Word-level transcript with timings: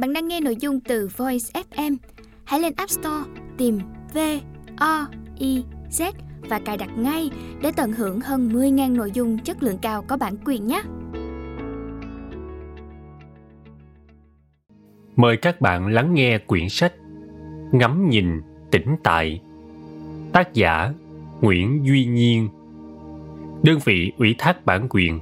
Bạn 0.00 0.12
đang 0.12 0.28
nghe 0.28 0.40
nội 0.40 0.56
dung 0.60 0.80
từ 0.80 1.08
Voice 1.16 1.62
FM. 1.70 1.96
Hãy 2.44 2.60
lên 2.60 2.72
App 2.76 2.90
Store 2.90 3.30
tìm 3.58 3.78
V 4.14 4.18
O 4.76 5.06
I 5.38 5.64
Z 5.90 6.12
và 6.48 6.60
cài 6.64 6.76
đặt 6.76 6.90
ngay 6.98 7.30
để 7.62 7.72
tận 7.76 7.92
hưởng 7.92 8.20
hơn 8.20 8.48
10.000 8.48 8.96
nội 8.96 9.10
dung 9.14 9.38
chất 9.38 9.62
lượng 9.62 9.78
cao 9.82 10.02
có 10.02 10.16
bản 10.16 10.36
quyền 10.44 10.66
nhé. 10.66 10.82
Mời 15.16 15.36
các 15.36 15.60
bạn 15.60 15.86
lắng 15.86 16.14
nghe 16.14 16.38
quyển 16.38 16.68
sách 16.68 16.92
Ngắm 17.72 18.08
nhìn 18.08 18.40
tĩnh 18.70 18.96
tại 19.02 19.40
Tác 20.32 20.54
giả 20.54 20.92
Nguyễn 21.40 21.86
Duy 21.86 22.04
Nhiên 22.04 22.48
Đơn 23.62 23.78
vị 23.84 24.12
ủy 24.18 24.34
thác 24.38 24.66
bản 24.66 24.86
quyền 24.90 25.20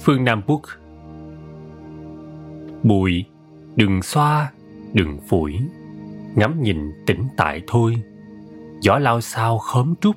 Phương 0.00 0.24
Nam 0.24 0.42
Book 0.46 0.62
Bụi, 2.82 3.24
đừng 3.76 4.02
xoa, 4.02 4.52
đừng 4.92 5.18
phủi 5.28 5.58
Ngắm 6.34 6.62
nhìn 6.62 6.92
tĩnh 7.06 7.24
tại 7.36 7.62
thôi 7.66 8.02
Gió 8.80 8.98
lao 8.98 9.20
sao 9.20 9.58
khóm 9.58 9.94
trúc 10.00 10.16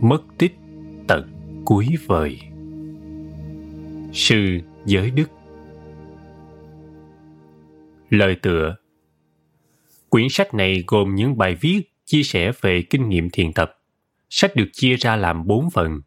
Mất 0.00 0.22
tích 0.38 0.58
tận 1.06 1.32
cuối 1.64 1.88
vời 2.06 2.40
Sư 4.12 4.60
Giới 4.86 5.10
Đức 5.10 5.30
Lời 8.10 8.36
tựa 8.42 8.76
Quyển 10.08 10.28
sách 10.30 10.54
này 10.54 10.84
gồm 10.86 11.14
những 11.14 11.38
bài 11.38 11.56
viết 11.60 11.82
chia 12.04 12.22
sẻ 12.22 12.52
về 12.60 12.82
kinh 12.90 13.08
nghiệm 13.08 13.30
thiền 13.30 13.52
tập. 13.52 13.78
Sách 14.30 14.56
được 14.56 14.68
chia 14.72 14.96
ra 14.96 15.16
làm 15.16 15.46
bốn 15.46 15.70
phần. 15.70 16.00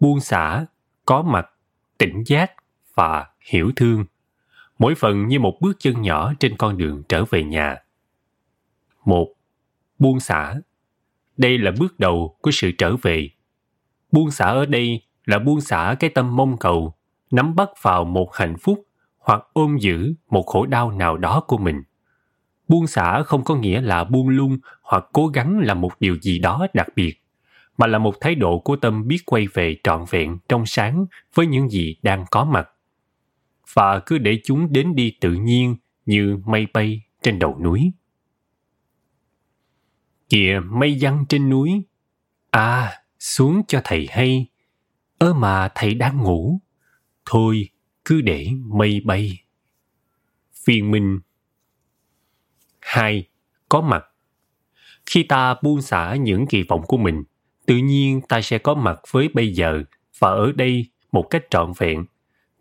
Buông 0.00 0.20
xả, 0.20 0.66
có 1.06 1.22
mặt, 1.22 1.46
tỉnh 1.98 2.22
giác 2.26 2.52
và 2.94 3.26
hiểu 3.40 3.72
thương. 3.76 4.04
Mỗi 4.78 4.94
phần 4.94 5.26
như 5.26 5.40
một 5.40 5.58
bước 5.60 5.76
chân 5.78 6.02
nhỏ 6.02 6.32
trên 6.40 6.56
con 6.56 6.78
đường 6.78 7.02
trở 7.08 7.24
về 7.24 7.44
nhà. 7.44 7.76
Một, 9.04 9.28
Buông 9.98 10.20
xả. 10.20 10.54
Đây 11.36 11.58
là 11.58 11.70
bước 11.78 11.98
đầu 11.98 12.36
của 12.40 12.50
sự 12.50 12.70
trở 12.78 12.96
về. 13.02 13.30
Buông 14.12 14.30
xả 14.30 14.46
ở 14.46 14.66
đây 14.66 15.02
là 15.24 15.38
buông 15.38 15.60
xả 15.60 15.96
cái 16.00 16.10
tâm 16.10 16.36
mong 16.36 16.56
cầu, 16.56 16.94
nắm 17.30 17.54
bắt 17.54 17.68
vào 17.82 18.04
một 18.04 18.36
hạnh 18.36 18.56
phúc 18.58 18.86
hoặc 19.18 19.42
ôm 19.52 19.76
giữ 19.76 20.14
một 20.30 20.42
khổ 20.46 20.66
đau 20.66 20.90
nào 20.90 21.16
đó 21.16 21.40
của 21.40 21.58
mình. 21.58 21.82
Buông 22.68 22.86
xả 22.86 23.22
không 23.22 23.44
có 23.44 23.56
nghĩa 23.56 23.80
là 23.80 24.04
buông 24.04 24.28
lung 24.28 24.58
hoặc 24.82 25.04
cố 25.12 25.26
gắng 25.26 25.58
làm 25.58 25.80
một 25.80 25.92
điều 26.00 26.16
gì 26.16 26.38
đó 26.38 26.66
đặc 26.74 26.86
biệt, 26.96 27.22
mà 27.78 27.86
là 27.86 27.98
một 27.98 28.14
thái 28.20 28.34
độ 28.34 28.58
của 28.58 28.76
tâm 28.76 29.08
biết 29.08 29.18
quay 29.26 29.46
về 29.54 29.76
trọn 29.84 30.04
vẹn 30.10 30.38
trong 30.48 30.66
sáng 30.66 31.06
với 31.34 31.46
những 31.46 31.68
gì 31.68 31.96
đang 32.02 32.24
có 32.30 32.44
mặt. 32.44 32.68
Và 33.72 34.00
cứ 34.06 34.18
để 34.18 34.40
chúng 34.44 34.72
đến 34.72 34.94
đi 34.94 35.16
tự 35.20 35.32
nhiên 35.32 35.76
như 36.06 36.38
mây 36.46 36.66
bay 36.72 37.02
trên 37.22 37.38
đầu 37.38 37.58
núi. 37.60 37.92
Kìa 40.28 40.60
mây 40.64 40.98
văng 41.00 41.24
trên 41.28 41.50
núi. 41.50 41.82
À, 42.50 43.02
xuống 43.18 43.62
cho 43.68 43.80
thầy 43.84 44.08
hay. 44.10 44.46
Ơ 45.18 45.34
mà 45.34 45.68
thầy 45.74 45.94
đang 45.94 46.18
ngủ. 46.18 46.60
Thôi, 47.24 47.68
cứ 48.04 48.20
để 48.20 48.50
mây 48.64 49.00
bay. 49.04 49.40
Phiên 50.64 50.90
minh 50.90 51.20
hai 52.80 53.28
Có 53.68 53.80
mặt 53.80 54.04
Khi 55.06 55.22
ta 55.22 55.54
buông 55.62 55.82
xả 55.82 56.14
những 56.14 56.46
kỳ 56.46 56.62
vọng 56.62 56.82
của 56.88 56.96
mình, 56.96 57.24
tự 57.66 57.76
nhiên 57.76 58.20
ta 58.28 58.40
sẽ 58.40 58.58
có 58.58 58.74
mặt 58.74 59.00
với 59.10 59.28
bây 59.34 59.54
giờ 59.54 59.82
và 60.18 60.28
ở 60.28 60.52
đây 60.52 60.86
một 61.12 61.22
cách 61.30 61.44
trọn 61.50 61.72
vẹn, 61.78 62.04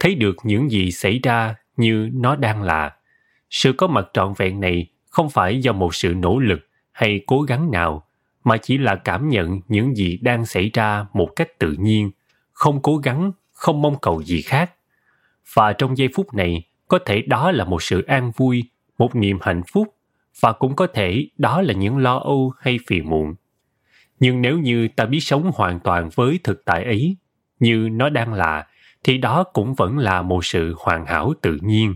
thấy 0.03 0.15
được 0.15 0.35
những 0.43 0.71
gì 0.71 0.91
xảy 0.91 1.19
ra 1.23 1.55
như 1.77 2.09
nó 2.13 2.35
đang 2.35 2.63
là. 2.63 2.91
Sự 3.49 3.73
có 3.73 3.87
mặt 3.87 4.05
trọn 4.13 4.33
vẹn 4.37 4.59
này 4.59 4.87
không 5.09 5.29
phải 5.29 5.61
do 5.61 5.73
một 5.73 5.95
sự 5.95 6.13
nỗ 6.13 6.39
lực 6.39 6.59
hay 6.91 7.21
cố 7.27 7.41
gắng 7.41 7.71
nào, 7.71 8.07
mà 8.43 8.57
chỉ 8.57 8.77
là 8.77 8.95
cảm 8.95 9.29
nhận 9.29 9.61
những 9.67 9.95
gì 9.95 10.17
đang 10.21 10.45
xảy 10.45 10.72
ra 10.73 11.05
một 11.13 11.29
cách 11.35 11.59
tự 11.59 11.75
nhiên, 11.79 12.11
không 12.51 12.81
cố 12.81 12.97
gắng, 12.97 13.31
không 13.53 13.81
mong 13.81 13.95
cầu 14.01 14.23
gì 14.23 14.41
khác 14.41 14.72
và 15.53 15.73
trong 15.73 15.97
giây 15.97 16.09
phút 16.16 16.33
này 16.33 16.63
có 16.88 16.99
thể 17.05 17.22
đó 17.22 17.51
là 17.51 17.66
một 17.66 17.83
sự 17.83 18.01
an 18.01 18.31
vui 18.38 18.63
một 18.97 19.16
niềm 19.16 19.38
hạnh 19.41 19.61
phúc 19.73 19.95
và 20.39 20.51
cũng 20.51 20.75
có 20.75 20.88
thể 20.88 21.28
đó 21.38 21.61
là 21.61 21.73
những 21.73 21.97
lo 21.97 22.17
âu 22.17 22.53
hay 22.59 22.79
phiền 22.88 23.09
muộn 23.09 23.35
nhưng 24.19 24.41
nếu 24.41 24.59
như 24.59 24.88
ta 24.95 25.05
biết 25.05 25.19
sống 25.19 25.51
hoàn 25.55 25.79
toàn 25.79 26.09
với 26.16 26.39
thực 26.44 26.66
tại 26.66 26.83
ấy 26.83 27.17
như 27.59 27.89
nó 27.91 28.09
đang 28.09 28.33
là 28.33 28.67
thì 29.03 29.18
đó 29.18 29.44
cũng 29.44 29.74
vẫn 29.74 29.97
là 29.97 30.22
một 30.22 30.46
sự 30.46 30.75
hoàn 30.78 31.06
hảo 31.06 31.34
tự 31.41 31.58
nhiên 31.62 31.96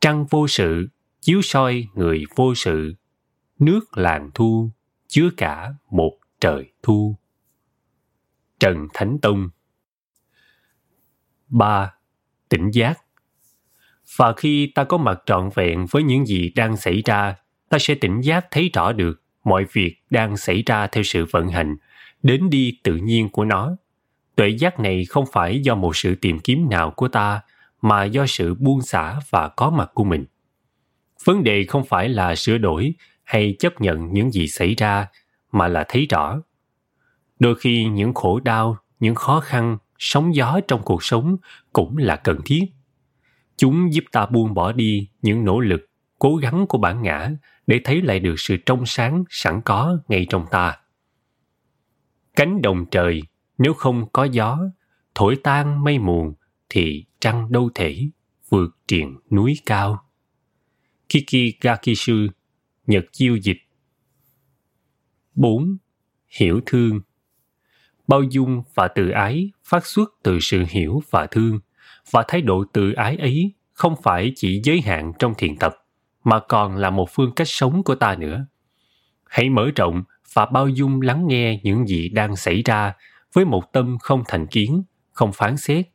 trăng 0.00 0.26
vô 0.30 0.48
sự 0.48 0.88
chiếu 1.20 1.42
soi 1.42 1.86
người 1.94 2.24
vô 2.36 2.54
sự 2.54 2.94
nước 3.58 3.98
làng 3.98 4.30
thu 4.34 4.70
chứa 5.08 5.28
cả 5.36 5.72
một 5.90 6.18
trời 6.40 6.72
thu 6.82 7.16
trần 8.60 8.88
thánh 8.94 9.18
tông 9.22 9.50
3. 11.48 11.94
Tỉnh 12.48 12.70
giác 12.70 13.00
Và 14.16 14.32
khi 14.36 14.72
ta 14.74 14.84
có 14.84 14.96
mặt 14.96 15.22
trọn 15.26 15.50
vẹn 15.54 15.86
với 15.90 16.02
những 16.02 16.26
gì 16.26 16.52
đang 16.56 16.76
xảy 16.76 17.02
ra, 17.04 17.36
ta 17.68 17.78
sẽ 17.80 17.94
tỉnh 17.94 18.20
giác 18.20 18.46
thấy 18.50 18.70
rõ 18.74 18.92
được 18.92 19.22
mọi 19.44 19.66
việc 19.72 19.96
đang 20.10 20.36
xảy 20.36 20.62
ra 20.66 20.86
theo 20.86 21.02
sự 21.02 21.26
vận 21.30 21.48
hành, 21.48 21.76
đến 22.22 22.50
đi 22.50 22.78
tự 22.82 22.96
nhiên 22.96 23.28
của 23.28 23.44
nó. 23.44 23.76
Tuệ 24.38 24.48
giác 24.48 24.80
này 24.80 25.04
không 25.04 25.24
phải 25.32 25.60
do 25.60 25.74
một 25.74 25.96
sự 25.96 26.14
tìm 26.14 26.38
kiếm 26.38 26.70
nào 26.70 26.90
của 26.90 27.08
ta, 27.08 27.40
mà 27.82 28.04
do 28.04 28.26
sự 28.26 28.54
buông 28.54 28.82
xả 28.82 29.20
và 29.30 29.48
có 29.48 29.70
mặt 29.70 29.90
của 29.94 30.04
mình. 30.04 30.24
Vấn 31.24 31.44
đề 31.44 31.64
không 31.64 31.84
phải 31.84 32.08
là 32.08 32.34
sửa 32.34 32.58
đổi 32.58 32.94
hay 33.24 33.56
chấp 33.58 33.80
nhận 33.80 34.12
những 34.12 34.30
gì 34.30 34.48
xảy 34.48 34.74
ra, 34.74 35.08
mà 35.52 35.68
là 35.68 35.84
thấy 35.88 36.06
rõ. 36.10 36.40
Đôi 37.38 37.54
khi 37.54 37.84
những 37.84 38.14
khổ 38.14 38.40
đau, 38.40 38.76
những 39.00 39.14
khó 39.14 39.40
khăn 39.40 39.78
sóng 39.98 40.34
gió 40.34 40.60
trong 40.68 40.82
cuộc 40.84 41.04
sống 41.04 41.36
cũng 41.72 41.96
là 41.96 42.16
cần 42.16 42.40
thiết. 42.44 42.64
Chúng 43.56 43.92
giúp 43.92 44.04
ta 44.12 44.26
buông 44.26 44.54
bỏ 44.54 44.72
đi 44.72 45.08
những 45.22 45.44
nỗ 45.44 45.60
lực, 45.60 45.90
cố 46.18 46.36
gắng 46.36 46.66
của 46.68 46.78
bản 46.78 47.02
ngã 47.02 47.30
để 47.66 47.80
thấy 47.84 48.02
lại 48.02 48.20
được 48.20 48.34
sự 48.38 48.56
trong 48.66 48.86
sáng 48.86 49.24
sẵn 49.30 49.60
có 49.64 49.98
ngay 50.08 50.26
trong 50.30 50.46
ta. 50.50 50.78
Cánh 52.36 52.62
đồng 52.62 52.86
trời, 52.90 53.22
nếu 53.58 53.74
không 53.74 54.10
có 54.12 54.24
gió, 54.24 54.58
thổi 55.14 55.36
tan 55.42 55.84
mây 55.84 55.98
mù, 55.98 56.34
thì 56.68 57.04
trăng 57.20 57.52
đâu 57.52 57.70
thể 57.74 58.08
vượt 58.48 58.76
triền 58.86 59.16
núi 59.30 59.54
cao. 59.66 60.04
Kiki 61.08 61.60
Gakishu, 61.60 62.26
Nhật 62.86 63.04
chiêu 63.12 63.36
dịch 63.36 63.58
4. 65.34 65.76
Hiểu 66.28 66.60
thương 66.66 67.00
bao 68.08 68.22
dung 68.22 68.62
và 68.74 68.88
từ 68.88 69.10
ái 69.10 69.50
phát 69.64 69.86
xuất 69.86 70.12
từ 70.22 70.38
sự 70.40 70.64
hiểu 70.68 71.02
và 71.10 71.26
thương 71.26 71.60
và 72.10 72.24
thái 72.28 72.40
độ 72.42 72.64
từ 72.72 72.92
ái 72.92 73.16
ấy 73.16 73.52
không 73.72 73.94
phải 74.02 74.32
chỉ 74.36 74.60
giới 74.64 74.80
hạn 74.80 75.12
trong 75.18 75.34
thiền 75.38 75.56
tập 75.56 75.76
mà 76.24 76.40
còn 76.48 76.76
là 76.76 76.90
một 76.90 77.08
phương 77.10 77.32
cách 77.36 77.48
sống 77.48 77.82
của 77.82 77.94
ta 77.94 78.16
nữa 78.16 78.46
hãy 79.28 79.50
mở 79.50 79.70
rộng 79.76 80.02
và 80.32 80.46
bao 80.46 80.68
dung 80.68 81.00
lắng 81.00 81.26
nghe 81.26 81.60
những 81.62 81.86
gì 81.86 82.08
đang 82.08 82.36
xảy 82.36 82.62
ra 82.62 82.92
với 83.38 83.44
một 83.44 83.72
tâm 83.72 83.98
không 84.00 84.22
thành 84.28 84.46
kiến 84.46 84.82
không 85.12 85.32
phán 85.32 85.56
xét 85.56 85.88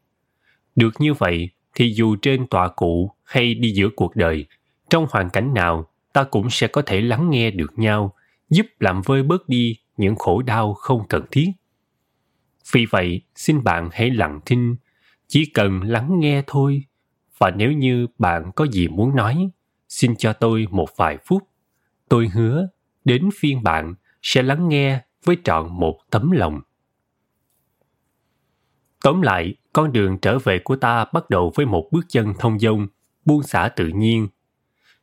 được 0.75 0.93
như 0.99 1.13
vậy 1.13 1.49
thì 1.75 1.93
dù 1.93 2.15
trên 2.15 2.47
tọa 2.47 2.67
cụ 2.67 3.11
hay 3.23 3.53
đi 3.53 3.71
giữa 3.71 3.89
cuộc 3.95 4.15
đời 4.15 4.45
trong 4.89 5.05
hoàn 5.09 5.29
cảnh 5.29 5.53
nào 5.53 5.89
ta 6.13 6.23
cũng 6.23 6.49
sẽ 6.49 6.67
có 6.67 6.81
thể 6.85 7.01
lắng 7.01 7.29
nghe 7.29 7.51
được 7.51 7.79
nhau 7.79 8.13
giúp 8.49 8.65
làm 8.79 9.01
vơi 9.01 9.23
bớt 9.23 9.49
đi 9.49 9.77
những 9.97 10.15
khổ 10.15 10.41
đau 10.41 10.73
không 10.73 11.07
cần 11.07 11.25
thiết 11.31 11.51
vì 12.71 12.85
vậy, 12.85 13.21
xin 13.35 13.63
bạn 13.63 13.89
hãy 13.91 14.09
lặng 14.09 14.39
thinh, 14.45 14.75
chỉ 15.27 15.45
cần 15.45 15.81
lắng 15.81 16.19
nghe 16.19 16.43
thôi. 16.47 16.83
Và 17.37 17.51
nếu 17.51 17.71
như 17.71 18.07
bạn 18.17 18.51
có 18.55 18.67
gì 18.67 18.87
muốn 18.87 19.15
nói, 19.15 19.49
xin 19.89 20.15
cho 20.15 20.33
tôi 20.33 20.67
một 20.71 20.89
vài 20.97 21.17
phút. 21.25 21.43
Tôi 22.09 22.27
hứa, 22.27 22.67
đến 23.05 23.29
phiên 23.39 23.63
bạn 23.63 23.95
sẽ 24.21 24.41
lắng 24.41 24.69
nghe 24.69 25.01
với 25.25 25.37
trọn 25.43 25.67
một 25.71 25.99
tấm 26.09 26.31
lòng. 26.31 26.61
Tóm 29.03 29.21
lại, 29.21 29.53
con 29.73 29.91
đường 29.91 30.17
trở 30.17 30.39
về 30.39 30.59
của 30.59 30.75
ta 30.75 31.05
bắt 31.13 31.29
đầu 31.29 31.51
với 31.55 31.65
một 31.65 31.89
bước 31.91 32.05
chân 32.09 32.33
thông 32.39 32.59
dông, 32.59 32.87
buông 33.25 33.43
xả 33.43 33.69
tự 33.75 33.87
nhiên. 33.87 34.27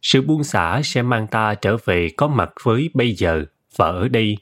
Sự 0.03 0.23
buông 0.23 0.45
xả 0.45 0.81
sẽ 0.85 1.03
mang 1.03 1.27
ta 1.27 1.55
trở 1.55 1.77
về 1.85 2.09
có 2.17 2.29
mặt 2.29 2.51
với 2.63 2.91
bây 2.95 3.13
giờ 3.13 3.45
và 3.77 3.87
ở 3.87 4.09
đây. 4.09 4.37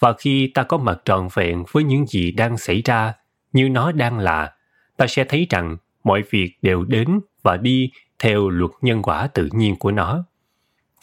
Và 0.00 0.12
khi 0.18 0.50
ta 0.54 0.62
có 0.62 0.78
mặt 0.78 0.98
trọn 1.04 1.28
vẹn 1.34 1.64
với 1.72 1.84
những 1.84 2.06
gì 2.06 2.32
đang 2.32 2.58
xảy 2.58 2.82
ra 2.82 3.14
như 3.52 3.68
nó 3.68 3.92
đang 3.92 4.18
là 4.18 4.54
ta 4.96 5.06
sẽ 5.06 5.24
thấy 5.24 5.46
rằng 5.50 5.76
mọi 6.04 6.22
việc 6.30 6.58
đều 6.62 6.84
đến 6.84 7.20
và 7.42 7.56
đi 7.56 7.90
theo 8.18 8.48
luật 8.48 8.70
nhân 8.80 9.02
quả 9.02 9.26
tự 9.26 9.48
nhiên 9.52 9.76
của 9.76 9.90
nó. 9.90 10.24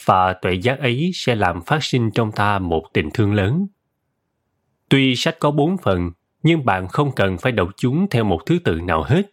Và 0.06 0.34
tuệ 0.34 0.54
giác 0.54 0.80
ấy 0.80 1.12
sẽ 1.14 1.36
làm 1.36 1.62
phát 1.62 1.84
sinh 1.84 2.12
trong 2.12 2.32
ta 2.32 2.60
một 2.60 2.84
tình 2.94 3.10
thương 3.14 3.34
lớn. 3.34 3.68
Tuy 4.90 5.16
sách 5.16 5.36
có 5.40 5.52
bốn 5.52 5.78
phần 5.78 6.12
nhưng 6.44 6.66
bạn 6.66 6.88
không 6.88 7.12
cần 7.16 7.38
phải 7.38 7.52
đọc 7.52 7.70
chúng 7.78 8.08
theo 8.10 8.24
một 8.24 8.40
thứ 8.46 8.60
tự 8.64 8.82
nào 8.82 9.04
hết 9.04 9.32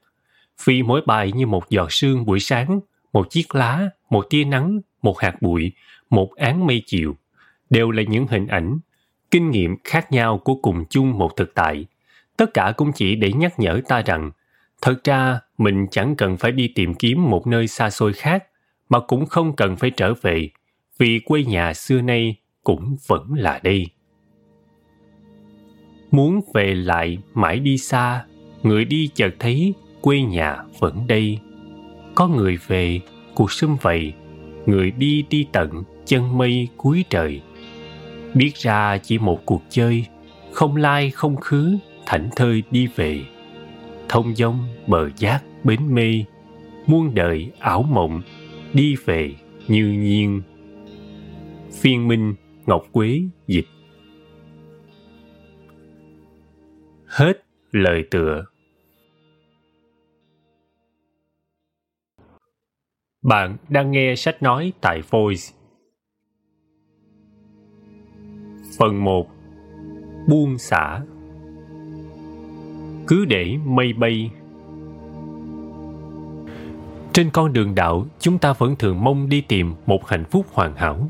vì 0.64 0.82
mỗi 0.82 1.00
bài 1.06 1.32
như 1.32 1.46
một 1.46 1.70
giọt 1.70 1.92
sương 1.92 2.24
buổi 2.24 2.40
sáng 2.40 2.80
một 3.14 3.30
chiếc 3.30 3.54
lá, 3.54 3.90
một 4.10 4.26
tia 4.30 4.44
nắng, 4.44 4.80
một 5.02 5.18
hạt 5.18 5.42
bụi, 5.42 5.72
một 6.10 6.34
áng 6.36 6.66
mây 6.66 6.82
chiều, 6.86 7.16
đều 7.70 7.90
là 7.90 8.02
những 8.02 8.26
hình 8.26 8.46
ảnh, 8.46 8.78
kinh 9.30 9.50
nghiệm 9.50 9.76
khác 9.84 10.12
nhau 10.12 10.38
của 10.38 10.54
cùng 10.54 10.84
chung 10.90 11.18
một 11.18 11.36
thực 11.36 11.54
tại. 11.54 11.86
Tất 12.36 12.54
cả 12.54 12.72
cũng 12.76 12.92
chỉ 12.92 13.16
để 13.16 13.32
nhắc 13.32 13.58
nhở 13.58 13.80
ta 13.88 14.02
rằng, 14.02 14.30
thật 14.82 15.04
ra 15.04 15.40
mình 15.58 15.86
chẳng 15.90 16.16
cần 16.16 16.36
phải 16.36 16.52
đi 16.52 16.68
tìm 16.68 16.94
kiếm 16.94 17.30
một 17.30 17.46
nơi 17.46 17.66
xa 17.66 17.90
xôi 17.90 18.12
khác, 18.12 18.44
mà 18.88 19.00
cũng 19.00 19.26
không 19.26 19.56
cần 19.56 19.76
phải 19.76 19.90
trở 19.90 20.14
về, 20.22 20.48
vì 20.98 21.20
quê 21.24 21.44
nhà 21.44 21.74
xưa 21.74 22.00
nay 22.00 22.36
cũng 22.64 22.96
vẫn 23.06 23.34
là 23.36 23.60
đây. 23.62 23.86
Muốn 26.14 26.40
về 26.54 26.74
lại 26.74 27.18
mãi 27.34 27.58
đi 27.60 27.78
xa, 27.78 28.24
người 28.62 28.84
đi 28.84 29.08
chợt 29.14 29.34
thấy 29.38 29.74
quê 30.00 30.20
nhà 30.20 30.56
vẫn 30.78 31.06
đây. 31.06 31.38
Có 32.14 32.28
người 32.28 32.58
về, 32.66 33.00
cuộc 33.34 33.52
sống 33.52 33.76
vậy, 33.80 34.12
người 34.66 34.90
đi 34.90 35.24
đi 35.30 35.46
tận 35.52 35.82
chân 36.06 36.38
mây 36.38 36.68
cuối 36.76 37.04
trời. 37.10 37.40
Biết 38.34 38.56
ra 38.56 38.98
chỉ 38.98 39.18
một 39.18 39.46
cuộc 39.46 39.62
chơi, 39.70 40.06
không 40.52 40.76
lai 40.76 41.10
không 41.10 41.36
khứ, 41.36 41.76
thảnh 42.06 42.28
thơi 42.36 42.62
đi 42.70 42.88
về. 42.96 43.20
Thông 44.08 44.34
dông 44.34 44.58
bờ 44.86 45.10
giác 45.16 45.42
bến 45.64 45.94
mê, 45.94 46.24
muôn 46.86 47.14
đời 47.14 47.50
ảo 47.58 47.82
mộng, 47.82 48.22
đi 48.72 48.94
về 49.04 49.34
như 49.68 49.86
nhiên. 49.86 50.42
Phiên 51.80 52.08
Minh 52.08 52.34
Ngọc 52.66 52.82
Quế 52.92 53.20
dịch 53.46 53.66
Hết 57.16 57.44
lời 57.72 58.04
tựa 58.10 58.44
Bạn 63.22 63.56
đang 63.68 63.90
nghe 63.90 64.14
sách 64.16 64.42
nói 64.42 64.72
tại 64.80 65.02
Voice. 65.10 65.42
Phần 68.78 69.04
1 69.04 69.28
Buông 70.28 70.58
xả 70.58 71.00
Cứ 73.06 73.24
để 73.24 73.56
mây 73.64 73.92
bay 73.92 74.30
Trên 77.12 77.30
con 77.32 77.52
đường 77.52 77.74
đạo, 77.74 78.06
chúng 78.18 78.38
ta 78.38 78.52
vẫn 78.52 78.76
thường 78.76 79.04
mong 79.04 79.28
đi 79.28 79.40
tìm 79.40 79.74
một 79.86 80.08
hạnh 80.08 80.24
phúc 80.24 80.46
hoàn 80.52 80.76
hảo. 80.76 81.08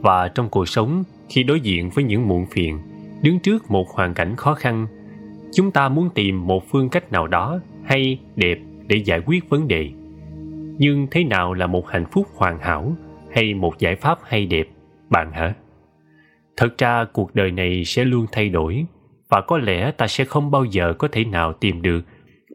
Và 0.00 0.28
trong 0.28 0.48
cuộc 0.48 0.68
sống, 0.68 1.04
khi 1.28 1.42
đối 1.42 1.60
diện 1.60 1.90
với 1.90 2.04
những 2.04 2.28
muộn 2.28 2.46
phiền, 2.50 2.78
đứng 3.22 3.38
trước 3.40 3.70
một 3.70 3.90
hoàn 3.90 4.14
cảnh 4.14 4.36
khó 4.36 4.54
khăn, 4.54 4.86
chúng 5.56 5.70
ta 5.70 5.88
muốn 5.88 6.10
tìm 6.14 6.46
một 6.46 6.64
phương 6.68 6.88
cách 6.88 7.12
nào 7.12 7.26
đó 7.26 7.60
hay 7.84 8.18
đẹp 8.34 8.58
để 8.86 8.96
giải 8.96 9.20
quyết 9.26 9.48
vấn 9.48 9.68
đề. 9.68 9.90
Nhưng 10.78 11.06
thế 11.10 11.24
nào 11.24 11.54
là 11.54 11.66
một 11.66 11.88
hạnh 11.88 12.06
phúc 12.12 12.26
hoàn 12.34 12.58
hảo 12.58 12.96
hay 13.30 13.54
một 13.54 13.78
giải 13.78 13.96
pháp 13.96 14.18
hay 14.22 14.46
đẹp, 14.46 14.68
bạn 15.10 15.32
hả? 15.32 15.54
Thật 16.56 16.78
ra 16.78 17.04
cuộc 17.12 17.34
đời 17.34 17.50
này 17.50 17.84
sẽ 17.84 18.04
luôn 18.04 18.26
thay 18.32 18.48
đổi 18.48 18.86
và 19.30 19.40
có 19.40 19.58
lẽ 19.58 19.90
ta 19.90 20.06
sẽ 20.06 20.24
không 20.24 20.50
bao 20.50 20.64
giờ 20.64 20.94
có 20.98 21.08
thể 21.12 21.24
nào 21.24 21.52
tìm 21.52 21.82
được 21.82 22.00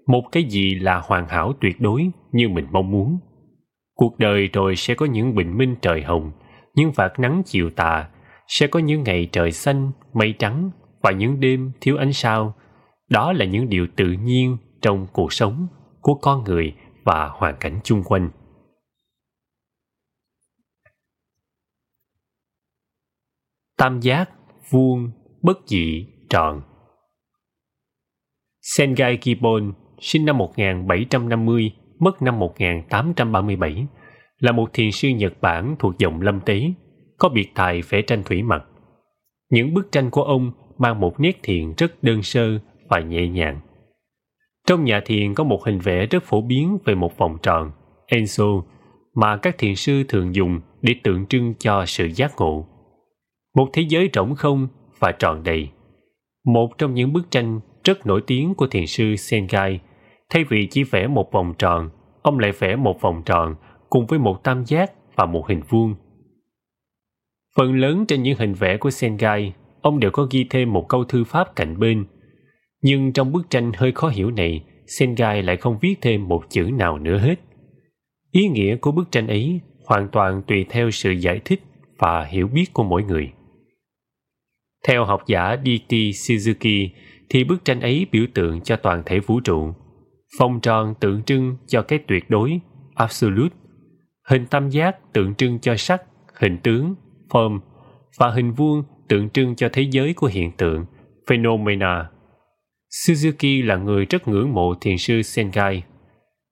một 0.07 0.23
cái 0.31 0.43
gì 0.43 0.75
là 0.75 1.01
hoàn 1.03 1.27
hảo 1.27 1.53
tuyệt 1.61 1.81
đối 1.81 2.09
như 2.31 2.49
mình 2.49 2.67
mong 2.71 2.91
muốn. 2.91 3.19
Cuộc 3.95 4.19
đời 4.19 4.49
rồi 4.53 4.75
sẽ 4.75 4.95
có 4.95 5.05
những 5.05 5.35
bình 5.35 5.57
minh 5.57 5.75
trời 5.81 6.01
hồng, 6.01 6.31
những 6.75 6.91
vạt 6.91 7.19
nắng 7.19 7.41
chiều 7.45 7.69
tà, 7.69 8.07
sẽ 8.47 8.67
có 8.67 8.79
những 8.79 9.03
ngày 9.03 9.29
trời 9.31 9.51
xanh, 9.51 9.91
mây 10.13 10.33
trắng 10.39 10.71
và 11.01 11.11
những 11.11 11.39
đêm 11.39 11.71
thiếu 11.81 11.97
ánh 11.97 12.13
sao 12.13 12.53
đó 13.11 13.33
là 13.33 13.45
những 13.45 13.69
điều 13.69 13.87
tự 13.95 14.05
nhiên 14.11 14.57
trong 14.81 15.07
cuộc 15.13 15.33
sống 15.33 15.67
của 16.01 16.15
con 16.15 16.43
người 16.43 16.75
và 17.03 17.27
hoàn 17.27 17.55
cảnh 17.59 17.79
chung 17.83 18.03
quanh. 18.03 18.29
Tam 23.77 23.99
giác, 23.99 24.29
vuông, 24.69 25.11
bất 25.41 25.57
dị, 25.65 26.07
tròn. 26.29 26.61
Sengai 28.61 29.17
Gibbon 29.21 29.73
sinh 29.99 30.25
năm 30.25 30.37
1750, 30.37 31.71
mất 31.99 32.21
năm 32.21 32.39
1837, 32.39 33.87
là 34.39 34.51
một 34.51 34.69
thiền 34.73 34.91
sư 34.91 35.09
Nhật 35.09 35.33
Bản 35.41 35.75
thuộc 35.79 35.97
dòng 35.97 36.21
lâm 36.21 36.41
tế, 36.45 36.61
có 37.17 37.29
biệt 37.29 37.51
tài 37.55 37.81
vẽ 37.81 38.01
tranh 38.01 38.23
thủy 38.25 38.43
mặc. 38.43 38.63
Những 39.49 39.73
bức 39.73 39.91
tranh 39.91 40.09
của 40.09 40.23
ông 40.23 40.51
mang 40.77 40.99
một 40.99 41.19
nét 41.19 41.39
thiền 41.43 41.73
rất 41.77 42.03
đơn 42.03 42.23
sơ 42.23 42.59
và 42.91 42.99
nhẹ 42.99 43.27
nhàng. 43.27 43.59
Trong 44.67 44.83
nhà 44.83 45.01
thiền 45.05 45.33
có 45.33 45.43
một 45.43 45.65
hình 45.65 45.79
vẽ 45.79 46.05
rất 46.05 46.23
phổ 46.23 46.41
biến 46.41 46.77
về 46.85 46.95
một 46.95 47.17
vòng 47.17 47.37
tròn, 47.43 47.71
Enso, 48.05 48.63
mà 49.13 49.37
các 49.37 49.57
thiền 49.57 49.75
sư 49.75 50.03
thường 50.07 50.35
dùng 50.35 50.59
để 50.81 50.95
tượng 51.03 51.25
trưng 51.25 51.53
cho 51.59 51.85
sự 51.85 52.09
giác 52.15 52.31
ngộ. 52.37 52.67
Một 53.55 53.69
thế 53.73 53.81
giới 53.89 54.09
rỗng 54.13 54.35
không 54.35 54.67
và 54.99 55.11
tròn 55.11 55.43
đầy. 55.43 55.69
Một 56.45 56.77
trong 56.77 56.93
những 56.93 57.13
bức 57.13 57.31
tranh 57.31 57.59
rất 57.83 58.05
nổi 58.05 58.21
tiếng 58.27 58.55
của 58.55 58.67
thiền 58.67 58.87
sư 58.87 59.15
Sengai, 59.15 59.79
thay 60.29 60.43
vì 60.43 60.67
chỉ 60.71 60.83
vẽ 60.83 61.07
một 61.07 61.31
vòng 61.31 61.53
tròn, 61.57 61.89
ông 62.21 62.39
lại 62.39 62.51
vẽ 62.51 62.75
một 62.75 63.01
vòng 63.01 63.21
tròn 63.25 63.55
cùng 63.89 64.05
với 64.05 64.19
một 64.19 64.43
tam 64.43 64.65
giác 64.65 64.91
và 65.15 65.25
một 65.25 65.47
hình 65.47 65.61
vuông. 65.69 65.95
Phần 67.57 67.75
lớn 67.75 68.05
trên 68.07 68.23
những 68.23 68.37
hình 68.37 68.53
vẽ 68.53 68.77
của 68.77 68.89
Sengai, 68.89 69.53
ông 69.81 69.99
đều 69.99 70.11
có 70.11 70.27
ghi 70.31 70.45
thêm 70.49 70.73
một 70.73 70.85
câu 70.89 71.03
thư 71.03 71.23
pháp 71.23 71.55
cạnh 71.55 71.79
bên– 71.79 72.05
nhưng 72.81 73.13
trong 73.13 73.31
bức 73.31 73.49
tranh 73.49 73.71
hơi 73.77 73.91
khó 73.91 74.07
hiểu 74.07 74.31
này, 74.31 74.63
Sengai 74.87 75.43
lại 75.43 75.57
không 75.57 75.77
viết 75.81 75.95
thêm 76.01 76.27
một 76.27 76.43
chữ 76.49 76.69
nào 76.73 76.99
nữa 76.99 77.17
hết. 77.17 77.35
Ý 78.31 78.47
nghĩa 78.47 78.75
của 78.75 78.91
bức 78.91 79.11
tranh 79.11 79.27
ấy 79.27 79.61
hoàn 79.85 80.07
toàn 80.11 80.41
tùy 80.47 80.65
theo 80.69 80.91
sự 80.91 81.11
giải 81.11 81.41
thích 81.45 81.61
và 81.97 82.23
hiểu 82.23 82.47
biết 82.47 82.73
của 82.73 82.83
mỗi 82.83 83.03
người. 83.03 83.31
Theo 84.87 85.05
học 85.05 85.23
giả 85.27 85.55
D.T. 85.65 85.91
Suzuki 85.91 86.87
thì 87.29 87.43
bức 87.43 87.65
tranh 87.65 87.81
ấy 87.81 88.07
biểu 88.11 88.25
tượng 88.33 88.61
cho 88.61 88.75
toàn 88.75 89.03
thể 89.05 89.19
vũ 89.19 89.39
trụ. 89.39 89.73
Vòng 90.39 90.59
tròn 90.61 90.93
tượng 90.99 91.23
trưng 91.23 91.57
cho 91.67 91.81
cái 91.81 91.99
tuyệt 92.07 92.29
đối, 92.29 92.59
absolute. 92.95 93.55
Hình 94.29 94.45
tam 94.45 94.69
giác 94.69 95.13
tượng 95.13 95.35
trưng 95.35 95.59
cho 95.59 95.75
sắc, 95.75 96.01
hình 96.39 96.57
tướng, 96.63 96.95
form. 97.29 97.59
Và 98.17 98.29
hình 98.29 98.51
vuông 98.51 98.83
tượng 99.07 99.29
trưng 99.29 99.55
cho 99.55 99.69
thế 99.73 99.81
giới 99.91 100.13
của 100.13 100.27
hiện 100.27 100.51
tượng, 100.57 100.85
phenomena. 101.29 102.09
Suzuki 102.91 103.65
là 103.65 103.75
người 103.75 104.05
rất 104.05 104.27
ngưỡng 104.27 104.53
mộ 104.53 104.75
thiền 104.81 104.97
sư 104.97 105.21
Sengai. 105.21 105.83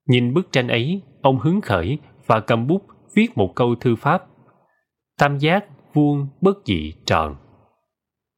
Nhìn 0.07 0.33
bức 0.33 0.51
tranh 0.51 0.68
ấy, 0.68 1.01
ông 1.21 1.39
hứng 1.39 1.62
khởi 1.62 1.97
và 2.25 2.39
cầm 2.39 2.68
bút 2.68 2.86
viết 3.15 3.38
một 3.38 3.55
câu 3.55 3.75
thư 3.75 3.96
pháp. 3.96 4.24
Tam 5.17 5.38
giác, 5.38 5.65
vuông, 5.93 6.27
bất 6.41 6.58
dị, 6.65 6.93
tròn. 7.05 7.36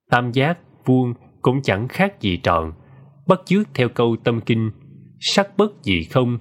Tam 0.09 0.31
giác, 0.31 0.57
vuông 0.85 1.13
cũng 1.41 1.61
chẳng 1.61 1.87
khác 1.87 2.21
gì 2.21 2.37
tròn, 2.37 2.73
bắt 3.27 3.41
chước 3.45 3.67
theo 3.73 3.89
câu 3.89 4.15
tâm 4.23 4.41
kinh, 4.41 4.71
sắc 5.19 5.57
bất 5.57 5.71
dị 5.81 6.03
không, 6.03 6.37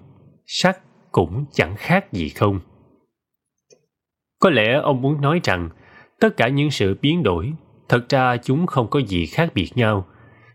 sắc 0.46 0.78
cũng 1.12 1.44
chẳng 1.52 1.74
khác 1.76 2.12
gì 2.12 2.28
không. 2.28 2.60
Có 4.40 4.50
lẽ 4.50 4.80
ông 4.82 5.02
muốn 5.02 5.20
nói 5.20 5.40
rằng 5.44 5.68
tất 6.20 6.36
cả 6.36 6.48
những 6.48 6.70
sự 6.70 6.96
biến 7.02 7.22
đổi, 7.22 7.52
thật 7.88 8.08
ra 8.08 8.36
chúng 8.36 8.66
không 8.66 8.90
có 8.90 9.00
gì 9.00 9.26
khác 9.26 9.52
biệt 9.54 9.70
nhau– 9.74 10.06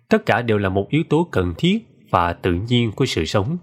tất 0.09 0.25
cả 0.25 0.41
đều 0.41 0.57
là 0.57 0.69
một 0.69 0.87
yếu 0.89 1.03
tố 1.09 1.27
cần 1.31 1.53
thiết 1.57 1.85
và 2.11 2.33
tự 2.33 2.53
nhiên 2.53 2.91
của 2.91 3.05
sự 3.05 3.25
sống. 3.25 3.57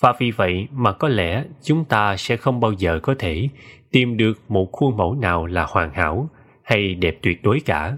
Và 0.00 0.14
vì 0.18 0.30
vậy 0.30 0.68
mà 0.72 0.92
có 0.92 1.08
lẽ 1.08 1.44
chúng 1.62 1.84
ta 1.84 2.16
sẽ 2.16 2.36
không 2.36 2.60
bao 2.60 2.72
giờ 2.72 3.00
có 3.02 3.14
thể 3.18 3.48
tìm 3.92 4.16
được 4.16 4.40
một 4.48 4.68
khuôn 4.72 4.96
mẫu 4.96 5.14
nào 5.14 5.46
là 5.46 5.64
hoàn 5.64 5.94
hảo 5.94 6.28
hay 6.62 6.94
đẹp 6.94 7.18
tuyệt 7.22 7.42
đối 7.42 7.60
cả. 7.60 7.96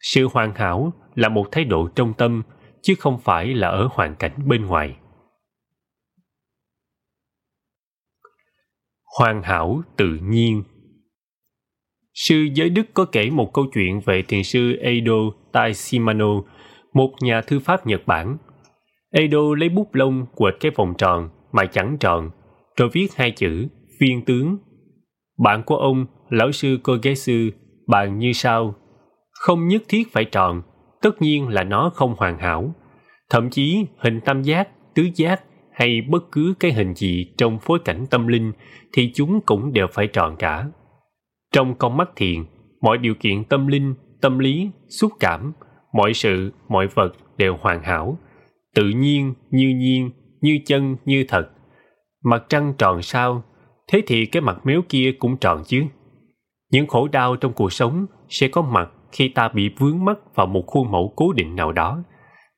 Sự 0.00 0.28
hoàn 0.32 0.54
hảo 0.54 0.92
là 1.14 1.28
một 1.28 1.46
thái 1.52 1.64
độ 1.64 1.88
trong 1.88 2.14
tâm, 2.14 2.42
chứ 2.82 2.94
không 2.98 3.20
phải 3.20 3.46
là 3.46 3.68
ở 3.68 3.88
hoàn 3.92 4.16
cảnh 4.16 4.32
bên 4.46 4.66
ngoài. 4.66 4.96
Hoàn 9.18 9.42
hảo 9.42 9.82
tự 9.96 10.18
nhiên. 10.22 10.62
Sư 12.14 12.48
giới 12.54 12.70
đức 12.70 12.86
có 12.94 13.04
kể 13.04 13.30
một 13.30 13.50
câu 13.54 13.66
chuyện 13.74 14.00
về 14.00 14.22
thiền 14.22 14.42
sư 14.42 14.76
Eido 14.80 15.12
Taishimano 15.52 16.42
một 16.94 17.10
nhà 17.20 17.40
thư 17.40 17.58
pháp 17.58 17.86
Nhật 17.86 18.02
Bản. 18.06 18.36
Edo 19.12 19.54
lấy 19.58 19.68
bút 19.68 19.94
lông 19.94 20.26
quệt 20.34 20.54
cái 20.60 20.72
vòng 20.76 20.94
tròn 20.98 21.28
mà 21.52 21.66
chẳng 21.66 21.96
tròn, 22.00 22.30
rồi 22.76 22.88
viết 22.92 23.14
hai 23.16 23.30
chữ 23.30 23.68
viên 24.00 24.24
tướng. 24.24 24.58
Bạn 25.38 25.62
của 25.62 25.76
ông, 25.76 26.06
lão 26.28 26.52
sư 26.52 26.78
Kogetsu, 26.82 27.32
bàn 27.86 28.18
như 28.18 28.32
sau. 28.32 28.74
Không 29.32 29.68
nhất 29.68 29.82
thiết 29.88 30.12
phải 30.12 30.24
tròn, 30.24 30.62
tất 31.02 31.22
nhiên 31.22 31.48
là 31.48 31.64
nó 31.64 31.90
không 31.94 32.14
hoàn 32.18 32.38
hảo. 32.38 32.74
Thậm 33.30 33.50
chí 33.50 33.86
hình 33.98 34.20
tam 34.20 34.42
giác, 34.42 34.68
tứ 34.94 35.08
giác 35.14 35.42
hay 35.72 36.00
bất 36.08 36.32
cứ 36.32 36.54
cái 36.60 36.72
hình 36.72 36.94
gì 36.94 37.34
trong 37.38 37.58
phối 37.58 37.78
cảnh 37.84 38.06
tâm 38.10 38.26
linh 38.26 38.52
thì 38.92 39.12
chúng 39.14 39.40
cũng 39.46 39.72
đều 39.72 39.86
phải 39.92 40.06
tròn 40.06 40.36
cả. 40.38 40.66
Trong 41.52 41.74
con 41.74 41.96
mắt 41.96 42.10
thiền, 42.16 42.44
mọi 42.80 42.98
điều 42.98 43.14
kiện 43.14 43.44
tâm 43.44 43.66
linh, 43.66 43.94
tâm 44.20 44.38
lý, 44.38 44.70
xúc 44.88 45.12
cảm 45.20 45.52
mọi 45.94 46.14
sự 46.14 46.52
mọi 46.68 46.86
vật 46.86 47.12
đều 47.36 47.56
hoàn 47.60 47.82
hảo 47.82 48.18
tự 48.74 48.88
nhiên 48.88 49.34
như 49.50 49.68
nhiên 49.68 50.10
như 50.40 50.58
chân 50.66 50.96
như 51.04 51.24
thật 51.28 51.50
mặt 52.24 52.44
trăng 52.48 52.74
tròn 52.78 53.02
sao 53.02 53.42
thế 53.88 54.02
thì 54.06 54.26
cái 54.26 54.40
mặt 54.40 54.66
méo 54.66 54.82
kia 54.88 55.12
cũng 55.18 55.36
tròn 55.36 55.62
chứ. 55.66 55.82
Những 56.70 56.86
khổ 56.86 57.08
đau 57.08 57.36
trong 57.36 57.52
cuộc 57.52 57.72
sống 57.72 58.06
sẽ 58.28 58.48
có 58.48 58.62
mặt 58.62 58.90
khi 59.12 59.28
ta 59.28 59.48
bị 59.48 59.70
vướng 59.78 60.04
mắc 60.04 60.18
vào 60.34 60.46
một 60.46 60.64
khuôn 60.66 60.90
mẫu 60.90 61.12
cố 61.16 61.32
định 61.32 61.56
nào 61.56 61.72
đó, 61.72 62.02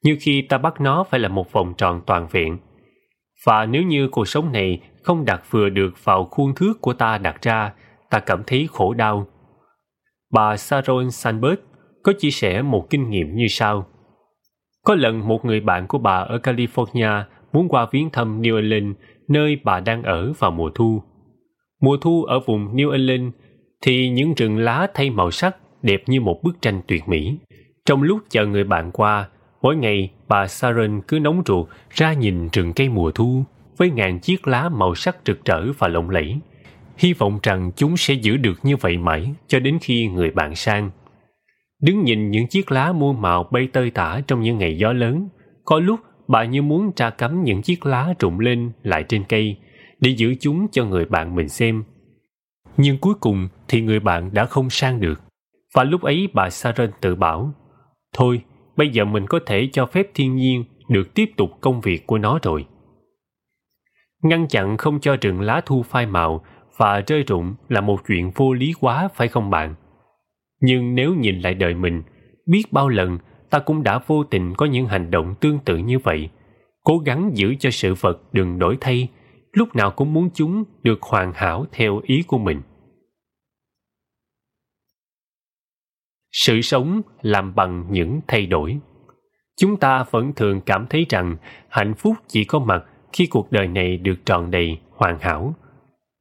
như 0.03 0.17
khi 0.21 0.43
ta 0.43 0.59
bắt 0.59 0.81
nó 0.81 1.05
phải 1.05 1.21
là 1.21 1.29
một 1.29 1.53
vòng 1.53 1.75
tròn 1.79 2.01
toàn 2.07 2.27
vẹn. 2.31 2.59
Và 3.47 3.67
nếu 3.67 3.83
như 3.83 4.09
cuộc 4.09 4.29
sống 4.29 4.53
này 4.53 4.81
không 5.03 5.25
đặt 5.25 5.43
vừa 5.51 5.69
được 5.69 6.05
vào 6.05 6.25
khuôn 6.25 6.55
thước 6.55 6.81
của 6.81 6.93
ta 6.93 7.19
đặt 7.19 7.43
ra, 7.43 7.73
ta 8.11 8.19
cảm 8.19 8.43
thấy 8.47 8.69
khổ 8.73 8.95
đau. 8.95 9.27
Bà 10.33 10.57
saron 10.57 11.11
Sandberg 11.11 11.61
có 12.07 12.13
chia 12.13 12.31
sẻ 12.31 12.63
một 12.63 12.91
kinh 12.91 13.11
nghiệm 13.11 13.37
như 13.37 13.49
sau. 13.49 13.87
Có 14.85 14.95
lần 14.95 15.29
một 15.29 15.45
người 15.45 15.61
bạn 15.61 15.87
của 15.87 15.99
bà 15.99 16.17
ở 16.17 16.39
California 16.43 17.23
muốn 17.53 17.69
qua 17.69 17.87
viếng 17.93 18.11
thăm 18.11 18.43
New 18.43 18.59
Orleans, 18.59 18.97
nơi 19.29 19.59
bà 19.65 19.81
đang 19.81 20.03
ở 20.03 20.33
vào 20.39 20.51
mùa 20.51 20.71
thu. 20.75 21.03
Mùa 21.81 21.97
thu 21.97 22.25
ở 22.25 22.41
vùng 22.41 22.77
New 22.77 22.95
Orleans 22.95 23.35
thì 23.83 24.09
những 24.09 24.35
rừng 24.35 24.59
lá 24.59 24.87
thay 24.95 25.11
màu 25.11 25.31
sắc 25.31 25.57
đẹp 25.83 26.03
như 26.07 26.21
một 26.21 26.41
bức 26.43 26.63
tranh 26.63 26.81
tuyệt 26.87 27.09
mỹ. 27.09 27.39
Trong 27.87 28.03
lúc 28.03 28.19
chờ 28.31 28.47
người 28.47 28.65
bạn 28.65 28.91
qua, 28.93 29.29
mỗi 29.63 29.77
ngày 29.77 30.11
bà 30.29 30.47
Sharon 30.47 31.01
cứ 31.09 31.19
nóng 31.19 31.43
ruột 31.47 31.69
ra 31.91 32.13
nhìn 32.13 32.49
rừng 32.53 32.73
cây 32.73 32.89
mùa 32.89 33.11
thu 33.11 33.45
với 33.77 33.91
ngàn 33.91 34.19
chiếc 34.19 34.49
lá 34.49 34.69
màu 34.69 34.95
sắc 34.95 35.17
rực 35.27 35.45
rỡ 35.45 35.73
và 35.79 35.89
lộng 35.89 36.11
lẫy. 36.11 36.39
Hy 36.99 37.13
vọng 37.13 37.39
rằng 37.43 37.71
chúng 37.77 37.97
sẽ 37.97 38.15
giữ 38.15 38.37
được 38.37 38.59
như 38.63 38.77
vậy 38.77 38.99
mãi 38.99 39.35
cho 39.47 39.61
đến 39.61 39.79
khi 39.81 40.07
người 40.07 40.31
bạn 40.31 40.55
sang. 40.55 40.91
Đứng 41.83 42.05
nhìn 42.05 42.31
những 42.31 42.47
chiếc 42.47 42.73
lá 42.73 42.93
muôn 42.93 43.23
màu 43.23 43.45
bay 43.45 43.69
tơi 43.73 43.91
tả 43.91 44.21
trong 44.27 44.41
những 44.41 44.59
ngày 44.59 44.79
gió 44.79 44.93
lớn, 44.93 45.29
có 45.65 45.79
lúc 45.79 46.01
bà 46.29 46.45
như 46.45 46.63
muốn 46.63 46.93
tra 46.93 47.11
cắm 47.11 47.45
những 47.45 47.63
chiếc 47.63 47.87
lá 47.87 48.15
rụng 48.19 48.41
lên 48.41 48.73
lại 48.83 49.05
trên 49.09 49.25
cây 49.29 49.57
để 50.01 50.11
giữ 50.11 50.35
chúng 50.41 50.67
cho 50.73 50.85
người 50.85 51.05
bạn 51.05 51.35
mình 51.35 51.49
xem. 51.49 51.85
Nhưng 52.77 52.99
cuối 52.99 53.15
cùng 53.21 53.49
thì 53.69 53.81
người 53.81 54.01
bạn 54.01 54.35
đã 54.35 54.45
không 54.45 54.71
sang 54.71 55.01
được. 55.01 55.21
Và 55.75 55.85
lúc 55.85 56.03
ấy 56.03 56.29
bà 56.33 56.51
Saren 56.51 56.91
tự 57.01 57.15
bảo, 57.15 57.53
thôi, 58.15 58.43
bây 58.77 58.89
giờ 58.89 59.05
mình 59.05 59.27
có 59.27 59.39
thể 59.47 59.69
cho 59.73 59.87
phép 59.87 60.07
thiên 60.15 60.37
nhiên 60.37 60.65
được 60.89 61.15
tiếp 61.15 61.31
tục 61.37 61.51
công 61.61 61.81
việc 61.81 62.07
của 62.07 62.19
nó 62.19 62.39
rồi. 62.43 62.67
Ngăn 64.23 64.49
chặn 64.49 64.77
không 64.77 65.01
cho 65.01 65.17
rừng 65.21 65.41
lá 65.41 65.61
thu 65.67 65.83
phai 65.83 66.07
màu 66.07 66.45
và 66.77 67.01
rơi 67.07 67.23
rụng 67.23 67.55
là 67.69 67.81
một 67.81 68.01
chuyện 68.07 68.31
vô 68.35 68.53
lý 68.53 68.73
quá 68.81 69.09
phải 69.15 69.29
không 69.29 69.51
bạn? 69.51 69.75
Nhưng 70.61 70.95
nếu 70.95 71.15
nhìn 71.15 71.41
lại 71.41 71.55
đời 71.55 71.75
mình, 71.75 72.03
biết 72.47 72.63
bao 72.73 72.89
lần 72.89 73.19
ta 73.51 73.59
cũng 73.59 73.83
đã 73.83 74.01
vô 74.07 74.25
tình 74.25 74.55
có 74.57 74.67
những 74.67 74.87
hành 74.87 75.11
động 75.11 75.35
tương 75.41 75.59
tự 75.59 75.77
như 75.77 75.99
vậy. 75.99 76.31
Cố 76.83 76.99
gắng 76.99 77.31
giữ 77.35 77.55
cho 77.59 77.71
sự 77.71 77.95
vật 78.01 78.23
đừng 78.33 78.59
đổi 78.59 78.79
thay, 78.81 79.09
lúc 79.53 79.77
nào 79.77 79.91
cũng 79.91 80.13
muốn 80.13 80.31
chúng 80.35 80.65
được 80.83 81.03
hoàn 81.03 81.33
hảo 81.33 81.67
theo 81.73 82.01
ý 82.05 82.23
của 82.27 82.39
mình. 82.39 82.63
Sự 86.33 86.61
sống 86.61 87.03
làm 87.23 87.55
bằng 87.55 87.87
những 87.91 88.21
thay 88.27 88.47
đổi. 88.47 88.79
Chúng 89.61 89.77
ta 89.77 90.05
vẫn 90.11 90.33
thường 90.33 90.61
cảm 90.61 90.87
thấy 90.91 91.07
rằng 91.09 91.37
hạnh 91.69 91.95
phúc 91.95 92.17
chỉ 92.29 92.45
có 92.45 92.59
mặt 92.59 92.85
khi 93.13 93.27
cuộc 93.27 93.53
đời 93.53 93.69
này 93.69 93.97
được 93.97 94.17
tròn 94.27 94.51
đầy, 94.51 94.79
hoàn 94.91 95.19
hảo. 95.21 95.55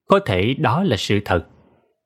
Có 0.10 0.20
thể 0.26 0.54
đó 0.54 0.84
là 0.84 0.98
sự 0.98 1.20
thật, 1.26 1.48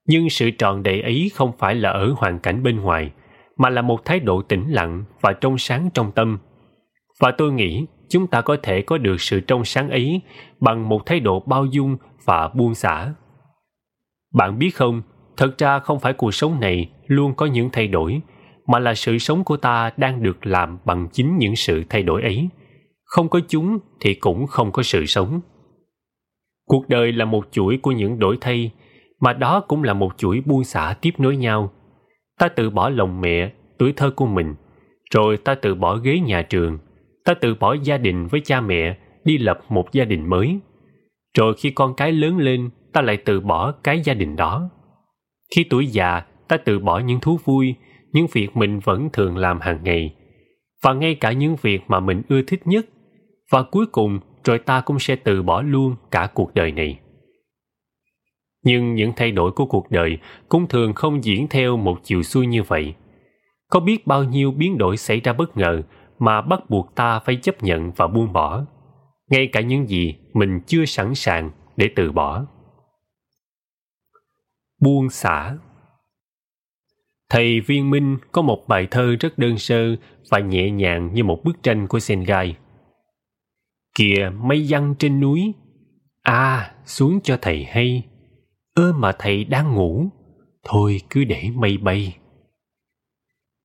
nhưng 0.10 0.30
sự 0.30 0.50
trọn 0.58 0.84
đầy 0.84 1.02
ấy 1.02 1.32
không 1.34 1.52
phải 1.58 1.76
là 1.76 1.90
ở 1.90 2.14
hoàn 2.18 2.40
cảnh 2.40 2.64
bên 2.64 2.82
ngoài, 2.82 3.12
mà 3.58 3.70
là 3.70 3.82
một 3.82 4.06
thái 4.06 4.20
độ 4.20 4.42
tĩnh 4.42 4.70
lặng 4.70 5.04
và 5.22 5.34
trong 5.34 5.58
sáng 5.58 5.90
trong 5.94 6.12
tâm. 6.12 6.40
Và 7.20 7.32
tôi 7.32 7.52
nghĩ 7.52 7.86
chúng 8.10 8.28
ta 8.28 8.42
có 8.42 8.58
thể 8.64 8.82
có 8.82 8.98
được 8.98 9.22
sự 9.22 9.40
trong 9.40 9.66
sáng 9.66 9.90
ấy 9.90 10.22
bằng 10.60 10.90
một 10.90 11.06
thái 11.06 11.20
độ 11.20 11.40
bao 11.40 11.66
dung 11.66 11.98
và 12.26 12.48
buông 12.48 12.76
xả. 12.76 13.14
Bạn 14.34 14.60
biết 14.60 14.70
không, 14.76 15.02
thật 15.38 15.58
ra 15.58 15.80
không 15.80 16.00
phải 16.00 16.14
cuộc 16.14 16.32
sống 16.32 16.60
này 16.60 16.90
luôn 17.08 17.36
có 17.36 17.46
những 17.46 17.70
thay 17.70 17.88
đổi, 17.88 18.22
mà 18.68 18.80
là 18.80 18.94
sự 18.94 19.18
sống 19.18 19.44
của 19.44 19.58
ta 19.58 19.92
đang 19.98 20.24
được 20.24 20.46
làm 20.46 20.78
bằng 20.86 21.08
chính 21.12 21.38
những 21.38 21.56
sự 21.56 21.84
thay 21.90 22.04
đổi 22.04 22.22
ấy. 22.22 22.50
Không 23.04 23.30
có 23.30 23.40
chúng 23.48 23.80
thì 24.00 24.14
cũng 24.14 24.48
không 24.48 24.72
có 24.72 24.84
sự 24.84 25.06
sống. 25.06 25.42
Cuộc 26.66 26.90
đời 26.90 27.12
là 27.12 27.26
một 27.26 27.48
chuỗi 27.52 27.80
của 27.82 27.92
những 27.92 28.20
đổi 28.20 28.38
thay, 28.42 28.72
mà 29.20 29.34
đó 29.34 29.60
cũng 29.60 29.84
là 29.84 29.94
một 29.94 30.18
chuỗi 30.18 30.42
buông 30.46 30.64
xả 30.64 30.96
tiếp 31.02 31.14
nối 31.18 31.38
nhau. 31.38 31.72
Ta 32.40 32.48
tự 32.48 32.70
bỏ 32.70 32.90
lòng 32.90 33.22
mẹ, 33.22 33.52
tuổi 33.78 33.94
thơ 33.98 34.12
của 34.12 34.26
mình, 34.26 34.56
rồi 35.14 35.38
ta 35.38 35.56
tự 35.56 35.76
bỏ 35.76 35.96
ghế 35.96 36.20
nhà 36.20 36.42
trường, 36.42 36.78
ta 37.26 37.34
tự 37.34 37.56
bỏ 37.56 37.74
gia 37.74 37.98
đình 37.98 38.28
với 38.28 38.42
cha 38.46 38.62
mẹ, 38.62 38.98
đi 39.24 39.38
lập 39.38 39.60
một 39.70 39.92
gia 39.92 40.06
đình 40.06 40.30
mới. 40.30 40.60
Rồi 41.38 41.54
khi 41.58 41.72
con 41.72 41.96
cái 41.96 42.12
lớn 42.12 42.38
lên, 42.38 42.70
ta 42.94 43.02
lại 43.02 43.18
tự 43.18 43.40
bỏ 43.40 43.72
cái 43.72 44.02
gia 44.02 44.14
đình 44.14 44.36
đó. 44.36 44.70
Khi 45.56 45.64
tuổi 45.64 45.88
già, 45.88 46.22
ta 46.48 46.58
tự 46.58 46.80
bỏ 46.80 47.00
những 47.00 47.20
thú 47.20 47.40
vui, 47.46 47.76
những 48.12 48.28
việc 48.34 48.58
mình 48.58 48.80
vẫn 48.80 49.10
thường 49.14 49.38
làm 49.38 49.60
hàng 49.60 49.80
ngày, 49.84 50.16
và 50.84 50.94
ngay 50.94 51.16
cả 51.16 51.32
những 51.32 51.56
việc 51.62 51.82
mà 51.88 52.00
mình 52.00 52.22
ưa 52.30 52.42
thích 52.42 52.68
nhất. 52.68 52.86
Và 53.52 53.64
cuối 53.64 53.86
cùng, 53.86 54.20
rồi 54.44 54.60
ta 54.60 54.82
cũng 54.82 55.00
sẽ 55.00 55.16
từ 55.16 55.44
bỏ 55.44 55.62
luôn 55.62 55.96
cả 56.12 56.30
cuộc 56.34 56.54
đời 56.54 56.72
này. 56.72 57.00
Nhưng 58.64 58.96
những 58.96 59.14
thay 59.16 59.32
đổi 59.32 59.52
của 59.52 59.66
cuộc 59.66 59.92
đời 59.92 60.18
cũng 60.50 60.68
thường 60.68 60.94
không 60.94 61.24
diễn 61.24 61.48
theo 61.48 61.78
một 61.78 62.00
chiều 62.04 62.24
xuôi 62.24 62.48
như 62.48 62.64
vậy. 62.64 62.94
Có 63.70 63.80
biết 63.80 64.08
bao 64.08 64.24
nhiêu 64.24 64.52
biến 64.52 64.78
đổi 64.78 64.98
xảy 64.98 65.20
ra 65.20 65.34
bất 65.34 65.58
ngờ 65.58 65.82
mà 66.20 66.42
bắt 66.42 66.70
buộc 66.70 66.96
ta 66.96 67.20
phải 67.20 67.36
chấp 67.36 67.64
nhận 67.64 67.92
và 67.92 68.08
buông 68.08 68.34
bỏ. 68.34 68.66
Ngay 69.30 69.50
cả 69.52 69.62
những 69.62 69.88
gì 69.88 70.16
mình 70.34 70.60
chưa 70.68 70.86
sẵn 70.86 71.16
sàng 71.16 71.52
để 71.78 71.90
từ 71.96 72.12
bỏ. 72.12 72.46
Buông 74.82 75.10
xả 75.10 75.58
Thầy 77.30 77.60
Viên 77.62 77.90
Minh 77.90 78.18
có 78.32 78.42
một 78.42 78.68
bài 78.68 78.88
thơ 78.92 79.16
rất 79.20 79.38
đơn 79.38 79.58
sơ 79.58 79.96
và 80.30 80.40
nhẹ 80.40 80.72
nhàng 80.72 81.14
như 81.14 81.24
một 81.24 81.42
bức 81.44 81.64
tranh 81.64 81.88
của 81.88 82.00
Sengai. 82.00 82.56
Kìa 83.96 84.32
mây 84.42 84.66
văng 84.70 84.96
trên 85.00 85.20
núi, 85.20 85.54
à 86.22 86.72
xuống 86.86 87.20
cho 87.24 87.38
thầy 87.42 87.64
hay, 87.64 88.04
ơ 88.80 88.94
mà 88.94 89.12
thầy 89.20 89.44
đang 89.44 89.74
ngủ, 89.74 90.06
thôi 90.64 91.02
cứ 91.10 91.24
để 91.24 91.50
mây 91.56 91.78
bay. 91.78 92.18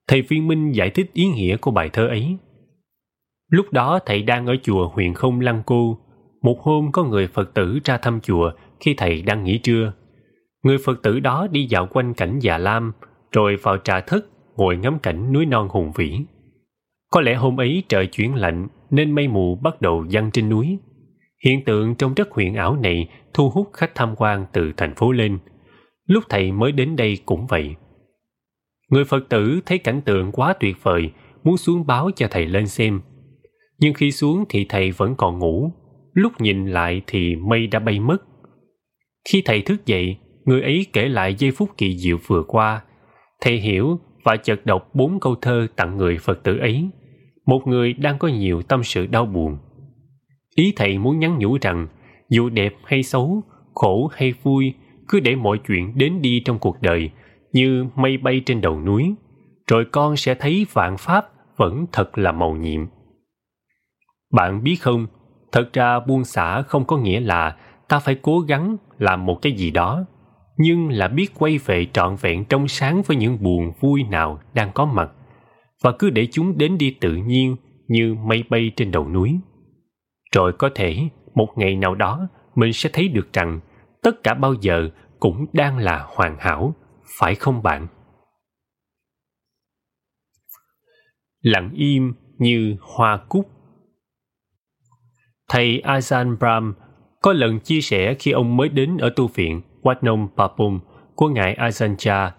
Thầy 0.09 0.23
Viên 0.23 0.49
Minh 0.49 0.73
giải 0.73 0.91
thích 0.91 1.11
ý 1.13 1.27
nghĩa 1.27 1.57
của 1.57 1.71
bài 1.71 1.91
thơ 1.93 2.07
ấy. 2.07 2.37
Lúc 3.51 3.67
đó 3.73 3.99
thầy 4.07 4.23
đang 4.23 4.47
ở 4.47 4.55
chùa 4.63 4.89
huyện 4.89 5.15
không 5.15 5.41
Lăng 5.41 5.63
Cô. 5.67 5.99
Một 6.43 6.61
hôm 6.61 6.93
có 6.93 7.05
người 7.05 7.27
Phật 7.27 7.55
tử 7.55 7.79
ra 7.85 7.99
thăm 7.99 8.21
chùa 8.21 8.53
khi 8.81 8.95
thầy 8.95 9.23
đang 9.23 9.45
nghỉ 9.45 9.59
trưa. 9.59 9.93
Người 10.63 10.79
Phật 10.85 11.03
tử 11.03 11.21
đó 11.21 11.47
đi 11.51 11.67
dạo 11.67 11.87
quanh 11.91 12.15
cảnh 12.15 12.39
già 12.39 12.59
lam, 12.59 12.93
rồi 13.33 13.57
vào 13.63 13.79
trà 13.79 14.01
thất 14.01 14.27
ngồi 14.57 14.77
ngắm 14.77 14.99
cảnh 14.99 15.33
núi 15.33 15.47
non 15.47 15.69
hùng 15.69 15.93
vĩ. 15.95 16.21
Có 17.11 17.21
lẽ 17.21 17.35
hôm 17.35 17.61
ấy 17.61 17.83
trời 17.89 18.07
chuyển 18.07 18.35
lạnh 18.35 18.69
nên 18.91 19.13
mây 19.13 19.29
mù 19.29 19.55
bắt 19.57 19.81
đầu 19.81 20.05
giăng 20.09 20.31
trên 20.31 20.49
núi. 20.49 20.79
Hiện 21.45 21.65
tượng 21.65 21.95
trong 21.95 22.15
rất 22.15 22.31
huyền 22.31 22.55
ảo 22.55 22.77
này 22.77 23.09
thu 23.35 23.51
hút 23.51 23.71
khách 23.73 23.95
tham 23.95 24.15
quan 24.17 24.47
từ 24.53 24.73
thành 24.77 24.95
phố 24.95 25.13
lên. 25.13 25.39
Lúc 26.07 26.25
thầy 26.29 26.53
mới 26.53 26.73
đến 26.73 26.97
đây 26.97 27.19
cũng 27.27 27.47
vậy. 27.47 27.75
Người 28.89 29.05
Phật 29.05 29.29
tử 29.29 29.61
thấy 29.67 29.79
cảnh 29.79 30.01
tượng 30.05 30.33
quá 30.33 30.55
tuyệt 30.61 30.77
vời, 30.83 31.11
muốn 31.43 31.57
xuống 31.57 31.87
báo 31.87 32.11
cho 32.17 32.29
thầy 32.31 32.47
lên 32.47 32.67
xem. 32.67 33.01
Nhưng 33.79 33.95
khi 33.95 34.11
xuống 34.11 34.45
thì 34.49 34.67
thầy 34.69 34.91
vẫn 34.91 35.15
còn 35.17 35.39
ngủ, 35.39 35.73
lúc 36.13 36.33
nhìn 36.41 36.67
lại 36.67 37.03
thì 37.07 37.37
mây 37.37 37.67
đã 37.67 37.79
bay 37.79 38.01
mất. 38.01 38.19
Khi 39.33 39.43
thầy 39.45 39.63
thức 39.63 39.87
dậy, 39.87 40.17
người 40.45 40.63
ấy 40.63 40.87
kể 40.93 41.09
lại 41.09 41.35
giây 41.39 41.51
phút 41.51 41.71
kỳ 41.77 41.99
diệu 41.99 42.19
vừa 42.27 42.43
qua. 42.49 42.83
Thầy 43.41 43.59
hiểu 43.59 43.99
và 44.25 44.37
chợt 44.37 44.67
đọc 44.67 44.91
bốn 44.95 45.21
câu 45.21 45.35
thơ 45.35 45.67
tặng 45.77 45.97
người 45.97 46.19
Phật 46.19 46.43
tử 46.43 46.59
ấy. 46.59 46.89
Một 47.47 47.63
người 47.67 47.93
đang 47.93 48.19
có 48.19 48.29
nhiều 48.29 48.63
tâm 48.63 48.83
sự 48.83 49.07
đau 49.07 49.27
buồn. 49.27 49.59
Ý 50.55 50.73
thầy 50.77 50.99
muốn 50.99 51.19
nhắn 51.19 51.39
nhủ 51.39 51.59
rằng, 51.61 51.87
dù 52.29 52.49
đẹp 52.49 52.75
hay 52.85 53.03
xấu, 53.03 53.43
khổ 53.75 54.11
hay 54.15 54.33
vui, 54.43 54.75
cứ 55.09 55.21
để 55.21 55.37
mọi 55.37 55.59
chuyện 55.67 55.99
đến 55.99 56.23
đi 56.23 56.43
trong 56.45 56.59
cuộc 56.59 56.83
đời 56.83 57.11
như 57.53 57.87
mây 57.97 58.17
bay 58.17 58.43
trên 58.47 58.61
đầu 58.61 58.81
núi, 58.81 59.15
rồi 59.67 59.85
con 59.93 60.17
sẽ 60.17 60.35
thấy 60.35 60.67
vạn 60.73 60.97
pháp 60.99 61.27
vẫn 61.57 61.87
thật 61.93 62.19
là 62.19 62.33
màu 62.33 62.57
nhiệm. 62.57 62.87
Bạn 64.33 64.65
biết 64.65 64.77
không, 64.77 65.07
thật 65.53 65.73
ra 65.73 66.01
buông 66.01 66.25
xả 66.25 66.63
không 66.63 66.85
có 66.85 66.97
nghĩa 66.97 67.21
là 67.21 67.57
ta 67.89 67.99
phải 67.99 68.15
cố 68.23 68.41
gắng 68.41 68.77
làm 68.99 69.27
một 69.27 69.39
cái 69.43 69.53
gì 69.53 69.71
đó, 69.71 70.05
nhưng 70.57 70.89
là 70.89 71.09
biết 71.09 71.35
quay 71.35 71.59
về 71.59 71.87
trọn 71.93 72.17
vẹn 72.17 72.45
trong 72.45 72.69
sáng 72.69 73.03
với 73.03 73.17
những 73.17 73.43
buồn 73.43 73.73
vui 73.81 74.03
nào 74.03 74.41
đang 74.55 74.71
có 74.75 74.85
mặt 74.85 75.11
và 75.83 75.93
cứ 75.99 76.11
để 76.11 76.29
chúng 76.33 76.59
đến 76.59 76.79
đi 76.79 76.97
tự 77.01 77.17
nhiên 77.17 77.57
như 77.89 78.15
mây 78.15 78.45
bay 78.51 78.71
trên 78.77 78.91
đầu 78.91 79.09
núi. 79.09 79.39
Rồi 80.35 80.53
có 80.59 80.71
thể, 80.75 81.09
một 81.35 81.49
ngày 81.57 81.77
nào 81.77 81.95
đó, 81.95 82.29
mình 82.55 82.73
sẽ 82.73 82.91
thấy 82.93 83.09
được 83.09 83.33
rằng 83.33 83.61
tất 84.03 84.23
cả 84.23 84.35
bao 84.35 84.55
giờ 84.61 84.89
cũng 85.21 85.47
đang 85.53 85.79
là 85.79 86.07
hoàn 86.09 86.37
hảo, 86.39 86.75
phải 87.19 87.35
không 87.35 87.63
bạn? 87.63 87.87
Lặng 91.41 91.71
im 91.75 92.13
như 92.39 92.77
hoa 92.81 93.25
cúc 93.29 93.51
Thầy 95.49 95.83
Ajahn 95.85 96.37
Brahm 96.37 96.73
Có 97.23 97.33
lần 97.33 97.61
chia 97.61 97.81
sẻ 97.81 98.15
khi 98.19 98.31
ông 98.31 98.57
mới 98.57 98.69
đến 98.69 98.97
ở 98.97 99.11
tu 99.17 99.29
viện 99.29 99.63
Wat 99.83 99.97
Nong 100.03 100.29
Papum 100.37 100.81
của 101.15 101.29
Ngài 101.29 101.57
Ajahn 101.57 102.31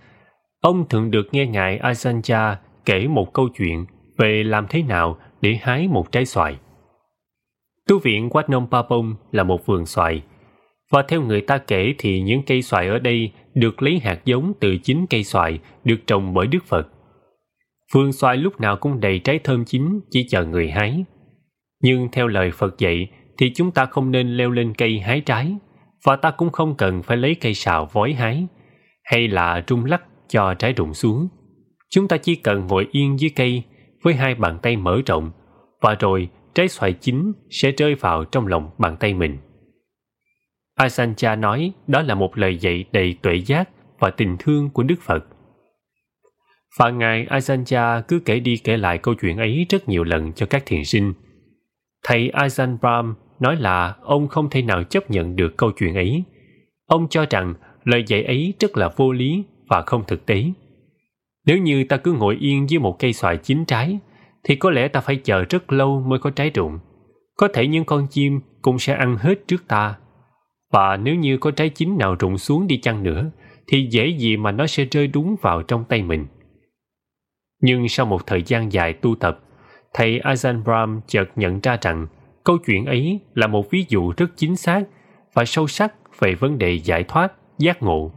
ông 0.61 0.89
thường 0.89 1.11
được 1.11 1.27
nghe 1.31 1.45
Ngài 1.45 1.79
Ajahn 1.79 2.55
kể 2.85 3.07
một 3.07 3.33
câu 3.33 3.49
chuyện 3.57 3.85
về 4.17 4.43
làm 4.43 4.65
thế 4.69 4.83
nào 4.83 5.17
để 5.41 5.59
hái 5.61 5.87
một 5.87 6.11
trái 6.11 6.25
xoài. 6.25 6.57
Tu 7.89 7.99
viện 7.99 8.29
Wat 8.29 8.43
Nong 8.47 8.67
Papum 8.71 9.15
là 9.31 9.43
một 9.43 9.65
vườn 9.65 9.85
xoài, 9.85 10.21
và 10.91 11.03
theo 11.07 11.21
người 11.21 11.41
ta 11.41 11.57
kể 11.57 11.93
thì 11.97 12.21
những 12.21 12.41
cây 12.45 12.61
xoài 12.61 12.87
ở 12.87 12.99
đây 12.99 13.31
được 13.53 13.81
lấy 13.81 13.99
hạt 13.99 14.25
giống 14.25 14.53
từ 14.59 14.77
chính 14.83 15.05
cây 15.09 15.23
xoài 15.23 15.59
được 15.83 15.97
trồng 16.07 16.33
bởi 16.33 16.47
Đức 16.47 16.63
Phật. 16.65 16.87
Vườn 17.93 18.11
xoài 18.11 18.37
lúc 18.37 18.61
nào 18.61 18.77
cũng 18.77 18.99
đầy 18.99 19.19
trái 19.19 19.39
thơm 19.39 19.65
chín 19.65 19.99
chỉ 20.11 20.27
chờ 20.29 20.45
người 20.45 20.69
hái. 20.69 21.05
Nhưng 21.81 22.09
theo 22.11 22.27
lời 22.27 22.51
Phật 22.51 22.77
dạy 22.77 23.07
thì 23.37 23.51
chúng 23.55 23.71
ta 23.71 23.85
không 23.85 24.11
nên 24.11 24.37
leo 24.37 24.51
lên 24.51 24.73
cây 24.73 24.99
hái 24.99 25.21
trái 25.21 25.55
và 26.05 26.15
ta 26.15 26.31
cũng 26.31 26.49
không 26.49 26.75
cần 26.75 27.03
phải 27.03 27.17
lấy 27.17 27.35
cây 27.35 27.53
sào 27.53 27.85
vói 27.85 28.13
hái 28.13 28.47
hay 29.03 29.27
là 29.27 29.63
rung 29.67 29.85
lắc 29.85 30.03
cho 30.27 30.53
trái 30.53 30.73
rụng 30.73 30.93
xuống. 30.93 31.27
Chúng 31.89 32.07
ta 32.07 32.17
chỉ 32.17 32.35
cần 32.35 32.67
ngồi 32.67 32.87
yên 32.91 33.19
dưới 33.19 33.31
cây 33.35 33.63
với 34.03 34.13
hai 34.13 34.35
bàn 34.35 34.59
tay 34.61 34.77
mở 34.77 35.01
rộng 35.05 35.31
và 35.81 35.95
rồi 35.99 36.29
trái 36.55 36.67
xoài 36.67 36.93
chín 36.93 37.33
sẽ 37.49 37.71
rơi 37.71 37.95
vào 37.95 38.25
trong 38.25 38.47
lòng 38.47 38.69
bàn 38.77 38.97
tay 38.99 39.13
mình. 39.13 39.37
Asancha 40.75 41.35
nói 41.35 41.71
đó 41.87 42.01
là 42.01 42.15
một 42.15 42.37
lời 42.37 42.57
dạy 42.57 42.85
đầy 42.91 43.17
tuệ 43.21 43.35
giác 43.45 43.69
và 43.99 44.09
tình 44.09 44.35
thương 44.39 44.69
của 44.69 44.83
Đức 44.83 45.01
Phật. 45.01 45.25
Và 46.79 46.89
Ngài 46.89 47.25
Asancha 47.25 48.01
cứ 48.01 48.19
kể 48.25 48.39
đi 48.39 48.57
kể 48.57 48.77
lại 48.77 48.97
câu 48.97 49.13
chuyện 49.13 49.37
ấy 49.37 49.65
rất 49.69 49.89
nhiều 49.89 50.03
lần 50.03 50.33
cho 50.33 50.45
các 50.45 50.63
thiền 50.65 50.83
sinh. 50.83 51.13
Thầy 52.03 52.29
Asan 52.29 52.77
Brahm 52.81 53.13
nói 53.39 53.55
là 53.55 53.95
ông 54.01 54.27
không 54.27 54.49
thể 54.49 54.61
nào 54.61 54.83
chấp 54.83 55.11
nhận 55.11 55.35
được 55.35 55.57
câu 55.57 55.71
chuyện 55.71 55.95
ấy. 55.95 56.23
Ông 56.85 57.07
cho 57.09 57.25
rằng 57.29 57.53
lời 57.83 58.03
dạy 58.07 58.23
ấy 58.23 58.53
rất 58.59 58.77
là 58.77 58.89
vô 58.95 59.11
lý 59.11 59.43
và 59.69 59.81
không 59.81 60.03
thực 60.07 60.25
tế. 60.25 60.43
Nếu 61.45 61.57
như 61.57 61.83
ta 61.83 61.97
cứ 61.97 62.13
ngồi 62.13 62.37
yên 62.39 62.69
dưới 62.69 62.79
một 62.79 62.99
cây 62.99 63.13
xoài 63.13 63.37
chín 63.37 63.65
trái, 63.65 63.99
thì 64.47 64.55
có 64.55 64.71
lẽ 64.71 64.87
ta 64.87 65.01
phải 65.01 65.15
chờ 65.15 65.45
rất 65.49 65.73
lâu 65.73 66.03
mới 66.07 66.19
có 66.19 66.29
trái 66.29 66.49
rụng. 66.49 66.79
Có 67.37 67.47
thể 67.53 67.67
những 67.67 67.85
con 67.85 68.07
chim 68.09 68.39
cũng 68.61 68.79
sẽ 68.79 68.93
ăn 68.93 69.17
hết 69.17 69.47
trước 69.47 69.67
ta. 69.67 69.95
Và 70.73 70.97
nếu 70.97 71.15
như 71.15 71.37
có 71.37 71.51
trái 71.51 71.69
chín 71.69 71.97
nào 71.97 72.15
rụng 72.19 72.37
xuống 72.37 72.67
đi 72.67 72.77
chăng 72.77 73.03
nữa, 73.03 73.31
thì 73.67 73.87
dễ 73.91 74.07
gì 74.07 74.37
mà 74.37 74.51
nó 74.51 74.67
sẽ 74.67 74.85
rơi 74.85 75.07
đúng 75.07 75.35
vào 75.41 75.61
trong 75.61 75.85
tay 75.85 76.03
mình. 76.03 76.25
Nhưng 77.61 77.87
sau 77.87 78.05
một 78.05 78.27
thời 78.27 78.43
gian 78.43 78.73
dài 78.73 78.93
tu 78.93 79.15
tập, 79.15 79.39
thầy 79.93 80.19
Ajahn 80.19 80.63
Brahm 80.63 80.99
chợt 81.07 81.25
nhận 81.35 81.59
ra 81.59 81.77
rằng 81.81 82.07
câu 82.43 82.57
chuyện 82.65 82.85
ấy 82.85 83.19
là 83.33 83.47
một 83.47 83.71
ví 83.71 83.85
dụ 83.89 84.13
rất 84.17 84.31
chính 84.35 84.55
xác 84.55 84.83
và 85.33 85.45
sâu 85.45 85.67
sắc 85.67 85.93
về 86.19 86.35
vấn 86.35 86.57
đề 86.57 86.79
giải 86.79 87.03
thoát, 87.03 87.33
giác 87.59 87.83
ngộ. 87.83 88.11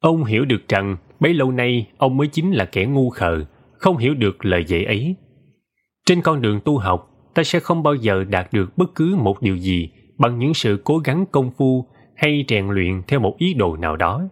Ông 0.00 0.24
hiểu 0.24 0.44
được 0.44 0.68
rằng 0.68 0.96
bấy 1.20 1.34
lâu 1.34 1.52
nay 1.52 1.86
ông 1.96 2.16
mới 2.16 2.26
chính 2.26 2.52
là 2.52 2.64
kẻ 2.64 2.84
ngu 2.84 3.10
khờ, 3.10 3.44
không 3.72 3.96
hiểu 3.96 4.14
được 4.14 4.44
lời 4.44 4.64
dạy 4.64 4.84
ấy. 4.84 5.16
Trên 6.06 6.22
con 6.22 6.42
đường 6.42 6.60
tu 6.64 6.78
học, 6.78 7.10
ta 7.34 7.42
sẽ 7.42 7.60
không 7.60 7.82
bao 7.82 7.94
giờ 7.94 8.24
đạt 8.24 8.52
được 8.52 8.78
bất 8.78 8.94
cứ 8.94 9.16
một 9.16 9.42
điều 9.42 9.56
gì 9.56 9.90
bằng 10.18 10.38
những 10.38 10.54
sự 10.54 10.80
cố 10.84 10.98
gắng 10.98 11.24
công 11.32 11.50
phu 11.58 11.86
hay 12.16 12.44
rèn 12.48 12.68
luyện 12.68 13.02
theo 13.08 13.20
một 13.20 13.38
ý 13.38 13.54
đồ 13.54 13.76
nào 13.76 13.96
đó. 13.96 14.22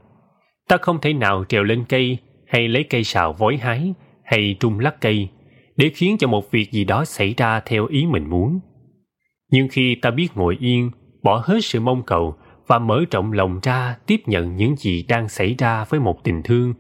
Ta 0.69 0.77
không 0.77 1.01
thể 1.01 1.13
nào 1.13 1.45
trèo 1.49 1.63
lên 1.63 1.85
cây 1.89 2.19
hay 2.47 2.69
lấy 2.69 2.85
cây 2.85 3.05
sào 3.05 3.33
vối 3.33 3.57
hái 3.57 3.95
hay 4.25 4.57
trung 4.61 4.81
lắc 4.81 5.01
cây 5.01 5.29
để 5.77 5.91
khiến 5.95 6.17
cho 6.19 6.29
một 6.29 6.51
việc 6.51 6.73
gì 6.73 6.85
đó 6.85 7.05
xảy 7.05 7.35
ra 7.37 7.61
theo 7.61 7.87
ý 7.87 8.07
mình 8.07 8.31
muốn. 8.31 8.61
Nhưng 9.51 9.69
khi 9.71 9.95
ta 9.95 10.11
biết 10.11 10.29
ngồi 10.35 10.57
yên, 10.61 10.91
bỏ 11.23 11.43
hết 11.45 11.59
sự 11.63 11.81
mong 11.81 12.03
cầu 12.03 12.35
và 12.67 12.79
mở 12.79 13.05
rộng 13.11 13.33
lòng 13.33 13.61
ra 13.63 13.97
tiếp 14.07 14.21
nhận 14.27 14.57
những 14.57 14.77
gì 14.77 15.05
đang 15.09 15.29
xảy 15.29 15.55
ra 15.59 15.85
với 15.85 16.01
một 16.01 16.25
tình 16.25 16.43
thương, 16.43 16.75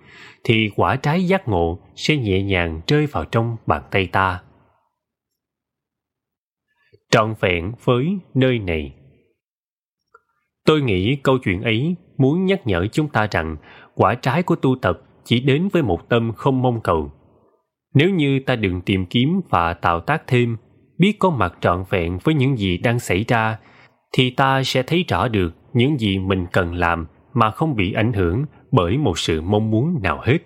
thì 0.45 0.71
quả 0.76 0.97
trái 0.97 1.26
giác 1.26 1.49
ngộ 1.49 1.78
sẽ 1.97 2.17
nhẹ 2.17 2.43
nhàng 2.43 2.80
rơi 2.87 3.07
vào 3.07 3.25
trong 3.25 3.57
bàn 3.67 3.83
tay 3.91 4.07
ta. 4.07 4.41
Trọn 7.15 7.35
vẹn 7.41 7.73
với 7.85 8.19
nơi 8.35 8.59
này 8.59 8.95
Tôi 10.67 10.83
nghĩ 10.83 11.17
câu 11.17 11.39
chuyện 11.39 11.63
ấy 11.63 11.97
muốn 12.19 12.47
nhắc 12.47 12.67
nhở 12.67 12.87
chúng 12.93 13.09
ta 13.09 13.29
rằng 13.31 13.57
quả 13.95 14.15
trái 14.15 14.43
của 14.43 14.57
tu 14.57 14.77
tập 14.83 15.00
chỉ 15.25 15.41
đến 15.41 15.69
với 15.73 15.83
một 15.83 16.09
tâm 16.09 16.33
không 16.33 16.63
mong 16.63 16.81
cầu. 16.81 17.13
Nếu 17.95 18.11
như 18.11 18.41
ta 18.47 18.57
đừng 18.57 18.81
tìm 18.81 19.07
kiếm 19.07 19.41
và 19.49 19.75
tạo 19.75 20.00
tác 20.00 20.27
thêm, 20.27 20.57
biết 20.99 21.17
có 21.19 21.31
mặt 21.31 21.55
trọn 21.61 21.85
vẹn 21.91 22.19
với 22.25 22.35
những 22.35 22.59
gì 22.59 22.79
đang 22.79 22.99
xảy 22.99 23.25
ra, 23.29 23.59
thì 24.13 24.31
ta 24.31 24.63
sẽ 24.63 24.83
thấy 24.83 25.05
rõ 25.09 25.29
được 25.29 25.55
những 25.73 25.99
gì 25.99 26.19
mình 26.19 26.47
cần 26.53 26.75
làm 26.75 27.07
mà 27.35 27.50
không 27.50 27.77
bị 27.77 27.93
ảnh 27.93 28.13
hưởng 28.13 28.45
bởi 28.73 28.99
một 28.99 29.19
sự 29.19 29.41
mong 29.41 29.71
muốn 29.71 30.03
nào 30.03 30.21
hết. 30.23 30.39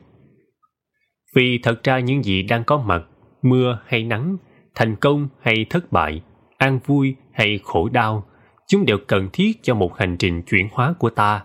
Vì 1.37 1.59
thật 1.63 1.85
ra 1.85 1.99
những 1.99 2.23
gì 2.23 2.43
đang 2.43 2.65
có 2.65 2.79
mặt, 2.79 3.03
mưa 3.43 3.79
hay 3.87 4.05
nắng, 4.05 4.37
thành 4.75 4.97
công 4.97 5.29
hay 5.41 5.67
thất 5.71 5.93
bại, 5.93 6.23
an 6.59 6.79
vui 6.87 7.15
hay 7.33 7.61
khổ 7.65 7.89
đau, 7.89 8.27
chúng 8.67 8.85
đều 8.85 8.99
cần 9.07 9.29
thiết 9.33 9.63
cho 9.63 9.75
một 9.75 9.99
hành 9.99 10.17
trình 10.17 10.43
chuyển 10.43 10.69
hóa 10.73 10.95
của 10.99 11.11
ta. 11.11 11.45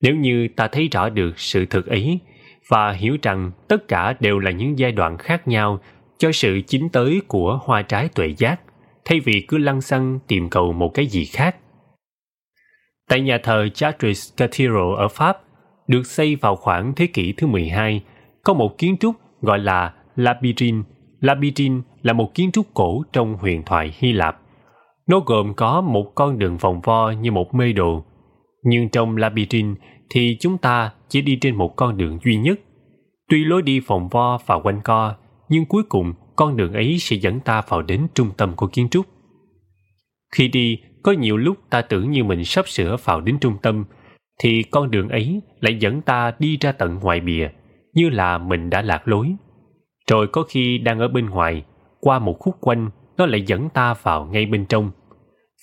Nếu 0.00 0.14
như 0.14 0.48
ta 0.56 0.68
thấy 0.68 0.88
rõ 0.92 1.08
được 1.08 1.38
sự 1.38 1.66
thực 1.66 1.86
ấy 1.86 2.20
và 2.68 2.92
hiểu 2.92 3.16
rằng 3.22 3.50
tất 3.68 3.88
cả 3.88 4.14
đều 4.20 4.38
là 4.38 4.50
những 4.50 4.78
giai 4.78 4.92
đoạn 4.92 5.18
khác 5.18 5.48
nhau 5.48 5.80
cho 6.18 6.32
sự 6.32 6.60
chín 6.66 6.88
tới 6.88 7.22
của 7.28 7.60
hoa 7.64 7.82
trái 7.82 8.08
tuệ 8.08 8.34
giác, 8.38 8.60
thay 9.04 9.20
vì 9.20 9.44
cứ 9.48 9.58
lăng 9.58 9.80
xăng 9.80 10.18
tìm 10.26 10.50
cầu 10.50 10.72
một 10.72 10.94
cái 10.94 11.06
gì 11.06 11.24
khác. 11.24 11.56
Tại 13.08 13.20
nhà 13.20 13.38
thờ 13.42 13.68
Chartres 13.68 14.36
Cathedral 14.36 14.94
ở 14.96 15.08
Pháp, 15.08 15.38
được 15.88 16.06
xây 16.06 16.36
vào 16.36 16.56
khoảng 16.56 16.94
thế 16.94 17.06
kỷ 17.06 17.32
thứ 17.32 17.46
12, 17.46 18.02
có 18.44 18.54
một 18.54 18.78
kiến 18.78 18.96
trúc 19.00 19.16
gọi 19.42 19.58
là 19.58 19.94
Labyrinth. 20.16 20.86
Labyrinth 21.20 21.84
là 22.02 22.12
một 22.12 22.34
kiến 22.34 22.52
trúc 22.52 22.66
cổ 22.74 23.02
trong 23.12 23.34
huyền 23.34 23.62
thoại 23.66 23.94
Hy 23.98 24.12
Lạp. 24.12 24.40
Nó 25.06 25.20
gồm 25.26 25.54
có 25.54 25.80
một 25.80 26.12
con 26.14 26.38
đường 26.38 26.56
vòng 26.56 26.80
vo 26.80 27.10
như 27.10 27.32
một 27.32 27.54
mê 27.54 27.72
đồ. 27.72 28.04
Nhưng 28.64 28.88
trong 28.88 29.16
Labyrinth 29.16 29.80
thì 30.10 30.36
chúng 30.40 30.58
ta 30.58 30.92
chỉ 31.08 31.20
đi 31.22 31.38
trên 31.40 31.56
một 31.56 31.76
con 31.76 31.96
đường 31.96 32.18
duy 32.24 32.36
nhất. 32.36 32.60
Tuy 33.28 33.44
lối 33.44 33.62
đi 33.62 33.80
vòng 33.80 34.08
vo 34.08 34.38
và 34.46 34.58
quanh 34.58 34.80
co, 34.84 35.14
nhưng 35.48 35.64
cuối 35.64 35.82
cùng 35.88 36.12
con 36.36 36.56
đường 36.56 36.72
ấy 36.72 36.96
sẽ 36.98 37.16
dẫn 37.16 37.40
ta 37.40 37.62
vào 37.68 37.82
đến 37.82 38.06
trung 38.14 38.30
tâm 38.36 38.52
của 38.56 38.66
kiến 38.66 38.88
trúc. 38.88 39.06
Khi 40.34 40.48
đi, 40.48 40.78
có 41.02 41.12
nhiều 41.12 41.36
lúc 41.36 41.56
ta 41.70 41.82
tưởng 41.82 42.10
như 42.10 42.24
mình 42.24 42.44
sắp 42.44 42.68
sửa 42.68 42.96
vào 43.04 43.20
đến 43.20 43.38
trung 43.40 43.56
tâm, 43.62 43.84
thì 44.40 44.62
con 44.62 44.90
đường 44.90 45.08
ấy 45.08 45.42
lại 45.60 45.76
dẫn 45.80 46.02
ta 46.02 46.32
đi 46.38 46.56
ra 46.60 46.72
tận 46.72 46.98
ngoài 47.02 47.20
bìa, 47.20 47.48
như 47.94 48.10
là 48.10 48.38
mình 48.38 48.70
đã 48.70 48.82
lạc 48.82 49.08
lối. 49.08 49.34
Rồi 50.10 50.26
có 50.26 50.42
khi 50.48 50.78
đang 50.78 50.98
ở 50.98 51.08
bên 51.08 51.26
ngoài, 51.26 51.64
qua 52.04 52.18
một 52.18 52.38
khúc 52.38 52.56
quanh, 52.60 52.90
nó 53.16 53.26
lại 53.26 53.42
dẫn 53.42 53.68
ta 53.68 53.94
vào 54.02 54.24
ngay 54.24 54.46
bên 54.46 54.66
trong. 54.66 54.90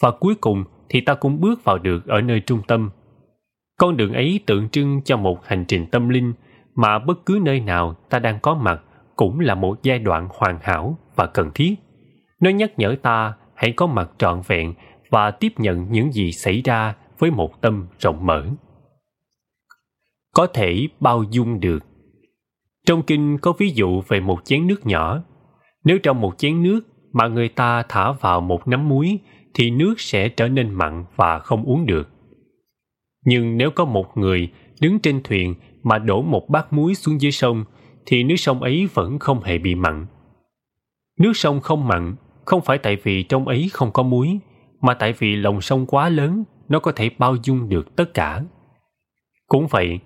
Và 0.01 0.11
cuối 0.11 0.35
cùng 0.41 0.63
thì 0.89 1.01
ta 1.01 1.13
cũng 1.13 1.41
bước 1.41 1.63
vào 1.63 1.77
được 1.77 2.07
ở 2.07 2.21
nơi 2.21 2.39
trung 2.39 2.61
tâm. 2.67 2.89
Con 3.79 3.97
đường 3.97 4.13
ấy 4.13 4.39
tượng 4.45 4.69
trưng 4.69 5.01
cho 5.05 5.17
một 5.17 5.45
hành 5.45 5.65
trình 5.67 5.85
tâm 5.91 6.09
linh 6.09 6.33
mà 6.75 6.99
bất 6.99 7.25
cứ 7.25 7.39
nơi 7.43 7.59
nào 7.59 7.95
ta 8.09 8.19
đang 8.19 8.39
có 8.39 8.55
mặt 8.55 8.81
cũng 9.15 9.39
là 9.39 9.55
một 9.55 9.83
giai 9.83 9.99
đoạn 9.99 10.27
hoàn 10.31 10.59
hảo 10.61 10.97
và 11.15 11.25
cần 11.25 11.51
thiết. 11.55 11.75
Nó 12.41 12.49
nhắc 12.49 12.79
nhở 12.79 12.95
ta 13.01 13.33
hãy 13.55 13.71
có 13.71 13.87
mặt 13.87 14.11
trọn 14.17 14.41
vẹn 14.47 14.73
và 15.09 15.31
tiếp 15.31 15.53
nhận 15.57 15.91
những 15.91 16.11
gì 16.11 16.31
xảy 16.31 16.61
ra 16.61 16.95
với 17.17 17.31
một 17.31 17.61
tâm 17.61 17.87
rộng 17.99 18.25
mở. 18.25 18.45
Có 20.33 20.47
thể 20.47 20.87
bao 20.99 21.23
dung 21.23 21.59
được. 21.59 21.79
Trong 22.85 23.03
kinh 23.03 23.37
có 23.37 23.53
ví 23.57 23.69
dụ 23.69 24.01
về 24.07 24.19
một 24.19 24.45
chén 24.45 24.67
nước 24.67 24.85
nhỏ. 24.85 25.21
Nếu 25.83 25.99
trong 25.99 26.21
một 26.21 26.37
chén 26.37 26.63
nước 26.63 26.81
mà 27.13 27.27
người 27.27 27.49
ta 27.49 27.83
thả 27.89 28.11
vào 28.11 28.41
một 28.41 28.67
nắm 28.67 28.89
muối 28.89 29.19
thì 29.53 29.71
nước 29.71 29.93
sẽ 29.97 30.29
trở 30.29 30.47
nên 30.47 30.73
mặn 30.73 31.05
và 31.15 31.39
không 31.39 31.63
uống 31.63 31.85
được. 31.85 32.09
Nhưng 33.25 33.57
nếu 33.57 33.71
có 33.71 33.85
một 33.85 34.17
người 34.17 34.49
đứng 34.81 34.99
trên 34.99 35.23
thuyền 35.23 35.55
mà 35.83 35.97
đổ 35.97 36.21
một 36.21 36.49
bát 36.49 36.73
muối 36.73 36.95
xuống 36.95 37.21
dưới 37.21 37.31
sông 37.31 37.65
thì 38.05 38.23
nước 38.23 38.35
sông 38.35 38.61
ấy 38.63 38.87
vẫn 38.93 39.19
không 39.19 39.43
hề 39.43 39.57
bị 39.57 39.75
mặn. 39.75 40.05
Nước 41.19 41.31
sông 41.35 41.61
không 41.61 41.87
mặn 41.87 42.15
không 42.45 42.61
phải 42.61 42.77
tại 42.77 42.97
vì 43.03 43.23
trong 43.23 43.47
ấy 43.47 43.69
không 43.73 43.91
có 43.91 44.03
muối 44.03 44.39
mà 44.81 44.93
tại 44.93 45.13
vì 45.13 45.35
lòng 45.35 45.61
sông 45.61 45.85
quá 45.85 46.09
lớn 46.09 46.43
nó 46.69 46.79
có 46.79 46.91
thể 46.91 47.09
bao 47.17 47.35
dung 47.43 47.69
được 47.69 47.95
tất 47.95 48.13
cả. 48.13 48.43
Cũng 49.47 49.67
vậy, 49.67 49.99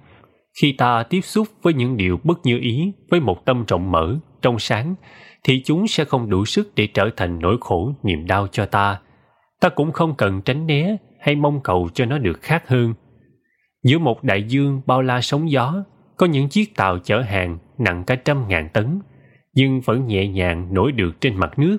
khi 0.62 0.76
ta 0.78 1.04
tiếp 1.04 1.22
xúc 1.22 1.48
với 1.62 1.74
những 1.74 1.98
điều 1.98 2.20
bất 2.24 2.40
như 2.44 2.60
ý 2.60 2.92
với 3.12 3.20
một 3.20 3.46
tâm 3.46 3.66
rộng 3.68 3.92
mở, 3.92 4.16
trong 4.42 4.60
sáng, 4.60 4.96
thì 5.44 5.62
chúng 5.66 5.88
sẽ 5.88 6.06
không 6.06 6.30
đủ 6.30 6.46
sức 6.46 6.72
để 6.76 6.88
trở 6.88 7.10
thành 7.18 7.40
nỗi 7.40 7.58
khổ 7.62 7.94
niềm 8.04 8.28
đau 8.28 8.48
cho 8.48 8.66
ta. 8.66 9.00
Ta 9.62 9.70
cũng 9.70 9.92
không 9.92 10.16
cần 10.16 10.42
tránh 10.42 10.68
né 10.68 10.98
hay 11.20 11.36
mong 11.36 11.62
cầu 11.64 11.90
cho 11.94 12.06
nó 12.06 12.18
được 12.18 12.42
khác 12.42 12.68
hơn. 12.68 12.94
Giữa 13.84 14.00
một 14.00 14.24
đại 14.24 14.44
dương 14.44 14.82
bao 14.86 15.02
la 15.02 15.22
sóng 15.22 15.52
gió, 15.52 15.84
có 16.18 16.26
những 16.26 16.50
chiếc 16.50 16.76
tàu 16.76 17.00
chở 17.00 17.22
hàng 17.22 17.58
nặng 17.78 18.04
cả 18.08 18.16
trăm 18.16 18.48
ngàn 18.48 18.70
tấn, 18.74 19.00
nhưng 19.54 19.82
vẫn 19.82 20.08
nhẹ 20.08 20.28
nhàng 20.28 20.74
nổi 20.74 20.92
được 20.92 21.22
trên 21.22 21.36
mặt 21.36 21.60
nước. 21.60 21.78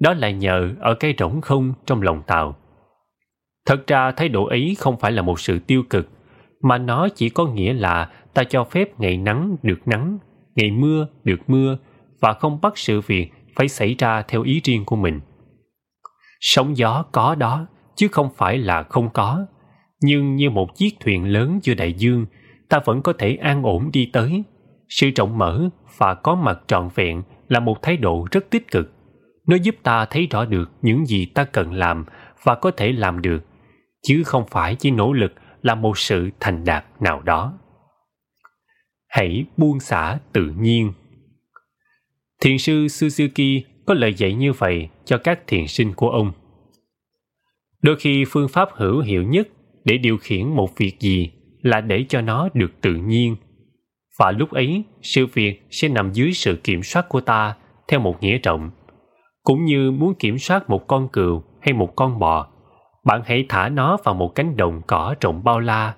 Đó 0.00 0.14
là 0.14 0.30
nhờ 0.30 0.74
ở 0.80 0.94
cái 0.94 1.14
rỗng 1.18 1.40
không 1.40 1.74
trong 1.86 2.02
lòng 2.02 2.22
tàu. 2.26 2.56
Thật 3.66 3.86
ra 3.86 4.12
thái 4.12 4.28
độ 4.28 4.44
ấy 4.44 4.76
không 4.78 4.96
phải 4.96 5.12
là 5.12 5.22
một 5.22 5.40
sự 5.40 5.58
tiêu 5.58 5.82
cực, 5.90 6.08
mà 6.62 6.78
nó 6.78 7.08
chỉ 7.14 7.28
có 7.28 7.46
nghĩa 7.46 7.72
là 7.72 8.10
ta 8.34 8.44
cho 8.44 8.64
phép 8.64 9.00
ngày 9.00 9.16
nắng 9.16 9.56
được 9.62 9.88
nắng, 9.88 10.18
ngày 10.56 10.70
mưa 10.70 11.06
được 11.24 11.40
mưa 11.46 11.78
và 12.22 12.32
không 12.32 12.60
bắt 12.60 12.72
sự 12.78 13.00
việc 13.00 13.30
phải 13.56 13.68
xảy 13.68 13.94
ra 13.98 14.22
theo 14.22 14.42
ý 14.42 14.60
riêng 14.64 14.84
của 14.84 14.96
mình. 14.96 15.20
Sóng 16.40 16.76
gió 16.76 17.04
có 17.12 17.34
đó, 17.34 17.66
chứ 17.96 18.08
không 18.08 18.30
phải 18.36 18.58
là 18.58 18.82
không 18.82 19.10
có. 19.10 19.46
Nhưng 20.02 20.36
như 20.36 20.50
một 20.50 20.76
chiếc 20.76 20.96
thuyền 21.00 21.24
lớn 21.24 21.58
giữa 21.62 21.74
đại 21.74 21.92
dương, 21.92 22.26
ta 22.68 22.80
vẫn 22.84 23.02
có 23.02 23.12
thể 23.18 23.34
an 23.34 23.62
ổn 23.62 23.90
đi 23.92 24.10
tới. 24.12 24.42
Sự 24.88 25.10
rộng 25.16 25.38
mở 25.38 25.68
và 25.96 26.14
có 26.14 26.34
mặt 26.34 26.60
trọn 26.66 26.88
vẹn 26.94 27.22
là 27.48 27.60
một 27.60 27.82
thái 27.82 27.96
độ 27.96 28.26
rất 28.30 28.50
tích 28.50 28.70
cực. 28.70 28.92
Nó 29.46 29.56
giúp 29.56 29.76
ta 29.82 30.04
thấy 30.04 30.26
rõ 30.26 30.44
được 30.44 30.70
những 30.82 31.06
gì 31.06 31.26
ta 31.26 31.44
cần 31.44 31.72
làm 31.72 32.04
và 32.42 32.54
có 32.54 32.70
thể 32.70 32.92
làm 32.92 33.22
được, 33.22 33.44
chứ 34.02 34.22
không 34.24 34.46
phải 34.46 34.74
chỉ 34.74 34.90
nỗ 34.90 35.12
lực 35.12 35.32
là 35.62 35.74
một 35.74 35.98
sự 35.98 36.30
thành 36.40 36.64
đạt 36.64 36.84
nào 37.00 37.22
đó. 37.22 37.58
Hãy 39.08 39.44
buông 39.56 39.80
xả 39.80 40.18
tự 40.32 40.52
nhiên. 40.58 40.92
Thiền 42.44 42.58
sư 42.58 42.86
Suzuki 42.86 43.60
có 43.86 43.94
lời 43.94 44.14
dạy 44.14 44.34
như 44.34 44.52
vậy 44.52 44.88
cho 45.04 45.18
các 45.18 45.46
thiền 45.46 45.66
sinh 45.66 45.92
của 45.96 46.10
ông. 46.10 46.32
Đôi 47.82 47.96
khi 47.96 48.24
phương 48.28 48.48
pháp 48.48 48.68
hữu 48.72 49.00
hiệu 49.00 49.22
nhất 49.22 49.48
để 49.84 49.98
điều 49.98 50.16
khiển 50.16 50.46
một 50.48 50.76
việc 50.76 51.00
gì 51.00 51.30
là 51.62 51.80
để 51.80 52.04
cho 52.08 52.20
nó 52.20 52.48
được 52.54 52.80
tự 52.80 52.94
nhiên. 52.94 53.36
Và 54.18 54.30
lúc 54.30 54.50
ấy, 54.50 54.82
sự 55.02 55.26
việc 55.26 55.62
sẽ 55.70 55.88
nằm 55.88 56.12
dưới 56.12 56.32
sự 56.32 56.56
kiểm 56.64 56.82
soát 56.82 57.08
của 57.08 57.20
ta 57.20 57.54
theo 57.88 58.00
một 58.00 58.22
nghĩa 58.22 58.38
rộng. 58.38 58.70
Cũng 59.42 59.64
như 59.64 59.90
muốn 59.90 60.14
kiểm 60.14 60.38
soát 60.38 60.70
một 60.70 60.86
con 60.86 61.08
cừu 61.08 61.42
hay 61.60 61.72
một 61.72 61.96
con 61.96 62.18
bò, 62.18 62.48
bạn 63.04 63.22
hãy 63.24 63.46
thả 63.48 63.68
nó 63.68 63.96
vào 64.04 64.14
một 64.14 64.34
cánh 64.34 64.56
đồng 64.56 64.82
cỏ 64.86 65.14
rộng 65.20 65.44
bao 65.44 65.60
la. 65.60 65.94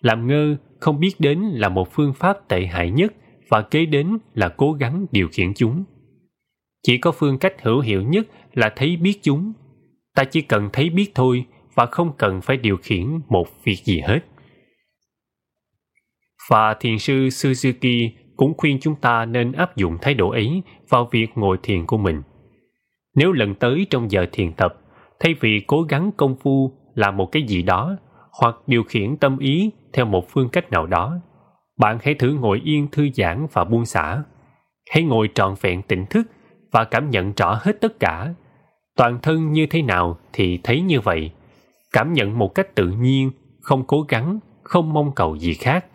Làm 0.00 0.26
ngơ 0.26 0.56
không 0.80 1.00
biết 1.00 1.14
đến 1.18 1.40
là 1.40 1.68
một 1.68 1.92
phương 1.92 2.12
pháp 2.14 2.48
tệ 2.48 2.66
hại 2.66 2.90
nhất 2.90 3.12
và 3.48 3.62
kế 3.62 3.86
đến 3.86 4.18
là 4.34 4.48
cố 4.48 4.72
gắng 4.72 5.06
điều 5.10 5.28
khiển 5.32 5.54
chúng. 5.54 5.84
Chỉ 6.82 6.98
có 6.98 7.12
phương 7.12 7.38
cách 7.38 7.62
hữu 7.62 7.80
hiệu 7.80 8.02
nhất 8.02 8.26
là 8.54 8.72
thấy 8.76 8.96
biết 8.96 9.18
chúng. 9.22 9.52
Ta 10.14 10.24
chỉ 10.24 10.40
cần 10.40 10.70
thấy 10.72 10.90
biết 10.90 11.12
thôi 11.14 11.44
và 11.74 11.86
không 11.86 12.12
cần 12.18 12.40
phải 12.40 12.56
điều 12.56 12.76
khiển 12.76 13.20
một 13.28 13.48
việc 13.64 13.76
gì 13.84 14.00
hết. 14.00 14.20
Và 16.50 16.74
thiền 16.80 16.98
sư 16.98 17.14
Suzuki 17.14 18.10
cũng 18.36 18.54
khuyên 18.56 18.78
chúng 18.80 18.94
ta 18.94 19.24
nên 19.24 19.52
áp 19.52 19.76
dụng 19.76 19.98
thái 20.02 20.14
độ 20.14 20.30
ấy 20.30 20.62
vào 20.88 21.08
việc 21.12 21.26
ngồi 21.34 21.58
thiền 21.62 21.86
của 21.86 21.98
mình. 21.98 22.22
Nếu 23.14 23.32
lần 23.32 23.54
tới 23.54 23.86
trong 23.90 24.10
giờ 24.10 24.26
thiền 24.32 24.52
tập, 24.52 24.74
thay 25.20 25.34
vì 25.40 25.60
cố 25.66 25.82
gắng 25.82 26.10
công 26.16 26.36
phu 26.36 26.72
làm 26.94 27.16
một 27.16 27.26
cái 27.32 27.42
gì 27.42 27.62
đó 27.62 27.96
hoặc 28.40 28.56
điều 28.66 28.82
khiển 28.82 29.16
tâm 29.16 29.38
ý 29.38 29.70
theo 29.92 30.04
một 30.04 30.24
phương 30.30 30.48
cách 30.48 30.70
nào 30.70 30.86
đó, 30.86 31.20
bạn 31.76 31.98
hãy 32.02 32.14
thử 32.14 32.32
ngồi 32.32 32.60
yên 32.64 32.88
thư 32.92 33.08
giãn 33.14 33.46
và 33.52 33.64
buông 33.64 33.86
xả. 33.86 34.22
Hãy 34.90 35.02
ngồi 35.02 35.28
trọn 35.34 35.54
vẹn 35.60 35.82
tỉnh 35.82 36.06
thức 36.06 36.26
và 36.70 36.84
cảm 36.84 37.10
nhận 37.10 37.32
rõ 37.32 37.60
hết 37.62 37.80
tất 37.80 38.00
cả. 38.00 38.34
Toàn 38.96 39.18
thân 39.22 39.52
như 39.52 39.66
thế 39.66 39.82
nào 39.82 40.18
thì 40.32 40.60
thấy 40.62 40.80
như 40.80 41.00
vậy. 41.00 41.30
Cảm 41.92 42.12
nhận 42.12 42.38
một 42.38 42.54
cách 42.54 42.74
tự 42.74 42.88
nhiên, 42.88 43.30
không 43.60 43.84
cố 43.86 44.02
gắng, 44.08 44.38
không 44.62 44.92
mong 44.92 45.14
cầu 45.14 45.36
gì 45.36 45.54
khác. 45.54 45.86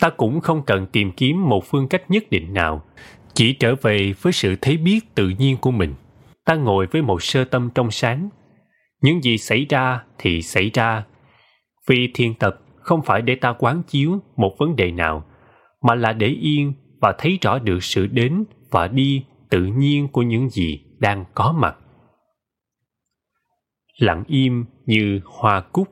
Ta 0.00 0.10
cũng 0.10 0.40
không 0.40 0.62
cần 0.66 0.86
tìm 0.92 1.12
kiếm 1.12 1.48
một 1.48 1.64
phương 1.64 1.88
cách 1.88 2.10
nhất 2.10 2.24
định 2.30 2.54
nào, 2.54 2.82
chỉ 3.34 3.52
trở 3.52 3.74
về 3.74 4.14
với 4.22 4.32
sự 4.32 4.56
thấy 4.60 4.76
biết 4.76 5.14
tự 5.14 5.28
nhiên 5.38 5.56
của 5.56 5.70
mình. 5.70 5.94
Ta 6.44 6.54
ngồi 6.54 6.86
với 6.86 7.02
một 7.02 7.22
sơ 7.22 7.44
tâm 7.44 7.70
trong 7.74 7.90
sáng. 7.90 8.28
Những 9.02 9.22
gì 9.22 9.38
xảy 9.38 9.66
ra 9.68 10.04
thì 10.18 10.42
xảy 10.42 10.70
ra. 10.74 11.04
Vì 11.86 12.10
thiền 12.14 12.34
tập 12.34 12.60
không 12.90 13.02
phải 13.02 13.22
để 13.22 13.34
ta 13.34 13.52
quán 13.58 13.82
chiếu 13.82 14.18
một 14.36 14.54
vấn 14.58 14.76
đề 14.76 14.90
nào, 14.90 15.24
mà 15.82 15.94
là 15.94 16.12
để 16.12 16.26
yên 16.26 16.72
và 17.00 17.14
thấy 17.18 17.38
rõ 17.42 17.58
được 17.58 17.84
sự 17.84 18.06
đến 18.06 18.44
và 18.70 18.88
đi 18.88 19.24
tự 19.50 19.64
nhiên 19.64 20.08
của 20.08 20.22
những 20.22 20.48
gì 20.48 20.80
đang 20.98 21.24
có 21.34 21.52
mặt. 21.52 21.76
Lặng 23.98 24.24
im 24.26 24.64
như 24.86 25.20
hoa 25.24 25.60
cúc. 25.60 25.88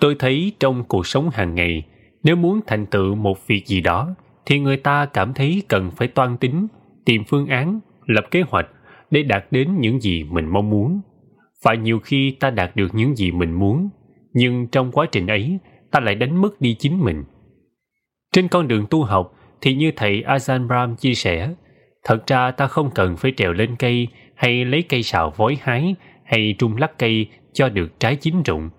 Tôi 0.00 0.16
thấy 0.18 0.52
trong 0.60 0.84
cuộc 0.84 1.06
sống 1.06 1.30
hàng 1.32 1.54
ngày, 1.54 1.82
nếu 2.22 2.36
muốn 2.36 2.60
thành 2.66 2.86
tựu 2.86 3.14
một 3.14 3.46
việc 3.46 3.66
gì 3.66 3.80
đó, 3.80 4.14
thì 4.46 4.58
người 4.58 4.76
ta 4.76 5.06
cảm 5.06 5.34
thấy 5.34 5.62
cần 5.68 5.90
phải 5.96 6.08
toan 6.08 6.36
tính, 6.36 6.66
tìm 7.04 7.22
phương 7.28 7.46
án, 7.46 7.80
lập 8.06 8.24
kế 8.30 8.42
hoạch 8.48 8.66
để 9.10 9.22
đạt 9.22 9.44
đến 9.50 9.80
những 9.80 10.00
gì 10.00 10.24
mình 10.24 10.46
mong 10.46 10.70
muốn. 10.70 11.00
Và 11.64 11.74
nhiều 11.74 11.98
khi 11.98 12.36
ta 12.40 12.50
đạt 12.50 12.76
được 12.76 12.94
những 12.94 13.16
gì 13.16 13.30
mình 13.30 13.52
muốn, 13.52 13.88
nhưng 14.34 14.66
trong 14.66 14.92
quá 14.92 15.06
trình 15.12 15.26
ấy, 15.26 15.58
ta 15.90 16.00
lại 16.00 16.14
đánh 16.14 16.42
mất 16.42 16.60
đi 16.60 16.76
chính 16.78 17.04
mình. 17.04 17.24
Trên 18.32 18.48
con 18.48 18.68
đường 18.68 18.86
tu 18.90 19.02
học, 19.02 19.34
thì 19.60 19.74
như 19.74 19.92
thầy 19.96 20.22
Ajahn 20.26 20.66
Brahm 20.66 20.96
chia 20.96 21.14
sẻ, 21.14 21.54
thật 22.04 22.26
ra 22.26 22.50
ta 22.50 22.66
không 22.66 22.90
cần 22.94 23.16
phải 23.16 23.32
trèo 23.36 23.52
lên 23.52 23.76
cây 23.76 24.08
hay 24.34 24.64
lấy 24.64 24.82
cây 24.82 25.02
sào 25.02 25.32
vối 25.36 25.58
hái 25.62 25.94
hay 26.24 26.54
trung 26.58 26.76
lắc 26.76 26.98
cây 26.98 27.26
cho 27.52 27.68
được 27.68 28.00
trái 28.00 28.16
chín 28.16 28.42
rụng. 28.42 28.70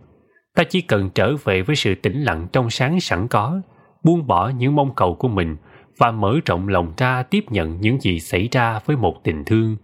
Ta 0.56 0.64
chỉ 0.64 0.82
cần 0.82 1.10
trở 1.16 1.36
về 1.44 1.62
với 1.62 1.76
sự 1.76 1.96
tĩnh 1.96 2.22
lặng 2.22 2.48
trong 2.54 2.70
sáng 2.70 3.00
sẵn 3.00 3.28
có, 3.28 3.62
buông 4.04 4.28
bỏ 4.28 4.50
những 4.50 4.76
mong 4.76 4.96
cầu 4.96 5.16
của 5.16 5.28
mình 5.28 5.56
và 5.98 6.12
mở 6.12 6.40
rộng 6.46 6.68
lòng 6.68 6.94
ra 6.98 7.24
tiếp 7.24 7.44
nhận 7.50 7.82
những 7.82 8.00
gì 8.00 8.20
xảy 8.20 8.50
ra 8.52 8.80
với 8.86 8.98
một 8.98 9.24
tình 9.24 9.44
thương. 9.46 9.78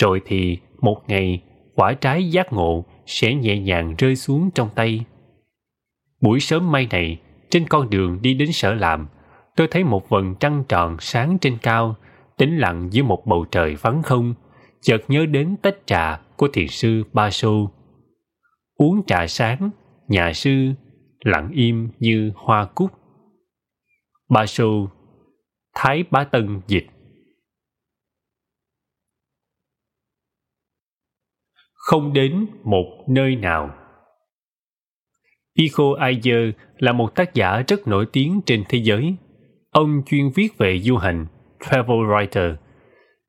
Rồi 0.00 0.20
thì 0.24 0.58
một 0.80 1.02
ngày 1.08 1.42
quả 1.74 1.92
trái 1.92 2.30
giác 2.30 2.52
ngộ 2.52 2.84
sẽ 3.10 3.34
nhẹ 3.34 3.58
nhàng 3.58 3.94
rơi 3.98 4.16
xuống 4.16 4.50
trong 4.54 4.68
tay. 4.74 5.04
Buổi 6.20 6.40
sớm 6.40 6.72
mai 6.72 6.86
này, 6.90 7.20
trên 7.50 7.68
con 7.68 7.90
đường 7.90 8.18
đi 8.22 8.34
đến 8.34 8.52
sở 8.52 8.74
làm, 8.74 9.06
tôi 9.56 9.68
thấy 9.70 9.84
một 9.84 10.08
vầng 10.08 10.34
trăng 10.40 10.64
tròn 10.68 10.96
sáng 11.00 11.38
trên 11.40 11.58
cao, 11.62 11.96
tĩnh 12.36 12.58
lặng 12.58 12.88
dưới 12.90 13.02
một 13.02 13.26
bầu 13.26 13.44
trời 13.50 13.76
vắng 13.76 14.02
không, 14.02 14.34
chợt 14.80 15.00
nhớ 15.08 15.26
đến 15.26 15.56
tách 15.62 15.76
trà 15.86 16.20
của 16.36 16.48
thiền 16.52 16.68
sư 16.68 17.04
Ba 17.12 17.30
Sô. 17.30 17.70
Uống 18.76 19.02
trà 19.06 19.26
sáng, 19.26 19.70
nhà 20.08 20.32
sư 20.32 20.72
lặng 21.24 21.50
im 21.54 21.88
như 21.98 22.32
hoa 22.34 22.64
cúc. 22.64 22.90
Ba 24.28 24.46
Sô, 24.46 24.88
Thái 25.74 26.04
Bá 26.10 26.24
Tân 26.24 26.60
dịch 26.66 26.86
Không 31.90 32.12
đến 32.12 32.46
một 32.64 33.04
nơi 33.08 33.36
nào 33.36 33.70
Iko 35.54 35.84
Ayer 35.98 36.50
là 36.78 36.92
một 36.92 37.14
tác 37.14 37.34
giả 37.34 37.62
rất 37.68 37.88
nổi 37.88 38.06
tiếng 38.12 38.40
trên 38.46 38.64
thế 38.68 38.78
giới 38.78 39.14
Ông 39.70 40.02
chuyên 40.06 40.30
viết 40.34 40.58
về 40.58 40.78
du 40.78 40.96
hành, 40.96 41.26
travel 41.60 41.96
writer. 41.96 42.54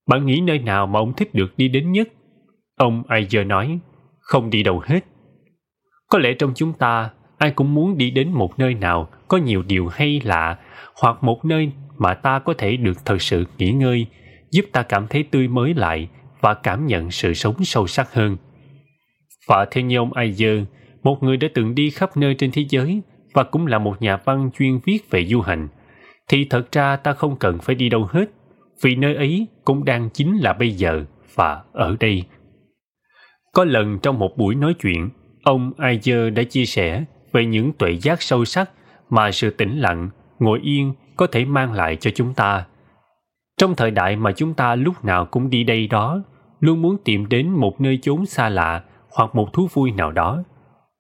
Bạn 0.08 0.26
nghĩ 0.26 0.42
nơi 0.42 0.60
nào 0.60 0.88
mà 0.88 1.00
ông 1.00 1.14
thích 1.14 1.34
được 1.34 1.58
đi 1.58 1.68
đến 1.68 1.92
nhất? 1.92 2.08
Ông 2.76 3.04
Ayer 3.08 3.48
nói, 3.48 3.80
không 4.20 4.50
đi 4.50 4.64
đâu 4.64 4.82
hết. 4.86 5.06
Có 6.10 6.20
lẽ 6.20 6.34
trong 6.40 6.52
chúng 6.56 6.74
ta, 6.74 7.10
ai 7.38 7.52
cũng 7.52 7.74
muốn 7.74 7.98
đi 7.98 8.12
đến 8.12 8.32
một 8.32 8.60
nơi 8.60 8.74
nào 8.74 9.10
có 9.28 9.38
nhiều 9.38 9.64
điều 9.68 9.88
hay 9.88 10.22
lạ 10.24 10.58
hoặc 11.02 11.24
một 11.24 11.46
nơi 11.46 11.72
mà 11.98 12.14
ta 12.14 12.40
có 12.40 12.54
thể 12.58 12.78
được 12.78 13.06
thật 13.06 13.22
sự 13.22 13.46
nghỉ 13.58 13.72
ngơi, 13.72 14.06
giúp 14.52 14.66
ta 14.72 14.84
cảm 14.84 15.08
thấy 15.08 15.24
tươi 15.24 15.48
mới 15.48 15.74
lại 15.74 16.10
và 16.42 16.54
cảm 16.54 16.88
nhận 16.88 17.12
sự 17.12 17.34
sống 17.34 17.64
sâu 17.64 17.88
sắc 17.88 18.14
hơn. 18.14 18.38
Và 19.48 19.66
theo 19.72 19.84
như 19.84 19.98
ông 19.98 20.14
Ayer, 20.14 20.60
một 21.04 21.24
người 21.24 21.38
đã 21.38 21.48
từng 21.54 21.76
đi 21.76 21.90
khắp 21.90 22.18
nơi 22.18 22.36
trên 22.38 22.52
thế 22.52 22.66
giới 22.70 23.02
và 23.34 23.44
cũng 23.44 23.68
là 23.68 23.80
một 23.80 24.02
nhà 24.02 24.18
văn 24.26 24.50
chuyên 24.58 24.80
viết 24.86 25.10
về 25.10 25.26
du 25.26 25.42
hành– 25.42 25.68
thì 26.32 26.46
thật 26.46 26.72
ra 26.72 26.96
ta 26.96 27.14
không 27.14 27.36
cần 27.38 27.58
phải 27.60 27.76
đi 27.76 27.90
đâu 27.90 28.08
hết, 28.10 28.26
vì 28.82 28.96
nơi 28.96 29.16
ấy 29.16 29.48
cũng 29.66 29.86
đang 29.86 30.10
chính 30.10 30.38
là 30.38 30.54
bây 30.54 30.72
giờ 30.72 31.06
và 31.36 31.62
ở 31.74 31.96
đây. 32.00 32.24
Có 33.54 33.64
lần 33.64 34.00
trong 34.00 34.20
một 34.20 34.38
buổi 34.38 34.56
nói 34.56 34.74
chuyện, 34.82 35.10
ông 35.44 35.72
Ayer 35.78 36.34
đã 36.34 36.44
chia 36.44 36.66
sẻ 36.66 37.04
về 37.32 37.46
những 37.46 37.74
tuệ 37.74 37.92
giác 38.02 38.22
sâu 38.22 38.46
sắc 38.46 38.70
mà 39.10 39.32
sự 39.32 39.50
tĩnh 39.50 39.80
lặng, 39.80 40.10
ngồi 40.40 40.60
yên 40.64 40.94
có 41.18 41.28
thể 41.28 41.46
mang 41.46 41.74
lại 41.74 41.96
cho 41.96 42.12
chúng 42.16 42.34
ta. 42.34 42.66
Trong 43.58 43.76
thời 43.76 43.92
đại 43.92 44.16
mà 44.16 44.32
chúng 44.32 44.54
ta 44.54 44.76
lúc 44.76 45.06
nào 45.06 45.26
cũng 45.26 45.50
đi 45.50 45.64
đây 45.64 45.88
đó, 45.88 46.24
luôn 46.60 46.82
muốn 46.82 46.98
tìm 47.06 47.30
đến 47.30 47.50
một 47.50 47.82
nơi 47.82 48.00
chốn 48.02 48.26
xa 48.26 48.50
lạ 48.50 48.84
hoặc 49.14 49.36
một 49.36 49.54
thú 49.54 49.68
vui 49.74 49.92
nào 49.92 50.12
đó. 50.12 50.44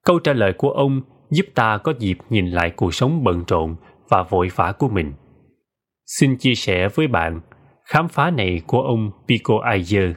Câu 0.06 0.20
trả 0.20 0.34
lời 0.34 0.54
của 0.54 0.70
ông 0.70 1.02
giúp 1.30 1.46
ta 1.56 1.78
có 1.78 1.94
dịp 2.00 2.18
nhìn 2.30 2.48
lại 2.48 2.70
cuộc 2.76 2.94
sống 2.94 3.24
bận 3.24 3.44
rộn 3.48 3.76
và 4.10 4.24
vội 4.24 4.50
vã 4.56 4.72
của 4.72 4.90
mình. 4.90 5.14
Xin 6.06 6.38
chia 6.38 6.56
sẻ 6.56 6.88
với 6.96 7.08
bạn 7.08 7.42
khám 7.86 8.08
phá 8.08 8.32
này 8.32 8.62
của 8.68 8.82
ông 8.82 9.12
Pico 9.28 9.60
Ayer. 9.64 10.12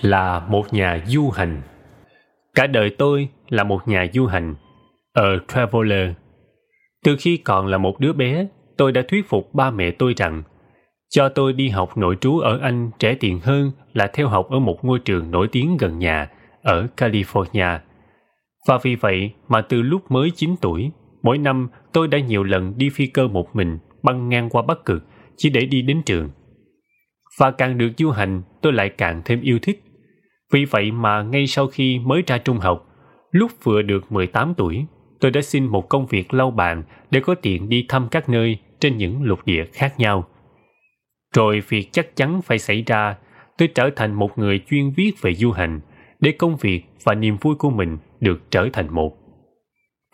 Là 0.00 0.46
một 0.48 0.74
nhà 0.74 1.04
du 1.06 1.30
hành. 1.30 1.62
Cả 2.54 2.66
đời 2.66 2.90
tôi 2.98 3.28
là 3.48 3.64
một 3.64 3.88
nhà 3.88 4.06
du 4.12 4.26
hành, 4.26 4.54
ở 5.12 5.38
Traveler. 5.48 6.10
Từ 7.04 7.16
khi 7.20 7.36
còn 7.36 7.66
là 7.66 7.78
một 7.78 8.00
đứa 8.00 8.12
bé, 8.12 8.46
tôi 8.76 8.92
đã 8.92 9.02
thuyết 9.08 9.28
phục 9.28 9.54
ba 9.54 9.70
mẹ 9.70 9.90
tôi 9.90 10.14
rằng 10.16 10.42
cho 11.10 11.28
tôi 11.28 11.52
đi 11.52 11.68
học 11.68 11.96
nội 11.96 12.16
trú 12.20 12.38
ở 12.38 12.58
Anh 12.62 12.90
rẻ 13.00 13.14
tiền 13.14 13.40
hơn 13.42 13.70
là 13.92 14.06
theo 14.06 14.28
học 14.28 14.50
ở 14.50 14.58
một 14.58 14.84
ngôi 14.84 14.98
trường 14.98 15.30
nổi 15.30 15.48
tiếng 15.52 15.76
gần 15.76 15.98
nhà 15.98 16.28
ở 16.62 16.86
California. 16.96 17.78
Và 18.68 18.78
vì 18.82 18.94
vậy 18.94 19.30
mà 19.48 19.60
từ 19.60 19.82
lúc 19.82 20.10
mới 20.10 20.30
9 20.30 20.54
tuổi, 20.60 20.90
mỗi 21.22 21.38
năm 21.38 21.68
tôi 21.92 22.08
đã 22.08 22.18
nhiều 22.18 22.44
lần 22.44 22.74
đi 22.76 22.90
phi 22.90 23.06
cơ 23.06 23.28
một 23.28 23.56
mình 23.56 23.78
băng 24.02 24.28
ngang 24.28 24.50
qua 24.50 24.62
Bắc 24.62 24.84
Cực 24.84 25.02
chỉ 25.36 25.50
để 25.50 25.66
đi 25.66 25.82
đến 25.82 26.02
trường. 26.06 26.30
Và 27.38 27.50
càng 27.50 27.78
được 27.78 27.90
du 27.98 28.10
hành, 28.10 28.42
tôi 28.62 28.72
lại 28.72 28.88
càng 28.88 29.22
thêm 29.24 29.40
yêu 29.40 29.58
thích. 29.62 29.82
Vì 30.52 30.64
vậy 30.64 30.90
mà 30.90 31.22
ngay 31.22 31.46
sau 31.46 31.66
khi 31.66 31.98
mới 31.98 32.22
ra 32.26 32.38
trung 32.38 32.58
học, 32.58 32.86
lúc 33.30 33.52
vừa 33.62 33.82
được 33.82 34.12
18 34.12 34.54
tuổi, 34.56 34.86
tôi 35.20 35.30
đã 35.30 35.40
xin 35.40 35.64
một 35.64 35.88
công 35.88 36.06
việc 36.06 36.34
lau 36.34 36.50
bàn 36.50 36.82
để 37.10 37.20
có 37.20 37.34
tiện 37.34 37.68
đi 37.68 37.84
thăm 37.88 38.08
các 38.10 38.28
nơi 38.28 38.58
trên 38.80 38.96
những 38.96 39.22
lục 39.22 39.38
địa 39.44 39.64
khác 39.72 40.00
nhau. 40.00 40.28
Rồi 41.34 41.62
việc 41.68 41.88
chắc 41.92 42.16
chắn 42.16 42.42
phải 42.42 42.58
xảy 42.58 42.82
ra, 42.86 43.16
tôi 43.58 43.68
trở 43.74 43.90
thành 43.96 44.14
một 44.14 44.38
người 44.38 44.60
chuyên 44.70 44.90
viết 44.96 45.12
về 45.22 45.34
du 45.34 45.50
hành 45.50 45.80
để 46.20 46.32
công 46.32 46.56
việc 46.56 46.84
và 47.04 47.14
niềm 47.14 47.36
vui 47.40 47.54
của 47.54 47.70
mình 47.70 47.98
được 48.20 48.50
trở 48.50 48.68
thành 48.72 48.94
một. 48.94 49.16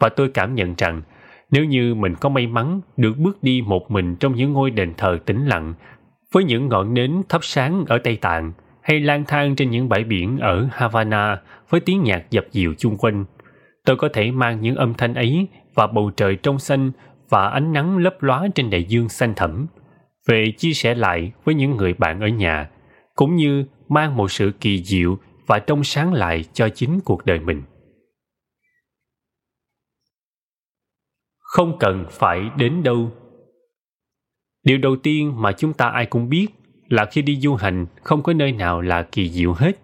Và 0.00 0.08
tôi 0.08 0.30
cảm 0.34 0.54
nhận 0.54 0.74
rằng 0.78 1.02
nếu 1.50 1.64
như 1.64 1.94
mình 1.94 2.14
có 2.20 2.28
may 2.28 2.46
mắn 2.46 2.80
được 2.96 3.18
bước 3.18 3.42
đi 3.42 3.62
một 3.66 3.90
mình 3.90 4.16
trong 4.16 4.34
những 4.34 4.52
ngôi 4.52 4.70
đền 4.70 4.94
thờ 4.96 5.18
tĩnh 5.26 5.46
lặng 5.46 5.74
với 6.32 6.44
những 6.44 6.68
ngọn 6.68 6.94
nến 6.94 7.22
thắp 7.28 7.44
sáng 7.44 7.84
ở 7.88 7.98
Tây 7.98 8.16
Tạng 8.16 8.52
hay 8.82 9.00
lang 9.00 9.24
thang 9.24 9.56
trên 9.56 9.70
những 9.70 9.88
bãi 9.88 10.04
biển 10.04 10.38
ở 10.38 10.68
Havana 10.72 11.40
với 11.68 11.80
tiếng 11.80 12.02
nhạc 12.02 12.30
dập 12.30 12.44
dìu 12.50 12.74
chung 12.78 12.96
quanh, 12.96 13.24
tôi 13.84 13.96
có 13.96 14.08
thể 14.12 14.30
mang 14.30 14.60
những 14.60 14.76
âm 14.76 14.94
thanh 14.94 15.14
ấy 15.14 15.48
và 15.74 15.86
bầu 15.86 16.10
trời 16.16 16.36
trong 16.36 16.58
xanh 16.58 16.92
và 17.28 17.48
ánh 17.48 17.72
nắng 17.72 17.98
lấp 17.98 18.22
lóa 18.22 18.48
trên 18.54 18.70
đại 18.70 18.84
dương 18.84 19.08
xanh 19.08 19.34
thẳm 19.34 19.66
về 20.26 20.52
chia 20.58 20.72
sẻ 20.72 20.94
lại 20.94 21.32
với 21.44 21.54
những 21.54 21.76
người 21.76 21.94
bạn 21.94 22.20
ở 22.20 22.28
nhà, 22.28 22.70
cũng 23.14 23.36
như 23.36 23.64
mang 23.88 24.16
một 24.16 24.30
sự 24.30 24.52
kỳ 24.60 24.82
diệu 24.84 25.18
và 25.46 25.58
trong 25.58 25.84
sáng 25.84 26.12
lại 26.12 26.44
cho 26.52 26.68
chính 26.68 27.00
cuộc 27.04 27.26
đời 27.26 27.40
mình. 27.40 27.62
Không 31.38 31.78
cần 31.78 32.04
phải 32.10 32.50
đến 32.58 32.82
đâu. 32.82 33.12
Điều 34.64 34.78
đầu 34.78 34.96
tiên 34.96 35.42
mà 35.42 35.52
chúng 35.52 35.72
ta 35.72 35.88
ai 35.88 36.06
cũng 36.06 36.28
biết 36.28 36.46
là 36.88 37.04
khi 37.04 37.22
đi 37.22 37.40
du 37.40 37.54
hành, 37.54 37.86
không 38.02 38.22
có 38.22 38.32
nơi 38.32 38.52
nào 38.52 38.80
là 38.80 39.02
kỳ 39.02 39.30
diệu 39.30 39.52
hết, 39.52 39.78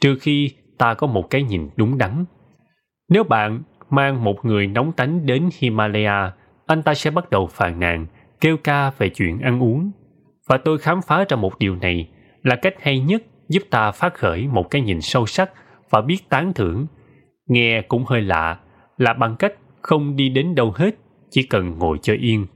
trừ 0.00 0.18
khi 0.20 0.50
ta 0.78 0.94
có 0.94 1.06
một 1.06 1.30
cái 1.30 1.42
nhìn 1.42 1.70
đúng 1.76 1.98
đắn. 1.98 2.24
Nếu 3.08 3.24
bạn 3.24 3.62
mang 3.90 4.24
một 4.24 4.44
người 4.44 4.66
nóng 4.66 4.92
tánh 4.92 5.26
đến 5.26 5.50
himalaya, 5.58 6.32
anh 6.66 6.82
ta 6.82 6.94
sẽ 6.94 7.10
bắt 7.10 7.30
đầu 7.30 7.46
phàn 7.46 7.80
nàn 7.80 8.06
kêu 8.40 8.56
ca 8.56 8.90
về 8.90 9.08
chuyện 9.08 9.38
ăn 9.38 9.62
uống. 9.62 9.90
Và 10.48 10.56
tôi 10.56 10.78
khám 10.78 11.00
phá 11.06 11.24
ra 11.28 11.36
một 11.36 11.58
điều 11.58 11.76
này 11.76 12.08
là 12.42 12.56
cách 12.56 12.74
hay 12.80 13.00
nhất 13.00 13.22
giúp 13.48 13.62
ta 13.70 13.90
phát 13.90 14.14
khởi 14.14 14.46
một 14.46 14.70
cái 14.70 14.82
nhìn 14.82 15.00
sâu 15.00 15.26
sắc 15.26 15.50
và 15.90 16.00
biết 16.00 16.18
tán 16.28 16.52
thưởng. 16.54 16.86
Nghe 17.46 17.82
cũng 17.82 18.04
hơi 18.04 18.20
lạ, 18.20 18.58
là 18.96 19.12
bằng 19.12 19.36
cách 19.36 19.52
không 19.82 20.16
đi 20.16 20.28
đến 20.28 20.54
đâu 20.54 20.72
hết, 20.76 20.90
chỉ 21.30 21.42
cần 21.42 21.78
ngồi 21.78 21.98
cho 22.02 22.14
yên. 22.20 22.46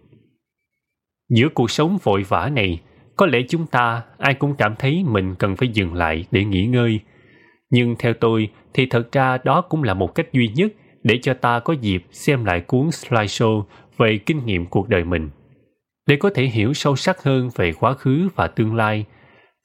Giữa 1.28 1.48
cuộc 1.54 1.70
sống 1.70 1.98
vội 2.02 2.22
vã 2.22 2.50
này, 2.54 2.80
có 3.16 3.26
lẽ 3.26 3.38
chúng 3.48 3.66
ta 3.66 4.02
ai 4.18 4.34
cũng 4.34 4.54
cảm 4.58 4.74
thấy 4.78 5.04
mình 5.06 5.34
cần 5.34 5.56
phải 5.56 5.68
dừng 5.68 5.94
lại 5.94 6.24
để 6.30 6.44
nghỉ 6.44 6.66
ngơi. 6.66 7.00
Nhưng 7.70 7.96
theo 7.98 8.14
tôi 8.14 8.48
thì 8.74 8.86
thật 8.86 9.12
ra 9.12 9.38
đó 9.44 9.60
cũng 9.60 9.82
là 9.82 9.94
một 9.94 10.14
cách 10.14 10.32
duy 10.32 10.48
nhất 10.48 10.72
để 11.02 11.18
cho 11.22 11.34
ta 11.34 11.60
có 11.60 11.72
dịp 11.72 12.04
xem 12.10 12.44
lại 12.44 12.60
cuốn 12.60 12.88
slideshow 12.88 13.62
về 13.96 14.18
kinh 14.26 14.46
nghiệm 14.46 14.66
cuộc 14.66 14.88
đời 14.88 15.04
mình 15.04 15.30
để 16.10 16.16
có 16.16 16.30
thể 16.34 16.44
hiểu 16.44 16.74
sâu 16.74 16.96
sắc 16.96 17.22
hơn 17.22 17.50
về 17.56 17.72
quá 17.72 17.94
khứ 17.94 18.28
và 18.36 18.46
tương 18.46 18.74
lai 18.74 19.04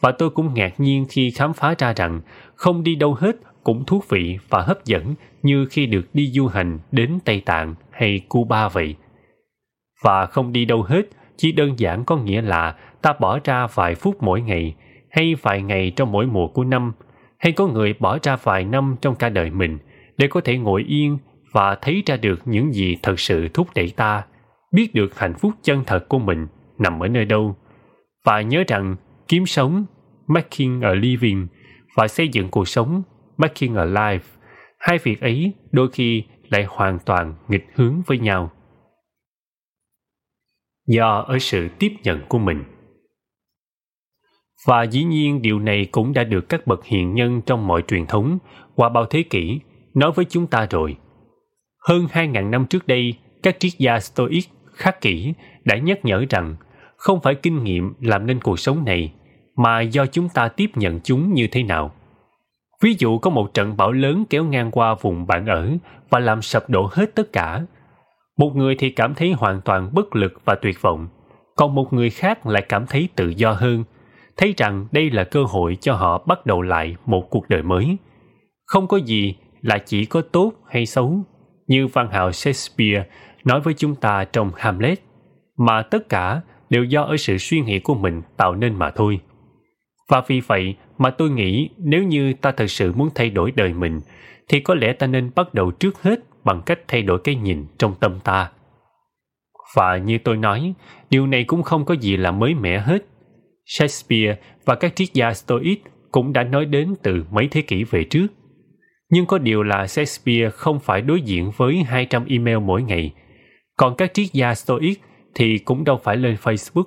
và 0.01 0.12
tôi 0.12 0.29
cũng 0.29 0.53
ngạc 0.53 0.79
nhiên 0.79 1.05
khi 1.10 1.31
khám 1.31 1.53
phá 1.53 1.75
ra 1.77 1.93
rằng 1.93 2.21
không 2.55 2.84
đi 2.84 2.95
đâu 2.95 3.13
hết 3.13 3.36
cũng 3.63 3.86
thú 3.86 4.01
vị 4.10 4.38
và 4.49 4.62
hấp 4.62 4.86
dẫn 4.86 5.15
như 5.43 5.65
khi 5.65 5.86
được 5.86 6.05
đi 6.13 6.31
du 6.31 6.47
hành 6.47 6.79
đến 6.91 7.19
Tây 7.25 7.41
Tạng 7.45 7.75
hay 7.91 8.21
Cuba 8.29 8.69
vậy. 8.69 8.95
Và 10.03 10.25
không 10.25 10.51
đi 10.51 10.65
đâu 10.65 10.84
hết 10.84 11.01
chỉ 11.38 11.51
đơn 11.51 11.79
giản 11.79 12.05
có 12.05 12.17
nghĩa 12.17 12.41
là 12.41 12.75
ta 13.01 13.13
bỏ 13.19 13.39
ra 13.43 13.67
vài 13.73 13.95
phút 13.95 14.23
mỗi 14.23 14.41
ngày 14.41 14.75
hay 15.10 15.36
vài 15.41 15.62
ngày 15.62 15.91
trong 15.95 16.12
mỗi 16.12 16.25
mùa 16.25 16.47
của 16.47 16.63
năm, 16.63 16.93
hay 17.38 17.51
có 17.51 17.67
người 17.67 17.93
bỏ 17.99 18.17
ra 18.23 18.36
vài 18.36 18.65
năm 18.65 18.95
trong 19.01 19.15
cả 19.15 19.29
đời 19.29 19.49
mình 19.49 19.77
để 20.17 20.27
có 20.27 20.41
thể 20.41 20.58
ngồi 20.58 20.84
yên 20.88 21.17
và 21.51 21.75
thấy 21.75 22.03
ra 22.05 22.17
được 22.17 22.39
những 22.45 22.73
gì 22.73 22.97
thật 23.03 23.19
sự 23.19 23.47
thúc 23.53 23.67
đẩy 23.75 23.93
ta 23.95 24.23
biết 24.75 24.93
được 24.93 25.19
hạnh 25.19 25.33
phúc 25.39 25.53
chân 25.63 25.83
thật 25.88 26.09
của 26.09 26.19
mình 26.19 26.47
nằm 26.77 26.99
ở 26.99 27.07
nơi 27.07 27.25
đâu. 27.25 27.55
Và 28.25 28.41
nhớ 28.41 28.63
rằng 28.67 28.95
kiếm 29.27 29.45
sống 29.45 29.85
making 30.27 30.81
a 30.81 30.93
living 30.93 31.47
và 31.95 32.07
xây 32.07 32.27
dựng 32.27 32.49
cuộc 32.49 32.67
sống 32.67 33.03
making 33.38 33.75
a 33.75 33.85
life 33.85 34.19
hai 34.79 34.97
việc 35.03 35.21
ấy 35.21 35.53
đôi 35.71 35.89
khi 35.91 36.23
lại 36.49 36.65
hoàn 36.69 36.99
toàn 37.05 37.35
nghịch 37.47 37.65
hướng 37.75 38.01
với 38.07 38.19
nhau. 38.19 38.51
Do 40.88 41.25
ở 41.27 41.39
sự 41.39 41.67
tiếp 41.79 41.91
nhận 42.03 42.21
của 42.27 42.39
mình. 42.39 42.63
Và 44.67 44.83
dĩ 44.83 45.03
nhiên 45.03 45.41
điều 45.41 45.59
này 45.59 45.88
cũng 45.91 46.13
đã 46.13 46.23
được 46.23 46.49
các 46.49 46.67
bậc 46.67 46.85
hiền 46.85 47.13
nhân 47.13 47.41
trong 47.45 47.67
mọi 47.67 47.83
truyền 47.88 48.05
thống 48.05 48.38
qua 48.75 48.89
bao 48.89 49.05
thế 49.05 49.23
kỷ 49.29 49.59
nói 49.93 50.11
với 50.11 50.25
chúng 50.25 50.47
ta 50.47 50.67
rồi. 50.69 50.97
Hơn 51.88 52.07
2.000 52.11 52.49
năm 52.49 52.65
trước 52.69 52.88
đây, 52.88 53.13
các 53.43 53.59
triết 53.59 53.71
gia 53.77 53.99
Stoic 53.99 54.45
khắc 54.75 55.01
kỷ 55.01 55.33
đã 55.63 55.77
nhắc 55.77 56.05
nhở 56.05 56.25
rằng 56.29 56.55
không 56.97 57.19
phải 57.21 57.35
kinh 57.35 57.63
nghiệm 57.63 57.93
làm 58.01 58.25
nên 58.25 58.39
cuộc 58.39 58.59
sống 58.59 58.85
này 58.85 59.13
mà 59.55 59.81
do 59.81 60.05
chúng 60.05 60.29
ta 60.29 60.47
tiếp 60.47 60.71
nhận 60.75 60.99
chúng 61.03 61.33
như 61.33 61.47
thế 61.51 61.63
nào. 61.63 61.91
Ví 62.81 62.95
dụ 62.99 63.17
có 63.17 63.29
một 63.29 63.53
trận 63.53 63.77
bão 63.77 63.91
lớn 63.91 64.23
kéo 64.29 64.43
ngang 64.43 64.71
qua 64.71 64.95
vùng 65.01 65.27
bạn 65.27 65.45
ở 65.45 65.69
và 66.09 66.19
làm 66.19 66.41
sập 66.41 66.69
đổ 66.69 66.89
hết 66.91 67.15
tất 67.15 67.33
cả. 67.33 67.61
Một 68.38 68.55
người 68.55 68.75
thì 68.79 68.89
cảm 68.89 69.15
thấy 69.15 69.33
hoàn 69.33 69.61
toàn 69.61 69.89
bất 69.93 70.15
lực 70.15 70.33
và 70.45 70.55
tuyệt 70.55 70.81
vọng, 70.81 71.07
còn 71.55 71.75
một 71.75 71.93
người 71.93 72.09
khác 72.09 72.45
lại 72.45 72.65
cảm 72.69 72.85
thấy 72.88 73.09
tự 73.15 73.29
do 73.29 73.51
hơn, 73.51 73.83
thấy 74.38 74.53
rằng 74.57 74.88
đây 74.91 75.09
là 75.09 75.23
cơ 75.23 75.43
hội 75.43 75.77
cho 75.81 75.93
họ 75.93 76.23
bắt 76.27 76.45
đầu 76.45 76.61
lại 76.61 76.95
một 77.05 77.27
cuộc 77.29 77.49
đời 77.49 77.63
mới. 77.63 77.97
Không 78.65 78.88
có 78.88 78.97
gì 78.97 79.35
là 79.61 79.77
chỉ 79.77 80.05
có 80.05 80.21
tốt 80.21 80.53
hay 80.67 80.85
xấu, 80.85 81.19
như 81.67 81.88
văn 81.88 82.09
hào 82.11 82.31
Shakespeare 82.31 83.05
nói 83.45 83.62
với 83.62 83.73
chúng 83.73 83.95
ta 83.95 84.25
trong 84.34 84.51
Hamlet, 84.58 84.99
mà 85.58 85.81
tất 85.81 86.10
cả 86.10 86.41
đều 86.69 86.84
do 86.84 87.03
ở 87.03 87.17
sự 87.17 87.38
suy 87.38 87.62
nghĩ 87.62 87.79
của 87.79 87.95
mình 87.95 88.21
tạo 88.38 88.55
nên 88.55 88.75
mà 88.75 88.91
thôi. 88.91 89.19
Và 90.10 90.23
vì 90.27 90.41
vậy 90.41 90.75
mà 90.97 91.10
tôi 91.10 91.29
nghĩ 91.29 91.69
nếu 91.77 92.03
như 92.03 92.34
ta 92.34 92.51
thật 92.51 92.67
sự 92.67 92.93
muốn 92.93 93.10
thay 93.15 93.29
đổi 93.29 93.51
đời 93.51 93.73
mình, 93.73 93.99
thì 94.47 94.60
có 94.60 94.75
lẽ 94.75 94.93
ta 94.93 95.08
nên 95.08 95.31
bắt 95.36 95.53
đầu 95.53 95.71
trước 95.71 96.01
hết 96.01 96.19
bằng 96.43 96.62
cách 96.65 96.79
thay 96.88 97.01
đổi 97.01 97.19
cái 97.23 97.36
nhìn 97.36 97.65
trong 97.77 97.95
tâm 97.99 98.19
ta. 98.23 98.51
Và 99.75 99.97
như 99.97 100.17
tôi 100.17 100.38
nói, 100.38 100.73
điều 101.10 101.27
này 101.27 101.43
cũng 101.43 101.63
không 101.63 101.86
có 101.86 101.93
gì 101.93 102.17
là 102.17 102.31
mới 102.31 102.53
mẻ 102.53 102.79
hết. 102.79 103.05
Shakespeare 103.65 104.36
và 104.65 104.75
các 104.75 104.95
triết 104.95 105.13
gia 105.13 105.34
Stoic 105.34 105.84
cũng 106.12 106.34
đã 106.34 106.43
nói 106.43 106.65
đến 106.65 106.93
từ 107.03 107.23
mấy 107.31 107.47
thế 107.51 107.62
kỷ 107.62 107.84
về 107.84 108.03
trước. 108.03 108.27
Nhưng 109.10 109.25
có 109.25 109.38
điều 109.38 109.63
là 109.63 109.88
Shakespeare 109.88 110.49
không 110.49 110.79
phải 110.79 111.01
đối 111.01 111.21
diện 111.21 111.51
với 111.58 111.84
200 111.84 112.25
email 112.25 112.58
mỗi 112.58 112.84
ngày 112.84 113.13
còn 113.77 113.95
các 113.95 114.13
triết 114.13 114.33
gia 114.33 114.55
Stoic 114.55 115.01
thì 115.35 115.57
cũng 115.57 115.83
đâu 115.83 115.99
phải 116.03 116.17
lên 116.17 116.35
Facebook. 116.41 116.85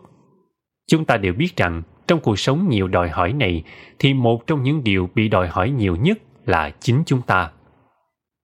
Chúng 0.90 1.05
ta 1.05 1.16
đều 1.16 1.33
biết 1.33 1.57
rằng 1.57 1.83
trong 2.07 2.20
cuộc 2.20 2.38
sống 2.38 2.68
nhiều 2.68 2.88
đòi 2.88 3.09
hỏi 3.09 3.33
này 3.33 3.64
thì 3.98 4.14
một 4.14 4.46
trong 4.46 4.62
những 4.62 4.85
điều 4.85 5.09
bị 5.14 5.29
đòi 5.29 5.48
hỏi 5.48 5.70
nhiều 5.70 5.96
nhất 5.96 6.18
là 6.46 6.70
chính 6.81 7.03
chúng 7.07 7.22
ta. 7.22 7.51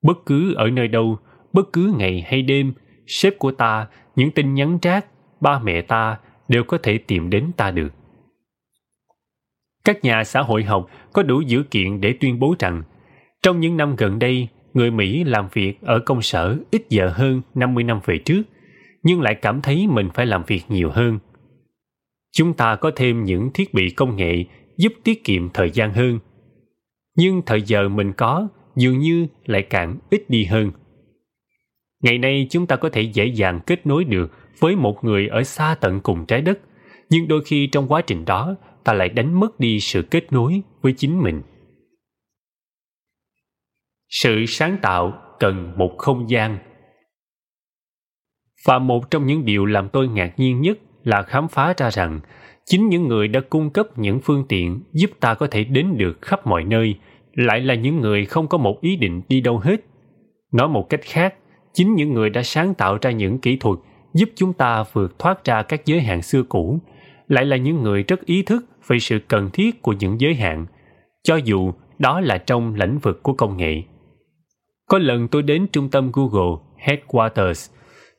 Bất 0.02 0.26
cứ 0.26 0.54
ở 0.54 0.70
nơi 0.70 0.88
đâu, 0.88 1.18
bất 1.52 1.72
cứ 1.72 1.94
ngày 1.98 2.24
hay 2.26 2.42
đêm, 2.42 2.72
sếp 3.06 3.38
của 3.38 3.52
ta, 3.52 3.86
những 4.16 4.30
tin 4.30 4.54
nhắn 4.54 4.78
rác, 4.82 5.06
ba 5.40 5.58
mẹ 5.58 5.82
ta 5.82 6.18
đều 6.48 6.64
có 6.64 6.78
thể 6.82 6.98
tìm 6.98 7.30
đến 7.30 7.50
ta 7.56 7.70
được. 7.70 7.88
Các 9.84 10.04
nhà 10.04 10.24
xã 10.24 10.40
hội 10.40 10.64
học 10.64 10.90
có 11.12 11.22
đủ 11.22 11.40
dữ 11.40 11.62
kiện 11.62 12.00
để 12.00 12.14
tuyên 12.20 12.38
bố 12.38 12.54
rằng 12.58 12.82
trong 13.42 13.60
những 13.60 13.76
năm 13.76 13.96
gần 13.96 14.18
đây, 14.18 14.48
người 14.74 14.90
Mỹ 14.90 15.24
làm 15.24 15.48
việc 15.52 15.80
ở 15.82 15.98
công 15.98 16.22
sở 16.22 16.58
ít 16.70 16.82
giờ 16.88 17.12
hơn 17.14 17.42
50 17.54 17.84
năm 17.84 18.00
về 18.04 18.18
trước, 18.18 18.42
nhưng 19.02 19.20
lại 19.20 19.34
cảm 19.34 19.62
thấy 19.62 19.86
mình 19.86 20.08
phải 20.14 20.26
làm 20.26 20.44
việc 20.46 20.62
nhiều 20.68 20.90
hơn. 20.90 21.18
Chúng 22.32 22.54
ta 22.54 22.76
có 22.76 22.90
thêm 22.96 23.24
những 23.24 23.50
thiết 23.54 23.74
bị 23.74 23.90
công 23.90 24.16
nghệ 24.16 24.44
giúp 24.76 24.92
tiết 25.04 25.24
kiệm 25.24 25.50
thời 25.50 25.70
gian 25.70 25.92
hơn. 25.92 26.18
Nhưng 27.16 27.42
thời 27.46 27.62
giờ 27.62 27.88
mình 27.88 28.12
có 28.12 28.48
dường 28.76 28.98
như 28.98 29.26
lại 29.46 29.62
càng 29.62 29.98
ít 30.10 30.30
đi 30.30 30.44
hơn. 30.44 30.70
Ngày 32.02 32.18
nay 32.18 32.46
chúng 32.50 32.66
ta 32.66 32.76
có 32.76 32.88
thể 32.88 33.02
dễ 33.02 33.26
dàng 33.26 33.60
kết 33.66 33.86
nối 33.86 34.04
được 34.04 34.32
với 34.58 34.76
một 34.76 35.04
người 35.04 35.28
ở 35.28 35.42
xa 35.42 35.76
tận 35.80 36.00
cùng 36.00 36.26
trái 36.26 36.40
đất, 36.40 36.58
nhưng 37.10 37.28
đôi 37.28 37.44
khi 37.44 37.66
trong 37.66 37.88
quá 37.88 38.00
trình 38.00 38.24
đó 38.24 38.56
ta 38.84 38.92
lại 38.92 39.08
đánh 39.08 39.40
mất 39.40 39.60
đi 39.60 39.80
sự 39.80 40.02
kết 40.02 40.32
nối 40.32 40.62
với 40.82 40.94
chính 40.96 41.22
mình 41.22 41.42
sự 44.22 44.46
sáng 44.46 44.76
tạo 44.82 45.12
cần 45.40 45.72
một 45.76 45.98
không 45.98 46.30
gian. 46.30 46.58
Và 48.66 48.78
một 48.78 49.10
trong 49.10 49.26
những 49.26 49.44
điều 49.44 49.66
làm 49.66 49.88
tôi 49.88 50.08
ngạc 50.08 50.38
nhiên 50.38 50.60
nhất 50.60 50.78
là 51.02 51.22
khám 51.22 51.48
phá 51.48 51.74
ra 51.76 51.90
rằng, 51.90 52.20
chính 52.66 52.88
những 52.88 53.08
người 53.08 53.28
đã 53.28 53.40
cung 53.50 53.70
cấp 53.70 53.98
những 53.98 54.20
phương 54.20 54.44
tiện 54.48 54.82
giúp 54.92 55.10
ta 55.20 55.34
có 55.34 55.46
thể 55.50 55.64
đến 55.64 55.98
được 55.98 56.22
khắp 56.22 56.46
mọi 56.46 56.64
nơi 56.64 56.98
lại 57.34 57.60
là 57.60 57.74
những 57.74 58.00
người 58.00 58.24
không 58.24 58.48
có 58.48 58.58
một 58.58 58.80
ý 58.80 58.96
định 58.96 59.22
đi 59.28 59.40
đâu 59.40 59.58
hết. 59.58 59.76
Nói 60.52 60.68
một 60.68 60.86
cách 60.88 61.00
khác, 61.04 61.34
chính 61.72 61.94
những 61.94 62.14
người 62.14 62.30
đã 62.30 62.42
sáng 62.42 62.74
tạo 62.74 62.98
ra 63.02 63.10
những 63.10 63.38
kỹ 63.38 63.56
thuật 63.56 63.78
giúp 64.14 64.28
chúng 64.34 64.52
ta 64.52 64.84
vượt 64.92 65.18
thoát 65.18 65.44
ra 65.44 65.62
các 65.62 65.86
giới 65.86 66.00
hạn 66.00 66.22
xưa 66.22 66.42
cũ 66.42 66.78
lại 67.28 67.44
là 67.44 67.56
những 67.56 67.82
người 67.82 68.02
rất 68.02 68.26
ý 68.26 68.42
thức 68.42 68.64
về 68.86 68.98
sự 68.98 69.18
cần 69.28 69.50
thiết 69.52 69.82
của 69.82 69.92
những 69.92 70.20
giới 70.20 70.34
hạn, 70.34 70.66
cho 71.22 71.36
dù 71.36 71.72
đó 71.98 72.20
là 72.20 72.38
trong 72.38 72.74
lĩnh 72.74 72.98
vực 72.98 73.22
của 73.22 73.32
công 73.32 73.56
nghệ 73.56 73.82
có 74.88 74.98
lần 74.98 75.28
tôi 75.28 75.42
đến 75.42 75.66
trung 75.72 75.90
tâm 75.90 76.10
google 76.12 76.56
headquarters 76.76 77.70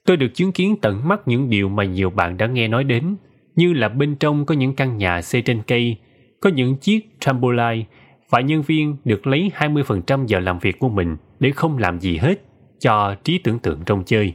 tôi 0.05 0.17
được 0.17 0.33
chứng 0.33 0.51
kiến 0.51 0.75
tận 0.81 1.07
mắt 1.07 1.27
những 1.27 1.49
điều 1.49 1.69
mà 1.69 1.83
nhiều 1.83 2.09
bạn 2.09 2.37
đã 2.37 2.47
nghe 2.47 2.67
nói 2.67 2.83
đến 2.83 3.15
như 3.55 3.73
là 3.73 3.89
bên 3.89 4.15
trong 4.15 4.45
có 4.45 4.55
những 4.55 4.75
căn 4.75 4.97
nhà 4.97 5.21
xây 5.21 5.41
trên 5.41 5.61
cây 5.67 5.97
có 6.41 6.49
những 6.49 6.75
chiếc 6.75 7.09
trampoline 7.19 7.85
và 8.29 8.41
nhân 8.41 8.61
viên 8.61 8.97
được 9.05 9.27
lấy 9.27 9.51
20% 9.55 10.25
giờ 10.25 10.39
làm 10.39 10.59
việc 10.59 10.79
của 10.79 10.89
mình 10.89 11.17
để 11.39 11.51
không 11.51 11.77
làm 11.77 11.99
gì 11.99 12.17
hết 12.17 12.41
cho 12.79 13.15
trí 13.23 13.37
tưởng 13.37 13.59
tượng 13.59 13.79
trong 13.85 14.03
chơi. 14.05 14.33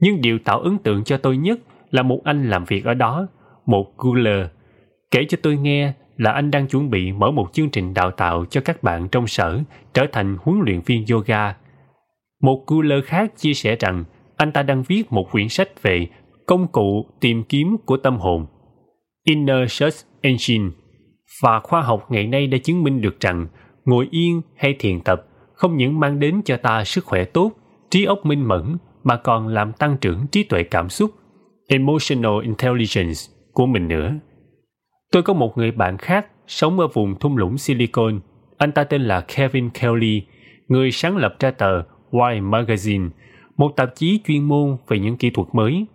Nhưng 0.00 0.20
điều 0.20 0.38
tạo 0.38 0.60
ấn 0.60 0.78
tượng 0.78 1.04
cho 1.04 1.16
tôi 1.16 1.36
nhất 1.36 1.60
là 1.90 2.02
một 2.02 2.20
anh 2.24 2.50
làm 2.50 2.64
việc 2.64 2.84
ở 2.84 2.94
đó, 2.94 3.26
một 3.66 3.96
Guler, 3.96 4.46
kể 5.10 5.24
cho 5.28 5.38
tôi 5.42 5.56
nghe 5.56 5.92
là 6.16 6.32
anh 6.32 6.50
đang 6.50 6.66
chuẩn 6.66 6.90
bị 6.90 7.12
mở 7.12 7.30
một 7.30 7.48
chương 7.52 7.70
trình 7.70 7.94
đào 7.94 8.10
tạo 8.10 8.44
cho 8.50 8.60
các 8.60 8.82
bạn 8.82 9.08
trong 9.08 9.26
sở 9.26 9.60
trở 9.94 10.06
thành 10.12 10.36
huấn 10.40 10.60
luyện 10.64 10.80
viên 10.80 11.04
yoga. 11.10 11.56
Một 12.42 12.64
Guler 12.66 13.04
khác 13.04 13.32
chia 13.36 13.54
sẻ 13.54 13.76
rằng 13.80 14.04
anh 14.36 14.52
ta 14.52 14.62
đang 14.62 14.82
viết 14.82 15.12
một 15.12 15.28
quyển 15.32 15.48
sách 15.48 15.82
về 15.82 16.06
công 16.46 16.66
cụ 16.68 17.06
tìm 17.20 17.42
kiếm 17.42 17.76
của 17.84 17.96
tâm 17.96 18.16
hồn 18.16 18.46
Inner 19.24 19.72
Search 19.72 19.96
Engine 20.20 20.70
và 21.42 21.60
khoa 21.60 21.82
học 21.82 22.06
ngày 22.10 22.26
nay 22.26 22.46
đã 22.46 22.58
chứng 22.58 22.82
minh 22.82 23.00
được 23.00 23.20
rằng 23.20 23.46
ngồi 23.84 24.08
yên 24.10 24.42
hay 24.56 24.76
thiền 24.78 25.00
tập 25.00 25.26
không 25.54 25.76
những 25.76 26.00
mang 26.00 26.20
đến 26.20 26.42
cho 26.44 26.56
ta 26.56 26.84
sức 26.84 27.04
khỏe 27.04 27.24
tốt, 27.24 27.52
trí 27.90 28.04
óc 28.04 28.26
minh 28.26 28.48
mẫn 28.48 28.76
mà 29.04 29.16
còn 29.16 29.48
làm 29.48 29.72
tăng 29.72 29.96
trưởng 30.00 30.26
trí 30.26 30.42
tuệ 30.42 30.62
cảm 30.62 30.88
xúc, 30.88 31.10
emotional 31.68 32.42
intelligence 32.42 33.20
của 33.52 33.66
mình 33.66 33.88
nữa. 33.88 34.12
Tôi 35.16 35.22
có 35.22 35.32
một 35.32 35.58
người 35.58 35.70
bạn 35.70 35.98
khác 35.98 36.26
sống 36.46 36.80
ở 36.80 36.88
vùng 36.88 37.18
thung 37.18 37.36
lũng 37.36 37.58
Silicon. 37.58 38.20
Anh 38.58 38.72
ta 38.72 38.84
tên 38.84 39.02
là 39.02 39.20
Kevin 39.20 39.70
Kelly, 39.70 40.22
người 40.68 40.90
sáng 40.90 41.16
lập 41.16 41.36
ra 41.40 41.50
tờ 41.50 41.82
Why 42.10 42.50
Magazine, 42.50 43.08
một 43.56 43.76
tạp 43.76 43.94
chí 43.94 44.20
chuyên 44.26 44.42
môn 44.42 44.76
về 44.88 44.98
những 44.98 45.16
kỹ 45.16 45.30
thuật 45.30 45.48
mới. 45.52 45.86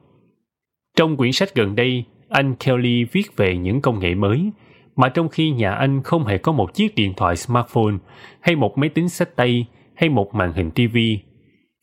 Trong 0.98 1.18
quyển 1.18 1.32
sách 1.32 1.56
gần 1.56 1.76
đây, 1.76 2.04
anh 2.30 2.56
Kelly 2.56 3.04
viết 3.04 3.36
về 3.36 3.58
những 3.58 3.82
công 3.82 4.00
nghệ 4.00 4.16
mới, 4.16 4.52
mà 4.96 5.10
trong 5.10 5.30
khi 5.30 5.52
nhà 5.52 5.72
anh 5.72 6.04
không 6.04 6.26
hề 6.26 6.38
có 6.38 6.52
một 6.52 6.74
chiếc 6.74 6.96
điện 6.96 7.14
thoại 7.18 7.36
smartphone 7.36 7.96
hay 8.40 8.56
một 8.56 8.78
máy 8.78 8.90
tính 8.90 9.10
sách 9.10 9.36
tay 9.36 9.66
hay 9.96 10.10
một 10.10 10.36
màn 10.36 10.54
hình 10.54 10.72
TV. 10.72 10.98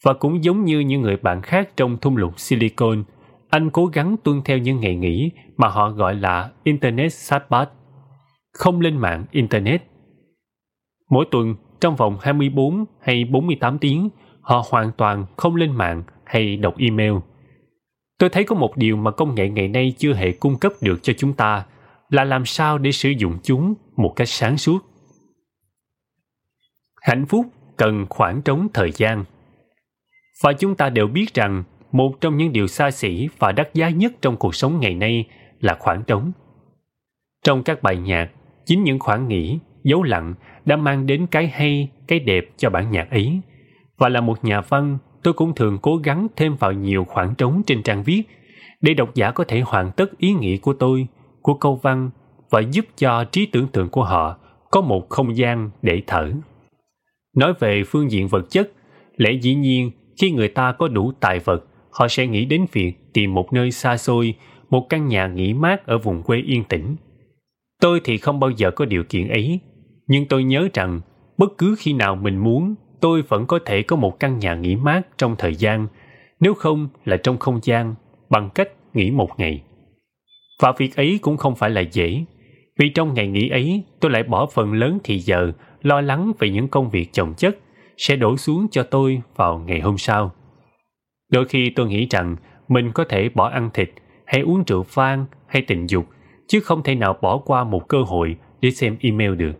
Và 0.04 0.12
cũng 0.12 0.44
giống 0.44 0.64
như 0.64 0.80
những 0.80 1.02
người 1.02 1.16
bạn 1.16 1.42
khác 1.42 1.76
trong 1.76 1.98
thung 1.98 2.16
lũng 2.16 2.32
Silicon, 2.36 3.04
anh 3.50 3.70
cố 3.70 3.86
gắng 3.86 4.16
tuân 4.24 4.42
theo 4.44 4.58
những 4.58 4.80
ngày 4.80 4.94
nghỉ 4.94 5.30
mà 5.56 5.68
họ 5.68 5.90
gọi 5.90 6.14
là 6.14 6.50
Internet 6.62 7.12
Sabbath, 7.12 7.70
không 8.52 8.80
lên 8.80 8.96
mạng 8.96 9.24
Internet. 9.30 9.82
Mỗi 11.10 11.26
tuần, 11.30 11.54
trong 11.80 11.96
vòng 11.96 12.18
24 12.20 12.84
hay 13.00 13.24
48 13.24 13.78
tiếng, 13.78 14.08
họ 14.40 14.64
hoàn 14.70 14.92
toàn 14.96 15.26
không 15.36 15.56
lên 15.56 15.72
mạng 15.72 16.02
hay 16.24 16.56
đọc 16.56 16.74
email. 16.78 17.12
Tôi 18.18 18.30
thấy 18.30 18.44
có 18.44 18.54
một 18.54 18.76
điều 18.76 18.96
mà 18.96 19.10
công 19.10 19.34
nghệ 19.34 19.48
ngày 19.48 19.68
nay 19.68 19.94
chưa 19.98 20.14
hề 20.14 20.32
cung 20.32 20.58
cấp 20.58 20.72
được 20.80 21.02
cho 21.02 21.12
chúng 21.16 21.32
ta– 21.32 21.64
là 22.10 22.24
làm 22.24 22.46
sao 22.46 22.78
để 22.78 22.92
sử 22.92 23.10
dụng 23.10 23.38
chúng 23.42 23.74
một 23.96 24.12
cách 24.16 24.28
sáng 24.28 24.58
suốt 24.58 24.78
hạnh 27.02 27.26
phúc 27.26 27.46
cần 27.76 28.06
khoảng 28.08 28.42
trống 28.42 28.68
thời 28.74 28.90
gian 28.92 29.24
và 30.42 30.52
chúng 30.52 30.76
ta 30.76 30.90
đều 30.90 31.06
biết 31.06 31.34
rằng 31.34 31.64
một 31.92 32.20
trong 32.20 32.36
những 32.36 32.52
điều 32.52 32.66
xa 32.66 32.90
xỉ 32.90 33.28
và 33.38 33.52
đắt 33.52 33.74
giá 33.74 33.88
nhất 33.88 34.12
trong 34.22 34.36
cuộc 34.36 34.54
sống 34.54 34.80
ngày 34.80 34.94
nay 34.94 35.24
là 35.60 35.76
khoảng 35.78 36.02
trống 36.02 36.32
trong 37.44 37.62
các 37.62 37.82
bài 37.82 37.96
nhạc 37.96 38.30
chính 38.66 38.84
những 38.84 38.98
khoảng 38.98 39.28
nghỉ 39.28 39.58
dấu 39.84 40.02
lặng 40.02 40.34
đã 40.64 40.76
mang 40.76 41.06
đến 41.06 41.26
cái 41.26 41.48
hay 41.48 41.88
cái 42.06 42.20
đẹp 42.20 42.44
cho 42.56 42.70
bản 42.70 42.90
nhạc 42.90 43.10
ấy 43.10 43.40
và 43.98 44.08
là 44.08 44.20
một 44.20 44.44
nhà 44.44 44.60
văn 44.60 44.98
tôi 45.22 45.34
cũng 45.34 45.54
thường 45.54 45.78
cố 45.82 45.96
gắng 45.96 46.26
thêm 46.36 46.56
vào 46.56 46.72
nhiều 46.72 47.04
khoảng 47.04 47.34
trống 47.34 47.62
trên 47.66 47.82
trang 47.82 48.02
viết 48.02 48.22
để 48.80 48.94
độc 48.94 49.14
giả 49.14 49.30
có 49.30 49.44
thể 49.44 49.60
hoàn 49.60 49.92
tất 49.92 50.18
ý 50.18 50.32
nghĩa 50.32 50.56
của 50.56 50.72
tôi 50.72 51.06
của 51.42 51.54
câu 51.54 51.76
văn 51.82 52.10
và 52.50 52.60
giúp 52.60 52.84
cho 52.98 53.24
trí 53.24 53.46
tưởng 53.46 53.68
tượng 53.68 53.88
của 53.88 54.04
họ 54.04 54.38
có 54.70 54.80
một 54.80 55.08
không 55.08 55.36
gian 55.36 55.70
để 55.82 56.02
thở. 56.06 56.32
Nói 57.36 57.52
về 57.60 57.82
phương 57.86 58.10
diện 58.10 58.28
vật 58.28 58.46
chất, 58.50 58.72
lẽ 59.16 59.32
dĩ 59.32 59.54
nhiên 59.54 59.90
khi 60.20 60.30
người 60.30 60.48
ta 60.48 60.72
có 60.72 60.88
đủ 60.88 61.12
tài 61.20 61.38
vật, 61.38 61.64
họ 61.98 62.08
sẽ 62.08 62.26
nghĩ 62.26 62.44
đến 62.44 62.66
việc 62.72 62.92
tìm 63.12 63.34
một 63.34 63.52
nơi 63.52 63.70
xa 63.70 63.96
xôi, 63.96 64.34
một 64.70 64.86
căn 64.88 65.08
nhà 65.08 65.26
nghỉ 65.26 65.54
mát 65.54 65.86
ở 65.86 65.98
vùng 65.98 66.22
quê 66.22 66.38
yên 66.38 66.64
tĩnh. 66.64 66.96
Tôi 67.80 68.00
thì 68.04 68.18
không 68.18 68.40
bao 68.40 68.50
giờ 68.50 68.70
có 68.70 68.84
điều 68.84 69.04
kiện 69.04 69.28
ấy, 69.28 69.60
nhưng 70.06 70.26
tôi 70.26 70.44
nhớ 70.44 70.68
rằng 70.74 71.00
bất 71.38 71.58
cứ 71.58 71.74
khi 71.78 71.92
nào 71.92 72.16
mình 72.16 72.38
muốn, 72.38 72.74
tôi 73.00 73.22
vẫn 73.22 73.46
có 73.46 73.58
thể 73.66 73.82
có 73.82 73.96
một 73.96 74.20
căn 74.20 74.38
nhà 74.38 74.54
nghỉ 74.54 74.76
mát 74.76 75.18
trong 75.18 75.36
thời 75.38 75.54
gian, 75.54 75.86
nếu 76.40 76.54
không 76.54 76.88
là 77.04 77.16
trong 77.16 77.38
không 77.38 77.60
gian, 77.62 77.94
bằng 78.30 78.50
cách 78.54 78.68
nghỉ 78.94 79.10
một 79.10 79.30
ngày. 79.38 79.62
Và 80.62 80.72
việc 80.78 80.96
ấy 80.96 81.18
cũng 81.22 81.36
không 81.36 81.56
phải 81.56 81.70
là 81.70 81.80
dễ, 81.80 82.24
vì 82.78 82.88
trong 82.88 83.14
ngày 83.14 83.26
nghỉ 83.26 83.48
ấy 83.48 83.82
tôi 84.00 84.10
lại 84.10 84.22
bỏ 84.22 84.46
phần 84.46 84.72
lớn 84.72 84.98
thì 85.04 85.18
giờ 85.18 85.52
lo 85.82 86.00
lắng 86.00 86.32
về 86.38 86.50
những 86.50 86.68
công 86.68 86.90
việc 86.90 87.12
chồng 87.12 87.34
chất 87.36 87.58
sẽ 87.96 88.16
đổ 88.16 88.36
xuống 88.36 88.66
cho 88.70 88.82
tôi 88.82 89.20
vào 89.36 89.58
ngày 89.58 89.80
hôm 89.80 89.98
sau. 89.98 90.32
Đôi 91.30 91.44
khi 91.44 91.70
tôi 91.70 91.88
nghĩ 91.88 92.06
rằng 92.10 92.36
mình 92.68 92.92
có 92.92 93.04
thể 93.04 93.28
bỏ 93.28 93.48
ăn 93.48 93.70
thịt 93.74 93.90
hay 94.26 94.40
uống 94.40 94.64
rượu 94.66 94.84
vang 94.94 95.26
hay 95.46 95.62
tình 95.62 95.86
dục 95.86 96.06
chứ 96.48 96.60
không 96.60 96.82
thể 96.82 96.94
nào 96.94 97.18
bỏ 97.22 97.38
qua 97.38 97.64
một 97.64 97.88
cơ 97.88 98.02
hội 98.02 98.36
để 98.60 98.70
xem 98.70 98.96
email 99.00 99.34
được. 99.34 99.52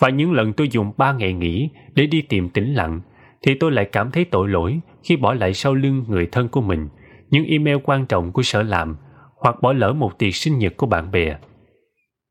Và 0.00 0.08
những 0.08 0.32
lần 0.32 0.52
tôi 0.52 0.68
dùng 0.68 0.92
ba 0.96 1.12
ngày 1.12 1.32
nghỉ 1.32 1.70
để 1.94 2.06
đi 2.06 2.22
tìm 2.22 2.48
tĩnh 2.48 2.74
lặng 2.74 3.00
thì 3.42 3.54
tôi 3.54 3.72
lại 3.72 3.84
cảm 3.84 4.10
thấy 4.10 4.24
tội 4.24 4.48
lỗi 4.48 4.80
khi 5.02 5.16
bỏ 5.16 5.34
lại 5.34 5.54
sau 5.54 5.74
lưng 5.74 6.04
người 6.08 6.26
thân 6.26 6.48
của 6.48 6.60
mình 6.60 6.88
những 7.30 7.44
email 7.46 7.76
quan 7.84 8.06
trọng 8.06 8.32
của 8.32 8.42
sở 8.42 8.62
làm 8.62 8.96
hoặc 9.36 9.62
bỏ 9.62 9.72
lỡ 9.72 9.92
một 9.92 10.18
tiệc 10.18 10.34
sinh 10.34 10.58
nhật 10.58 10.76
của 10.76 10.86
bạn 10.86 11.10
bè. 11.10 11.36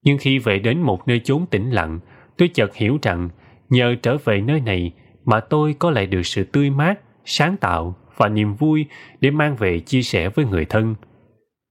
Nhưng 0.04 0.18
khi 0.18 0.40
về 0.40 0.60
đến 0.60 0.82
một 0.82 1.08
nơi 1.08 1.22
chốn 1.24 1.46
tĩnh 1.46 1.72
lặng, 1.72 2.00
tôi 2.38 2.48
chợt 2.54 2.76
hiểu 2.76 3.00
rằng 3.02 3.30
nhờ 3.70 3.96
trở 4.02 4.18
về 4.18 4.42
nơi 4.42 4.60
này 4.60 4.92
mà 5.26 5.40
tôi 5.40 5.76
có 5.80 5.92
lại 5.92 6.06
được 6.06 6.24
sự 6.24 6.44
tươi 6.44 6.70
mát, 6.70 7.00
sáng 7.26 7.58
tạo 7.58 7.96
và 8.18 8.30
niềm 8.30 8.56
vui 8.56 8.86
để 9.22 9.32
mang 9.32 9.56
về 9.56 9.80
chia 9.80 10.02
sẻ 10.02 10.30
với 10.30 10.46
người 10.46 10.66
thân, 10.66 10.96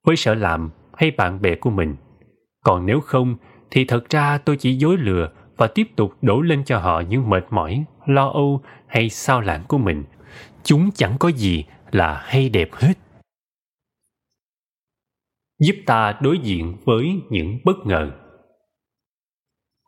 với 0.07 0.17
sở 0.17 0.35
làm 0.35 0.71
hay 0.97 1.11
bạn 1.11 1.43
bè 1.43 1.55
của 1.55 1.71
mình. 1.71 1.97
Còn 2.65 2.87
nếu 2.87 3.01
không, 3.01 3.37
thì 3.71 3.85
thật 3.85 4.11
ra 4.11 4.39
tôi 4.39 4.57
chỉ 4.57 4.75
dối 4.75 4.97
lừa 4.97 5.31
và 5.57 5.67
tiếp 5.67 5.89
tục 5.97 6.13
đổ 6.23 6.41
lên 6.41 6.65
cho 6.65 6.79
họ 6.79 7.03
những 7.09 7.31
mệt 7.31 7.47
mỏi, 7.51 7.85
lo 8.07 8.29
âu 8.29 8.61
hay 8.87 9.09
sao 9.09 9.41
lãng 9.41 9.63
của 9.69 9.79
mình. 9.79 10.05
Chúng 10.63 10.91
chẳng 10.95 11.17
có 11.19 11.29
gì 11.29 11.65
là 11.91 12.23
hay 12.25 12.49
đẹp 12.49 12.69
hết 12.73 12.93
giúp 15.59 15.77
ta 15.87 16.19
đối 16.21 16.39
diện 16.39 16.77
với 16.85 17.21
những 17.31 17.59
bất 17.65 17.87
ngờ. 17.87 18.11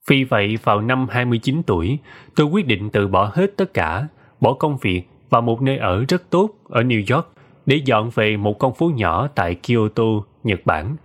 Vì 0.08 0.24
vậy, 0.24 0.58
vào 0.62 0.80
năm 0.80 1.06
29 1.10 1.62
tuổi, 1.66 1.98
tôi 2.36 2.46
quyết 2.46 2.66
định 2.66 2.90
từ 2.92 3.08
bỏ 3.08 3.30
hết 3.34 3.56
tất 3.56 3.74
cả, 3.74 4.08
bỏ 4.40 4.54
công 4.54 4.78
việc 4.78 5.02
và 5.30 5.40
một 5.40 5.62
nơi 5.62 5.78
ở 5.78 6.04
rất 6.08 6.30
tốt 6.30 6.50
ở 6.64 6.82
New 6.82 7.16
York 7.16 7.28
để 7.66 7.80
dọn 7.84 8.10
về 8.14 8.36
một 8.36 8.58
con 8.58 8.74
phố 8.74 8.90
nhỏ 8.94 9.28
tại 9.34 9.54
Kyoto, 9.54 10.04
Nhật 10.44 10.60
Bản. 10.64 10.96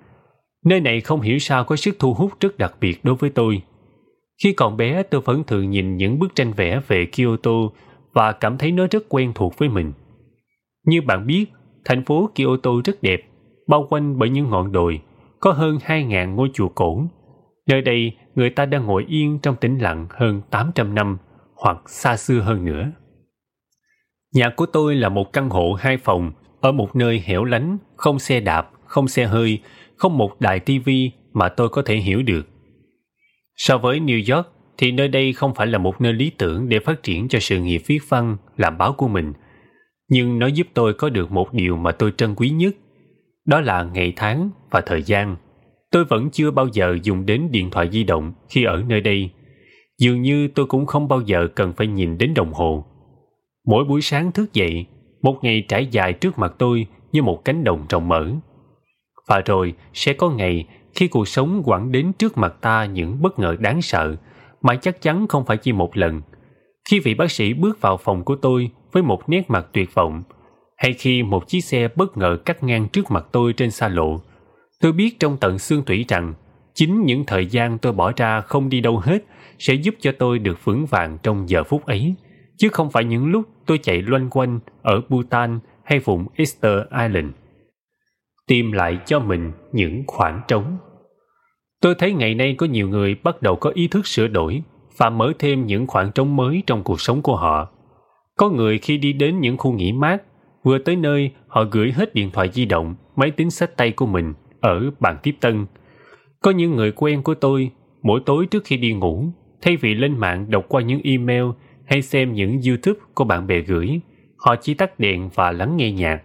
Nơi 0.65 0.79
này 0.79 1.01
không 1.01 1.21
hiểu 1.21 1.39
sao 1.39 1.63
có 1.63 1.75
sức 1.75 1.95
thu 1.99 2.13
hút 2.13 2.31
rất 2.39 2.57
đặc 2.57 2.73
biệt 2.81 2.99
đối 3.03 3.15
với 3.15 3.29
tôi. 3.29 3.61
Khi 4.43 4.53
còn 4.53 4.77
bé, 4.77 5.03
tôi 5.03 5.21
vẫn 5.21 5.43
thường 5.43 5.69
nhìn 5.69 5.97
những 5.97 6.19
bức 6.19 6.35
tranh 6.35 6.53
vẽ 6.53 6.81
về 6.87 7.05
Kyoto 7.05 7.51
và 8.13 8.31
cảm 8.31 8.57
thấy 8.57 8.71
nó 8.71 8.87
rất 8.91 9.03
quen 9.09 9.31
thuộc 9.35 9.57
với 9.57 9.69
mình. 9.69 9.93
Như 10.85 11.01
bạn 11.01 11.27
biết, 11.27 11.45
thành 11.85 12.05
phố 12.05 12.29
Kyoto 12.35 12.71
rất 12.85 13.01
đẹp 13.01 13.21
bao 13.67 13.87
quanh 13.89 14.19
bởi 14.19 14.29
những 14.29 14.49
ngọn 14.49 14.71
đồi, 14.71 15.01
có 15.39 15.51
hơn 15.51 15.77
2.000 15.77 16.35
ngôi 16.35 16.49
chùa 16.53 16.69
cổ. 16.69 17.03
Nơi 17.69 17.81
đây, 17.81 18.11
người 18.35 18.49
ta 18.49 18.65
đang 18.65 18.85
ngồi 18.85 19.05
yên 19.07 19.39
trong 19.39 19.55
tĩnh 19.55 19.77
lặng 19.77 20.07
hơn 20.09 20.41
800 20.49 20.95
năm, 20.95 21.17
hoặc 21.55 21.77
xa 21.89 22.17
xưa 22.17 22.39
hơn 22.39 22.65
nữa. 22.65 22.91
Nhà 24.33 24.49
của 24.49 24.65
tôi 24.65 24.95
là 24.95 25.09
một 25.09 25.33
căn 25.33 25.49
hộ 25.49 25.73
hai 25.73 25.97
phòng, 25.97 26.31
ở 26.61 26.71
một 26.71 26.95
nơi 26.95 27.23
hẻo 27.25 27.43
lánh, 27.43 27.77
không 27.95 28.19
xe 28.19 28.39
đạp, 28.39 28.71
không 28.85 29.07
xe 29.07 29.25
hơi, 29.25 29.59
không 29.95 30.17
một 30.17 30.41
đài 30.41 30.59
tivi 30.59 31.11
mà 31.33 31.49
tôi 31.49 31.69
có 31.69 31.81
thể 31.81 31.95
hiểu 31.95 32.23
được. 32.23 32.47
So 33.55 33.77
với 33.77 33.99
New 33.99 34.35
York, 34.35 34.47
thì 34.77 34.91
nơi 34.91 35.07
đây 35.07 35.33
không 35.33 35.55
phải 35.55 35.67
là 35.67 35.77
một 35.77 36.01
nơi 36.01 36.13
lý 36.13 36.29
tưởng 36.37 36.69
để 36.69 36.79
phát 36.79 37.03
triển 37.03 37.27
cho 37.27 37.39
sự 37.39 37.59
nghiệp 37.59 37.81
viết 37.87 37.99
văn, 38.09 38.37
làm 38.57 38.77
báo 38.77 38.93
của 38.93 39.07
mình. 39.07 39.33
Nhưng 40.09 40.39
nó 40.39 40.47
giúp 40.47 40.67
tôi 40.73 40.93
có 40.93 41.09
được 41.09 41.31
một 41.31 41.53
điều 41.53 41.77
mà 41.77 41.91
tôi 41.91 42.13
trân 42.17 42.35
quý 42.35 42.49
nhất, 42.49 42.75
đó 43.45 43.61
là 43.61 43.83
ngày 43.83 44.13
tháng 44.15 44.49
và 44.71 44.81
thời 44.81 45.03
gian 45.03 45.35
tôi 45.91 46.05
vẫn 46.05 46.29
chưa 46.31 46.51
bao 46.51 46.67
giờ 46.73 46.97
dùng 47.03 47.25
đến 47.25 47.47
điện 47.51 47.69
thoại 47.69 47.89
di 47.91 48.03
động 48.03 48.33
khi 48.49 48.63
ở 48.63 48.83
nơi 48.87 49.01
đây. 49.01 49.29
Dường 49.99 50.21
như 50.21 50.47
tôi 50.47 50.65
cũng 50.65 50.85
không 50.85 51.07
bao 51.07 51.21
giờ 51.21 51.47
cần 51.55 51.73
phải 51.73 51.87
nhìn 51.87 52.17
đến 52.17 52.33
đồng 52.33 52.53
hồ. 52.53 52.85
Mỗi 53.67 53.83
buổi 53.85 54.01
sáng 54.01 54.31
thức 54.31 54.53
dậy, 54.53 54.85
một 55.21 55.39
ngày 55.41 55.65
trải 55.67 55.87
dài 55.91 56.13
trước 56.13 56.39
mặt 56.39 56.53
tôi 56.57 56.87
như 57.11 57.23
một 57.23 57.45
cánh 57.45 57.63
đồng 57.63 57.85
rộng 57.89 58.07
mở. 58.07 58.27
Và 59.27 59.41
rồi 59.45 59.73
sẽ 59.93 60.13
có 60.13 60.29
ngày 60.29 60.67
khi 60.95 61.07
cuộc 61.07 61.27
sống 61.27 61.63
quẳng 61.65 61.91
đến 61.91 62.13
trước 62.13 62.37
mặt 62.37 62.55
ta 62.61 62.85
những 62.85 63.21
bất 63.21 63.39
ngờ 63.39 63.55
đáng 63.59 63.81
sợ 63.81 64.15
mà 64.61 64.75
chắc 64.75 65.01
chắn 65.01 65.27
không 65.27 65.45
phải 65.45 65.57
chỉ 65.57 65.71
một 65.71 65.97
lần. 65.97 66.21
Khi 66.89 66.99
vị 66.99 67.13
bác 67.13 67.31
sĩ 67.31 67.53
bước 67.53 67.81
vào 67.81 67.97
phòng 67.97 68.23
của 68.23 68.35
tôi 68.35 68.69
với 68.91 69.03
một 69.03 69.29
nét 69.29 69.49
mặt 69.49 69.67
tuyệt 69.73 69.93
vọng, 69.93 70.23
hay 70.77 70.93
khi 70.93 71.23
một 71.23 71.47
chiếc 71.47 71.61
xe 71.61 71.87
bất 71.95 72.17
ngờ 72.17 72.37
cắt 72.45 72.63
ngang 72.63 72.87
trước 72.87 73.11
mặt 73.11 73.25
tôi 73.31 73.53
trên 73.53 73.71
xa 73.71 73.87
lộ, 73.87 74.21
tôi 74.81 74.91
biết 74.91 75.19
trong 75.19 75.37
tận 75.37 75.59
xương 75.59 75.83
tủy 75.83 76.05
rằng 76.07 76.33
chính 76.73 77.03
những 77.05 77.25
thời 77.25 77.45
gian 77.45 77.77
tôi 77.77 77.93
bỏ 77.93 78.11
ra 78.15 78.41
không 78.41 78.69
đi 78.69 78.81
đâu 78.81 78.97
hết 78.97 79.23
sẽ 79.59 79.73
giúp 79.73 79.95
cho 79.99 80.11
tôi 80.19 80.39
được 80.39 80.65
vững 80.65 80.85
vàng 80.85 81.17
trong 81.23 81.49
giờ 81.49 81.63
phút 81.63 81.85
ấy, 81.85 82.15
chứ 82.57 82.69
không 82.69 82.91
phải 82.91 83.03
những 83.03 83.31
lúc 83.31 83.45
tôi 83.65 83.77
chạy 83.77 84.01
loanh 84.01 84.29
quanh 84.29 84.59
ở 84.81 85.01
Bhutan 85.09 85.59
hay 85.83 85.99
vùng 85.99 86.25
Easter 86.35 86.79
Island. 86.91 87.31
Tìm 88.47 88.71
lại 88.71 88.99
cho 89.05 89.19
mình 89.19 89.51
những 89.71 90.03
khoảng 90.07 90.41
trống. 90.47 90.77
Tôi 91.81 91.95
thấy 91.95 92.13
ngày 92.13 92.35
nay 92.35 92.55
có 92.57 92.65
nhiều 92.65 92.89
người 92.89 93.15
bắt 93.23 93.41
đầu 93.41 93.55
có 93.55 93.69
ý 93.69 93.87
thức 93.87 94.07
sửa 94.07 94.27
đổi 94.27 94.63
và 94.97 95.09
mở 95.09 95.33
thêm 95.39 95.65
những 95.65 95.87
khoảng 95.87 96.11
trống 96.11 96.35
mới 96.35 96.63
trong 96.67 96.83
cuộc 96.83 97.01
sống 97.01 97.21
của 97.21 97.35
họ. 97.35 97.69
Có 98.37 98.49
người 98.49 98.77
khi 98.77 98.97
đi 98.97 99.13
đến 99.13 99.39
những 99.39 99.57
khu 99.57 99.71
nghỉ 99.71 99.91
mát, 99.91 100.23
vừa 100.63 100.77
tới 100.77 100.95
nơi 100.95 101.31
họ 101.47 101.63
gửi 101.71 101.91
hết 101.91 102.15
điện 102.15 102.31
thoại 102.31 102.49
di 102.53 102.65
động, 102.65 102.95
máy 103.15 103.31
tính 103.31 103.51
sách 103.51 103.77
tay 103.77 103.91
của 103.91 104.05
mình 104.05 104.33
ở 104.61 104.91
bàn 104.99 105.17
tiếp 105.23 105.35
tân. 105.39 105.65
Có 106.41 106.51
những 106.51 106.75
người 106.75 106.91
quen 106.91 107.23
của 107.23 107.35
tôi, 107.35 107.71
mỗi 108.01 108.21
tối 108.25 108.45
trước 108.45 108.63
khi 108.65 108.77
đi 108.77 108.93
ngủ, 108.93 109.25
thay 109.61 109.77
vì 109.77 109.93
lên 109.93 110.17
mạng 110.17 110.45
đọc 110.49 110.65
qua 110.67 110.81
những 110.81 111.01
email 111.03 111.43
hay 111.85 112.01
xem 112.01 112.33
những 112.33 112.61
YouTube 112.67 112.99
của 113.13 113.23
bạn 113.23 113.47
bè 113.47 113.59
gửi, 113.59 114.01
họ 114.37 114.55
chỉ 114.61 114.73
tắt 114.73 114.99
điện 114.99 115.29
và 115.35 115.51
lắng 115.51 115.77
nghe 115.77 115.91
nhạc. 115.91 116.23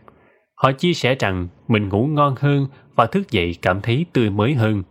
Họ 0.54 0.72
chia 0.72 0.92
sẻ 0.92 1.14
rằng 1.14 1.48
mình 1.68 1.88
ngủ 1.88 2.06
ngon 2.06 2.34
hơn 2.38 2.66
và 2.96 3.06
thức 3.06 3.30
dậy 3.30 3.56
cảm 3.62 3.80
thấy 3.80 4.06
tươi 4.12 4.30
mới 4.30 4.54
hơn. 4.54 4.82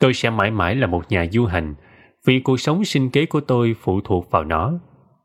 Tôi 0.00 0.14
sẽ 0.14 0.30
mãi 0.30 0.50
mãi 0.50 0.74
là 0.74 0.86
một 0.86 1.04
nhà 1.08 1.26
du 1.32 1.44
hành 1.44 1.74
vì 2.26 2.40
cuộc 2.40 2.60
sống 2.60 2.84
sinh 2.84 3.10
kế 3.10 3.26
của 3.26 3.40
tôi 3.40 3.74
phụ 3.80 4.00
thuộc 4.00 4.30
vào 4.30 4.44
nó. 4.44 4.72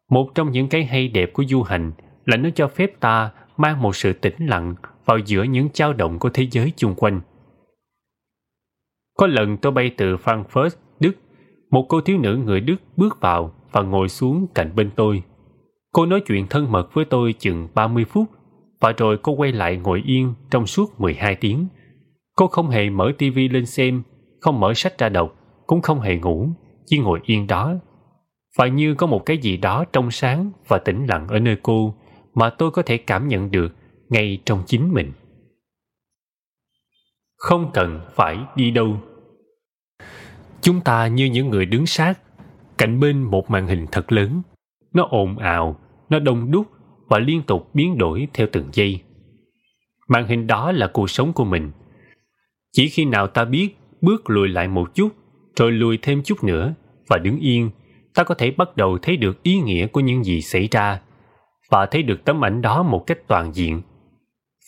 Một 0.10 0.32
trong 0.36 0.52
những 0.52 0.70
cái 0.70 0.86
hay 0.86 1.08
đẹp 1.08 1.34
của 1.34 1.44
du 1.48 1.64
hành 1.64 1.92
là 2.26 2.38
nó 2.38 2.50
cho 2.56 2.68
phép 2.68 3.00
ta 3.00 3.32
mang 3.58 3.82
một 3.82 3.96
sự 3.96 4.14
tĩnh 4.14 4.36
lặng 4.40 4.76
vào 5.06 5.18
giữa 5.18 5.44
những 5.44 5.70
trao 5.70 5.94
động 5.94 6.20
của 6.20 6.30
thế 6.30 6.48
giới 6.52 6.72
chung 6.76 6.96
quanh. 6.96 7.22
Có 9.18 9.28
lần 9.28 9.58
tôi 9.58 9.72
bay 9.72 9.92
từ 9.98 10.16
Frankfurt, 10.16 10.70
Đức, 11.00 11.12
một 11.72 11.86
cô 11.90 12.02
thiếu 12.02 12.18
nữ 12.18 12.40
người 12.46 12.62
Đức 12.62 12.76
bước 12.98 13.22
vào 13.22 13.54
và 13.72 13.82
ngồi 13.82 14.10
xuống 14.10 14.48
cạnh 14.56 14.76
bên 14.76 14.92
tôi. 14.96 15.24
Cô 15.94 16.06
nói 16.06 16.22
chuyện 16.26 16.48
thân 16.48 16.72
mật 16.72 16.94
với 16.94 17.06
tôi 17.06 17.34
chừng 17.40 17.68
30 17.74 18.06
phút 18.06 18.26
và 18.80 18.92
rồi 18.92 19.18
cô 19.24 19.32
quay 19.32 19.52
lại 19.52 19.78
ngồi 19.78 20.04
yên 20.06 20.34
trong 20.50 20.68
suốt 20.68 21.00
12 21.00 21.36
tiếng. 21.36 21.68
Cô 22.36 22.48
không 22.48 22.70
hề 22.70 22.90
mở 22.90 23.12
tivi 23.18 23.50
lên 23.50 23.66
xem, 23.66 24.04
không 24.42 24.60
mở 24.60 24.74
sách 24.74 24.98
ra 24.98 25.10
đọc, 25.10 25.36
cũng 25.68 25.82
không 25.82 26.00
hề 26.00 26.16
ngủ, 26.16 26.50
chỉ 26.86 27.00
ngồi 27.00 27.20
yên 27.24 27.48
đó. 27.48 27.76
Và 28.58 28.68
như 28.68 28.96
có 28.96 29.08
một 29.08 29.26
cái 29.26 29.38
gì 29.38 29.58
đó 29.58 29.86
trong 29.94 30.12
sáng 30.12 30.52
và 30.68 30.78
tĩnh 30.78 31.06
lặng 31.06 31.28
ở 31.28 31.40
nơi 31.40 31.58
cô 31.64 31.96
mà 32.34 32.50
tôi 32.50 32.72
có 32.72 32.82
thể 32.82 32.98
cảm 32.98 33.28
nhận 33.28 33.52
được 33.52 33.76
ngay 34.10 34.42
trong 34.46 34.64
chính 34.66 34.94
mình. 34.94 35.12
Không 37.38 37.72
cần 37.74 38.02
phải 38.16 38.38
đi 38.56 38.72
đâu. 38.72 38.98
Chúng 40.62 40.82
ta 40.82 41.08
như 41.08 41.26
những 41.26 41.50
người 41.50 41.66
đứng 41.66 41.86
sát 41.86 42.20
cạnh 42.78 43.00
bên 43.00 43.22
một 43.22 43.50
màn 43.52 43.68
hình 43.68 43.86
thật 43.92 44.12
lớn. 44.12 44.42
Nó 44.94 45.08
ồn 45.10 45.38
ào, 45.38 45.80
nó 46.10 46.20
đông 46.20 46.52
đúc 46.52 46.68
và 47.08 47.20
liên 47.20 47.42
tục 47.42 47.70
biến 47.74 47.98
đổi 47.98 48.28
theo 48.34 48.48
từng 48.52 48.70
giây. 48.74 49.02
Màn 50.08 50.28
hình 50.28 50.48
đó 50.48 50.72
là 50.72 50.88
cuộc 50.88 51.10
sống 51.10 51.34
của 51.34 51.46
mình. 51.46 51.72
Chỉ 52.72 52.90
khi 52.90 53.06
nào 53.06 53.28
ta 53.28 53.46
biết 53.46 53.78
bước 54.02 54.30
lùi 54.30 54.48
lại 54.48 54.68
một 54.68 54.96
chút, 54.96 55.10
rồi 55.56 55.72
lùi 55.72 55.98
thêm 56.02 56.24
chút 56.24 56.44
nữa 56.44 56.74
và 57.08 57.18
đứng 57.18 57.40
yên, 57.40 57.70
ta 58.16 58.24
có 58.24 58.36
thể 58.36 58.52
bắt 58.52 58.78
đầu 58.78 58.98
thấy 59.02 59.18
được 59.18 59.44
ý 59.44 59.60
nghĩa 59.60 59.88
của 59.88 60.00
những 60.00 60.24
gì 60.24 60.42
xảy 60.42 60.68
ra 60.72 61.02
và 61.70 61.86
thấy 61.86 62.04
được 62.04 62.26
tấm 62.26 62.46
ảnh 62.46 62.62
đó 62.62 62.84
một 62.84 63.04
cách 63.08 63.28
toàn 63.28 63.54
diện. 63.54 63.82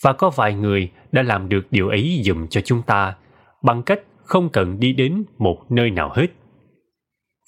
Và 0.04 0.14
có 0.14 0.30
vài 0.30 0.54
người 0.54 0.92
đã 1.12 1.22
làm 1.22 1.50
được 1.50 1.68
điều 1.72 1.90
ấy 1.90 2.22
dùm 2.24 2.48
cho 2.48 2.62
chúng 2.62 2.82
ta 2.82 3.16
bằng 3.64 3.84
cách 3.84 4.00
không 4.24 4.50
cần 4.50 4.80
đi 4.80 4.94
đến 4.94 5.24
một 5.38 5.72
nơi 5.72 5.92
nào 5.92 6.12
hết. 6.16 6.28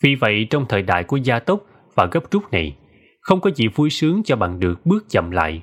Vì 0.01 0.15
vậy 0.15 0.47
trong 0.49 0.65
thời 0.69 0.81
đại 0.81 1.03
của 1.03 1.17
gia 1.17 1.39
tốc 1.39 1.61
và 1.95 2.05
gấp 2.11 2.31
rút 2.31 2.51
này, 2.51 2.75
không 3.21 3.41
có 3.41 3.51
gì 3.55 3.67
vui 3.67 3.89
sướng 3.89 4.21
cho 4.23 4.35
bằng 4.35 4.59
được 4.59 4.85
bước 4.85 5.05
chậm 5.09 5.31
lại. 5.31 5.61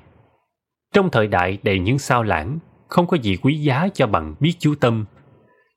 Trong 0.93 1.09
thời 1.09 1.27
đại 1.27 1.57
đầy 1.63 1.79
những 1.79 1.99
sao 1.99 2.23
lãng, 2.23 2.59
không 2.87 3.07
có 3.07 3.17
gì 3.17 3.35
quý 3.35 3.55
giá 3.55 3.87
cho 3.93 4.07
bằng 4.07 4.35
biết 4.39 4.53
chú 4.59 4.75
tâm. 4.75 5.05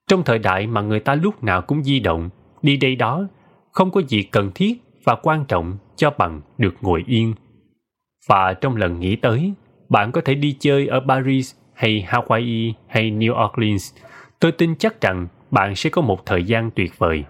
Trong 0.08 0.22
thời 0.24 0.38
đại 0.38 0.66
mà 0.66 0.80
người 0.80 1.00
ta 1.00 1.14
lúc 1.14 1.44
nào 1.44 1.62
cũng 1.62 1.84
di 1.84 2.00
động, 2.00 2.30
đi 2.62 2.76
đây 2.76 2.96
đó, 2.96 3.26
không 3.72 3.90
có 3.90 4.02
gì 4.08 4.22
cần 4.22 4.50
thiết 4.54 4.82
và 5.04 5.16
quan 5.22 5.44
trọng 5.44 5.78
cho 5.96 6.10
bằng 6.18 6.40
được 6.58 6.74
ngồi 6.80 7.04
yên. 7.06 7.34
Và 8.28 8.54
trong 8.54 8.76
lần 8.76 9.00
nghĩ 9.00 9.16
tới, 9.16 9.52
bạn 9.88 10.12
có 10.12 10.20
thể 10.20 10.34
đi 10.34 10.56
chơi 10.60 10.86
ở 10.86 11.00
Paris 11.08 11.54
hay 11.74 12.06
Hawaii 12.08 12.72
hay 12.88 13.10
New 13.10 13.46
Orleans. 13.46 13.94
Tôi 14.40 14.52
tin 14.52 14.76
chắc 14.76 15.00
rằng 15.00 15.26
bạn 15.50 15.76
sẽ 15.76 15.90
có 15.90 16.02
một 16.02 16.26
thời 16.26 16.44
gian 16.44 16.70
tuyệt 16.70 16.98
vời. 16.98 17.24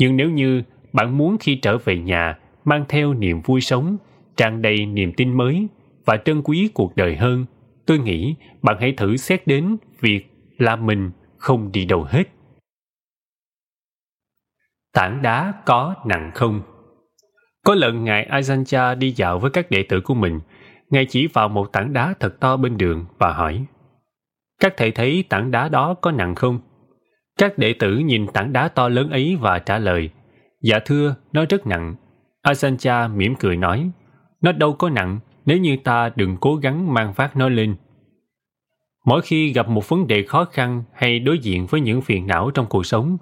Nhưng 0.00 0.16
nếu 0.16 0.30
như 0.30 0.62
bạn 0.92 1.18
muốn 1.18 1.36
khi 1.40 1.54
trở 1.54 1.78
về 1.78 1.98
nhà 1.98 2.38
mang 2.64 2.84
theo 2.88 3.14
niềm 3.14 3.40
vui 3.40 3.60
sống, 3.60 3.96
tràn 4.36 4.62
đầy 4.62 4.86
niềm 4.86 5.12
tin 5.16 5.36
mới 5.36 5.68
và 6.04 6.16
trân 6.16 6.42
quý 6.42 6.70
cuộc 6.74 6.96
đời 6.96 7.16
hơn, 7.16 7.46
tôi 7.86 7.98
nghĩ 7.98 8.34
bạn 8.62 8.76
hãy 8.80 8.92
thử 8.92 9.16
xét 9.16 9.46
đến 9.46 9.76
việc 10.00 10.26
là 10.58 10.76
mình 10.76 11.10
không 11.36 11.72
đi 11.72 11.84
đâu 11.84 12.06
hết. 12.08 12.24
Tảng 14.92 15.22
đá 15.22 15.52
có 15.66 15.94
nặng 16.06 16.30
không? 16.34 16.62
Có 17.64 17.74
lần 17.74 18.04
Ngài 18.04 18.28
Ajahn 18.30 18.98
đi 18.98 19.10
dạo 19.10 19.38
với 19.38 19.50
các 19.50 19.70
đệ 19.70 19.82
tử 19.82 20.00
của 20.00 20.14
mình, 20.14 20.40
Ngài 20.90 21.06
chỉ 21.06 21.26
vào 21.26 21.48
một 21.48 21.72
tảng 21.72 21.92
đá 21.92 22.14
thật 22.20 22.40
to 22.40 22.56
bên 22.56 22.76
đường 22.76 23.06
và 23.18 23.32
hỏi 23.32 23.64
Các 24.60 24.74
thầy 24.76 24.90
thấy 24.90 25.24
tảng 25.28 25.50
đá 25.50 25.68
đó 25.68 25.94
có 25.94 26.10
nặng 26.10 26.34
không? 26.34 26.60
Các 27.38 27.58
đệ 27.58 27.72
tử 27.72 27.96
nhìn 27.96 28.26
tảng 28.26 28.52
đá 28.52 28.68
to 28.68 28.88
lớn 28.88 29.10
ấy 29.10 29.36
và 29.40 29.58
trả 29.58 29.78
lời 29.78 30.10
Dạ 30.62 30.78
thưa, 30.84 31.14
nó 31.32 31.44
rất 31.48 31.66
nặng. 31.66 31.94
Asancha 32.42 33.08
mỉm 33.08 33.34
cười 33.34 33.56
nói 33.56 33.90
Nó 34.40 34.52
đâu 34.52 34.72
có 34.72 34.90
nặng 34.90 35.20
nếu 35.46 35.58
như 35.58 35.76
ta 35.84 36.10
đừng 36.16 36.36
cố 36.40 36.56
gắng 36.56 36.94
mang 36.94 37.12
vác 37.12 37.36
nó 37.36 37.48
lên. 37.48 37.76
Mỗi 39.06 39.22
khi 39.22 39.52
gặp 39.52 39.68
một 39.68 39.88
vấn 39.88 40.06
đề 40.06 40.22
khó 40.22 40.44
khăn 40.44 40.84
hay 40.92 41.18
đối 41.18 41.38
diện 41.38 41.66
với 41.66 41.80
những 41.80 42.02
phiền 42.02 42.26
não 42.26 42.50
trong 42.50 42.66
cuộc 42.66 42.86
sống, 42.86 43.16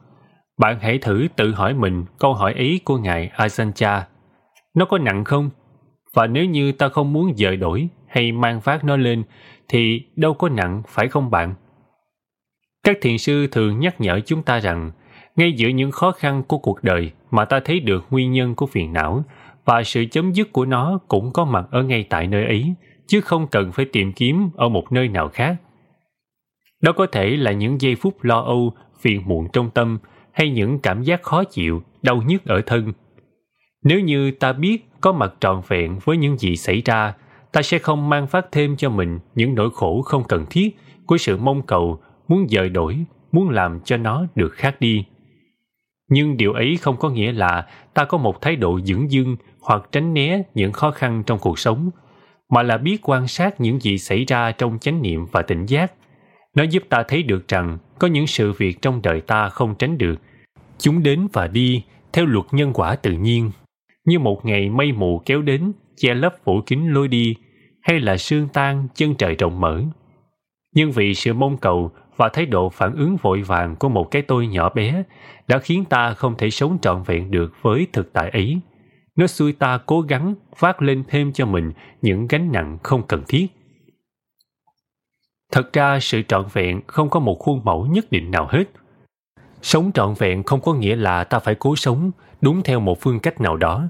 bạn 0.59 0.79
hãy 0.81 0.99
thử 0.99 1.29
tự 1.37 1.53
hỏi 1.53 1.75
mình 1.75 2.05
câu 2.19 2.35
hỏi 2.35 2.53
ấy 2.53 2.81
của 2.85 2.99
Ngài 2.99 3.29
Asancha. 3.29 4.07
Nó 4.75 4.85
có 4.85 4.99
nặng 4.99 5.25
không? 5.25 5.51
Và 6.15 6.27
nếu 6.27 6.45
như 6.45 6.73
ta 6.73 6.89
không 6.89 7.13
muốn 7.13 7.37
dời 7.37 7.57
đổi 7.57 7.89
hay 8.07 8.33
mang 8.33 8.61
vác 8.61 8.85
nó 8.85 8.97
lên 8.97 9.23
thì 9.69 10.03
đâu 10.17 10.35
có 10.35 10.49
nặng 10.49 10.83
phải 10.89 11.09
không 11.09 11.31
bạn? 11.31 11.55
Các 12.85 12.99
thiền 13.01 13.19
sư 13.19 13.47
thường 13.47 13.81
nhắc 13.81 14.01
nhở 14.01 14.21
chúng 14.27 14.43
ta 14.43 14.59
rằng 14.59 14.91
ngay 15.37 15.53
giữa 15.53 15.69
những 15.69 15.91
khó 15.91 16.13
khăn 16.13 16.43
của 16.43 16.59
cuộc 16.59 16.83
đời 16.83 17.11
mà 17.31 17.45
ta 17.45 17.61
thấy 17.61 17.81
được 17.81 18.05
nguyên 18.11 18.33
nhân 18.33 18.55
của 18.55 18.67
phiền 18.67 18.93
não 18.93 19.25
và 19.65 19.83
sự 19.83 20.05
chấm 20.11 20.33
dứt 20.33 20.53
của 20.53 20.65
nó 20.65 20.99
cũng 21.09 21.33
có 21.33 21.45
mặt 21.45 21.67
ở 21.71 21.83
ngay 21.83 22.05
tại 22.09 22.27
nơi 22.27 22.45
ấy 22.45 22.75
chứ 23.07 23.21
không 23.21 23.47
cần 23.47 23.73
phải 23.73 23.85
tìm 23.93 24.13
kiếm 24.13 24.51
ở 24.57 24.69
một 24.69 24.93
nơi 24.93 25.09
nào 25.09 25.29
khác. 25.29 25.57
Đó 26.81 26.93
có 26.93 27.07
thể 27.07 27.37
là 27.37 27.53
những 27.53 27.81
giây 27.81 27.95
phút 27.95 28.25
lo 28.25 28.41
âu, 28.41 28.73
phiền 29.01 29.23
muộn 29.27 29.49
trong 29.53 29.71
tâm 29.71 29.99
hay 30.33 30.51
những 30.51 30.79
cảm 30.79 31.03
giác 31.03 31.23
khó 31.23 31.45
chịu, 31.45 31.83
đau 32.03 32.23
nhức 32.27 32.45
ở 32.45 32.61
thân. 32.67 32.93
Nếu 33.85 34.01
như 34.01 34.31
ta 34.31 34.53
biết 34.53 34.89
có 35.01 35.13
mặt 35.13 35.35
trọn 35.41 35.61
vẹn 35.69 35.99
với 36.05 36.17
những 36.17 36.39
gì 36.39 36.57
xảy 36.57 36.83
ra, 36.85 37.15
ta 37.53 37.63
sẽ 37.63 37.79
không 37.79 38.09
mang 38.09 38.27
phát 38.27 38.47
thêm 38.53 38.77
cho 38.77 38.91
mình 38.91 39.19
những 39.35 39.55
nỗi 39.55 39.71
khổ 39.75 40.03
không 40.03 40.25
cần 40.25 40.47
thiết 40.51 40.77
của 41.07 41.19
sự 41.19 41.37
mong 41.37 41.63
cầu, 41.63 42.01
muốn 42.29 42.49
dời 42.49 42.69
đổi, 42.69 42.99
muốn 43.33 43.51
làm 43.51 43.81
cho 43.85 43.97
nó 43.97 44.27
được 44.35 44.53
khác 44.53 44.81
đi. 44.81 45.05
Nhưng 46.11 46.37
điều 46.37 46.53
ấy 46.53 46.79
không 46.81 46.97
có 46.97 47.11
nghĩa 47.11 47.33
là 47.33 47.67
ta 47.95 48.05
có 48.05 48.19
một 48.19 48.41
thái 48.41 48.57
độ 48.57 48.81
dửng 48.81 49.11
dưng 49.11 49.37
hoặc 49.61 49.89
tránh 49.93 50.15
né 50.15 50.43
những 50.55 50.73
khó 50.73 50.91
khăn 50.91 51.23
trong 51.27 51.39
cuộc 51.39 51.59
sống, 51.59 51.91
mà 52.51 52.63
là 52.63 52.77
biết 52.77 52.99
quan 53.03 53.29
sát 53.29 53.61
những 53.61 53.81
gì 53.81 53.99
xảy 53.99 54.25
ra 54.25 54.53
trong 54.53 54.79
chánh 54.79 55.03
niệm 55.03 55.27
và 55.33 55.43
tỉnh 55.43 55.67
giác. 55.67 55.93
Nó 56.55 56.63
giúp 56.63 56.83
ta 56.89 57.03
thấy 57.09 57.23
được 57.23 57.49
rằng 57.49 57.79
có 57.99 58.09
những 58.09 58.27
sự 58.27 58.53
việc 58.53 58.83
trong 58.83 59.03
đời 59.03 59.21
ta 59.21 59.49
không 59.49 59.75
tránh 59.79 59.99
được. 59.99 60.15
Chúng 60.79 61.03
đến 61.03 61.29
và 61.33 61.47
đi 61.47 61.83
theo 62.13 62.27
luật 62.27 62.47
nhân 62.53 62.73
quả 62.73 62.97
tự 62.97 63.13
nhiên 63.13 63.51
như 64.05 64.19
một 64.19 64.45
ngày 64.45 64.71
mây 64.71 64.93
mù 64.93 65.23
kéo 65.27 65.43
đến 65.43 65.73
che 65.97 66.15
lấp 66.15 66.35
phủ 66.45 66.61
kín 66.67 66.89
lối 66.89 67.09
đi 67.09 67.35
hay 67.83 68.01
là 68.01 68.17
sương 68.17 68.49
tan 68.53 68.89
chân 68.95 69.15
trời 69.15 69.35
rộng 69.35 69.61
mở 69.61 69.83
nhưng 70.75 70.93
vì 70.93 71.15
sự 71.15 71.35
mong 71.35 71.57
cầu 71.57 71.91
và 72.19 72.29
thái 72.29 72.47
độ 72.47 72.69
phản 72.69 72.97
ứng 72.97 73.17
vội 73.17 73.43
vàng 73.43 73.77
của 73.77 73.89
một 73.89 74.11
cái 74.11 74.23
tôi 74.23 74.47
nhỏ 74.47 74.69
bé 74.69 75.03
đã 75.49 75.59
khiến 75.59 75.85
ta 75.85 76.15
không 76.15 76.35
thể 76.39 76.51
sống 76.51 76.79
trọn 76.83 77.03
vẹn 77.03 77.31
được 77.31 77.53
với 77.63 77.87
thực 77.93 78.13
tại 78.13 78.31
ấy. 78.31 78.61
Nó 79.17 79.27
xui 79.27 79.53
ta 79.53 79.79
cố 79.87 80.01
gắng 80.01 80.35
vác 80.59 80.83
lên 80.83 81.05
thêm 81.09 81.33
cho 81.33 81.47
mình 81.47 81.73
những 82.03 82.27
gánh 82.29 82.53
nặng 82.53 82.79
không 82.83 83.07
cần 83.07 83.23
thiết. 83.29 83.47
Thật 85.53 85.73
ra 85.73 86.01
sự 86.01 86.23
trọn 86.23 86.45
vẹn 86.53 86.81
không 86.87 87.11
có 87.11 87.21
một 87.21 87.35
khuôn 87.39 87.65
mẫu 87.65 87.87
nhất 87.87 88.11
định 88.11 88.31
nào 88.31 88.49
hết. 88.51 88.65
Sống 89.63 89.91
trọn 89.95 90.15
vẹn 90.19 90.43
không 90.43 90.61
có 90.61 90.75
nghĩa 90.75 90.97
là 90.97 91.25
ta 91.25 91.39
phải 91.39 91.55
cố 91.55 91.77
sống 91.77 92.11
đúng 92.41 92.63
theo 92.63 92.81
một 92.81 93.01
phương 93.01 93.21
cách 93.21 93.41
nào 93.41 93.57
đó, 93.57 93.89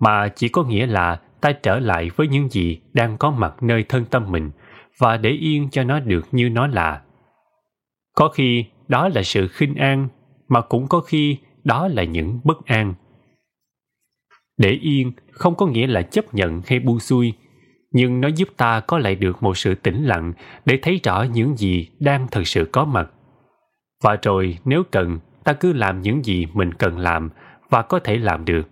mà 0.00 0.28
chỉ 0.28 0.48
có 0.48 0.62
nghĩa 0.64 0.86
là 0.86 1.20
ta 1.40 1.52
trở 1.52 1.78
lại 1.78 2.10
với 2.16 2.28
những 2.28 2.48
gì 2.48 2.80
đang 2.92 3.18
có 3.18 3.30
mặt 3.30 3.62
nơi 3.62 3.84
thân 3.88 4.04
tâm 4.04 4.32
mình 4.32 4.50
và 4.98 5.16
để 5.16 5.30
yên 5.30 5.70
cho 5.70 5.84
nó 5.84 6.00
được 6.00 6.26
như 6.32 6.50
nó 6.50 6.66
là. 6.66 7.02
Có 8.16 8.28
khi 8.28 8.64
đó 8.88 9.08
là 9.08 9.22
sự 9.22 9.48
khinh 9.48 9.74
an, 9.74 10.08
mà 10.48 10.60
cũng 10.60 10.88
có 10.88 11.00
khi 11.00 11.38
đó 11.64 11.88
là 11.88 12.04
những 12.04 12.40
bất 12.44 12.66
an. 12.66 12.94
Để 14.56 14.70
yên 14.70 15.12
không 15.30 15.54
có 15.54 15.66
nghĩa 15.66 15.86
là 15.86 16.02
chấp 16.02 16.34
nhận 16.34 16.62
hay 16.66 16.80
buông 16.80 17.00
xuôi, 17.00 17.32
nhưng 17.90 18.20
nó 18.20 18.28
giúp 18.28 18.48
ta 18.56 18.80
có 18.80 18.98
lại 18.98 19.14
được 19.14 19.42
một 19.42 19.58
sự 19.58 19.74
tĩnh 19.74 20.04
lặng 20.04 20.32
để 20.64 20.78
thấy 20.82 21.00
rõ 21.04 21.22
những 21.22 21.56
gì 21.56 21.88
đang 21.98 22.26
thật 22.30 22.46
sự 22.46 22.68
có 22.72 22.84
mặt. 22.84 23.10
Và 24.02 24.16
rồi 24.22 24.58
nếu 24.64 24.82
cần, 24.90 25.18
ta 25.44 25.52
cứ 25.52 25.72
làm 25.72 26.02
những 26.02 26.24
gì 26.24 26.46
mình 26.54 26.74
cần 26.74 26.98
làm 26.98 27.30
và 27.70 27.82
có 27.82 27.98
thể 27.98 28.18
làm 28.18 28.44
được. 28.44 28.68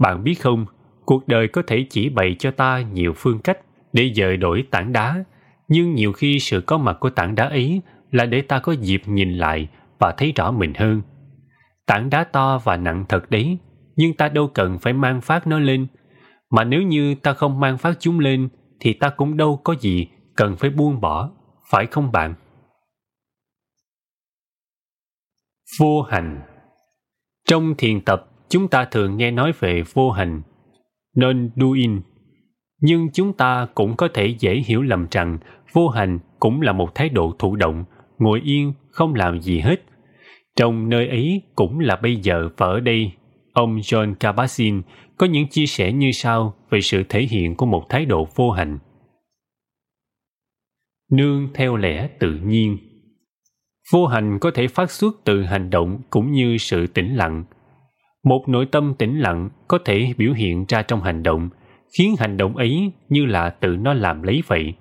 Bạn 0.00 0.24
biết 0.24 0.34
không, 0.34 0.66
cuộc 1.04 1.28
đời 1.28 1.48
có 1.48 1.62
thể 1.66 1.86
chỉ 1.90 2.08
bày 2.08 2.36
cho 2.38 2.50
ta 2.50 2.80
nhiều 2.92 3.12
phương 3.16 3.38
cách 3.38 3.58
để 3.92 4.12
dời 4.14 4.36
đổi 4.36 4.64
tảng 4.70 4.92
đá, 4.92 5.24
nhưng 5.68 5.94
nhiều 5.94 6.12
khi 6.12 6.38
sự 6.38 6.60
có 6.60 6.78
mặt 6.78 6.96
của 7.00 7.10
tảng 7.10 7.34
đá 7.34 7.44
ấy 7.44 7.82
là 8.10 8.26
để 8.26 8.42
ta 8.42 8.58
có 8.58 8.72
dịp 8.72 9.02
nhìn 9.06 9.32
lại 9.32 9.68
và 9.98 10.12
thấy 10.12 10.32
rõ 10.36 10.50
mình 10.50 10.72
hơn. 10.74 11.02
Tảng 11.86 12.10
đá 12.10 12.24
to 12.24 12.58
và 12.58 12.76
nặng 12.76 13.04
thật 13.08 13.30
đấy, 13.30 13.58
nhưng 13.96 14.14
ta 14.14 14.28
đâu 14.28 14.48
cần 14.54 14.78
phải 14.78 14.92
mang 14.92 15.20
phát 15.20 15.46
nó 15.46 15.58
lên. 15.58 15.86
Mà 16.50 16.64
nếu 16.64 16.82
như 16.82 17.14
ta 17.14 17.32
không 17.32 17.60
mang 17.60 17.78
phát 17.78 17.96
chúng 18.00 18.20
lên, 18.20 18.48
thì 18.80 18.92
ta 18.92 19.10
cũng 19.10 19.36
đâu 19.36 19.60
có 19.64 19.74
gì 19.80 20.06
cần 20.36 20.56
phải 20.56 20.70
buông 20.70 21.00
bỏ, 21.00 21.30
phải 21.70 21.86
không 21.86 22.12
bạn? 22.12 22.34
Vô 25.80 26.02
hành 26.02 26.42
Trong 27.48 27.74
thiền 27.78 28.00
tập, 28.00 28.30
chúng 28.48 28.68
ta 28.68 28.84
thường 28.84 29.16
nghe 29.16 29.30
nói 29.30 29.52
về 29.60 29.82
vô 29.92 30.10
hành, 30.10 30.42
non 31.16 31.50
doing. 31.56 32.02
Nhưng 32.80 33.08
chúng 33.12 33.32
ta 33.32 33.66
cũng 33.74 33.96
có 33.96 34.08
thể 34.14 34.26
dễ 34.38 34.54
hiểu 34.54 34.82
lầm 34.82 35.06
rằng 35.10 35.38
vô 35.72 35.88
hành 35.88 36.18
cũng 36.40 36.60
là 36.60 36.72
một 36.72 36.94
thái 36.94 37.08
độ 37.08 37.34
thụ 37.38 37.56
động, 37.56 37.84
ngồi 38.18 38.40
yên, 38.44 38.72
không 38.90 39.14
làm 39.14 39.40
gì 39.40 39.58
hết. 39.58 39.84
Trong 40.56 40.88
nơi 40.88 41.08
ấy 41.08 41.42
cũng 41.54 41.80
là 41.80 41.96
bây 41.96 42.16
giờ 42.16 42.48
và 42.56 42.66
ở 42.66 42.80
đây, 42.80 43.12
ông 43.52 43.78
John 43.78 44.14
Kabat-Zinn 44.14 44.82
có 45.18 45.26
những 45.26 45.48
chia 45.48 45.66
sẻ 45.66 45.92
như 45.92 46.12
sau 46.12 46.54
về 46.70 46.80
sự 46.80 47.02
thể 47.08 47.22
hiện 47.22 47.54
của 47.54 47.66
một 47.66 47.86
thái 47.88 48.04
độ 48.04 48.28
vô 48.34 48.50
hành. 48.50 48.78
Nương 51.12 51.48
theo 51.54 51.76
lẽ 51.76 52.08
tự 52.18 52.40
nhiên 52.44 52.78
Vô 53.92 54.06
hành 54.06 54.38
có 54.38 54.50
thể 54.54 54.68
phát 54.68 54.90
xuất 54.90 55.14
từ 55.24 55.42
hành 55.42 55.70
động 55.70 55.98
cũng 56.10 56.32
như 56.32 56.58
sự 56.58 56.86
tĩnh 56.86 57.16
lặng. 57.16 57.44
Một 58.24 58.44
nội 58.48 58.66
tâm 58.66 58.94
tĩnh 58.98 59.20
lặng 59.20 59.50
có 59.68 59.78
thể 59.84 60.12
biểu 60.16 60.32
hiện 60.32 60.64
ra 60.68 60.82
trong 60.82 61.02
hành 61.02 61.22
động, 61.22 61.48
khiến 61.98 62.14
hành 62.18 62.36
động 62.36 62.56
ấy 62.56 62.92
như 63.08 63.26
là 63.26 63.50
tự 63.50 63.76
nó 63.76 63.94
làm 63.94 64.22
lấy 64.22 64.42
vậy. 64.46 64.74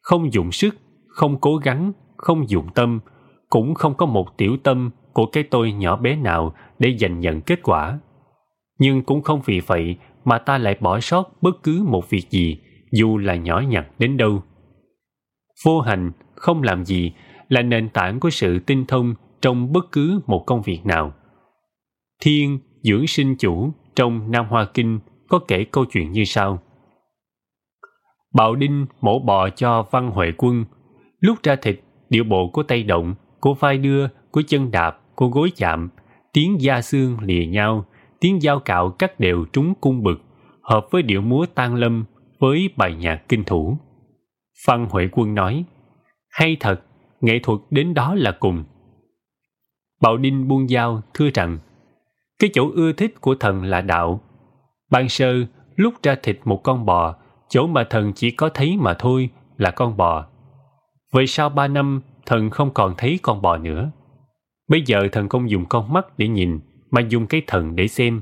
Không 0.00 0.32
dùng 0.32 0.52
sức, 0.52 0.76
không 1.08 1.40
cố 1.40 1.56
gắng, 1.56 1.92
không 2.24 2.48
dụng 2.48 2.66
tâm, 2.74 3.00
cũng 3.48 3.74
không 3.74 3.94
có 3.94 4.06
một 4.06 4.36
tiểu 4.36 4.56
tâm 4.62 4.90
của 5.12 5.26
cái 5.26 5.42
tôi 5.42 5.72
nhỏ 5.72 5.96
bé 5.96 6.16
nào 6.16 6.54
để 6.78 6.96
giành 7.00 7.20
nhận 7.20 7.40
kết 7.40 7.62
quả. 7.62 7.98
Nhưng 8.78 9.02
cũng 9.02 9.22
không 9.22 9.40
vì 9.44 9.60
vậy 9.60 9.96
mà 10.24 10.38
ta 10.38 10.58
lại 10.58 10.76
bỏ 10.80 11.00
sót 11.00 11.42
bất 11.42 11.62
cứ 11.62 11.84
một 11.88 12.10
việc 12.10 12.30
gì, 12.30 12.58
dù 12.92 13.18
là 13.18 13.34
nhỏ 13.34 13.60
nhặt 13.68 13.86
đến 13.98 14.16
đâu. 14.16 14.42
Vô 15.64 15.80
hành, 15.80 16.12
không 16.34 16.62
làm 16.62 16.84
gì 16.84 17.12
là 17.48 17.62
nền 17.62 17.88
tảng 17.88 18.20
của 18.20 18.30
sự 18.30 18.58
tinh 18.58 18.84
thông 18.86 19.14
trong 19.42 19.72
bất 19.72 19.92
cứ 19.92 20.20
một 20.26 20.44
công 20.46 20.62
việc 20.62 20.80
nào. 20.84 21.12
Thiên, 22.22 22.58
dưỡng 22.82 23.06
sinh 23.06 23.36
chủ 23.38 23.72
trong 23.96 24.30
Nam 24.30 24.46
Hoa 24.48 24.64
Kinh 24.74 25.00
có 25.28 25.38
kể 25.48 25.64
câu 25.64 25.84
chuyện 25.84 26.12
như 26.12 26.24
sau. 26.24 26.58
Bạo 28.34 28.54
Đinh 28.54 28.86
mổ 29.00 29.18
bò 29.18 29.50
cho 29.50 29.86
Văn 29.90 30.10
Huệ 30.10 30.32
Quân, 30.36 30.64
lúc 31.20 31.38
ra 31.42 31.56
thịt 31.56 31.80
điệu 32.10 32.24
bộ 32.24 32.48
của 32.48 32.62
tay 32.62 32.82
động, 32.82 33.14
của 33.40 33.54
vai 33.54 33.78
đưa, 33.78 34.08
của 34.30 34.42
chân 34.46 34.70
đạp, 34.70 35.00
của 35.14 35.28
gối 35.28 35.52
chạm, 35.56 35.88
tiếng 36.32 36.60
da 36.60 36.82
xương 36.82 37.18
lìa 37.20 37.46
nhau, 37.46 37.84
tiếng 38.20 38.40
dao 38.40 38.60
cạo 38.60 38.90
cắt 38.90 39.20
đều 39.20 39.44
trúng 39.52 39.74
cung 39.80 40.02
bực, 40.02 40.22
hợp 40.62 40.86
với 40.90 41.02
điệu 41.02 41.20
múa 41.20 41.46
tan 41.54 41.74
lâm 41.74 42.04
với 42.38 42.70
bài 42.76 42.94
nhạc 42.94 43.28
kinh 43.28 43.44
thủ. 43.44 43.78
Phan 44.66 44.86
Huệ 44.90 45.08
Quân 45.12 45.34
nói, 45.34 45.64
hay 46.30 46.56
thật, 46.60 46.80
nghệ 47.20 47.38
thuật 47.42 47.60
đến 47.70 47.94
đó 47.94 48.14
là 48.14 48.32
cùng. 48.40 48.64
Bảo 50.00 50.16
Đinh 50.16 50.48
buông 50.48 50.68
dao 50.68 51.02
thưa 51.14 51.28
rằng, 51.34 51.58
cái 52.38 52.50
chỗ 52.54 52.70
ưa 52.74 52.92
thích 52.92 53.20
của 53.20 53.34
thần 53.34 53.62
là 53.62 53.80
đạo. 53.80 54.20
Ban 54.90 55.08
sơ, 55.08 55.34
lúc 55.76 55.94
ra 56.02 56.14
thịt 56.22 56.40
một 56.44 56.60
con 56.64 56.86
bò, 56.86 57.14
chỗ 57.48 57.66
mà 57.66 57.84
thần 57.90 58.12
chỉ 58.12 58.30
có 58.30 58.48
thấy 58.48 58.76
mà 58.76 58.94
thôi 58.98 59.30
là 59.56 59.70
con 59.70 59.96
bò. 59.96 60.26
Vậy 61.14 61.26
sau 61.26 61.48
ba 61.48 61.68
năm, 61.68 62.00
thần 62.26 62.50
không 62.50 62.70
còn 62.74 62.94
thấy 62.98 63.18
con 63.22 63.42
bò 63.42 63.56
nữa. 63.56 63.90
Bây 64.68 64.82
giờ 64.86 65.08
thần 65.12 65.28
không 65.28 65.50
dùng 65.50 65.64
con 65.68 65.92
mắt 65.92 66.06
để 66.18 66.28
nhìn, 66.28 66.60
mà 66.90 67.00
dùng 67.00 67.26
cái 67.26 67.42
thần 67.46 67.76
để 67.76 67.88
xem. 67.88 68.20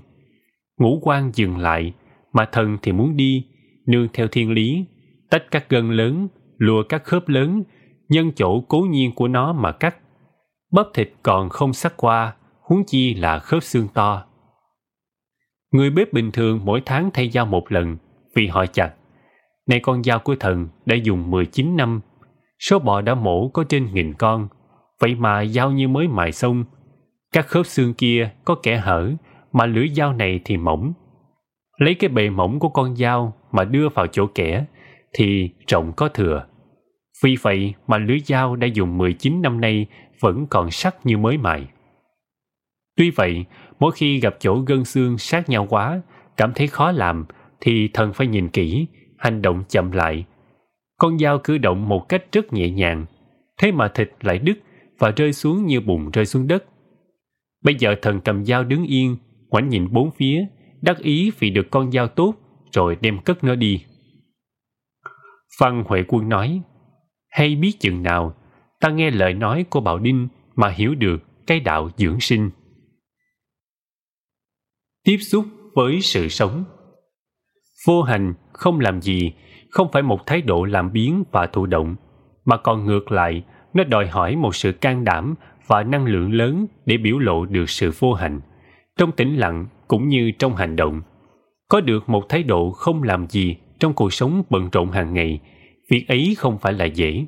Ngũ 0.78 0.99
quan 1.03 1.30
dừng 1.34 1.59
lại, 1.59 1.93
mà 2.32 2.45
thần 2.53 2.78
thì 2.82 2.93
muốn 2.93 3.16
đi, 3.16 3.47
nương 3.86 4.09
theo 4.12 4.28
thiên 4.28 4.51
lý, 4.51 4.84
tách 5.30 5.51
các 5.51 5.68
gân 5.68 5.90
lớn, 5.90 6.28
lùa 6.59 6.82
các 6.88 7.05
khớp 7.05 7.28
lớn, 7.28 7.62
nhân 8.09 8.32
chỗ 8.36 8.61
cố 8.61 8.80
nhiên 8.80 9.12
của 9.14 9.28
nó 9.28 9.53
mà 9.53 9.72
cắt. 9.72 9.97
Bắp 10.72 10.86
thịt 10.95 11.12
còn 11.22 11.49
không 11.49 11.72
sắc 11.72 11.97
qua, 11.97 12.34
huống 12.61 12.84
chi 12.86 13.14
là 13.14 13.38
khớp 13.38 13.62
xương 13.62 13.88
to. 13.95 14.24
Người 15.72 15.90
bếp 15.90 16.12
bình 16.12 16.30
thường 16.32 16.61
mỗi 16.64 16.82
tháng 16.84 17.11
thay 17.14 17.30
dao 17.30 17.47
một 17.47 17.72
lần 17.72 17.97
vì 18.36 18.47
họ 18.47 18.66
chặt. 18.66 18.95
Này 19.66 19.80
con 19.80 20.03
dao 20.03 20.18
của 20.18 20.36
thần 20.40 20.68
đã 20.86 20.97
dùng 20.97 21.30
19 21.30 21.76
năm 21.76 22.01
Số 22.70 22.78
bò 22.78 23.00
đã 23.00 23.14
mổ 23.14 23.48
có 23.48 23.64
trên 23.68 23.94
nghìn 23.94 24.14
con, 24.14 24.48
vậy 25.00 25.14
mà 25.14 25.44
dao 25.44 25.70
như 25.70 25.88
mới 25.88 26.08
mài 26.08 26.32
xong. 26.32 26.64
Các 27.32 27.46
khớp 27.46 27.66
xương 27.66 27.94
kia 27.94 28.30
có 28.44 28.54
kẻ 28.62 28.76
hở, 28.76 29.12
mà 29.52 29.66
lưỡi 29.66 29.88
dao 29.88 30.12
này 30.12 30.40
thì 30.44 30.56
mỏng. 30.56 30.92
Lấy 31.78 31.94
cái 31.94 32.10
bề 32.10 32.30
mỏng 32.30 32.58
của 32.58 32.68
con 32.68 32.96
dao 32.96 33.34
mà 33.52 33.64
đưa 33.64 33.88
vào 33.88 34.06
chỗ 34.06 34.26
kẻ, 34.34 34.64
thì 35.12 35.50
rộng 35.66 35.92
có 35.96 36.08
thừa. 36.08 36.46
Vì 37.24 37.36
vậy 37.42 37.74
mà 37.86 37.98
lưỡi 37.98 38.18
dao 38.18 38.56
đã 38.56 38.66
dùng 38.66 38.98
19 38.98 39.42
năm 39.42 39.60
nay 39.60 39.86
vẫn 40.20 40.46
còn 40.50 40.70
sắc 40.70 40.96
như 41.04 41.18
mới 41.18 41.38
mài. 41.38 41.66
Tuy 42.96 43.10
vậy, 43.10 43.44
mỗi 43.78 43.92
khi 43.92 44.20
gặp 44.20 44.36
chỗ 44.40 44.56
gân 44.66 44.84
xương 44.84 45.18
sát 45.18 45.48
nhau 45.48 45.66
quá, 45.70 46.02
cảm 46.36 46.52
thấy 46.54 46.66
khó 46.66 46.92
làm, 46.92 47.26
thì 47.60 47.88
thần 47.88 48.12
phải 48.12 48.26
nhìn 48.26 48.48
kỹ, 48.48 48.86
hành 49.18 49.42
động 49.42 49.64
chậm 49.68 49.92
lại, 49.92 50.24
con 51.03 51.18
dao 51.18 51.38
cử 51.38 51.59
động 51.59 51.88
một 51.88 52.09
cách 52.09 52.24
rất 52.32 52.53
nhẹ 52.53 52.70
nhàng, 52.70 53.07
thế 53.59 53.72
mà 53.72 53.88
thịt 53.88 54.11
lại 54.20 54.38
đứt 54.38 54.55
và 54.98 55.11
rơi 55.11 55.32
xuống 55.32 55.66
như 55.66 55.80
bùn 55.80 56.11
rơi 56.11 56.26
xuống 56.26 56.46
đất. 56.46 56.64
Bây 57.64 57.74
giờ 57.74 57.94
thần 58.03 58.20
cầm 58.20 58.44
dao 58.44 58.64
đứng 58.64 58.84
yên, 58.84 59.16
ngoảnh 59.48 59.68
nhìn 59.68 59.92
bốn 59.92 60.11
phía, 60.11 60.46
đắc 60.82 60.98
ý 60.98 61.30
vì 61.38 61.50
được 61.50 61.66
con 61.70 61.92
dao 61.92 62.09
tốt, 62.09 62.34
rồi 62.72 62.96
đem 63.00 63.18
cất 63.18 63.44
nó 63.44 63.55
đi. 63.55 63.84
Phan 65.59 65.84
Huệ 65.86 66.03
Quân 66.09 66.28
nói, 66.28 66.62
hay 67.30 67.57
biết 67.57 67.72
chừng 67.80 68.03
nào, 68.03 68.34
ta 68.80 68.90
nghe 68.90 69.11
lời 69.11 69.34
nói 69.34 69.64
của 69.70 69.80
Bảo 69.80 69.98
Đinh 69.98 70.28
mà 70.55 70.68
hiểu 70.68 70.94
được 70.94 71.46
cái 71.46 71.61
đạo 71.61 71.90
dưỡng 71.96 72.20
sinh. 72.20 72.50
Tiếp 75.05 75.18
xúc 75.18 75.44
với 75.74 76.00
sự 76.00 76.28
sống 76.28 76.64
Vô 77.86 78.03
hành 78.03 78.34
không 78.53 78.80
làm 78.80 79.03
gì 79.03 79.32
không 79.72 79.88
phải 79.92 80.02
một 80.02 80.26
thái 80.26 80.42
độ 80.42 80.64
làm 80.64 80.92
biến 80.92 81.24
và 81.32 81.46
thụ 81.46 81.66
động, 81.66 81.96
mà 82.44 82.56
còn 82.56 82.86
ngược 82.86 83.12
lại, 83.12 83.42
nó 83.74 83.84
đòi 83.84 84.06
hỏi 84.06 84.36
một 84.36 84.56
sự 84.56 84.72
can 84.72 85.04
đảm 85.04 85.34
và 85.66 85.82
năng 85.82 86.04
lượng 86.04 86.32
lớn 86.32 86.66
để 86.86 86.96
biểu 86.96 87.18
lộ 87.18 87.44
được 87.44 87.70
sự 87.70 87.90
vô 87.98 88.12
hành, 88.12 88.40
trong 88.98 89.12
tĩnh 89.12 89.36
lặng 89.36 89.66
cũng 89.88 90.08
như 90.08 90.30
trong 90.38 90.56
hành 90.56 90.76
động. 90.76 91.02
Có 91.68 91.80
được 91.80 92.08
một 92.08 92.28
thái 92.28 92.42
độ 92.42 92.70
không 92.70 93.02
làm 93.02 93.26
gì 93.26 93.56
trong 93.80 93.94
cuộc 93.94 94.12
sống 94.12 94.42
bận 94.50 94.68
rộn 94.72 94.90
hàng 94.90 95.14
ngày, 95.14 95.40
việc 95.90 96.08
ấy 96.08 96.34
không 96.38 96.58
phải 96.58 96.72
là 96.72 96.84
dễ. 96.84 97.26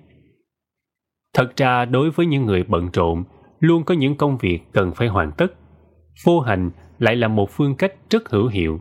Thật 1.34 1.56
ra 1.56 1.84
đối 1.84 2.10
với 2.10 2.26
những 2.26 2.46
người 2.46 2.62
bận 2.62 2.88
rộn, 2.92 3.24
luôn 3.60 3.84
có 3.84 3.94
những 3.94 4.16
công 4.16 4.38
việc 4.38 4.60
cần 4.72 4.92
phải 4.94 5.08
hoàn 5.08 5.32
tất. 5.32 5.52
Vô 6.24 6.40
hành 6.40 6.70
lại 6.98 7.16
là 7.16 7.28
một 7.28 7.50
phương 7.50 7.76
cách 7.76 7.92
rất 8.10 8.30
hữu 8.30 8.46
hiệu 8.46 8.80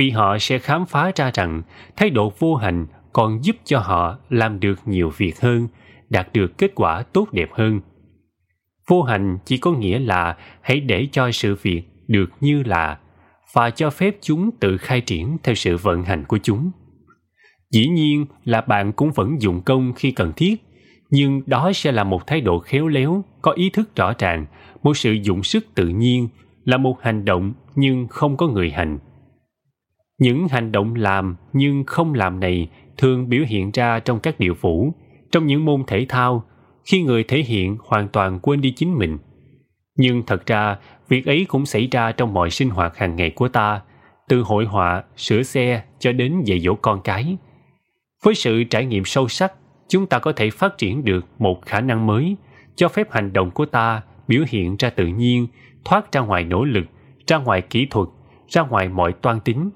vì 0.00 0.10
họ 0.10 0.38
sẽ 0.38 0.58
khám 0.58 0.86
phá 0.86 1.12
ra 1.16 1.30
rằng 1.34 1.62
thái 1.96 2.10
độ 2.10 2.32
vô 2.38 2.54
hành 2.54 2.86
còn 3.12 3.44
giúp 3.44 3.56
cho 3.64 3.78
họ 3.78 4.18
làm 4.28 4.60
được 4.60 4.80
nhiều 4.86 5.12
việc 5.16 5.40
hơn 5.40 5.68
đạt 6.10 6.28
được 6.32 6.58
kết 6.58 6.72
quả 6.74 7.02
tốt 7.02 7.28
đẹp 7.32 7.48
hơn. 7.52 7.80
Vô 8.88 9.02
hành 9.02 9.38
chỉ 9.44 9.56
có 9.56 9.72
nghĩa 9.72 9.98
là 9.98 10.36
hãy 10.60 10.80
để 10.80 11.06
cho 11.12 11.30
sự 11.30 11.56
việc 11.62 11.82
được 12.08 12.30
như 12.40 12.62
là 12.62 12.98
và 13.52 13.70
cho 13.70 13.90
phép 13.90 14.16
chúng 14.20 14.50
tự 14.60 14.76
khai 14.76 15.00
triển 15.00 15.36
theo 15.42 15.54
sự 15.54 15.76
vận 15.76 16.04
hành 16.04 16.24
của 16.24 16.38
chúng. 16.38 16.70
Dĩ 17.70 17.88
nhiên 17.88 18.26
là 18.44 18.60
bạn 18.60 18.92
cũng 18.92 19.10
vẫn 19.12 19.42
dụng 19.42 19.62
công 19.62 19.92
khi 19.92 20.10
cần 20.10 20.32
thiết, 20.36 20.56
nhưng 21.10 21.42
đó 21.46 21.72
sẽ 21.74 21.92
là 21.92 22.04
một 22.04 22.26
thái 22.26 22.40
độ 22.40 22.58
khéo 22.58 22.88
léo, 22.88 23.24
có 23.42 23.52
ý 23.52 23.70
thức 23.70 23.96
rõ 23.96 24.12
ràng, 24.18 24.46
một 24.82 24.96
sự 24.96 25.12
dụng 25.12 25.42
sức 25.42 25.66
tự 25.74 25.88
nhiên, 25.88 26.28
là 26.64 26.76
một 26.76 27.02
hành 27.02 27.24
động 27.24 27.52
nhưng 27.74 28.08
không 28.08 28.36
có 28.36 28.48
người 28.48 28.70
hành. 28.70 28.98
Những 30.20 30.48
hành 30.48 30.72
động 30.72 30.94
làm 30.94 31.36
nhưng 31.52 31.84
không 31.86 32.14
làm 32.14 32.40
này 32.40 32.68
thường 32.98 33.28
biểu 33.28 33.44
hiện 33.48 33.70
ra 33.70 34.00
trong 34.00 34.20
các 34.20 34.40
điệu 34.40 34.54
phủ, 34.54 34.94
trong 35.32 35.46
những 35.46 35.64
môn 35.64 35.84
thể 35.86 36.06
thao, 36.08 36.44
khi 36.84 37.02
người 37.02 37.24
thể 37.24 37.38
hiện 37.38 37.76
hoàn 37.84 38.08
toàn 38.08 38.38
quên 38.40 38.60
đi 38.60 38.70
chính 38.70 38.98
mình. 38.98 39.18
Nhưng 39.96 40.22
thật 40.26 40.46
ra, 40.46 40.76
việc 41.08 41.26
ấy 41.26 41.46
cũng 41.48 41.66
xảy 41.66 41.88
ra 41.90 42.12
trong 42.12 42.34
mọi 42.34 42.50
sinh 42.50 42.70
hoạt 42.70 42.96
hàng 42.96 43.16
ngày 43.16 43.30
của 43.30 43.48
ta, 43.48 43.80
từ 44.28 44.42
hội 44.42 44.64
họa, 44.64 45.02
sửa 45.16 45.42
xe 45.42 45.82
cho 45.98 46.12
đến 46.12 46.42
dạy 46.44 46.60
dỗ 46.60 46.74
con 46.74 47.00
cái. 47.04 47.36
Với 48.24 48.34
sự 48.34 48.64
trải 48.64 48.86
nghiệm 48.86 49.04
sâu 49.04 49.28
sắc, 49.28 49.52
chúng 49.88 50.06
ta 50.06 50.18
có 50.18 50.32
thể 50.32 50.50
phát 50.50 50.78
triển 50.78 51.04
được 51.04 51.26
một 51.38 51.66
khả 51.66 51.80
năng 51.80 52.06
mới, 52.06 52.36
cho 52.76 52.88
phép 52.88 53.12
hành 53.12 53.32
động 53.32 53.50
của 53.50 53.66
ta 53.66 54.02
biểu 54.28 54.44
hiện 54.48 54.76
ra 54.78 54.90
tự 54.90 55.06
nhiên, 55.06 55.46
thoát 55.84 56.12
ra 56.12 56.20
ngoài 56.20 56.44
nỗ 56.44 56.64
lực, 56.64 56.86
ra 57.26 57.36
ngoài 57.36 57.62
kỹ 57.62 57.86
thuật, 57.90 58.08
ra 58.48 58.62
ngoài 58.62 58.88
mọi 58.88 59.12
toan 59.12 59.40
tính. 59.40 59.70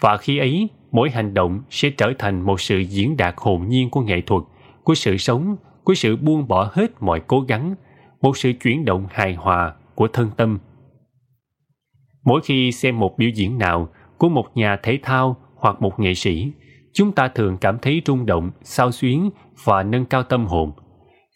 Và 0.00 0.16
khi 0.16 0.38
ấy, 0.38 0.68
mỗi 0.92 1.10
hành 1.10 1.34
động 1.34 1.62
sẽ 1.70 1.90
trở 1.90 2.12
thành 2.18 2.42
một 2.42 2.60
sự 2.60 2.78
diễn 2.78 3.16
đạt 3.16 3.34
hồn 3.36 3.68
nhiên 3.68 3.90
của 3.90 4.00
nghệ 4.00 4.20
thuật, 4.20 4.42
của 4.82 4.94
sự 4.94 5.16
sống, 5.16 5.56
của 5.84 5.94
sự 5.94 6.16
buông 6.16 6.48
bỏ 6.48 6.70
hết 6.72 6.90
mọi 7.00 7.20
cố 7.26 7.40
gắng, 7.40 7.74
một 8.22 8.36
sự 8.36 8.52
chuyển 8.62 8.84
động 8.84 9.06
hài 9.10 9.34
hòa 9.34 9.74
của 9.94 10.08
thân 10.08 10.30
tâm. 10.36 10.58
Mỗi 12.24 12.40
khi 12.44 12.72
xem 12.72 12.98
một 12.98 13.18
biểu 13.18 13.28
diễn 13.28 13.58
nào 13.58 13.88
của 14.18 14.28
một 14.28 14.46
nhà 14.54 14.76
thể 14.82 14.98
thao 15.02 15.36
hoặc 15.56 15.82
một 15.82 16.00
nghệ 16.00 16.14
sĩ, 16.14 16.52
chúng 16.94 17.12
ta 17.12 17.28
thường 17.28 17.56
cảm 17.60 17.78
thấy 17.82 18.02
rung 18.06 18.26
động, 18.26 18.50
sao 18.62 18.92
xuyến 18.92 19.30
và 19.64 19.82
nâng 19.82 20.04
cao 20.04 20.22
tâm 20.22 20.46
hồn, 20.46 20.72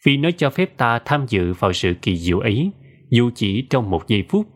vì 0.05 0.17
nó 0.17 0.29
cho 0.37 0.49
phép 0.49 0.77
ta 0.77 0.99
tham 1.05 1.25
dự 1.27 1.53
vào 1.53 1.73
sự 1.73 1.93
kỳ 2.01 2.17
diệu 2.17 2.39
ấy, 2.39 2.71
dù 3.09 3.29
chỉ 3.35 3.67
trong 3.69 3.89
một 3.89 4.07
giây 4.07 4.23
phút. 4.29 4.47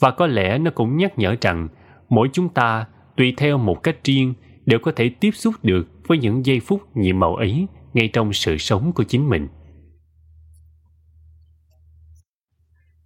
Và 0.00 0.10
có 0.10 0.26
lẽ 0.26 0.58
nó 0.58 0.70
cũng 0.70 0.96
nhắc 0.96 1.18
nhở 1.18 1.36
rằng 1.40 1.68
mỗi 2.08 2.28
chúng 2.32 2.48
ta 2.48 2.86
tùy 3.16 3.34
theo 3.36 3.58
một 3.58 3.82
cách 3.82 3.96
riêng 4.04 4.34
đều 4.66 4.78
có 4.78 4.92
thể 4.96 5.08
tiếp 5.08 5.30
xúc 5.30 5.54
được 5.62 5.86
với 6.06 6.18
những 6.18 6.46
giây 6.46 6.60
phút 6.60 6.96
nhiệm 6.96 7.20
màu 7.20 7.36
ấy 7.36 7.66
ngay 7.94 8.08
trong 8.12 8.32
sự 8.32 8.58
sống 8.58 8.92
của 8.92 9.04
chính 9.04 9.28
mình. 9.28 9.48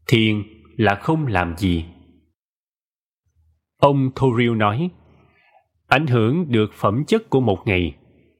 Thiền 0.07 0.43
là 0.77 0.95
không 0.95 1.27
làm 1.27 1.57
gì. 1.57 1.85
Ông 3.81 4.11
Thoril 4.15 4.55
nói, 4.57 4.91
ảnh 5.87 6.07
hưởng 6.07 6.53
được 6.53 6.73
phẩm 6.73 7.05
chất 7.05 7.31
của 7.31 7.41
một 7.41 7.59
ngày, 7.67 7.97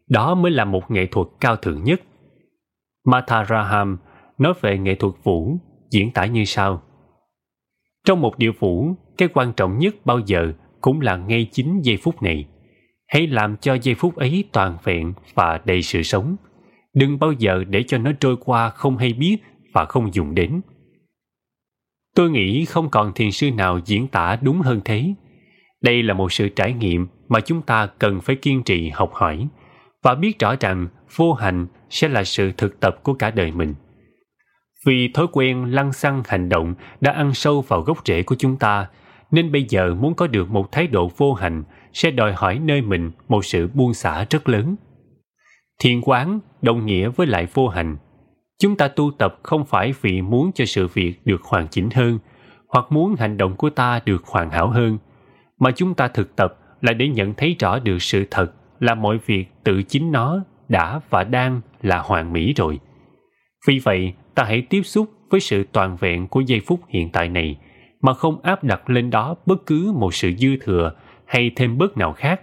đó 0.09 0.35
mới 0.35 0.51
là 0.51 0.65
một 0.65 0.91
nghệ 0.91 1.07
thuật 1.07 1.27
cao 1.41 1.57
thượng 1.57 1.85
nhất. 1.85 2.03
Matharaham 3.05 3.99
nói 4.39 4.55
về 4.61 4.79
nghệ 4.79 4.95
thuật 4.95 5.15
vũ 5.23 5.59
diễn 5.91 6.11
tả 6.13 6.27
như 6.27 6.45
sau. 6.45 6.83
Trong 8.05 8.21
một 8.21 8.39
điệu 8.39 8.53
vũ, 8.59 8.95
cái 9.19 9.29
quan 9.35 9.53
trọng 9.53 9.79
nhất 9.79 9.95
bao 10.05 10.21
giờ 10.27 10.53
cũng 10.81 11.01
là 11.01 11.17
ngay 11.17 11.49
chính 11.53 11.81
giây 11.83 11.97
phút 11.97 12.23
này. 12.23 12.47
Hãy 13.07 13.27
làm 13.27 13.57
cho 13.57 13.75
giây 13.83 13.95
phút 13.95 14.17
ấy 14.17 14.45
toàn 14.53 14.79
vẹn 14.85 15.13
và 15.35 15.61
đầy 15.65 15.83
sự 15.83 16.03
sống. 16.03 16.37
Đừng 16.95 17.19
bao 17.19 17.33
giờ 17.33 17.65
để 17.69 17.83
cho 17.83 17.99
nó 17.99 18.13
trôi 18.21 18.37
qua 18.41 18.71
không 18.71 18.97
hay 18.97 19.13
biết 19.13 19.37
và 19.73 19.85
không 19.85 20.15
dùng 20.15 20.35
đến. 20.35 20.61
Tôi 22.15 22.31
nghĩ 22.31 22.65
không 22.65 22.91
còn 22.91 23.13
thiền 23.15 23.31
sư 23.31 23.51
nào 23.51 23.81
diễn 23.85 24.09
tả 24.09 24.39
đúng 24.43 24.61
hơn 24.61 24.81
thế. 24.85 25.15
Đây 25.83 26.03
là 26.03 26.15
một 26.15 26.33
sự 26.33 26.49
trải 26.49 26.73
nghiệm 26.73 27.07
mà 27.29 27.41
chúng 27.41 27.63
ta 27.63 27.87
cần 27.87 28.21
phải 28.21 28.37
kiên 28.37 28.63
trì 28.63 28.91
học 28.91 29.15
hỏi 29.15 29.49
và 30.03 30.15
biết 30.15 30.39
rõ 30.39 30.55
rằng 30.61 30.89
vô 31.17 31.33
hành 31.33 31.67
sẽ 31.91 32.09
là 32.09 32.25
sự 32.25 32.53
thực 32.57 32.81
tập 32.81 32.97
của 33.03 33.15
cả 33.15 33.31
đời 33.31 33.53
mình. 33.53 33.75
Vì 34.87 35.11
thói 35.15 35.27
quen 35.33 35.65
lăng 35.65 35.93
xăng 35.93 36.23
hành 36.27 36.49
động 36.49 36.75
đã 37.01 37.13
ăn 37.13 37.35
sâu 37.35 37.61
vào 37.61 37.81
gốc 37.81 37.99
rễ 38.05 38.23
của 38.23 38.37
chúng 38.39 38.57
ta, 38.57 38.89
nên 39.31 39.53
bây 39.53 39.65
giờ 39.69 39.95
muốn 39.95 40.15
có 40.15 40.27
được 40.27 40.51
một 40.51 40.73
thái 40.73 40.87
độ 40.87 41.11
vô 41.17 41.33
hành 41.33 41.65
sẽ 41.93 42.11
đòi 42.11 42.33
hỏi 42.33 42.59
nơi 42.59 42.83
mình 42.83 43.11
một 43.29 43.45
sự 43.45 43.69
buông 43.75 43.95
xả 43.95 44.27
rất 44.31 44.49
lớn. 44.49 44.77
Thiền 45.81 46.01
quán 46.01 46.41
đồng 46.63 46.87
nghĩa 46.87 47.09
với 47.09 47.27
lại 47.27 47.47
vô 47.55 47.69
hành. 47.69 47.97
Chúng 48.59 48.77
ta 48.77 48.89
tu 48.89 49.11
tập 49.19 49.39
không 49.43 49.65
phải 49.65 49.95
vì 50.01 50.23
muốn 50.23 50.51
cho 50.55 50.65
sự 50.65 50.87
việc 50.87 51.15
được 51.25 51.43
hoàn 51.43 51.69
chỉnh 51.69 51.89
hơn, 51.95 52.19
hoặc 52.69 52.85
muốn 52.91 53.15
hành 53.19 53.37
động 53.37 53.57
của 53.57 53.71
ta 53.71 54.01
được 54.05 54.25
hoàn 54.27 54.51
hảo 54.51 54.69
hơn, 54.71 54.99
mà 55.61 55.71
chúng 55.71 55.95
ta 55.95 56.09
thực 56.09 56.37
tập 56.37 56.59
là 56.81 56.93
để 56.93 57.09
nhận 57.09 57.35
thấy 57.35 57.57
rõ 57.59 57.79
được 57.79 58.03
sự 58.03 58.25
thật 58.31 58.53
là 58.81 58.95
mọi 58.95 59.19
việc 59.27 59.45
tự 59.65 59.83
chính 59.83 60.13
nó 60.13 60.45
đã 60.69 61.01
và 61.11 61.25
đang 61.25 61.61
là 61.83 61.99
hoàn 61.99 62.33
mỹ 62.33 62.55
rồi. 62.57 62.79
Vì 63.67 63.79
vậy, 63.79 64.13
ta 64.35 64.45
hãy 64.45 64.63
tiếp 64.63 64.83
xúc 64.83 65.11
với 65.31 65.41
sự 65.41 65.65
toàn 65.73 65.97
vẹn 65.97 66.29
của 66.29 66.41
giây 66.41 66.61
phút 66.67 66.81
hiện 66.89 67.11
tại 67.13 67.29
này 67.29 67.59
mà 68.01 68.15
không 68.15 68.43
áp 68.43 68.65
đặt 68.65 68.91
lên 68.91 69.11
đó 69.11 69.35
bất 69.47 69.67
cứ 69.67 69.93
một 69.97 70.15
sự 70.15 70.33
dư 70.39 70.57
thừa 70.57 70.93
hay 71.25 71.51
thêm 71.57 71.79
bớt 71.79 71.97
nào 71.97 72.13
khác 72.13 72.41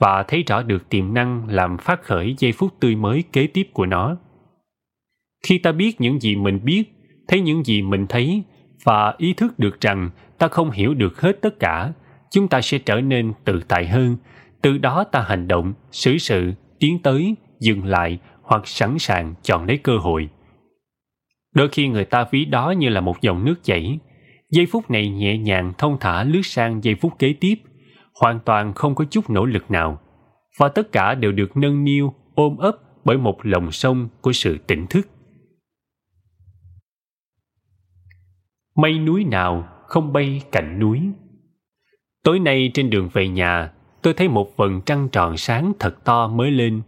và 0.00 0.22
thấy 0.22 0.42
rõ 0.46 0.62
được 0.62 0.88
tiềm 0.88 1.14
năng 1.14 1.48
làm 1.48 1.78
phát 1.78 2.02
khởi 2.02 2.34
giây 2.38 2.52
phút 2.52 2.80
tươi 2.80 2.96
mới 2.96 3.24
kế 3.32 3.46
tiếp 3.46 3.68
của 3.72 3.86
nó. 3.86 4.16
Khi 5.46 5.58
ta 5.58 5.72
biết 5.72 6.00
những 6.00 6.20
gì 6.20 6.36
mình 6.36 6.60
biết, 6.64 6.84
thấy 7.28 7.40
những 7.40 7.64
gì 7.64 7.82
mình 7.82 8.06
thấy 8.08 8.42
và 8.84 9.14
ý 9.18 9.32
thức 9.32 9.58
được 9.58 9.80
rằng 9.80 10.10
ta 10.38 10.48
không 10.48 10.70
hiểu 10.70 10.94
được 10.94 11.20
hết 11.20 11.42
tất 11.42 11.60
cả, 11.60 11.92
chúng 12.30 12.48
ta 12.48 12.60
sẽ 12.60 12.78
trở 12.78 13.00
nên 13.00 13.32
tự 13.44 13.60
tại 13.68 13.86
hơn, 13.86 14.16
từ 14.62 14.78
đó 14.78 15.04
ta 15.04 15.24
hành 15.28 15.48
động, 15.48 15.72
xử 15.92 16.18
sự, 16.18 16.52
tiến 16.78 16.98
tới, 17.02 17.34
dừng 17.60 17.84
lại 17.84 18.18
hoặc 18.42 18.68
sẵn 18.68 18.98
sàng 18.98 19.34
chọn 19.42 19.66
lấy 19.66 19.78
cơ 19.78 19.98
hội. 19.98 20.28
Đôi 21.54 21.68
khi 21.68 21.88
người 21.88 22.04
ta 22.04 22.26
ví 22.30 22.44
đó 22.44 22.70
như 22.70 22.88
là 22.88 23.00
một 23.00 23.20
dòng 23.20 23.44
nước 23.44 23.64
chảy. 23.64 23.98
Giây 24.54 24.66
phút 24.66 24.90
này 24.90 25.08
nhẹ 25.08 25.38
nhàng 25.38 25.72
thông 25.78 25.96
thả 26.00 26.24
lướt 26.24 26.42
sang 26.44 26.84
giây 26.84 26.94
phút 26.94 27.12
kế 27.18 27.32
tiếp, 27.40 27.54
hoàn 28.20 28.40
toàn 28.44 28.74
không 28.74 28.94
có 28.94 29.04
chút 29.10 29.30
nỗ 29.30 29.44
lực 29.44 29.70
nào. 29.70 30.00
Và 30.58 30.68
tất 30.68 30.92
cả 30.92 31.14
đều 31.14 31.32
được 31.32 31.56
nâng 31.56 31.84
niu, 31.84 32.14
ôm 32.34 32.56
ấp 32.56 32.76
bởi 33.04 33.18
một 33.18 33.38
lòng 33.42 33.72
sông 33.72 34.08
của 34.20 34.32
sự 34.32 34.58
tỉnh 34.66 34.86
thức. 34.86 35.08
Mây 38.76 38.98
núi 38.98 39.24
nào 39.24 39.68
không 39.86 40.12
bay 40.12 40.42
cạnh 40.52 40.78
núi. 40.78 41.00
Tối 42.24 42.38
nay 42.38 42.70
trên 42.74 42.90
đường 42.90 43.08
về 43.12 43.28
nhà, 43.28 43.72
tôi 44.02 44.14
thấy 44.14 44.28
một 44.28 44.56
vầng 44.56 44.80
trăng 44.86 45.08
tròn 45.12 45.36
sáng 45.36 45.72
thật 45.78 46.04
to 46.04 46.28
mới 46.28 46.50
lên. 46.50 46.82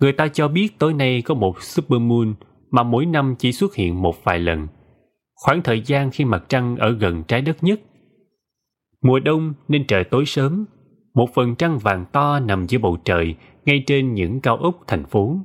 Người 0.00 0.12
ta 0.12 0.28
cho 0.28 0.48
biết 0.48 0.78
tối 0.78 0.94
nay 0.94 1.22
có 1.22 1.34
một 1.34 1.62
supermoon 1.62 2.34
mà 2.70 2.82
mỗi 2.82 3.06
năm 3.06 3.34
chỉ 3.38 3.52
xuất 3.52 3.74
hiện 3.74 4.02
một 4.02 4.24
vài 4.24 4.38
lần. 4.38 4.66
Khoảng 5.36 5.62
thời 5.62 5.80
gian 5.80 6.10
khi 6.10 6.24
mặt 6.24 6.44
trăng 6.48 6.76
ở 6.76 6.90
gần 6.90 7.24
trái 7.24 7.42
đất 7.42 7.64
nhất. 7.64 7.80
Mùa 9.02 9.18
đông 9.18 9.54
nên 9.68 9.86
trời 9.86 10.04
tối 10.04 10.26
sớm, 10.26 10.64
một 11.14 11.34
phần 11.34 11.54
trăng 11.54 11.78
vàng 11.78 12.04
to 12.12 12.40
nằm 12.40 12.66
giữa 12.66 12.78
bầu 12.78 12.98
trời 13.04 13.34
ngay 13.64 13.84
trên 13.86 14.14
những 14.14 14.40
cao 14.40 14.56
ốc 14.56 14.80
thành 14.86 15.04
phố. 15.04 15.38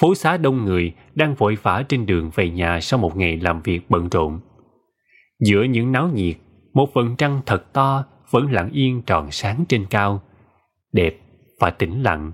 Phố 0.00 0.14
xá 0.14 0.36
đông 0.36 0.64
người 0.64 0.92
đang 1.14 1.34
vội 1.34 1.56
vã 1.62 1.84
trên 1.88 2.06
đường 2.06 2.30
về 2.34 2.50
nhà 2.50 2.80
sau 2.80 3.00
một 3.00 3.16
ngày 3.16 3.36
làm 3.36 3.62
việc 3.62 3.90
bận 3.90 4.08
rộn. 4.08 4.40
Giữa 5.40 5.62
những 5.62 5.92
náo 5.92 6.08
nhiệt, 6.08 6.36
một 6.72 6.88
phần 6.94 7.16
trăng 7.16 7.40
thật 7.46 7.72
to 7.72 8.04
vẫn 8.30 8.52
lặng 8.52 8.70
yên 8.72 9.02
tròn 9.02 9.30
sáng 9.30 9.64
trên 9.68 9.86
cao, 9.90 10.22
đẹp 10.92 11.20
và 11.60 11.70
tĩnh 11.70 12.02
lặng. 12.02 12.32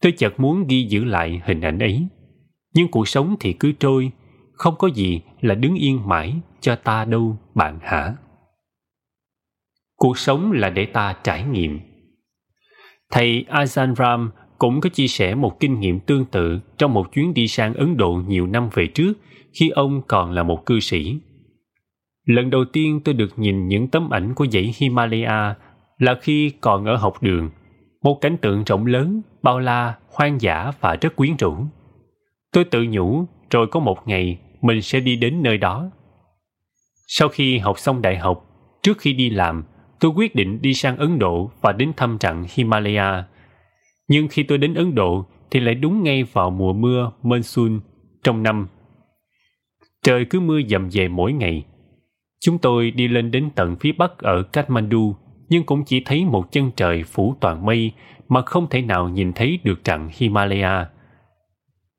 Tôi 0.00 0.12
chợt 0.12 0.40
muốn 0.40 0.66
ghi 0.68 0.82
giữ 0.82 1.04
lại 1.04 1.42
hình 1.44 1.60
ảnh 1.60 1.78
ấy 1.78 2.08
nhưng 2.74 2.88
cuộc 2.88 3.08
sống 3.08 3.36
thì 3.40 3.52
cứ 3.52 3.72
trôi 3.72 4.10
không 4.60 4.74
có 4.78 4.88
gì 4.88 5.20
là 5.40 5.54
đứng 5.54 5.74
yên 5.74 6.08
mãi 6.08 6.34
cho 6.60 6.76
ta 6.76 7.04
đâu 7.04 7.36
bạn 7.54 7.78
hả 7.82 8.14
cuộc 9.96 10.18
sống 10.18 10.52
là 10.52 10.70
để 10.70 10.86
ta 10.86 11.16
trải 11.24 11.44
nghiệm 11.44 11.80
thầy 13.10 13.44
Ajahn 13.48 13.94
Ram 13.94 14.30
cũng 14.58 14.80
có 14.80 14.88
chia 14.88 15.06
sẻ 15.06 15.34
một 15.34 15.60
kinh 15.60 15.80
nghiệm 15.80 16.00
tương 16.00 16.24
tự 16.24 16.60
trong 16.78 16.94
một 16.94 17.12
chuyến 17.12 17.34
đi 17.34 17.48
sang 17.48 17.74
Ấn 17.74 17.96
Độ 17.96 18.22
nhiều 18.26 18.46
năm 18.46 18.68
về 18.74 18.86
trước 18.86 19.12
khi 19.52 19.68
ông 19.68 20.02
còn 20.08 20.32
là 20.32 20.42
một 20.42 20.66
cư 20.66 20.80
sĩ. 20.80 21.18
Lần 22.24 22.50
đầu 22.50 22.64
tiên 22.72 23.00
tôi 23.04 23.14
được 23.14 23.38
nhìn 23.38 23.68
những 23.68 23.88
tấm 23.88 24.10
ảnh 24.10 24.34
của 24.34 24.46
dãy 24.46 24.74
Himalaya 24.78 25.54
là 25.98 26.14
khi 26.22 26.50
còn 26.60 26.84
ở 26.84 26.96
học 26.96 27.22
đường, 27.22 27.50
một 28.02 28.18
cảnh 28.20 28.36
tượng 28.40 28.64
rộng 28.64 28.86
lớn, 28.86 29.22
bao 29.42 29.58
la, 29.58 29.94
hoang 30.08 30.40
dã 30.40 30.72
và 30.80 30.96
rất 31.00 31.16
quyến 31.16 31.36
rũ. 31.36 31.56
Tôi 32.52 32.64
tự 32.64 32.84
nhủ 32.88 33.26
rồi 33.50 33.66
có 33.66 33.80
một 33.80 34.08
ngày 34.08 34.38
mình 34.62 34.82
sẽ 34.82 35.00
đi 35.00 35.16
đến 35.16 35.42
nơi 35.42 35.58
đó. 35.58 35.90
Sau 37.06 37.28
khi 37.28 37.58
học 37.58 37.78
xong 37.78 38.02
đại 38.02 38.18
học, 38.18 38.44
trước 38.82 38.98
khi 38.98 39.12
đi 39.12 39.30
làm, 39.30 39.64
tôi 40.00 40.10
quyết 40.10 40.34
định 40.34 40.62
đi 40.62 40.74
sang 40.74 40.96
Ấn 40.96 41.18
Độ 41.18 41.50
và 41.60 41.72
đến 41.72 41.92
thăm 41.96 42.18
trạng 42.18 42.46
Himalaya. 42.54 43.24
Nhưng 44.08 44.28
khi 44.28 44.42
tôi 44.42 44.58
đến 44.58 44.74
Ấn 44.74 44.94
Độ 44.94 45.26
thì 45.50 45.60
lại 45.60 45.74
đúng 45.74 46.02
ngay 46.02 46.24
vào 46.24 46.50
mùa 46.50 46.72
mưa 46.72 47.12
monsoon 47.22 47.80
trong 48.22 48.42
năm. 48.42 48.68
Trời 50.02 50.24
cứ 50.30 50.40
mưa 50.40 50.60
dầm 50.68 50.88
về 50.92 51.08
mỗi 51.08 51.32
ngày. 51.32 51.64
Chúng 52.40 52.58
tôi 52.58 52.90
đi 52.90 53.08
lên 53.08 53.30
đến 53.30 53.50
tận 53.54 53.76
phía 53.76 53.92
bắc 53.92 54.18
ở 54.18 54.42
Kathmandu 54.42 55.16
nhưng 55.50 55.64
cũng 55.64 55.84
chỉ 55.84 56.02
thấy 56.04 56.24
một 56.24 56.52
chân 56.52 56.70
trời 56.76 57.02
phủ 57.02 57.34
toàn 57.40 57.66
mây 57.66 57.92
mà 58.28 58.42
không 58.42 58.66
thể 58.70 58.82
nào 58.82 59.08
nhìn 59.08 59.32
thấy 59.32 59.58
được 59.64 59.84
trận 59.84 60.08
Himalaya. 60.12 60.86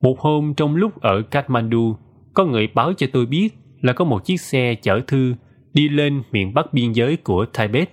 Một 0.04 0.20
hôm 0.20 0.54
trong 0.58 0.76
lúc 0.76 1.02
ở 1.02 1.22
Kathmandu, 1.22 1.96
có 2.34 2.46
người 2.46 2.68
báo 2.68 2.94
cho 2.94 3.08
tôi 3.14 3.26
biết 3.26 3.50
là 3.82 3.94
có 3.94 4.06
một 4.06 4.26
chiếc 4.26 4.42
xe 4.42 4.76
chở 4.76 5.02
thư 5.08 5.34
đi 5.74 5.90
lên 5.90 6.24
miền 6.32 6.54
bắc 6.54 6.74
biên 6.74 6.92
giới 6.92 7.18
của 7.18 7.46
Tibet 7.46 7.90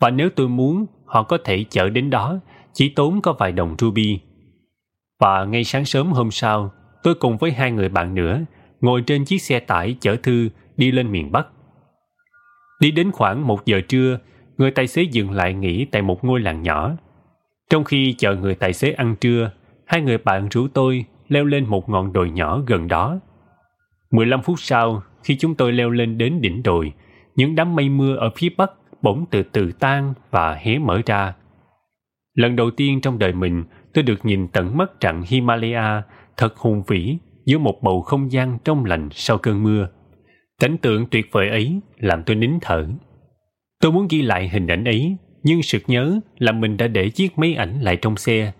và 0.00 0.10
nếu 0.10 0.30
tôi 0.30 0.48
muốn 0.48 0.86
họ 1.06 1.22
có 1.22 1.38
thể 1.44 1.64
chở 1.70 1.90
đến 1.90 2.10
đó 2.10 2.40
chỉ 2.72 2.88
tốn 2.88 3.20
có 3.20 3.32
vài 3.32 3.52
đồng 3.52 3.74
ruby. 3.78 4.20
Và 5.20 5.44
ngay 5.44 5.64
sáng 5.64 5.84
sớm 5.84 6.12
hôm 6.12 6.30
sau, 6.30 6.72
tôi 7.02 7.14
cùng 7.14 7.38
với 7.38 7.50
hai 7.50 7.72
người 7.72 7.88
bạn 7.88 8.14
nữa 8.14 8.40
ngồi 8.80 9.02
trên 9.06 9.24
chiếc 9.24 9.42
xe 9.42 9.60
tải 9.60 9.96
chở 10.00 10.16
thư 10.16 10.48
đi 10.76 10.92
lên 10.92 11.12
miền 11.12 11.32
Bắc. 11.32 11.46
Đi 12.80 12.90
đến 12.90 13.12
khoảng 13.12 13.46
một 13.46 13.66
giờ 13.66 13.80
trưa, 13.88 14.18
người 14.58 14.70
tài 14.70 14.86
xế 14.86 15.02
dừng 15.02 15.30
lại 15.30 15.54
nghỉ 15.54 15.84
tại 15.84 16.02
một 16.02 16.24
ngôi 16.24 16.40
làng 16.40 16.62
nhỏ. 16.62 16.92
Trong 17.70 17.84
khi 17.84 18.14
chờ 18.18 18.36
người 18.36 18.54
tài 18.54 18.72
xế 18.72 18.92
ăn 18.92 19.16
trưa, 19.20 19.50
hai 19.84 20.00
người 20.00 20.18
bạn 20.18 20.48
rủ 20.48 20.68
tôi 20.68 21.04
leo 21.28 21.44
lên 21.44 21.66
một 21.66 21.88
ngọn 21.88 22.12
đồi 22.12 22.30
nhỏ 22.30 22.62
gần 22.66 22.88
đó. 22.88 23.20
15 24.10 24.42
phút 24.42 24.60
sau, 24.60 25.02
khi 25.24 25.36
chúng 25.36 25.54
tôi 25.54 25.72
leo 25.72 25.90
lên 25.90 26.18
đến 26.18 26.40
đỉnh 26.40 26.62
đồi, 26.62 26.92
những 27.36 27.54
đám 27.54 27.76
mây 27.76 27.88
mưa 27.88 28.16
ở 28.16 28.30
phía 28.36 28.48
bắc 28.56 28.70
bỗng 29.02 29.24
từ 29.30 29.42
từ 29.42 29.72
tan 29.72 30.14
và 30.30 30.54
hé 30.54 30.78
mở 30.78 31.00
ra. 31.06 31.34
Lần 32.34 32.56
đầu 32.56 32.70
tiên 32.70 33.00
trong 33.00 33.18
đời 33.18 33.32
mình, 33.32 33.64
tôi 33.94 34.02
được 34.02 34.24
nhìn 34.24 34.48
tận 34.48 34.76
mắt 34.76 35.00
trận 35.00 35.22
Himalaya 35.26 36.02
thật 36.36 36.56
hùng 36.56 36.82
vĩ 36.86 37.18
giữa 37.46 37.58
một 37.58 37.82
bầu 37.82 38.02
không 38.02 38.32
gian 38.32 38.58
trong 38.64 38.84
lành 38.84 39.08
sau 39.12 39.38
cơn 39.38 39.62
mưa. 39.62 39.88
Cảnh 40.60 40.76
tượng 40.78 41.06
tuyệt 41.10 41.26
vời 41.32 41.48
ấy 41.48 41.80
làm 41.98 42.22
tôi 42.22 42.36
nín 42.36 42.50
thở. 42.60 42.86
Tôi 43.80 43.92
muốn 43.92 44.06
ghi 44.10 44.22
lại 44.22 44.48
hình 44.48 44.66
ảnh 44.66 44.84
ấy, 44.84 45.16
nhưng 45.42 45.62
sực 45.62 45.82
nhớ 45.86 46.20
là 46.38 46.52
mình 46.52 46.76
đã 46.76 46.86
để 46.88 47.08
chiếc 47.08 47.38
máy 47.38 47.54
ảnh 47.54 47.80
lại 47.80 47.96
trong 47.96 48.16
xe. 48.16 48.52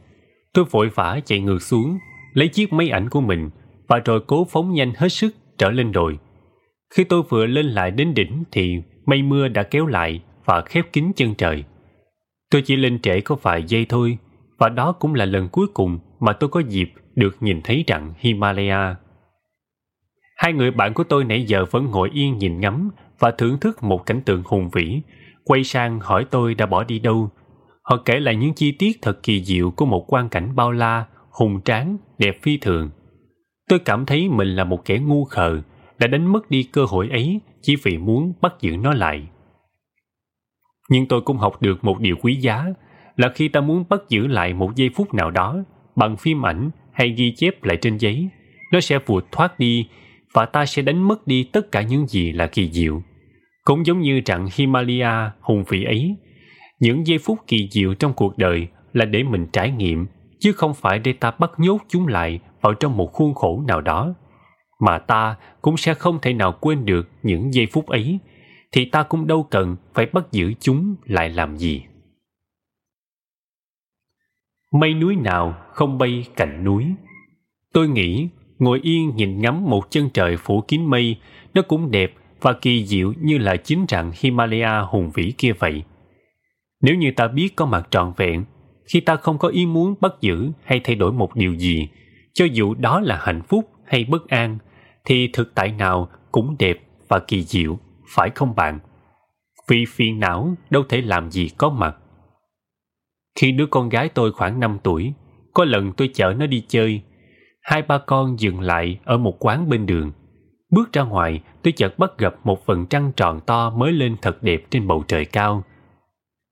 Tôi 0.54 0.64
vội 0.70 0.88
vã 0.94 1.20
chạy 1.24 1.40
ngược 1.40 1.62
xuống, 1.62 1.98
lấy 2.32 2.48
chiếc 2.48 2.72
máy 2.72 2.88
ảnh 2.88 3.10
của 3.10 3.20
mình 3.20 3.50
và 3.88 3.98
rồi 4.04 4.20
cố 4.26 4.46
phóng 4.50 4.72
nhanh 4.72 4.92
hết 4.96 5.08
sức 5.08 5.34
trở 5.60 5.70
lên 5.70 5.92
đồi. 5.92 6.18
Khi 6.94 7.04
tôi 7.04 7.22
vừa 7.28 7.46
lên 7.46 7.66
lại 7.66 7.90
đến 7.90 8.14
đỉnh 8.14 8.44
thì 8.52 8.82
mây 9.06 9.22
mưa 9.22 9.48
đã 9.48 9.62
kéo 9.62 9.86
lại 9.86 10.20
và 10.44 10.60
khép 10.60 10.84
kín 10.92 11.12
chân 11.16 11.34
trời. 11.34 11.64
Tôi 12.50 12.62
chỉ 12.62 12.76
lên 12.76 13.00
trễ 13.00 13.20
có 13.20 13.36
vài 13.42 13.62
giây 13.66 13.86
thôi 13.88 14.18
và 14.58 14.68
đó 14.68 14.92
cũng 14.92 15.14
là 15.14 15.24
lần 15.24 15.48
cuối 15.48 15.66
cùng 15.74 15.98
mà 16.20 16.32
tôi 16.32 16.50
có 16.50 16.60
dịp 16.60 16.92
được 17.14 17.36
nhìn 17.40 17.60
thấy 17.64 17.84
rặng 17.88 18.12
Himalaya. 18.18 18.96
Hai 20.36 20.52
người 20.52 20.70
bạn 20.70 20.94
của 20.94 21.04
tôi 21.04 21.24
nãy 21.24 21.44
giờ 21.44 21.64
vẫn 21.70 21.84
ngồi 21.84 22.10
yên 22.12 22.38
nhìn 22.38 22.60
ngắm 22.60 22.90
và 23.18 23.30
thưởng 23.30 23.58
thức 23.60 23.82
một 23.82 24.06
cảnh 24.06 24.20
tượng 24.24 24.42
hùng 24.44 24.70
vĩ, 24.72 25.00
quay 25.44 25.64
sang 25.64 26.00
hỏi 26.00 26.26
tôi 26.30 26.54
đã 26.54 26.66
bỏ 26.66 26.84
đi 26.84 26.98
đâu. 26.98 27.30
Họ 27.82 27.96
kể 28.04 28.20
lại 28.20 28.36
những 28.36 28.54
chi 28.54 28.72
tiết 28.72 29.02
thật 29.02 29.22
kỳ 29.22 29.44
diệu 29.44 29.70
của 29.70 29.86
một 29.86 30.04
quang 30.08 30.28
cảnh 30.28 30.56
bao 30.56 30.72
la, 30.72 31.06
hùng 31.30 31.60
tráng, 31.64 31.96
đẹp 32.18 32.38
phi 32.42 32.56
thường. 32.56 32.90
Tôi 33.70 33.78
cảm 33.78 34.06
thấy 34.06 34.28
mình 34.28 34.48
là 34.48 34.64
một 34.64 34.84
kẻ 34.84 34.98
ngu 34.98 35.24
khờ 35.24 35.62
đã 35.98 36.06
đánh 36.06 36.32
mất 36.32 36.50
đi 36.50 36.62
cơ 36.62 36.84
hội 36.84 37.08
ấy 37.08 37.40
chỉ 37.62 37.76
vì 37.82 37.98
muốn 37.98 38.32
bắt 38.40 38.54
giữ 38.60 38.76
nó 38.76 38.94
lại. 38.94 39.22
Nhưng 40.88 41.06
tôi 41.06 41.20
cũng 41.20 41.36
học 41.36 41.62
được 41.62 41.84
một 41.84 42.00
điều 42.00 42.16
quý 42.22 42.34
giá 42.34 42.66
là 43.16 43.32
khi 43.34 43.48
ta 43.48 43.60
muốn 43.60 43.84
bắt 43.88 44.00
giữ 44.08 44.26
lại 44.26 44.54
một 44.54 44.76
giây 44.76 44.90
phút 44.94 45.14
nào 45.14 45.30
đó 45.30 45.56
bằng 45.96 46.16
phim 46.16 46.46
ảnh 46.46 46.70
hay 46.92 47.10
ghi 47.10 47.34
chép 47.36 47.64
lại 47.64 47.76
trên 47.76 47.96
giấy, 47.96 48.28
nó 48.72 48.80
sẽ 48.80 48.98
vụt 49.06 49.24
thoát 49.32 49.58
đi 49.58 49.88
và 50.34 50.46
ta 50.46 50.66
sẽ 50.66 50.82
đánh 50.82 51.08
mất 51.08 51.26
đi 51.26 51.44
tất 51.44 51.72
cả 51.72 51.82
những 51.82 52.06
gì 52.06 52.32
là 52.32 52.46
kỳ 52.46 52.70
diệu. 52.70 53.02
Cũng 53.64 53.86
giống 53.86 54.00
như 54.00 54.20
trận 54.20 54.46
Himalaya 54.54 55.30
hùng 55.40 55.64
vĩ 55.68 55.84
ấy, 55.84 56.16
những 56.80 57.06
giây 57.06 57.18
phút 57.18 57.38
kỳ 57.46 57.68
diệu 57.70 57.94
trong 57.94 58.12
cuộc 58.12 58.38
đời 58.38 58.68
là 58.92 59.04
để 59.04 59.22
mình 59.22 59.46
trải 59.52 59.70
nghiệm, 59.70 60.06
chứ 60.40 60.52
không 60.52 60.74
phải 60.74 60.98
để 60.98 61.12
ta 61.12 61.30
bắt 61.30 61.50
nhốt 61.58 61.78
chúng 61.88 62.06
lại 62.06 62.40
vào 62.60 62.74
trong 62.74 62.96
một 62.96 63.12
khuôn 63.12 63.34
khổ 63.34 63.62
nào 63.68 63.80
đó. 63.80 64.14
Mà 64.80 64.98
ta 64.98 65.36
cũng 65.62 65.76
sẽ 65.76 65.94
không 65.94 66.18
thể 66.22 66.32
nào 66.32 66.52
quên 66.60 66.84
được 66.84 67.08
những 67.22 67.54
giây 67.54 67.66
phút 67.66 67.86
ấy, 67.86 68.18
thì 68.72 68.84
ta 68.84 69.02
cũng 69.02 69.26
đâu 69.26 69.42
cần 69.50 69.76
phải 69.94 70.06
bắt 70.06 70.24
giữ 70.32 70.52
chúng 70.60 70.94
lại 71.04 71.28
làm 71.28 71.56
gì. 71.56 71.82
Mây 74.72 74.94
núi 74.94 75.16
nào 75.16 75.54
không 75.72 75.98
bay 75.98 76.24
cạnh 76.36 76.64
núi. 76.64 76.86
Tôi 77.72 77.88
nghĩ 77.88 78.28
ngồi 78.58 78.80
yên 78.82 79.16
nhìn 79.16 79.40
ngắm 79.40 79.64
một 79.64 79.90
chân 79.90 80.10
trời 80.14 80.36
phủ 80.36 80.60
kín 80.60 80.84
mây, 80.84 81.16
nó 81.54 81.62
cũng 81.62 81.90
đẹp 81.90 82.14
và 82.40 82.52
kỳ 82.52 82.86
diệu 82.86 83.12
như 83.20 83.38
là 83.38 83.56
chính 83.56 83.84
rặng 83.88 84.12
Himalaya 84.20 84.80
hùng 84.80 85.10
vĩ 85.14 85.32
kia 85.38 85.52
vậy. 85.58 85.82
Nếu 86.82 86.94
như 86.94 87.12
ta 87.16 87.28
biết 87.28 87.56
có 87.56 87.66
mặt 87.66 87.88
trọn 87.90 88.12
vẹn, 88.16 88.44
khi 88.92 89.00
ta 89.00 89.16
không 89.16 89.38
có 89.38 89.48
ý 89.48 89.66
muốn 89.66 89.94
bắt 90.00 90.12
giữ 90.20 90.50
hay 90.64 90.80
thay 90.84 90.96
đổi 90.96 91.12
một 91.12 91.36
điều 91.36 91.54
gì, 91.54 91.88
cho 92.32 92.44
dù 92.44 92.74
đó 92.74 93.00
là 93.00 93.20
hạnh 93.22 93.42
phúc 93.42 93.70
hay 93.84 94.04
bất 94.04 94.28
an, 94.28 94.58
thì 95.04 95.28
thực 95.32 95.54
tại 95.54 95.72
nào 95.72 96.08
cũng 96.32 96.56
đẹp 96.58 96.76
và 97.08 97.18
kỳ 97.18 97.42
diệu, 97.42 97.78
phải 98.14 98.30
không 98.34 98.54
bạn? 98.56 98.78
Vì 99.68 99.84
phiền 99.88 100.20
não 100.20 100.54
đâu 100.70 100.82
thể 100.88 101.00
làm 101.00 101.30
gì 101.30 101.48
có 101.58 101.70
mặt. 101.70 101.96
Khi 103.40 103.52
đứa 103.52 103.66
con 103.66 103.88
gái 103.88 104.08
tôi 104.08 104.32
khoảng 104.32 104.60
5 104.60 104.78
tuổi, 104.82 105.12
có 105.54 105.64
lần 105.64 105.92
tôi 105.92 106.10
chở 106.14 106.34
nó 106.38 106.46
đi 106.46 106.64
chơi. 106.68 107.02
Hai 107.62 107.82
ba 107.82 107.98
con 107.98 108.40
dừng 108.40 108.60
lại 108.60 108.98
ở 109.04 109.18
một 109.18 109.36
quán 109.44 109.68
bên 109.68 109.86
đường. 109.86 110.12
Bước 110.70 110.92
ra 110.92 111.02
ngoài, 111.02 111.40
tôi 111.62 111.72
chợt 111.72 111.98
bắt 111.98 112.18
gặp 112.18 112.34
một 112.44 112.66
phần 112.66 112.86
trăng 112.86 113.12
tròn 113.16 113.40
to 113.46 113.70
mới 113.70 113.92
lên 113.92 114.16
thật 114.22 114.42
đẹp 114.42 114.62
trên 114.70 114.86
bầu 114.86 115.04
trời 115.08 115.24
cao. 115.24 115.64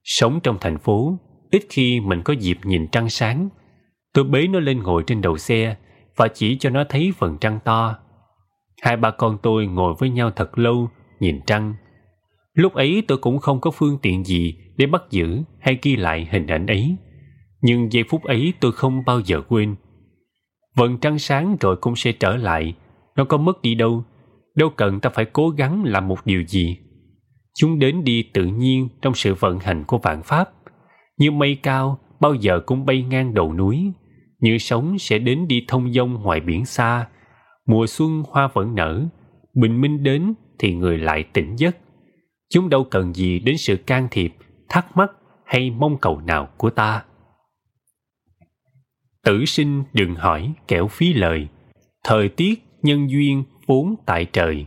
Sống 0.05 0.41
trong 0.43 0.57
thành 0.61 0.79
phố, 0.79 1.19
ít 1.51 1.63
khi 1.69 2.01
mình 2.01 2.23
có 2.23 2.33
dịp 2.33 2.59
nhìn 2.65 2.87
trăng 2.89 3.09
sáng. 3.09 3.49
Tôi 4.19 4.25
bế 4.25 4.47
nó 4.47 4.61
lên 4.61 4.83
ngồi 4.83 5.03
trên 5.07 5.21
đầu 5.21 5.37
xe 5.37 5.77
và 6.17 6.29
chỉ 6.29 6.59
cho 6.59 6.71
nó 6.71 6.85
thấy 6.89 7.13
phần 7.19 7.39
trăng 7.41 7.59
to. 7.65 7.97
Hai 8.83 8.97
ba 8.97 9.11
con 9.11 9.39
tôi 9.43 9.67
ngồi 9.67 9.95
với 9.99 10.11
nhau 10.11 10.31
thật 10.31 10.59
lâu, 10.59 10.89
nhìn 11.21 11.41
trăng. 11.47 11.75
Lúc 12.55 12.75
ấy 12.75 13.03
tôi 13.09 13.19
cũng 13.19 13.39
không 13.39 13.61
có 13.61 13.71
phương 13.71 13.99
tiện 14.03 14.25
gì 14.25 14.55
để 14.77 14.87
bắt 14.87 15.03
giữ 15.11 15.43
hay 15.61 15.79
ghi 15.83 15.97
lại 15.97 16.29
hình 16.31 16.47
ảnh 16.47 16.67
ấy. 16.67 16.97
Nhưng 17.63 17.93
giây 17.93 18.05
phút 18.09 18.25
ấy 18.25 18.53
tôi 18.61 18.73
không 18.73 19.05
bao 19.05 19.21
giờ 19.21 19.41
quên. 19.49 19.77
Vầng 20.77 20.99
trăng 20.99 21.19
sáng 21.19 21.57
rồi 21.61 21.77
cũng 21.77 21.97
sẽ 21.97 22.13
trở 22.13 22.37
lại. 22.37 22.75
Nó 23.17 23.25
có 23.25 23.37
mất 23.37 23.63
đi 23.63 23.75
đâu. 23.75 24.05
Đâu 24.55 24.71
cần 24.77 25.01
ta 25.01 25.11
phải 25.11 25.25
cố 25.25 25.49
gắng 25.49 25.85
làm 25.85 26.09
một 26.09 26.19
điều 26.27 26.43
gì. 26.47 26.79
Chúng 27.55 27.79
đến 27.79 28.05
đi 28.05 28.23
tự 28.23 28.45
nhiên 28.45 28.89
trong 29.03 29.15
sự 29.15 29.35
vận 29.35 29.59
hành 29.59 29.85
của 29.85 29.99
vạn 29.99 30.23
pháp. 30.23 30.51
Như 31.19 31.31
mây 31.31 31.55
cao 31.63 31.99
bao 32.21 32.35
giờ 32.35 32.61
cũng 32.67 32.87
bay 32.87 33.03
ngang 33.03 33.35
đầu 33.35 33.55
núi. 33.55 33.93
Như 34.41 34.59
sóng 34.59 34.99
sẽ 34.99 35.19
đến 35.19 35.49
đi 35.49 35.65
thông 35.69 35.93
dông 35.93 36.15
ngoài 36.15 36.41
biển 36.41 36.65
xa. 36.65 37.09
Mùa 37.67 37.87
xuân 37.87 38.23
hoa 38.31 38.49
vẫn 38.55 38.75
nở. 38.75 39.07
Bình 39.55 39.81
minh 39.81 40.03
đến 40.03 40.35
thì 40.59 40.75
người 40.75 40.99
lại 40.99 41.25
tỉnh 41.33 41.57
giấc. 41.59 41.77
Chúng 42.51 42.69
đâu 42.69 42.85
cần 42.85 43.15
gì 43.15 43.39
đến 43.39 43.57
sự 43.59 43.77
can 43.77 44.09
thiệp, 44.11 44.35
thắc 44.69 44.97
mắc 44.97 45.11
hay 45.45 45.71
mong 45.71 45.97
cầu 46.01 46.21
nào 46.21 46.49
của 46.57 46.71
ta 46.71 47.05
tử 49.29 49.45
sinh 49.45 49.85
đừng 49.93 50.15
hỏi 50.15 50.53
kẻo 50.69 50.87
phí 50.87 51.13
lời, 51.15 51.49
thời 52.05 52.29
tiết 52.29 52.65
nhân 52.83 53.11
duyên 53.11 53.45
vốn 53.67 53.95
tại 54.07 54.25
trời 54.25 54.67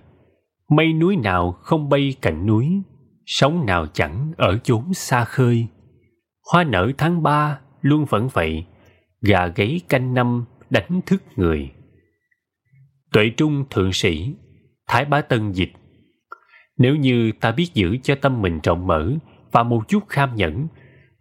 mây 0.70 0.94
núi 0.94 1.16
nào 1.16 1.52
không 1.52 1.90
bay 1.90 2.16
cạnh 2.22 2.46
núi, 2.46 2.82
sóng 3.26 3.66
nào 3.66 3.88
chẳng 3.94 4.32
ở 4.38 4.58
chốn 4.64 4.94
xa 4.94 5.26
khơi 5.26 5.68
hoa 6.52 6.64
nở 6.64 6.92
tháng 6.98 7.24
ba 7.24 7.60
luôn 7.82 8.06
vẫn 8.06 8.28
vậy 8.34 8.66
gà 9.22 9.48
gáy 9.48 9.82
canh 9.90 10.14
năm 10.14 10.46
đánh 10.70 11.02
thức 11.06 11.24
người 11.36 11.72
tuệ 13.12 13.30
trung 13.38 13.66
thượng 13.70 13.94
sĩ 13.94 14.36
thái 14.88 15.06
bá 15.06 15.22
tân 15.22 15.52
dịch 15.52 15.72
nếu 16.82 16.96
như 16.96 17.32
ta 17.40 17.52
biết 17.52 17.74
giữ 17.74 17.98
cho 18.04 18.16
tâm 18.16 18.42
mình 18.42 18.60
rộng 18.64 18.88
mở 18.88 19.12
và 19.52 19.64
một 19.64 19.88
chút 19.88 20.04
kham 20.10 20.36
nhẫn, 20.36 20.68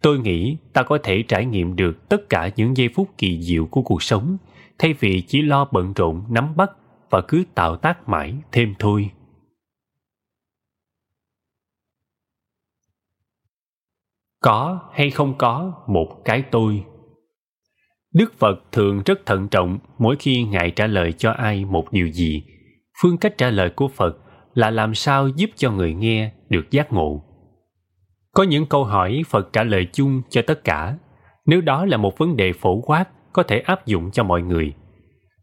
tôi 0.01 0.19
nghĩ 0.19 0.57
ta 0.73 0.83
có 0.83 0.97
thể 1.03 1.23
trải 1.27 1.45
nghiệm 1.45 1.75
được 1.75 2.09
tất 2.09 2.29
cả 2.29 2.49
những 2.55 2.77
giây 2.77 2.89
phút 2.95 3.09
kỳ 3.17 3.41
diệu 3.41 3.65
của 3.65 3.81
cuộc 3.81 4.03
sống, 4.03 4.37
thay 4.79 4.93
vì 4.93 5.21
chỉ 5.27 5.41
lo 5.41 5.65
bận 5.71 5.93
rộn 5.93 6.25
nắm 6.29 6.55
bắt 6.55 6.71
và 7.09 7.21
cứ 7.27 7.43
tạo 7.55 7.77
tác 7.77 8.09
mãi 8.09 8.35
thêm 8.51 8.73
thôi. 8.79 9.09
Có 14.39 14.89
hay 14.93 15.09
không 15.11 15.37
có 15.37 15.83
một 15.87 16.21
cái 16.25 16.43
tôi? 16.51 16.83
Đức 18.13 18.33
Phật 18.39 18.71
thường 18.71 19.01
rất 19.05 19.25
thận 19.25 19.47
trọng 19.47 19.79
mỗi 19.99 20.15
khi 20.19 20.43
Ngài 20.43 20.71
trả 20.71 20.87
lời 20.87 21.13
cho 21.13 21.31
ai 21.31 21.65
một 21.65 21.91
điều 21.91 22.07
gì. 22.07 22.43
Phương 23.01 23.17
cách 23.17 23.37
trả 23.37 23.49
lời 23.49 23.69
của 23.69 23.87
Phật 23.87 24.17
là 24.53 24.69
làm 24.69 24.95
sao 24.95 25.27
giúp 25.27 25.49
cho 25.55 25.71
người 25.71 25.93
nghe 25.93 26.31
được 26.49 26.71
giác 26.71 26.93
ngộ. 26.93 27.23
Có 28.33 28.43
những 28.43 28.65
câu 28.65 28.83
hỏi 28.83 29.23
Phật 29.27 29.53
trả 29.53 29.63
lời 29.63 29.87
chung 29.93 30.21
cho 30.29 30.41
tất 30.47 30.63
cả. 30.63 30.97
Nếu 31.45 31.61
đó 31.61 31.85
là 31.85 31.97
một 31.97 32.17
vấn 32.17 32.37
đề 32.37 32.53
phổ 32.53 32.81
quát 32.81 33.05
có 33.33 33.43
thể 33.43 33.59
áp 33.59 33.85
dụng 33.85 34.11
cho 34.11 34.23
mọi 34.23 34.41
người. 34.41 34.73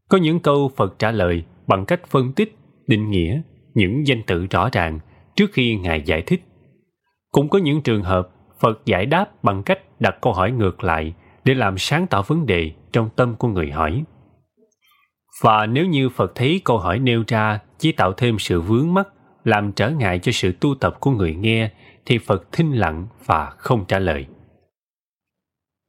Có 0.08 0.18
những 0.18 0.40
câu 0.40 0.70
Phật 0.76 0.98
trả 0.98 1.10
lời 1.10 1.44
bằng 1.66 1.84
cách 1.84 2.00
phân 2.06 2.32
tích, 2.32 2.56
định 2.86 3.10
nghĩa 3.10 3.42
những 3.74 4.06
danh 4.06 4.22
tự 4.22 4.46
rõ 4.46 4.68
ràng 4.72 4.98
trước 5.36 5.50
khi 5.52 5.76
Ngài 5.76 6.02
giải 6.02 6.22
thích. 6.22 6.42
Cũng 7.30 7.48
có 7.48 7.58
những 7.58 7.82
trường 7.82 8.02
hợp 8.02 8.28
Phật 8.60 8.82
giải 8.84 9.06
đáp 9.06 9.44
bằng 9.44 9.62
cách 9.62 9.78
đặt 10.00 10.16
câu 10.20 10.32
hỏi 10.32 10.50
ngược 10.50 10.84
lại 10.84 11.14
để 11.48 11.54
làm 11.54 11.78
sáng 11.78 12.06
tỏ 12.06 12.22
vấn 12.22 12.46
đề 12.46 12.72
trong 12.92 13.10
tâm 13.16 13.34
của 13.36 13.48
người 13.48 13.70
hỏi. 13.70 14.04
Và 15.42 15.66
nếu 15.66 15.86
như 15.86 16.08
Phật 16.08 16.32
thấy 16.34 16.60
câu 16.64 16.78
hỏi 16.78 16.98
nêu 16.98 17.24
ra 17.26 17.60
chỉ 17.78 17.92
tạo 17.92 18.12
thêm 18.12 18.38
sự 18.38 18.60
vướng 18.60 18.94
mắc, 18.94 19.08
làm 19.44 19.72
trở 19.72 19.90
ngại 19.90 20.18
cho 20.18 20.32
sự 20.32 20.52
tu 20.60 20.74
tập 20.74 20.96
của 21.00 21.10
người 21.10 21.34
nghe, 21.34 21.70
thì 22.06 22.18
Phật 22.18 22.52
thinh 22.52 22.72
lặng 22.72 23.06
và 23.26 23.50
không 23.50 23.84
trả 23.88 23.98
lời. 23.98 24.26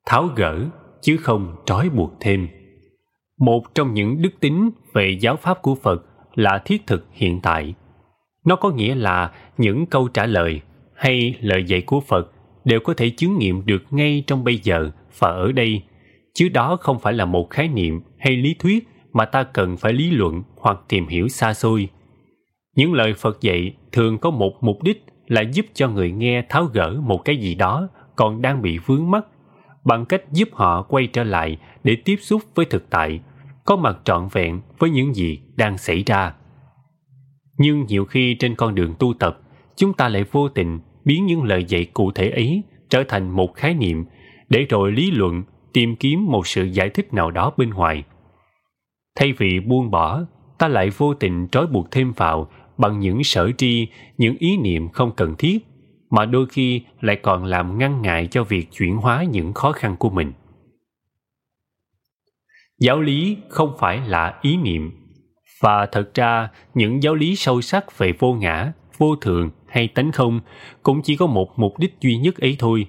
Tháo 0.06 0.30
gỡ, 0.36 0.66
chứ 1.02 1.18
không 1.18 1.56
trói 1.66 1.90
buộc 1.90 2.14
thêm. 2.20 2.48
Một 3.40 3.76
trong 3.76 3.94
những 3.94 4.22
đức 4.22 4.32
tính 4.40 4.70
về 4.94 5.18
giáo 5.22 5.36
pháp 5.36 5.62
của 5.62 5.76
Phật 5.76 6.06
là 6.36 6.62
thiết 6.66 6.88
thực 6.88 7.08
hiện 7.12 7.40
tại. 7.42 7.74
Nó 8.46 8.56
có 8.56 8.70
nghĩa 8.70 8.96
là 8.96 9.32
những 9.58 9.86
câu 9.86 10.08
trả 10.08 10.26
lời 10.26 10.62
hay 10.96 11.36
lời 11.42 11.64
dạy 11.64 11.82
của 11.82 12.02
Phật 12.02 12.32
đều 12.66 12.80
có 12.80 12.94
thể 12.98 13.10
chứng 13.10 13.38
nghiệm 13.38 13.66
được 13.66 13.84
ngay 13.92 14.24
trong 14.28 14.44
bây 14.44 14.58
giờ 14.58 14.92
và 15.20 15.30
ở 15.30 15.52
đây, 15.52 15.82
chứ 16.34 16.50
đó 16.50 16.78
không 16.82 17.00
phải 17.00 17.14
là 17.14 17.26
một 17.26 17.50
khái 17.50 17.68
niệm 17.68 18.02
hay 18.18 18.38
lý 18.38 18.56
thuyết 18.60 18.88
mà 19.14 19.26
ta 19.26 19.44
cần 19.44 19.78
phải 19.78 19.94
lý 19.94 20.12
luận 20.12 20.44
hoặc 20.58 20.80
tìm 20.88 21.08
hiểu 21.08 21.28
xa 21.28 21.54
xôi. 21.54 21.90
Những 22.76 22.94
lời 22.94 23.14
Phật 23.14 23.42
dạy 23.42 23.74
thường 23.92 24.18
có 24.18 24.30
một 24.30 24.54
mục 24.62 24.84
đích 24.84 25.06
là 25.28 25.42
giúp 25.42 25.66
cho 25.74 25.90
người 25.90 26.12
nghe 26.12 26.44
tháo 26.50 26.66
gỡ 26.66 27.02
một 27.04 27.18
cái 27.26 27.38
gì 27.38 27.56
đó 27.56 27.88
còn 28.16 28.42
đang 28.42 28.62
bị 28.62 28.78
vướng 28.78 29.12
mắc 29.12 29.26
bằng 29.86 30.06
cách 30.06 30.22
giúp 30.32 30.50
họ 30.54 30.82
quay 30.82 31.08
trở 31.08 31.24
lại 31.24 31.58
để 31.84 31.96
tiếp 32.06 32.16
xúc 32.22 32.42
với 32.56 32.66
thực 32.66 32.90
tại, 32.90 33.20
có 33.66 33.76
mặt 33.76 33.98
trọn 34.04 34.28
vẹn 34.32 34.62
với 34.78 34.90
những 34.90 35.14
gì 35.14 35.40
đang 35.56 35.78
xảy 35.78 36.04
ra. 36.06 36.34
Nhưng 37.58 37.86
nhiều 37.86 38.06
khi 38.06 38.36
trên 38.40 38.56
con 38.56 38.76
đường 38.76 38.96
tu 39.00 39.14
tập, 39.20 39.40
chúng 39.76 39.94
ta 39.94 40.10
lại 40.10 40.24
vô 40.32 40.50
tình 40.50 40.80
biến 41.06 41.26
những 41.26 41.44
lời 41.44 41.66
dạy 41.68 41.86
cụ 41.86 42.12
thể 42.12 42.30
ấy 42.30 42.64
trở 42.90 43.04
thành 43.08 43.30
một 43.30 43.56
khái 43.56 43.74
niệm 43.74 44.06
để 44.50 44.66
rồi 44.70 44.92
lý 44.92 45.12
luận 45.12 45.44
tìm 45.74 45.96
kiếm 45.96 46.26
một 46.26 46.48
sự 46.48 46.64
giải 46.64 46.90
thích 46.90 47.14
nào 47.14 47.32
đó 47.32 47.54
bên 47.58 47.70
ngoài. 47.70 48.04
Thay 49.16 49.34
vì 49.34 49.60
buông 49.60 49.92
bỏ, 49.92 50.22
ta 50.58 50.68
lại 50.68 50.90
vô 50.90 51.14
tình 51.14 51.48
trói 51.52 51.68
buộc 51.68 51.92
thêm 51.92 52.12
vào 52.12 52.52
bằng 52.78 53.00
những 53.00 53.24
sở 53.24 53.52
tri, 53.58 53.88
những 54.18 54.36
ý 54.40 54.58
niệm 54.58 54.90
không 54.90 55.12
cần 55.16 55.36
thiết, 55.38 55.66
mà 56.10 56.26
đôi 56.26 56.46
khi 56.46 56.82
lại 57.02 57.16
còn 57.16 57.46
làm 57.46 57.78
ngăn 57.78 58.02
ngại 58.02 58.28
cho 58.32 58.44
việc 58.44 58.72
chuyển 58.72 58.98
hóa 58.98 59.24
những 59.24 59.54
khó 59.54 59.72
khăn 59.72 59.96
của 60.00 60.10
mình. 60.10 60.34
Giáo 62.80 63.02
lý 63.02 63.38
không 63.50 63.74
phải 63.80 64.02
là 64.08 64.40
ý 64.42 64.58
niệm, 64.58 64.92
và 65.60 65.86
thật 65.86 66.14
ra 66.14 66.50
những 66.74 67.04
giáo 67.04 67.16
lý 67.16 67.36
sâu 67.36 67.62
sắc 67.62 67.98
về 67.98 68.14
vô 68.20 68.34
ngã, 68.34 68.74
vô 68.98 69.16
thường 69.16 69.50
hay 69.68 69.88
tánh 69.88 70.12
không 70.12 70.40
cũng 70.84 71.02
chỉ 71.02 71.16
có 71.16 71.28
một 71.28 71.60
mục 71.60 71.80
đích 71.80 71.96
duy 72.02 72.18
nhất 72.18 72.38
ấy 72.38 72.56
thôi. 72.60 72.88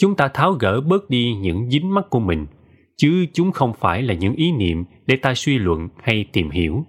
Chúng 0.00 0.16
ta 0.16 0.28
tháo 0.28 0.52
gỡ 0.52 0.80
bớt 0.80 1.10
đi 1.10 1.34
những 1.34 1.70
dính 1.70 1.94
mắc 1.94 2.04
của 2.10 2.20
mình, 2.20 2.46
chứ 2.96 3.26
chúng 3.32 3.52
không 3.52 3.72
phải 3.72 4.02
là 4.02 4.14
những 4.14 4.34
ý 4.34 4.52
niệm 4.52 4.84
để 5.06 5.16
ta 5.16 5.34
suy 5.34 5.58
luận 5.58 5.88
hay 6.02 6.24
tìm 6.32 6.50
hiểu. 6.50 6.84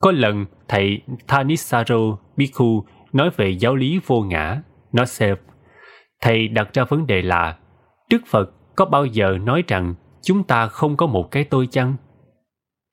Có 0.00 0.12
lần 0.12 0.46
thầy 0.68 1.00
Thanissaro 1.26 2.18
Bhikkhu 2.36 2.84
nói 3.12 3.30
về 3.36 3.50
giáo 3.50 3.76
lý 3.76 4.00
vô 4.06 4.20
ngã, 4.20 4.62
nó 4.92 5.02
self 5.02 5.36
Thầy 6.20 6.48
đặt 6.48 6.68
ra 6.72 6.84
vấn 6.84 7.06
đề 7.06 7.22
là 7.22 7.58
Đức 8.10 8.22
Phật 8.26 8.50
có 8.76 8.84
bao 8.84 9.06
giờ 9.06 9.38
nói 9.42 9.64
rằng 9.68 9.94
chúng 10.22 10.44
ta 10.44 10.66
không 10.66 10.96
có 10.96 11.06
một 11.06 11.30
cái 11.30 11.44
tôi 11.44 11.66
chăng? 11.66 11.96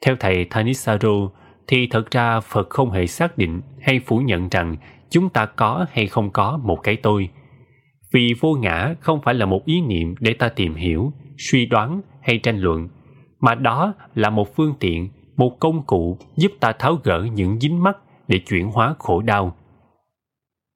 Theo 0.05 0.15
thầy 0.19 0.45
Thanissaro 0.45 1.29
thì 1.67 1.87
thật 1.87 2.11
ra 2.11 2.39
Phật 2.39 2.69
không 2.69 2.91
hề 2.91 3.07
xác 3.07 3.37
định 3.37 3.61
hay 3.81 3.99
phủ 3.99 4.17
nhận 4.17 4.49
rằng 4.49 4.75
chúng 5.09 5.29
ta 5.29 5.45
có 5.45 5.85
hay 5.91 6.07
không 6.07 6.31
có 6.31 6.59
một 6.63 6.79
cái 6.83 6.95
tôi. 6.95 7.29
Vì 8.13 8.33
vô 8.39 8.53
ngã 8.53 8.95
không 8.99 9.21
phải 9.21 9.33
là 9.33 9.45
một 9.45 9.65
ý 9.65 9.81
niệm 9.81 10.15
để 10.19 10.33
ta 10.33 10.49
tìm 10.49 10.75
hiểu, 10.75 11.13
suy 11.37 11.65
đoán 11.65 12.01
hay 12.21 12.37
tranh 12.37 12.59
luận, 12.59 12.89
mà 13.39 13.55
đó 13.55 13.93
là 14.15 14.29
một 14.29 14.55
phương 14.55 14.73
tiện 14.79 15.09
một 15.35 15.59
công 15.59 15.83
cụ 15.85 16.17
giúp 16.37 16.51
ta 16.59 16.71
tháo 16.71 16.99
gỡ 17.03 17.27
những 17.33 17.59
dính 17.59 17.83
mắc 17.83 17.97
để 18.27 18.37
chuyển 18.37 18.67
hóa 18.67 18.95
khổ 18.99 19.21
đau. 19.21 19.57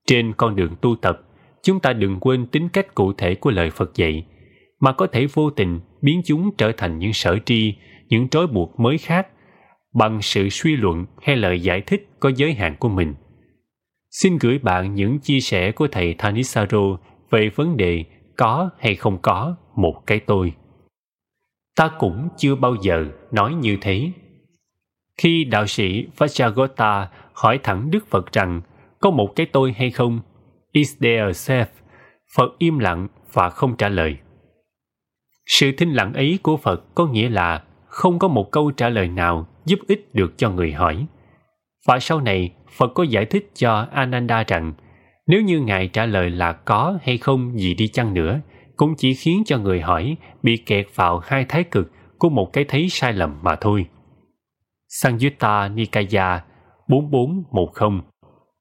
Trên 0.07 0.33
con 0.33 0.55
đường 0.55 0.75
tu 0.81 0.95
tập, 0.95 1.21
chúng 1.63 1.79
ta 1.79 1.93
đừng 1.93 2.19
quên 2.19 2.47
tính 2.47 2.69
cách 2.69 2.95
cụ 2.95 3.13
thể 3.13 3.35
của 3.35 3.51
lời 3.51 3.69
Phật 3.69 3.95
dạy, 3.95 4.25
mà 4.79 4.91
có 4.91 5.07
thể 5.07 5.25
vô 5.33 5.49
tình 5.49 5.79
biến 6.01 6.21
chúng 6.25 6.55
trở 6.57 6.71
thành 6.77 6.99
những 6.99 7.13
sở 7.13 7.37
tri, 7.45 7.73
những 8.09 8.29
trói 8.29 8.47
buộc 8.47 8.79
mới 8.79 8.97
khác, 8.97 9.27
bằng 9.93 10.21
sự 10.21 10.49
suy 10.49 10.75
luận 10.75 11.05
hay 11.21 11.35
lời 11.35 11.59
giải 11.59 11.81
thích 11.81 12.07
có 12.19 12.31
giới 12.35 12.53
hạn 12.53 12.75
của 12.79 12.89
mình. 12.89 13.13
Xin 14.09 14.37
gửi 14.37 14.59
bạn 14.59 14.95
những 14.95 15.19
chia 15.19 15.39
sẻ 15.39 15.71
của 15.71 15.87
thầy 15.87 16.13
Thanisaro 16.13 16.97
về 17.29 17.49
vấn 17.55 17.77
đề 17.77 18.03
có 18.37 18.69
hay 18.79 18.95
không 18.95 19.17
có 19.21 19.55
một 19.75 20.03
cái 20.07 20.19
tôi. 20.19 20.53
Ta 21.75 21.91
cũng 21.99 22.29
chưa 22.37 22.55
bao 22.55 22.75
giờ 22.81 23.05
nói 23.31 23.53
như 23.53 23.77
thế 23.81 24.11
khi 25.17 25.43
đạo 25.43 25.67
sĩ 25.67 26.07
Vajragota 26.17 27.05
hỏi 27.33 27.59
thẳng 27.63 27.91
Đức 27.91 28.07
Phật 28.07 28.31
rằng 28.31 28.61
có 28.99 29.11
một 29.11 29.35
cái 29.35 29.45
tôi 29.45 29.75
hay 29.77 29.91
không, 29.91 30.19
is 30.71 30.95
there 31.01 31.19
a 31.19 31.29
self, 31.29 31.65
Phật 32.35 32.55
im 32.57 32.79
lặng 32.79 33.07
và 33.33 33.49
không 33.49 33.77
trả 33.77 33.89
lời. 33.89 34.17
Sự 35.45 35.71
thinh 35.77 35.93
lặng 35.93 36.13
ấy 36.13 36.39
của 36.43 36.57
Phật 36.57 36.95
có 36.95 37.05
nghĩa 37.05 37.29
là 37.29 37.63
không 37.85 38.19
có 38.19 38.27
một 38.27 38.51
câu 38.51 38.71
trả 38.71 38.89
lời 38.89 39.07
nào 39.07 39.47
giúp 39.65 39.79
ích 39.87 40.15
được 40.15 40.37
cho 40.37 40.49
người 40.49 40.71
hỏi. 40.71 41.05
Và 41.87 41.99
sau 41.99 42.21
này, 42.21 42.53
Phật 42.71 42.91
có 42.95 43.03
giải 43.03 43.25
thích 43.25 43.51
cho 43.55 43.87
Ananda 43.91 44.43
rằng 44.47 44.73
nếu 45.27 45.41
như 45.41 45.59
Ngài 45.59 45.87
trả 45.87 46.05
lời 46.05 46.29
là 46.29 46.53
có 46.53 46.97
hay 47.03 47.17
không 47.17 47.59
gì 47.59 47.73
đi 47.73 47.87
chăng 47.87 48.13
nữa, 48.13 48.39
cũng 48.75 48.95
chỉ 48.97 49.13
khiến 49.13 49.43
cho 49.45 49.57
người 49.57 49.81
hỏi 49.81 50.17
bị 50.43 50.57
kẹt 50.57 50.87
vào 50.95 51.19
hai 51.19 51.45
thái 51.49 51.63
cực 51.63 51.91
của 52.17 52.29
một 52.29 52.53
cái 52.53 52.65
thấy 52.67 52.89
sai 52.89 53.13
lầm 53.13 53.39
mà 53.41 53.55
thôi. 53.55 53.85
Sangyutta 54.87 55.67
Nikaya 55.67 56.43
4410 56.87 58.01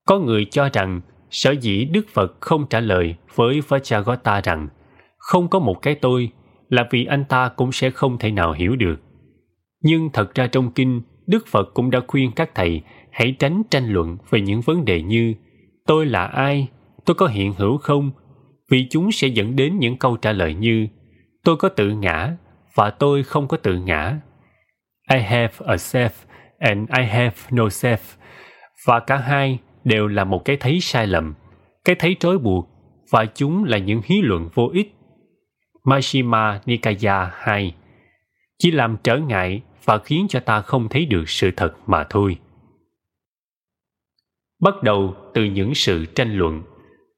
Có 0.07 0.19
người 0.19 0.45
cho 0.45 0.69
rằng 0.73 1.01
sở 1.31 1.51
dĩ 1.51 1.85
Đức 1.85 2.07
Phật 2.13 2.41
không 2.41 2.67
trả 2.71 2.81
lời 2.81 3.17
với 3.35 3.61
Vajragota 3.69 4.41
rằng 4.45 4.69
không 5.17 5.49
có 5.49 5.59
một 5.59 5.83
cái 5.83 5.95
tôi 5.95 6.31
là 6.69 6.89
vì 6.91 7.05
anh 7.05 7.25
ta 7.25 7.49
cũng 7.49 7.73
sẽ 7.73 7.91
không 7.91 8.19
thể 8.19 8.31
nào 8.31 8.53
hiểu 8.53 8.77
được. 8.77 8.97
Nhưng 9.83 10.11
thật 10.13 10.35
ra 10.35 10.47
trong 10.47 10.73
kinh, 10.73 11.03
Đức 11.27 11.47
Phật 11.47 11.75
cũng 11.75 11.91
đã 11.91 12.01
khuyên 12.07 12.33
các 12.37 12.55
thầy 12.55 12.83
hãy 13.11 13.37
tránh 13.39 13.63
tranh 13.71 13.89
luận 13.89 14.17
về 14.31 14.41
những 14.41 14.61
vấn 14.61 14.85
đề 14.85 15.03
như 15.03 15.35
tôi 15.87 16.07
là 16.07 16.25
ai, 16.25 16.69
tôi 17.05 17.15
có 17.15 17.27
hiện 17.27 17.53
hữu 17.53 17.79
không, 17.79 18.11
vì 18.71 18.87
chúng 18.91 19.13
sẽ 19.13 19.29
dẫn 19.29 19.57
đến 19.57 19.79
những 19.79 19.97
câu 19.97 20.17
trả 20.17 20.33
lời 20.33 20.55
như 20.55 20.87
tôi 21.45 21.57
có 21.57 21.69
tự 21.69 21.91
ngã 21.91 22.37
và 22.75 22.91
tôi 22.91 23.23
không 23.23 23.49
có 23.49 23.57
tự 23.57 23.79
ngã 23.79 24.21
I 25.13 25.21
have 25.21 25.55
a 25.67 25.75
self 25.75 26.11
and 26.59 26.91
I 26.99 27.05
have 27.05 27.37
no 27.51 27.65
self. 27.65 27.99
Và 28.87 29.01
cả 29.01 29.17
hai 29.17 29.59
đều 29.85 30.07
là 30.07 30.25
một 30.25 30.45
cái 30.45 30.57
thấy 30.57 30.81
sai 30.81 31.07
lầm, 31.07 31.35
cái 31.85 31.97
thấy 31.99 32.17
trói 32.21 32.39
buộc 32.39 32.69
và 33.11 33.27
chúng 33.35 33.65
là 33.65 33.79
những 33.79 34.01
hí 34.05 34.23
luận 34.23 34.49
vô 34.55 34.71
ích. 34.73 34.93
Majjhima 35.85 36.59
Nikaya 36.67 37.31
2 37.35 37.75
chỉ 38.59 38.71
làm 38.71 38.97
trở 39.05 39.17
ngại 39.17 39.63
và 39.85 39.99
khiến 39.99 40.27
cho 40.29 40.41
ta 40.41 40.61
không 40.61 40.89
thấy 40.89 41.07
được 41.07 41.29
sự 41.29 41.51
thật 41.57 41.75
mà 41.87 42.05
thôi. 42.11 42.37
Bắt 44.61 44.83
đầu 44.83 45.15
từ 45.35 45.45
những 45.45 45.75
sự 45.75 46.05
tranh 46.05 46.33
luận. 46.33 46.63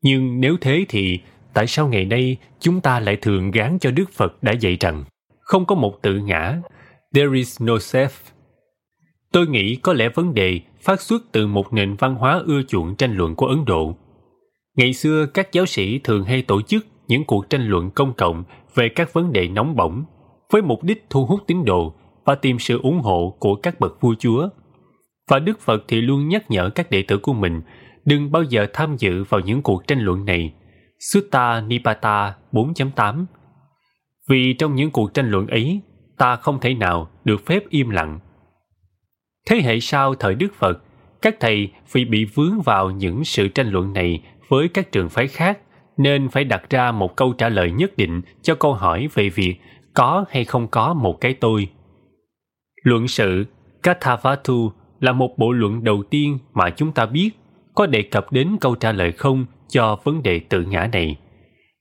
Nhưng 0.02 0.40
nếu 0.40 0.56
thế 0.60 0.84
thì 0.88 1.18
tại 1.54 1.66
sao 1.66 1.88
ngày 1.88 2.04
nay 2.04 2.36
chúng 2.60 2.80
ta 2.80 3.00
lại 3.00 3.16
thường 3.16 3.50
gán 3.50 3.78
cho 3.80 3.90
Đức 3.90 4.12
Phật 4.12 4.42
đã 4.42 4.52
dạy 4.52 4.76
rằng 4.80 5.04
không 5.40 5.64
có 5.64 5.74
một 5.74 6.02
tự 6.02 6.18
ngã 6.18 6.60
There 7.14 7.30
is 7.34 7.62
no 7.62 7.74
self. 7.74 8.08
Tôi 9.32 9.46
nghĩ 9.46 9.76
có 9.76 9.92
lẽ 9.92 10.08
vấn 10.08 10.34
đề 10.34 10.60
phát 10.80 11.00
xuất 11.00 11.22
từ 11.32 11.46
một 11.46 11.72
nền 11.72 11.94
văn 11.94 12.14
hóa 12.14 12.42
ưa 12.46 12.62
chuộng 12.68 12.96
tranh 12.96 13.16
luận 13.16 13.34
của 13.34 13.46
Ấn 13.46 13.64
Độ. 13.64 13.94
Ngày 14.76 14.92
xưa, 14.92 15.26
các 15.26 15.52
giáo 15.52 15.66
sĩ 15.66 15.98
thường 15.98 16.24
hay 16.24 16.42
tổ 16.42 16.62
chức 16.62 16.86
những 17.08 17.24
cuộc 17.24 17.50
tranh 17.50 17.62
luận 17.66 17.90
công 17.90 18.14
cộng 18.14 18.44
về 18.74 18.88
các 18.88 19.12
vấn 19.12 19.32
đề 19.32 19.48
nóng 19.48 19.76
bỏng 19.76 20.04
với 20.52 20.62
mục 20.62 20.84
đích 20.84 21.06
thu 21.10 21.26
hút 21.26 21.40
tín 21.46 21.64
đồ 21.64 21.94
và 22.24 22.34
tìm 22.34 22.58
sự 22.58 22.80
ủng 22.82 23.00
hộ 23.00 23.36
của 23.38 23.54
các 23.54 23.80
bậc 23.80 24.00
vua 24.00 24.14
chúa. 24.18 24.48
Và 25.28 25.38
Đức 25.38 25.60
Phật 25.60 25.84
thì 25.88 26.00
luôn 26.00 26.28
nhắc 26.28 26.50
nhở 26.50 26.70
các 26.74 26.90
đệ 26.90 27.02
tử 27.02 27.18
của 27.18 27.32
mình 27.32 27.62
đừng 28.04 28.32
bao 28.32 28.42
giờ 28.42 28.66
tham 28.72 28.96
dự 28.96 29.24
vào 29.24 29.40
những 29.40 29.62
cuộc 29.62 29.86
tranh 29.86 30.00
luận 30.00 30.24
này. 30.24 30.54
Sutta 31.12 31.60
Nipata 31.60 32.34
4.8 32.52 33.24
Vì 34.28 34.52
trong 34.52 34.74
những 34.74 34.90
cuộc 34.90 35.14
tranh 35.14 35.30
luận 35.30 35.46
ấy 35.46 35.80
ta 36.18 36.36
không 36.36 36.60
thể 36.60 36.74
nào 36.74 37.10
được 37.24 37.46
phép 37.46 37.62
im 37.68 37.90
lặng. 37.90 38.18
Thế 39.50 39.60
hệ 39.62 39.80
sau 39.80 40.14
thời 40.14 40.34
Đức 40.34 40.54
Phật, 40.54 40.82
các 41.22 41.36
thầy 41.40 41.70
vì 41.92 42.04
bị 42.04 42.24
vướng 42.24 42.60
vào 42.64 42.90
những 42.90 43.24
sự 43.24 43.48
tranh 43.48 43.68
luận 43.68 43.92
này 43.92 44.22
với 44.48 44.68
các 44.68 44.92
trường 44.92 45.08
phái 45.08 45.28
khác 45.28 45.58
nên 45.96 46.28
phải 46.28 46.44
đặt 46.44 46.70
ra 46.70 46.92
một 46.92 47.16
câu 47.16 47.32
trả 47.32 47.48
lời 47.48 47.70
nhất 47.70 47.96
định 47.96 48.22
cho 48.42 48.54
câu 48.54 48.74
hỏi 48.74 49.08
về 49.14 49.28
việc 49.28 49.56
có 49.94 50.24
hay 50.30 50.44
không 50.44 50.68
có 50.68 50.94
một 50.94 51.20
cái 51.20 51.34
tôi. 51.34 51.68
Luận 52.82 53.08
sự 53.08 53.44
Kathavatu 53.82 54.72
là 55.00 55.12
một 55.12 55.38
bộ 55.38 55.52
luận 55.52 55.84
đầu 55.84 56.02
tiên 56.10 56.38
mà 56.54 56.70
chúng 56.70 56.92
ta 56.92 57.06
biết 57.06 57.30
có 57.74 57.86
đề 57.86 58.02
cập 58.02 58.32
đến 58.32 58.56
câu 58.60 58.74
trả 58.74 58.92
lời 58.92 59.12
không 59.12 59.46
cho 59.68 59.96
vấn 60.04 60.22
đề 60.22 60.40
tự 60.48 60.62
ngã 60.62 60.88
này. 60.92 61.16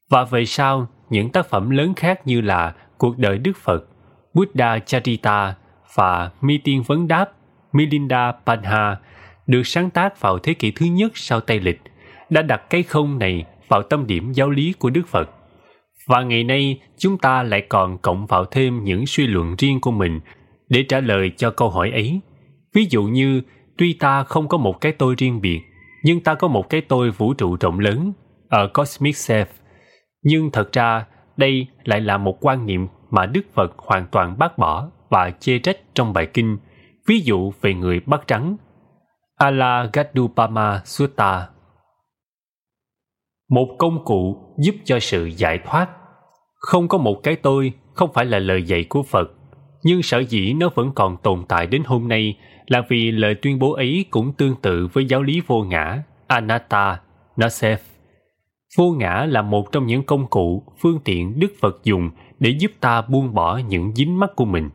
Và 0.10 0.24
về 0.24 0.46
sau, 0.46 0.88
những 1.10 1.30
tác 1.30 1.50
phẩm 1.50 1.70
lớn 1.70 1.94
khác 1.96 2.28
như 2.28 2.42
là 2.42 2.74
Cuộc 2.98 3.18
đời 3.18 3.38
Đức 3.38 3.58
Phật, 3.58 3.86
Buddha 4.34 4.80
Charita 4.80 5.56
và 5.96 6.32
Mi 6.42 6.58
Tiên 6.58 6.84
Vấn 6.88 7.08
Đáp, 7.08 7.32
Milinda 7.74 8.32
Panha 8.46 8.98
được 9.48 9.68
sáng 9.68 9.90
tác 9.90 10.22
vào 10.22 10.40
thế 10.40 10.54
kỷ 10.54 10.72
thứ 10.72 10.86
nhất 10.86 11.12
sau 11.16 11.40
Tây 11.40 11.60
Lịch 11.60 11.82
đã 12.30 12.42
đặt 12.42 12.70
cái 12.70 12.84
không 12.84 13.20
này 13.20 13.46
vào 13.68 13.82
tâm 13.82 14.08
điểm 14.08 14.32
giáo 14.32 14.50
lý 14.50 14.74
của 14.80 14.90
Đức 14.90 15.08
Phật. 15.08 15.30
Và 16.08 16.22
ngày 16.22 16.44
nay 16.44 16.80
chúng 16.98 17.18
ta 17.18 17.44
lại 17.44 17.62
còn 17.70 17.98
cộng 17.98 18.26
vào 18.26 18.46
thêm 18.46 18.84
những 18.84 19.06
suy 19.06 19.28
luận 19.28 19.56
riêng 19.58 19.82
của 19.82 19.92
mình 19.92 20.20
để 20.70 20.84
trả 20.84 21.00
lời 21.00 21.32
cho 21.38 21.52
câu 21.52 21.70
hỏi 21.70 21.92
ấy. 21.92 22.20
Ví 22.78 22.88
dụ 22.90 23.04
như, 23.04 23.42
tuy 23.78 23.94
ta 23.94 24.24
không 24.24 24.48
có 24.48 24.58
một 24.58 24.82
cái 24.82 24.92
tôi 24.92 25.16
riêng 25.18 25.42
biệt, 25.42 25.62
nhưng 26.04 26.24
ta 26.24 26.36
có 26.36 26.48
một 26.48 26.70
cái 26.70 26.82
tôi 26.82 27.12
vũ 27.12 27.34
trụ 27.34 27.58
rộng 27.60 27.80
lớn, 27.80 28.14
ở 28.50 28.68
Cosmic 28.74 29.16
Self. 29.16 29.46
Nhưng 30.24 30.52
thật 30.52 30.72
ra, 30.74 31.06
đây 31.38 31.68
lại 31.84 32.02
là 32.02 32.18
một 32.18 32.38
quan 32.42 32.66
niệm 32.66 32.88
mà 33.10 33.26
Đức 33.26 33.42
Phật 33.54 33.78
hoàn 33.78 34.08
toàn 34.12 34.38
bác 34.38 34.58
bỏ 34.58 34.90
và 35.10 35.32
chê 35.40 35.60
trách 35.60 35.78
trong 35.94 36.14
bài 36.14 36.28
kinh, 36.34 36.58
ví 37.08 37.20
dụ 37.20 37.52
về 37.62 37.74
người 37.74 38.00
bắt 38.06 38.22
trắng. 38.28 38.58
Ala 39.36 39.90
Gadupama 39.94 40.82
Sutta 40.86 41.48
Một 43.50 43.76
công 43.80 44.06
cụ 44.06 44.38
giúp 44.58 44.76
cho 44.86 45.00
sự 45.00 45.26
giải 45.26 45.60
thoát. 45.66 45.88
Không 46.56 46.88
có 46.88 46.98
một 46.98 47.20
cái 47.24 47.36
tôi 47.36 47.74
không 47.94 48.14
phải 48.14 48.26
là 48.26 48.40
lời 48.40 48.64
dạy 48.64 48.86
của 48.90 49.04
Phật, 49.04 49.32
nhưng 49.84 50.04
sở 50.04 50.20
dĩ 50.20 50.54
nó 50.54 50.70
vẫn 50.76 50.92
còn 50.96 51.18
tồn 51.24 51.46
tại 51.48 51.68
đến 51.68 51.84
hôm 51.86 52.08
nay 52.08 52.38
là 52.68 52.82
vì 52.90 53.12
lời 53.12 53.36
tuyên 53.36 53.60
bố 53.60 53.74
ấy 53.74 54.06
cũng 54.10 54.34
tương 54.34 54.56
tự 54.62 54.88
với 54.94 55.06
giáo 55.06 55.24
lý 55.24 55.42
vô 55.48 55.64
ngã, 55.64 56.04
Anatta, 56.28 57.00
Nasef. 57.38 57.78
Vô 58.78 58.92
ngã 59.00 59.26
là 59.30 59.42
một 59.42 59.72
trong 59.72 59.86
những 59.88 60.04
công 60.04 60.28
cụ, 60.28 60.64
phương 60.80 61.00
tiện 61.06 61.40
Đức 61.40 61.54
Phật 61.60 61.84
dùng 61.84 62.10
để 62.40 62.50
giúp 62.50 62.72
ta 62.80 63.02
buông 63.02 63.34
bỏ 63.34 63.58
những 63.58 63.96
dính 63.96 64.20
mắc 64.20 64.30
của 64.36 64.46
mình. 64.46 64.70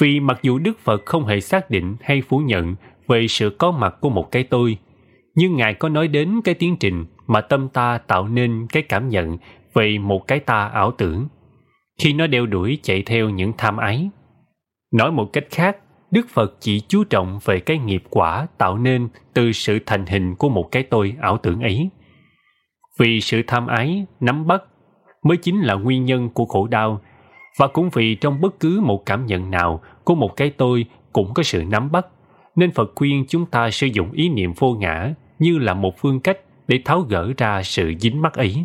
Vì 0.00 0.20
mặc 0.20 0.38
dù 0.42 0.58
Đức 0.58 0.78
Phật 0.78 1.06
không 1.06 1.26
hề 1.26 1.40
xác 1.40 1.70
định 1.70 1.96
hay 2.00 2.22
phủ 2.28 2.38
nhận 2.38 2.74
về 3.08 3.26
sự 3.28 3.56
có 3.58 3.70
mặt 3.70 3.94
của 4.00 4.10
một 4.10 4.30
cái 4.30 4.44
tôi, 4.44 4.78
nhưng 5.34 5.56
Ngài 5.56 5.74
có 5.74 5.88
nói 5.88 6.08
đến 6.08 6.40
cái 6.44 6.54
tiến 6.54 6.76
trình 6.80 7.04
mà 7.26 7.40
tâm 7.40 7.68
ta 7.68 7.98
tạo 7.98 8.28
nên 8.28 8.66
cái 8.72 8.82
cảm 8.82 9.08
nhận 9.08 9.36
về 9.74 9.98
một 9.98 10.26
cái 10.26 10.40
ta 10.40 10.64
ảo 10.66 10.92
tưởng 10.98 11.28
khi 11.98 12.12
nó 12.12 12.26
đeo 12.26 12.46
đuổi 12.46 12.78
chạy 12.82 13.02
theo 13.02 13.30
những 13.30 13.52
tham 13.58 13.76
ái. 13.76 14.10
Nói 14.92 15.12
một 15.12 15.30
cách 15.32 15.44
khác, 15.50 15.76
Đức 16.12 16.28
Phật 16.28 16.56
chỉ 16.60 16.80
chú 16.88 17.04
trọng 17.04 17.38
về 17.44 17.60
cái 17.60 17.78
nghiệp 17.78 18.02
quả 18.10 18.46
tạo 18.58 18.78
nên 18.78 19.08
từ 19.34 19.52
sự 19.52 19.78
thành 19.86 20.06
hình 20.06 20.34
của 20.34 20.48
một 20.48 20.68
cái 20.72 20.82
tôi 20.82 21.14
ảo 21.20 21.38
tưởng 21.38 21.60
ấy. 21.60 21.90
Vì 22.98 23.20
sự 23.20 23.42
tham 23.46 23.66
ái, 23.66 24.06
nắm 24.20 24.46
bắt 24.46 24.62
mới 25.22 25.36
chính 25.36 25.60
là 25.60 25.74
nguyên 25.74 26.04
nhân 26.04 26.28
của 26.28 26.44
khổ 26.44 26.66
đau 26.66 27.00
và 27.58 27.66
cũng 27.66 27.90
vì 27.92 28.14
trong 28.14 28.40
bất 28.40 28.60
cứ 28.60 28.80
một 28.80 29.06
cảm 29.06 29.26
nhận 29.26 29.50
nào 29.50 29.80
của 30.04 30.14
một 30.14 30.36
cái 30.36 30.50
tôi 30.50 30.84
cũng 31.12 31.34
có 31.34 31.42
sự 31.42 31.64
nắm 31.64 31.92
bắt 31.92 32.06
nên 32.56 32.70
Phật 32.70 32.92
khuyên 32.94 33.24
chúng 33.28 33.46
ta 33.46 33.70
sử 33.70 33.86
dụng 33.86 34.12
ý 34.12 34.28
niệm 34.28 34.52
vô 34.58 34.74
ngã 34.74 35.14
như 35.38 35.58
là 35.58 35.74
một 35.74 35.98
phương 35.98 36.20
cách 36.20 36.38
để 36.68 36.78
tháo 36.84 37.00
gỡ 37.00 37.32
ra 37.36 37.62
sự 37.62 37.94
dính 38.00 38.22
mắc 38.22 38.34
ấy. 38.34 38.64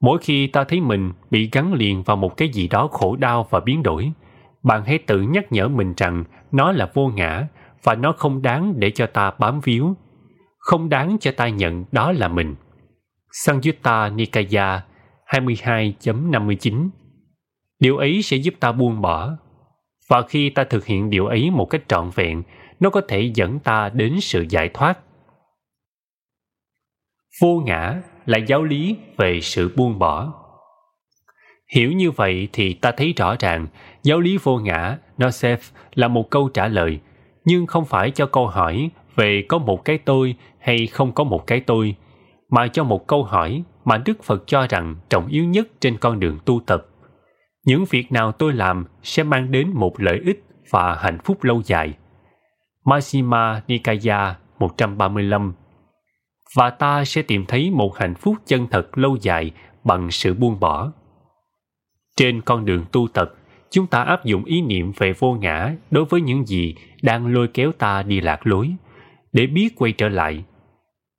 Mỗi 0.00 0.18
khi 0.18 0.46
ta 0.46 0.64
thấy 0.64 0.80
mình 0.80 1.12
bị 1.30 1.48
gắn 1.52 1.74
liền 1.74 2.02
vào 2.02 2.16
một 2.16 2.36
cái 2.36 2.48
gì 2.48 2.68
đó 2.68 2.88
khổ 2.92 3.16
đau 3.16 3.46
và 3.50 3.60
biến 3.60 3.82
đổi, 3.82 4.12
bạn 4.66 4.84
hãy 4.84 4.98
tự 4.98 5.20
nhắc 5.20 5.52
nhở 5.52 5.68
mình 5.68 5.94
rằng 5.96 6.24
nó 6.52 6.72
là 6.72 6.90
vô 6.94 7.08
ngã 7.08 7.46
và 7.82 7.94
nó 7.94 8.12
không 8.12 8.42
đáng 8.42 8.80
để 8.80 8.90
cho 8.90 9.06
ta 9.06 9.30
bám 9.38 9.60
víu, 9.60 9.96
không 10.58 10.88
đáng 10.88 11.16
cho 11.20 11.32
ta 11.36 11.48
nhận 11.48 11.84
đó 11.92 12.12
là 12.12 12.28
mình. 12.28 12.54
Sanjutta 13.44 14.14
Nikaya 14.14 14.82
22.59 15.26 16.88
Điều 17.80 17.96
ấy 17.96 18.22
sẽ 18.22 18.36
giúp 18.36 18.54
ta 18.60 18.72
buông 18.72 19.00
bỏ. 19.00 19.36
Và 20.08 20.22
khi 20.22 20.50
ta 20.50 20.64
thực 20.64 20.86
hiện 20.86 21.10
điều 21.10 21.26
ấy 21.26 21.50
một 21.50 21.66
cách 21.70 21.82
trọn 21.88 22.10
vẹn, 22.14 22.42
nó 22.80 22.90
có 22.90 23.00
thể 23.08 23.30
dẫn 23.34 23.58
ta 23.58 23.88
đến 23.88 24.20
sự 24.20 24.46
giải 24.48 24.70
thoát. 24.74 24.98
Vô 27.40 27.62
ngã 27.66 28.02
là 28.26 28.38
giáo 28.38 28.62
lý 28.62 28.96
về 29.16 29.40
sự 29.40 29.74
buông 29.76 29.98
bỏ. 29.98 30.32
Hiểu 31.74 31.92
như 31.92 32.10
vậy 32.10 32.48
thì 32.52 32.74
ta 32.74 32.92
thấy 32.96 33.14
rõ 33.16 33.36
ràng 33.38 33.66
giáo 34.06 34.20
lý 34.20 34.38
vô 34.42 34.58
ngã, 34.58 34.98
Nosef, 35.18 35.56
là 35.94 36.08
một 36.08 36.30
câu 36.30 36.48
trả 36.48 36.68
lời, 36.68 37.00
nhưng 37.44 37.66
không 37.66 37.84
phải 37.84 38.10
cho 38.10 38.26
câu 38.26 38.46
hỏi 38.46 38.90
về 39.16 39.44
có 39.48 39.58
một 39.58 39.84
cái 39.84 39.98
tôi 39.98 40.34
hay 40.58 40.86
không 40.86 41.12
có 41.12 41.24
một 41.24 41.46
cái 41.46 41.60
tôi, 41.60 41.94
mà 42.50 42.68
cho 42.68 42.84
một 42.84 43.06
câu 43.06 43.24
hỏi 43.24 43.62
mà 43.84 43.98
Đức 43.98 44.22
Phật 44.22 44.42
cho 44.46 44.66
rằng 44.66 44.96
trọng 45.08 45.26
yếu 45.26 45.44
nhất 45.44 45.68
trên 45.80 45.98
con 45.98 46.20
đường 46.20 46.38
tu 46.44 46.60
tập. 46.66 46.86
Những 47.66 47.84
việc 47.90 48.12
nào 48.12 48.32
tôi 48.32 48.52
làm 48.52 48.86
sẽ 49.02 49.22
mang 49.22 49.52
đến 49.52 49.70
một 49.74 50.00
lợi 50.00 50.20
ích 50.24 50.44
và 50.70 50.94
hạnh 50.94 51.18
phúc 51.24 51.44
lâu 51.44 51.62
dài. 51.64 51.94
Majjhima 52.84 53.60
Nikaya 53.68 54.34
135 54.58 55.52
Và 56.56 56.70
ta 56.70 57.04
sẽ 57.04 57.22
tìm 57.22 57.44
thấy 57.46 57.70
một 57.70 57.96
hạnh 57.96 58.14
phúc 58.14 58.36
chân 58.46 58.66
thật 58.70 58.98
lâu 58.98 59.16
dài 59.20 59.50
bằng 59.84 60.10
sự 60.10 60.34
buông 60.34 60.60
bỏ. 60.60 60.92
Trên 62.16 62.40
con 62.40 62.64
đường 62.64 62.84
tu 62.92 63.08
tập, 63.08 63.34
chúng 63.70 63.86
ta 63.86 64.02
áp 64.02 64.24
dụng 64.24 64.44
ý 64.44 64.62
niệm 64.62 64.92
về 64.96 65.12
vô 65.12 65.32
ngã 65.32 65.74
đối 65.90 66.04
với 66.04 66.20
những 66.20 66.46
gì 66.46 66.74
đang 67.02 67.26
lôi 67.26 67.48
kéo 67.48 67.72
ta 67.72 68.02
đi 68.02 68.20
lạc 68.20 68.46
lối, 68.46 68.70
để 69.32 69.46
biết 69.46 69.68
quay 69.76 69.92
trở 69.92 70.08
lại. 70.08 70.44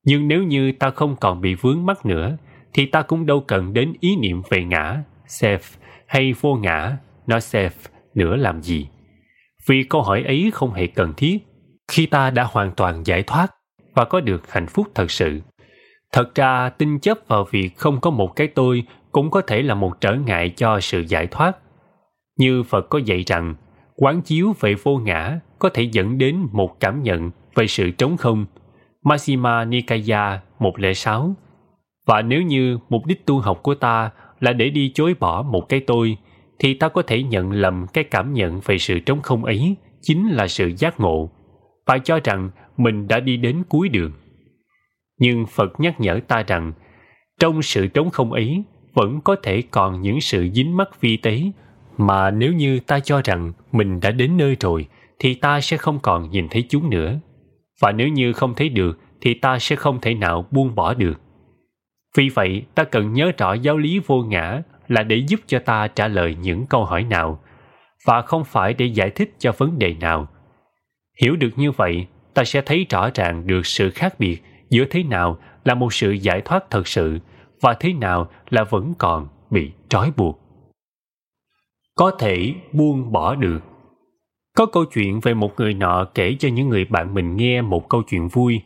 Nhưng 0.05 0.27
nếu 0.27 0.43
như 0.43 0.71
ta 0.71 0.89
không 0.89 1.15
còn 1.15 1.41
bị 1.41 1.55
vướng 1.55 1.85
mắc 1.85 2.05
nữa, 2.05 2.37
thì 2.73 2.85
ta 2.85 3.01
cũng 3.01 3.25
đâu 3.25 3.39
cần 3.39 3.73
đến 3.73 3.93
ý 3.99 4.15
niệm 4.15 4.41
về 4.49 4.63
ngã, 4.63 5.03
self, 5.27 5.77
hay 6.07 6.33
vô 6.41 6.55
ngã, 6.55 6.97
nó 7.27 7.37
self 7.37 7.69
nữa 8.15 8.35
làm 8.35 8.61
gì. 8.61 8.87
Vì 9.67 9.83
câu 9.83 10.01
hỏi 10.01 10.23
ấy 10.23 10.51
không 10.53 10.73
hề 10.73 10.87
cần 10.87 11.13
thiết 11.17 11.37
khi 11.87 12.05
ta 12.05 12.29
đã 12.29 12.43
hoàn 12.43 12.71
toàn 12.71 13.05
giải 13.05 13.23
thoát 13.23 13.47
và 13.95 14.05
có 14.05 14.19
được 14.19 14.51
hạnh 14.51 14.67
phúc 14.67 14.87
thật 14.95 15.11
sự. 15.11 15.41
Thật 16.13 16.35
ra, 16.35 16.69
tin 16.69 16.99
chấp 16.99 17.17
vào 17.27 17.47
việc 17.51 17.77
không 17.77 18.01
có 18.01 18.09
một 18.09 18.35
cái 18.35 18.47
tôi 18.47 18.83
cũng 19.11 19.31
có 19.31 19.41
thể 19.41 19.61
là 19.61 19.75
một 19.75 20.01
trở 20.01 20.15
ngại 20.15 20.49
cho 20.49 20.79
sự 20.79 21.03
giải 21.07 21.27
thoát. 21.27 21.57
Như 22.37 22.63
Phật 22.63 22.89
có 22.89 22.99
dạy 23.05 23.23
rằng, 23.27 23.55
quán 23.95 24.21
chiếu 24.21 24.53
về 24.59 24.75
vô 24.83 24.97
ngã 24.97 25.39
có 25.59 25.69
thể 25.69 25.83
dẫn 25.83 26.17
đến 26.17 26.47
một 26.51 26.79
cảm 26.79 27.03
nhận 27.03 27.31
về 27.55 27.67
sự 27.67 27.91
trống 27.91 28.17
không. 28.17 28.45
Majjhima 29.03 29.69
Nikaya 29.69 30.41
106 30.59 31.35
Và 32.05 32.21
nếu 32.21 32.41
như 32.41 32.79
mục 32.89 33.05
đích 33.05 33.25
tu 33.25 33.39
học 33.39 33.59
của 33.63 33.75
ta 33.75 34.11
là 34.39 34.53
để 34.53 34.69
đi 34.69 34.91
chối 34.95 35.15
bỏ 35.19 35.41
một 35.41 35.69
cái 35.69 35.79
tôi, 35.79 36.17
thì 36.59 36.73
ta 36.73 36.89
có 36.89 37.01
thể 37.01 37.23
nhận 37.23 37.51
lầm 37.51 37.85
cái 37.93 38.03
cảm 38.03 38.33
nhận 38.33 38.59
về 38.65 38.77
sự 38.77 38.99
trống 38.99 39.21
không 39.21 39.45
ấy 39.45 39.75
chính 40.01 40.29
là 40.29 40.47
sự 40.47 40.71
giác 40.77 40.99
ngộ 40.99 41.29
và 41.85 41.97
cho 41.97 42.19
rằng 42.23 42.49
mình 42.77 43.07
đã 43.07 43.19
đi 43.19 43.37
đến 43.37 43.63
cuối 43.69 43.89
đường. 43.89 44.11
Nhưng 45.19 45.45
Phật 45.45 45.79
nhắc 45.79 45.99
nhở 45.99 46.19
ta 46.27 46.43
rằng 46.47 46.73
trong 47.39 47.61
sự 47.61 47.87
trống 47.87 48.09
không 48.09 48.33
ấy 48.33 48.63
vẫn 48.93 49.21
có 49.21 49.35
thể 49.43 49.61
còn 49.71 50.01
những 50.01 50.21
sự 50.21 50.49
dính 50.53 50.77
mắc 50.77 51.01
vi 51.01 51.17
tế 51.17 51.41
mà 51.97 52.31
nếu 52.31 52.53
như 52.53 52.79
ta 52.79 52.99
cho 52.99 53.21
rằng 53.23 53.53
mình 53.71 53.99
đã 53.99 54.11
đến 54.11 54.37
nơi 54.37 54.57
rồi 54.59 54.87
thì 55.19 55.33
ta 55.33 55.61
sẽ 55.61 55.77
không 55.77 55.99
còn 55.99 56.29
nhìn 56.29 56.47
thấy 56.49 56.65
chúng 56.69 56.89
nữa. 56.89 57.19
Và 57.81 57.91
nếu 57.91 58.07
như 58.07 58.33
không 58.33 58.53
thấy 58.55 58.69
được 58.69 58.99
thì 59.21 59.33
ta 59.33 59.59
sẽ 59.59 59.75
không 59.75 60.01
thể 60.01 60.13
nào 60.13 60.45
buông 60.51 60.75
bỏ 60.75 60.93
được. 60.93 61.21
Vì 62.17 62.29
vậy, 62.29 62.65
ta 62.75 62.83
cần 62.83 63.13
nhớ 63.13 63.31
rõ 63.37 63.53
giáo 63.53 63.77
lý 63.77 63.99
vô 63.99 64.21
ngã 64.21 64.61
là 64.87 65.03
để 65.03 65.15
giúp 65.15 65.39
cho 65.47 65.59
ta 65.59 65.87
trả 65.87 66.07
lời 66.07 66.35
những 66.41 66.65
câu 66.65 66.85
hỏi 66.85 67.03
nào 67.03 67.39
và 68.05 68.21
không 68.21 68.43
phải 68.45 68.73
để 68.73 68.85
giải 68.85 69.09
thích 69.09 69.35
cho 69.39 69.51
vấn 69.57 69.79
đề 69.79 69.93
nào. 69.99 70.27
Hiểu 71.21 71.35
được 71.35 71.49
như 71.55 71.71
vậy, 71.71 72.07
ta 72.33 72.43
sẽ 72.43 72.61
thấy 72.61 72.85
rõ 72.89 73.09
ràng 73.13 73.47
được 73.47 73.65
sự 73.65 73.89
khác 73.89 74.19
biệt 74.19 74.41
giữa 74.69 74.85
thế 74.89 75.03
nào 75.03 75.37
là 75.65 75.73
một 75.73 75.93
sự 75.93 76.11
giải 76.11 76.41
thoát 76.41 76.69
thật 76.69 76.87
sự 76.87 77.19
và 77.61 77.73
thế 77.73 77.93
nào 77.93 78.29
là 78.49 78.63
vẫn 78.63 78.93
còn 78.97 79.27
bị 79.49 79.71
trói 79.89 80.11
buộc. 80.17 80.46
Có 81.97 82.11
thể 82.11 82.53
buông 82.73 83.11
bỏ 83.11 83.35
được. 83.35 83.59
Có 84.57 84.65
câu 84.65 84.85
chuyện 84.85 85.19
về 85.19 85.33
một 85.33 85.53
người 85.57 85.73
nọ 85.73 86.05
kể 86.15 86.35
cho 86.39 86.49
những 86.49 86.69
người 86.69 86.85
bạn 86.85 87.13
mình 87.13 87.35
nghe 87.35 87.61
một 87.61 87.89
câu 87.89 88.03
chuyện 88.09 88.27
vui. 88.27 88.61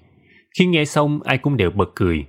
Khi 0.60 0.66
nghe 0.66 0.86
xong 0.86 1.20
ai 1.24 1.38
cũng 1.38 1.58
đều 1.58 1.72
bật 1.72 1.90
cười. 1.96 2.26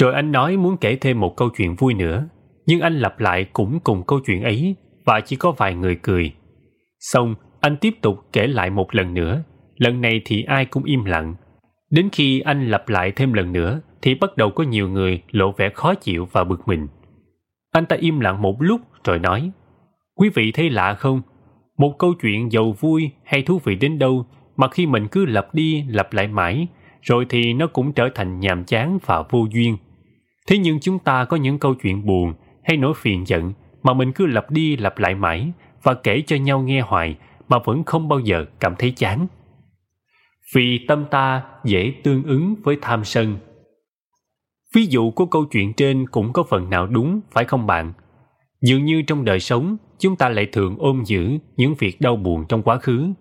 Rồi 0.00 0.14
anh 0.14 0.32
nói 0.32 0.56
muốn 0.56 0.76
kể 0.76 0.96
thêm 0.96 1.20
một 1.20 1.36
câu 1.36 1.48
chuyện 1.56 1.74
vui 1.74 1.94
nữa, 1.94 2.28
nhưng 2.66 2.80
anh 2.80 2.98
lặp 2.98 3.20
lại 3.20 3.44
cũng 3.52 3.80
cùng 3.80 4.02
câu 4.06 4.20
chuyện 4.26 4.42
ấy 4.42 4.74
và 5.04 5.20
chỉ 5.20 5.36
có 5.36 5.50
vài 5.50 5.74
người 5.74 5.96
cười. 6.02 6.32
Xong, 7.00 7.34
anh 7.60 7.76
tiếp 7.76 7.94
tục 8.00 8.24
kể 8.32 8.46
lại 8.46 8.70
một 8.70 8.94
lần 8.94 9.14
nữa, 9.14 9.42
lần 9.76 10.00
này 10.00 10.20
thì 10.24 10.42
ai 10.42 10.64
cũng 10.64 10.84
im 10.84 11.04
lặng. 11.04 11.34
Đến 11.90 12.08
khi 12.12 12.40
anh 12.40 12.66
lặp 12.66 12.88
lại 12.88 13.12
thêm 13.12 13.32
lần 13.32 13.52
nữa 13.52 13.80
thì 14.02 14.14
bắt 14.14 14.36
đầu 14.36 14.50
có 14.50 14.64
nhiều 14.64 14.88
người 14.88 15.22
lộ 15.30 15.52
vẻ 15.52 15.68
khó 15.74 15.94
chịu 15.94 16.28
và 16.32 16.44
bực 16.44 16.68
mình. 16.68 16.88
Anh 17.72 17.86
ta 17.86 17.96
im 17.96 18.20
lặng 18.20 18.42
một 18.42 18.56
lúc 18.62 18.80
rồi 19.04 19.18
nói 19.18 19.50
Quý 20.20 20.28
vị 20.34 20.52
thấy 20.52 20.70
lạ 20.70 20.94
không? 20.94 21.22
Một 21.78 21.98
câu 21.98 22.14
chuyện 22.14 22.52
giàu 22.52 22.72
vui 22.72 23.10
hay 23.24 23.42
thú 23.42 23.60
vị 23.64 23.74
đến 23.74 23.98
đâu 23.98 24.26
mà 24.56 24.68
khi 24.68 24.86
mình 24.86 25.08
cứ 25.08 25.26
lặp 25.26 25.54
đi 25.54 25.84
lặp 25.88 26.12
lại 26.12 26.28
mãi 26.28 26.66
rồi 27.02 27.26
thì 27.28 27.52
nó 27.52 27.66
cũng 27.66 27.92
trở 27.92 28.08
thành 28.14 28.40
nhàm 28.40 28.64
chán 28.64 28.98
và 29.06 29.22
vô 29.30 29.46
duyên. 29.50 29.76
Thế 30.48 30.58
nhưng 30.58 30.80
chúng 30.80 30.98
ta 30.98 31.24
có 31.24 31.36
những 31.36 31.58
câu 31.58 31.74
chuyện 31.74 32.06
buồn 32.06 32.34
hay 32.64 32.76
nỗi 32.76 32.94
phiền 32.96 33.26
giận 33.26 33.52
mà 33.82 33.94
mình 33.94 34.12
cứ 34.12 34.26
lặp 34.26 34.50
đi 34.50 34.76
lặp 34.76 34.98
lại 34.98 35.14
mãi 35.14 35.52
và 35.82 35.94
kể 35.94 36.22
cho 36.26 36.36
nhau 36.36 36.62
nghe 36.62 36.80
hoài 36.80 37.16
mà 37.48 37.58
vẫn 37.64 37.84
không 37.84 38.08
bao 38.08 38.18
giờ 38.18 38.44
cảm 38.60 38.74
thấy 38.78 38.90
chán. 38.90 39.26
Vì 40.54 40.84
tâm 40.88 41.04
ta 41.10 41.42
dễ 41.64 41.92
tương 42.02 42.22
ứng 42.22 42.54
với 42.62 42.78
tham 42.82 43.04
sân. 43.04 43.36
Ví 44.74 44.86
dụ 44.86 45.10
của 45.10 45.26
câu 45.26 45.44
chuyện 45.44 45.72
trên 45.74 46.06
cũng 46.08 46.32
có 46.32 46.42
phần 46.42 46.70
nào 46.70 46.86
đúng, 46.86 47.20
phải 47.32 47.44
không 47.44 47.66
bạn? 47.66 47.92
Dường 48.62 48.84
như 48.84 49.02
trong 49.02 49.24
đời 49.24 49.40
sống, 49.40 49.76
chúng 50.00 50.16
ta 50.16 50.28
lại 50.28 50.46
thường 50.46 50.76
ôm 50.78 51.02
giữ 51.06 51.38
những 51.56 51.74
việc 51.74 52.00
đau 52.00 52.16
buồn 52.16 52.44
trong 52.48 52.62
quá 52.62 52.78
khứ, 52.78 53.12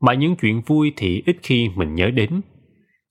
mà 0.00 0.14
những 0.14 0.36
chuyện 0.36 0.62
vui 0.66 0.92
thì 0.96 1.22
ít 1.26 1.36
khi 1.42 1.68
mình 1.74 1.94
nhớ 1.94 2.10
đến. 2.10 2.40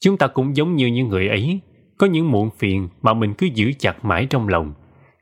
Chúng 0.01 0.17
ta 0.17 0.27
cũng 0.27 0.55
giống 0.55 0.75
như 0.75 0.87
những 0.87 1.07
người 1.07 1.27
ấy, 1.27 1.59
có 1.97 2.07
những 2.07 2.31
muộn 2.31 2.49
phiền 2.57 2.89
mà 3.01 3.13
mình 3.13 3.33
cứ 3.37 3.47
giữ 3.53 3.71
chặt 3.79 4.05
mãi 4.05 4.27
trong 4.29 4.47
lòng, 4.47 4.73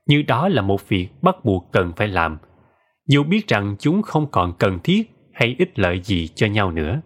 như 0.06 0.22
đó 0.22 0.50
là 0.50 0.62
một 0.62 0.90
việc 0.90 1.08
bắt 1.22 1.36
buộc 1.46 1.70
cần 1.72 1.92
phải 1.96 2.08
làm, 2.08 2.38
dù 3.08 3.24
biết 3.24 3.48
rằng 3.48 3.76
chúng 3.80 4.02
không 4.02 4.28
còn 4.32 4.54
cần 4.60 4.80
thiết 4.84 5.12
hay 5.34 5.56
ích 5.60 5.80
lợi 5.80 6.02
gì 6.04 6.28
cho 6.28 6.48
nhau 6.48 6.72
nữa. 6.72 7.02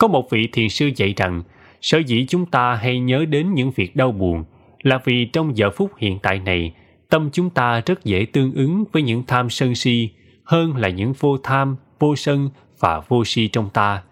Có 0.00 0.08
một 0.08 0.30
vị 0.30 0.48
thiền 0.52 0.68
sư 0.68 0.90
dạy 0.96 1.14
rằng, 1.16 1.42
sở 1.80 1.98
dĩ 1.98 2.26
chúng 2.28 2.46
ta 2.46 2.74
hay 2.74 3.00
nhớ 3.00 3.24
đến 3.24 3.54
những 3.54 3.70
việc 3.70 3.96
đau 3.96 4.12
buồn 4.12 4.44
là 4.82 5.00
vì 5.04 5.24
trong 5.24 5.56
giờ 5.56 5.70
phút 5.70 5.90
hiện 5.98 6.18
tại 6.22 6.38
này, 6.38 6.74
tâm 7.12 7.30
chúng 7.32 7.50
ta 7.50 7.80
rất 7.86 8.04
dễ 8.04 8.26
tương 8.32 8.52
ứng 8.52 8.84
với 8.92 9.02
những 9.02 9.22
tham 9.26 9.50
sân 9.50 9.74
si 9.74 10.10
hơn 10.44 10.76
là 10.76 10.88
những 10.88 11.12
vô 11.12 11.38
tham, 11.42 11.76
vô 11.98 12.16
sân 12.16 12.50
và 12.80 13.00
vô 13.08 13.24
si 13.24 13.48
trong 13.48 13.70
ta. 13.70 14.02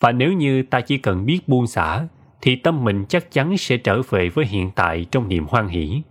Và 0.00 0.12
nếu 0.12 0.32
như 0.32 0.62
ta 0.62 0.80
chỉ 0.80 0.98
cần 0.98 1.26
biết 1.26 1.48
buông 1.48 1.66
xả, 1.66 2.06
thì 2.42 2.56
tâm 2.56 2.84
mình 2.84 3.04
chắc 3.08 3.32
chắn 3.32 3.56
sẽ 3.56 3.76
trở 3.76 4.02
về 4.02 4.28
với 4.28 4.46
hiện 4.46 4.70
tại 4.74 5.06
trong 5.10 5.28
niềm 5.28 5.46
hoan 5.48 5.68
hỷ. 5.68 6.02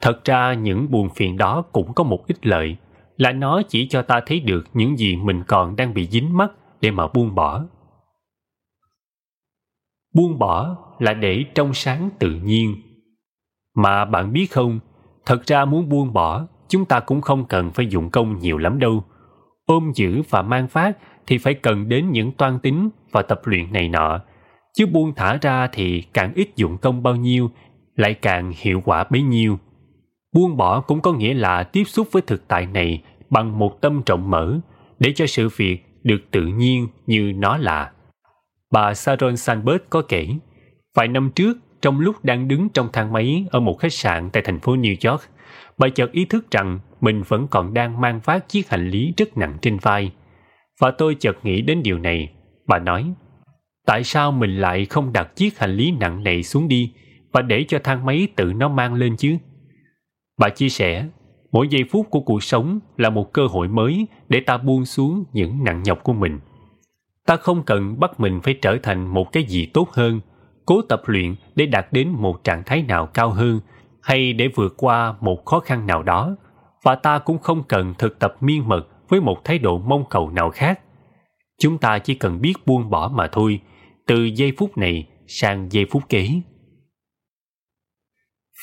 Thật 0.00 0.24
ra 0.24 0.54
những 0.54 0.90
buồn 0.90 1.08
phiền 1.14 1.36
đó 1.36 1.62
cũng 1.72 1.94
có 1.94 2.04
một 2.04 2.26
ít 2.26 2.46
lợi, 2.46 2.76
là 3.16 3.32
nó 3.32 3.62
chỉ 3.68 3.88
cho 3.88 4.02
ta 4.02 4.20
thấy 4.26 4.40
được 4.40 4.66
những 4.74 4.96
gì 4.96 5.16
mình 5.16 5.42
còn 5.46 5.76
đang 5.76 5.94
bị 5.94 6.06
dính 6.06 6.36
mắc 6.36 6.50
để 6.80 6.90
mà 6.90 7.08
buông 7.14 7.34
bỏ. 7.34 7.64
Buông 10.14 10.38
bỏ 10.38 10.76
là 10.98 11.14
để 11.14 11.44
trong 11.54 11.74
sáng 11.74 12.10
tự 12.18 12.30
nhiên. 12.30 12.76
Mà 13.74 14.04
bạn 14.04 14.32
biết 14.32 14.46
không, 14.50 14.80
thật 15.26 15.46
ra 15.46 15.64
muốn 15.64 15.88
buông 15.88 16.12
bỏ, 16.12 16.46
chúng 16.68 16.84
ta 16.84 17.00
cũng 17.00 17.20
không 17.20 17.44
cần 17.44 17.70
phải 17.70 17.86
dụng 17.86 18.10
công 18.10 18.38
nhiều 18.38 18.58
lắm 18.58 18.78
đâu. 18.78 19.04
Ôm 19.66 19.92
giữ 19.94 20.22
và 20.30 20.42
mang 20.42 20.68
phát 20.68 20.98
thì 21.26 21.38
phải 21.38 21.54
cần 21.54 21.88
đến 21.88 22.10
những 22.10 22.32
toan 22.32 22.58
tính 22.58 22.90
và 23.12 23.22
tập 23.22 23.40
luyện 23.44 23.72
này 23.72 23.88
nọ. 23.88 24.20
Chứ 24.74 24.86
buông 24.86 25.14
thả 25.14 25.38
ra 25.42 25.66
thì 25.72 26.02
càng 26.12 26.32
ít 26.34 26.56
dụng 26.56 26.78
công 26.78 27.02
bao 27.02 27.16
nhiêu, 27.16 27.50
lại 27.96 28.14
càng 28.14 28.52
hiệu 28.56 28.82
quả 28.84 29.04
bấy 29.10 29.22
nhiêu. 29.22 29.58
Buông 30.34 30.56
bỏ 30.56 30.80
cũng 30.80 31.00
có 31.00 31.12
nghĩa 31.12 31.34
là 31.34 31.62
tiếp 31.62 31.84
xúc 31.84 32.08
với 32.12 32.22
thực 32.22 32.48
tại 32.48 32.66
này 32.66 33.02
bằng 33.30 33.58
một 33.58 33.80
tâm 33.80 34.02
trọng 34.06 34.30
mở, 34.30 34.58
để 34.98 35.12
cho 35.16 35.26
sự 35.26 35.48
việc 35.56 35.84
được 36.02 36.20
tự 36.30 36.46
nhiên 36.46 36.88
như 37.06 37.32
nó 37.36 37.56
là. 37.56 37.90
Bà 38.72 38.94
Sharon 38.94 39.36
Sandberg 39.36 39.82
có 39.90 40.02
kể, 40.08 40.28
vài 40.94 41.08
năm 41.08 41.30
trước, 41.34 41.58
trong 41.82 42.00
lúc 42.00 42.24
đang 42.24 42.48
đứng 42.48 42.68
trong 42.68 42.88
thang 42.92 43.12
máy 43.12 43.46
ở 43.50 43.60
một 43.60 43.78
khách 43.78 43.92
sạn 43.92 44.30
tại 44.30 44.42
thành 44.46 44.58
phố 44.58 44.76
New 44.76 45.10
York, 45.10 45.22
bà 45.78 45.88
chợt 45.88 46.12
ý 46.12 46.24
thức 46.24 46.50
rằng 46.50 46.78
mình 47.00 47.22
vẫn 47.28 47.48
còn 47.48 47.74
đang 47.74 48.00
mang 48.00 48.20
vác 48.24 48.48
chiếc 48.48 48.70
hành 48.70 48.88
lý 48.88 49.14
rất 49.16 49.36
nặng 49.36 49.58
trên 49.62 49.76
vai. 49.82 50.12
Và 50.80 50.90
tôi 50.90 51.14
chợt 51.14 51.36
nghĩ 51.42 51.62
đến 51.62 51.82
điều 51.82 51.98
này. 51.98 52.32
Bà 52.66 52.78
nói, 52.78 53.12
tại 53.86 54.04
sao 54.04 54.32
mình 54.32 54.56
lại 54.56 54.84
không 54.84 55.12
đặt 55.12 55.36
chiếc 55.36 55.58
hành 55.58 55.70
lý 55.70 55.92
nặng 56.00 56.24
này 56.24 56.42
xuống 56.42 56.68
đi 56.68 56.92
và 57.32 57.42
để 57.42 57.64
cho 57.68 57.78
thang 57.84 58.06
máy 58.06 58.28
tự 58.36 58.52
nó 58.52 58.68
mang 58.68 58.94
lên 58.94 59.16
chứ? 59.16 59.36
Bà 60.38 60.48
chia 60.48 60.68
sẻ, 60.68 61.06
mỗi 61.52 61.68
giây 61.68 61.84
phút 61.90 62.06
của 62.10 62.20
cuộc 62.20 62.42
sống 62.42 62.78
là 62.96 63.10
một 63.10 63.32
cơ 63.32 63.46
hội 63.46 63.68
mới 63.68 64.06
để 64.28 64.40
ta 64.40 64.58
buông 64.58 64.84
xuống 64.84 65.24
những 65.32 65.64
nặng 65.64 65.82
nhọc 65.82 66.04
của 66.04 66.12
mình. 66.12 66.40
Ta 67.26 67.36
không 67.36 67.62
cần 67.62 68.00
bắt 68.00 68.20
mình 68.20 68.40
phải 68.40 68.54
trở 68.54 68.76
thành 68.82 69.14
một 69.14 69.32
cái 69.32 69.42
gì 69.44 69.66
tốt 69.66 69.90
hơn, 69.90 70.20
cố 70.70 70.82
tập 70.82 71.02
luyện 71.06 71.34
để 71.54 71.66
đạt 71.66 71.86
đến 71.92 72.08
một 72.08 72.44
trạng 72.44 72.62
thái 72.66 72.82
nào 72.82 73.06
cao 73.06 73.30
hơn 73.30 73.60
hay 74.02 74.32
để 74.32 74.48
vượt 74.54 74.74
qua 74.76 75.14
một 75.20 75.44
khó 75.44 75.60
khăn 75.60 75.86
nào 75.86 76.02
đó 76.02 76.36
và 76.82 76.94
ta 76.94 77.18
cũng 77.18 77.38
không 77.38 77.62
cần 77.68 77.94
thực 77.98 78.18
tập 78.18 78.36
miên 78.40 78.68
mật 78.68 78.88
với 79.08 79.20
một 79.20 79.44
thái 79.44 79.58
độ 79.58 79.78
mong 79.78 80.04
cầu 80.10 80.30
nào 80.30 80.50
khác. 80.50 80.80
Chúng 81.58 81.78
ta 81.78 81.98
chỉ 81.98 82.14
cần 82.14 82.40
biết 82.40 82.54
buông 82.66 82.90
bỏ 82.90 83.10
mà 83.14 83.28
thôi, 83.32 83.60
từ 84.06 84.24
giây 84.24 84.52
phút 84.58 84.78
này 84.78 85.08
sang 85.26 85.72
giây 85.72 85.86
phút 85.90 86.02
kế. 86.08 86.28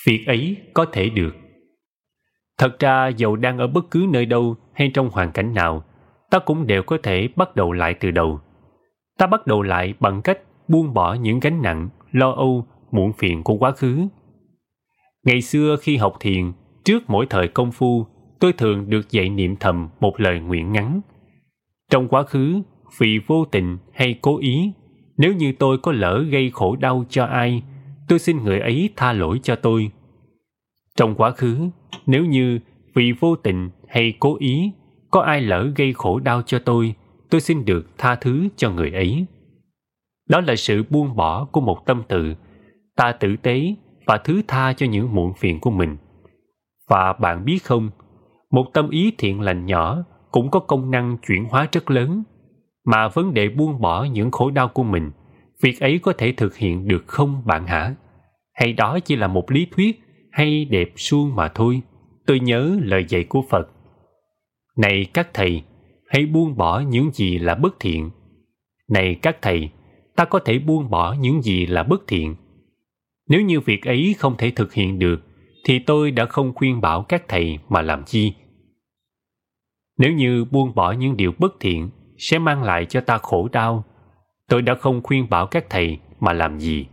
Việc 0.08 0.24
ấy 0.28 0.58
có 0.74 0.86
thể 0.91 1.10
được. 1.10 1.36
Thật 2.58 2.80
ra 2.80 3.08
dầu 3.08 3.36
đang 3.36 3.58
ở 3.58 3.68
bất 3.68 3.91
cứ 3.91 4.05
nơi 4.10 4.26
đâu 4.26 4.55
hay 4.74 4.91
trong 4.93 5.10
hoàn 5.10 5.32
cảnh 5.32 5.53
nào, 5.53 5.84
ta 6.30 6.39
cũng 6.39 6.68
đều 6.68 6.84
có 6.84 6.97
thể 7.03 7.30
bắt 7.36 7.55
đầu 7.55 7.72
lại 7.72 7.93
từ 7.93 8.12
đầu. 8.12 8.39
Ta 9.18 9.28
bắt 9.28 9.47
đầu 9.47 9.62
lại 9.62 9.93
bằng 9.99 10.22
cách 10.22 10.39
buông 10.68 10.93
bỏ 10.93 11.14
những 11.14 11.39
gánh 11.39 11.62
nặng, 11.62 11.89
lo 12.12 12.32
âu, 12.32 12.66
muộn 12.91 13.14
phiền 13.14 13.43
của 13.43 13.55
quá 13.58 13.72
khứ. 13.72 14.08
Ngày 15.26 15.41
xưa 15.41 15.76
khi 15.82 15.97
học 15.97 16.18
thiền, 16.20 16.51
trước 16.86 17.03
mỗi 17.08 17.26
thời 17.30 17.47
công 17.47 17.72
phu, 17.72 18.05
tôi 18.39 18.53
thường 18.53 18.89
được 18.89 19.12
dạy 19.12 19.30
niệm 19.30 19.55
thầm 19.60 19.89
một 19.99 20.20
lời 20.20 20.39
nguyện 20.39 20.72
ngắn. 20.72 21.01
Trong 21.91 22.08
quá 22.08 22.24
khứ, 22.24 22.62
vì 22.97 23.20
vô 23.28 23.45
tình 23.45 23.78
hay 23.93 24.20
cố 24.22 24.39
ý, 24.39 24.72
nếu 25.18 25.34
như 25.34 25.53
tôi 25.60 25.78
có 25.78 25.91
lỡ 25.91 26.24
gây 26.30 26.49
khổ 26.53 26.76
đau 26.76 27.05
cho 27.10 27.26
ai, 27.26 27.64
tôi 28.08 28.20
xin 28.20 28.43
người 28.43 28.60
ấy 28.60 28.89
tha 28.95 29.14
lỗi 29.14 29.39
cho 29.43 29.55
tôi. 29.55 29.91
Trong 30.95 31.16
quá 31.16 31.32
khứ, 31.32 31.70
nếu 32.05 32.26
như 32.26 32.60
vì 32.95 33.12
vô 33.20 33.36
tình 33.36 33.70
hay 33.88 34.14
cố 34.20 34.38
ý 34.39 34.72
có 35.12 35.22
ai 35.22 35.41
lỡ 35.41 35.72
gây 35.76 35.93
khổ 35.93 36.20
đau 36.20 36.41
cho 36.41 36.60
tôi, 36.60 36.93
tôi 37.30 37.41
xin 37.41 37.66
được 37.66 37.88
tha 37.97 38.16
thứ 38.16 38.47
cho 38.55 38.72
người 38.72 38.91
ấy. 38.91 39.26
Đó 40.28 40.42
là 40.42 40.56
sự 40.56 40.84
buông 40.90 41.16
bỏ 41.16 41.46
của 41.46 41.62
một 41.62 41.86
tâm 41.86 42.04
tự, 42.08 42.36
ta 42.96 43.12
tử 43.12 43.36
tế 43.42 43.76
và 44.06 44.18
thứ 44.18 44.42
tha 44.48 44.74
cho 44.74 44.86
những 44.86 45.16
muộn 45.16 45.34
phiền 45.34 45.60
của 45.60 45.72
mình. 45.72 45.98
Và 46.90 47.14
bạn 47.14 47.45
biết 47.45 47.64
không, 47.64 47.90
một 48.52 48.66
tâm 48.74 48.90
ý 48.90 49.14
thiện 49.18 49.41
lành 49.41 49.66
nhỏ 49.66 50.04
cũng 50.32 50.52
có 50.52 50.60
công 50.60 50.91
năng 50.91 51.18
chuyển 51.28 51.45
hóa 51.45 51.68
rất 51.72 51.91
lớn. 51.91 52.24
Mà 52.86 53.08
vấn 53.08 53.34
đề 53.34 53.49
buông 53.49 53.82
bỏ 53.82 54.04
những 54.04 54.32
khổ 54.32 54.52
đau 54.52 54.68
của 54.68 54.84
mình, 54.84 55.12
việc 55.62 55.80
ấy 55.80 55.99
có 55.99 56.14
thể 56.18 56.32
thực 56.32 56.58
hiện 56.58 56.88
được 56.88 57.08
không 57.08 57.41
bạn 57.45 57.68
hả? 57.68 57.95
Hay 58.54 58.74
đó 58.74 58.99
chỉ 58.99 59.16
là 59.16 59.28
một 59.28 59.52
lý 59.52 59.68
thuyết 59.72 60.02
hay 60.32 60.66
đẹp 60.66 60.90
suông 60.95 61.36
mà 61.36 61.48
thôi? 61.48 61.82
Tôi 62.26 62.40
nhớ 62.40 62.78
lời 62.82 63.06
dạy 63.08 63.24
của 63.24 63.41
Phật. 63.49 63.70
Này 64.78 65.06
các 65.14 65.34
thầy, 65.34 65.64
hãy 66.08 66.26
buông 66.26 66.58
bỏ 66.58 66.80
những 66.80 67.12
gì 67.12 67.38
là 67.38 67.56
bất 67.56 67.80
thiện. 67.80 68.10
Này 68.90 69.16
các 69.22 69.38
thầy, 69.41 69.70
ta 70.18 70.26
có 70.26 70.39
thể 70.39 70.60
buông 70.60 70.89
bỏ 70.89 71.15
những 71.19 71.41
gì 71.41 71.65
là 71.65 71.84
bất 71.84 72.07
thiện. 72.07 72.35
Nếu 73.30 73.41
như 73.41 73.60
việc 73.60 73.85
ấy 73.85 74.15
không 74.18 74.38
thể 74.38 74.52
thực 74.52 74.73
hiện 74.73 74.99
được, 74.99 75.22
thì 75.65 75.80
tôi 75.80 76.11
đã 76.11 76.26
không 76.26 76.53
khuyên 76.56 76.81
bảo 76.81 77.03
các 77.03 77.23
thầy 77.27 77.60
mà 77.69 77.81
làm 77.81 78.03
chi. 78.03 78.34
Nếu 79.98 80.14
như 80.14 80.45
buông 80.45 80.76
bỏ 80.76 80.91
những 80.91 81.18
điều 81.18 81.31
bất 81.38 81.53
thiện 81.60 81.89
sẽ 82.18 82.39
mang 82.39 82.64
lại 82.64 82.85
cho 82.85 83.02
ta 83.02 83.18
khổ 83.18 83.49
đau, 83.52 83.84
tôi 84.48 84.61
đã 84.61 84.76
không 84.76 85.02
khuyên 85.03 85.30
bảo 85.30 85.48
các 85.48 85.69
thầy 85.69 85.98
mà 86.19 86.34
làm 86.34 86.60
gì. 86.60 86.85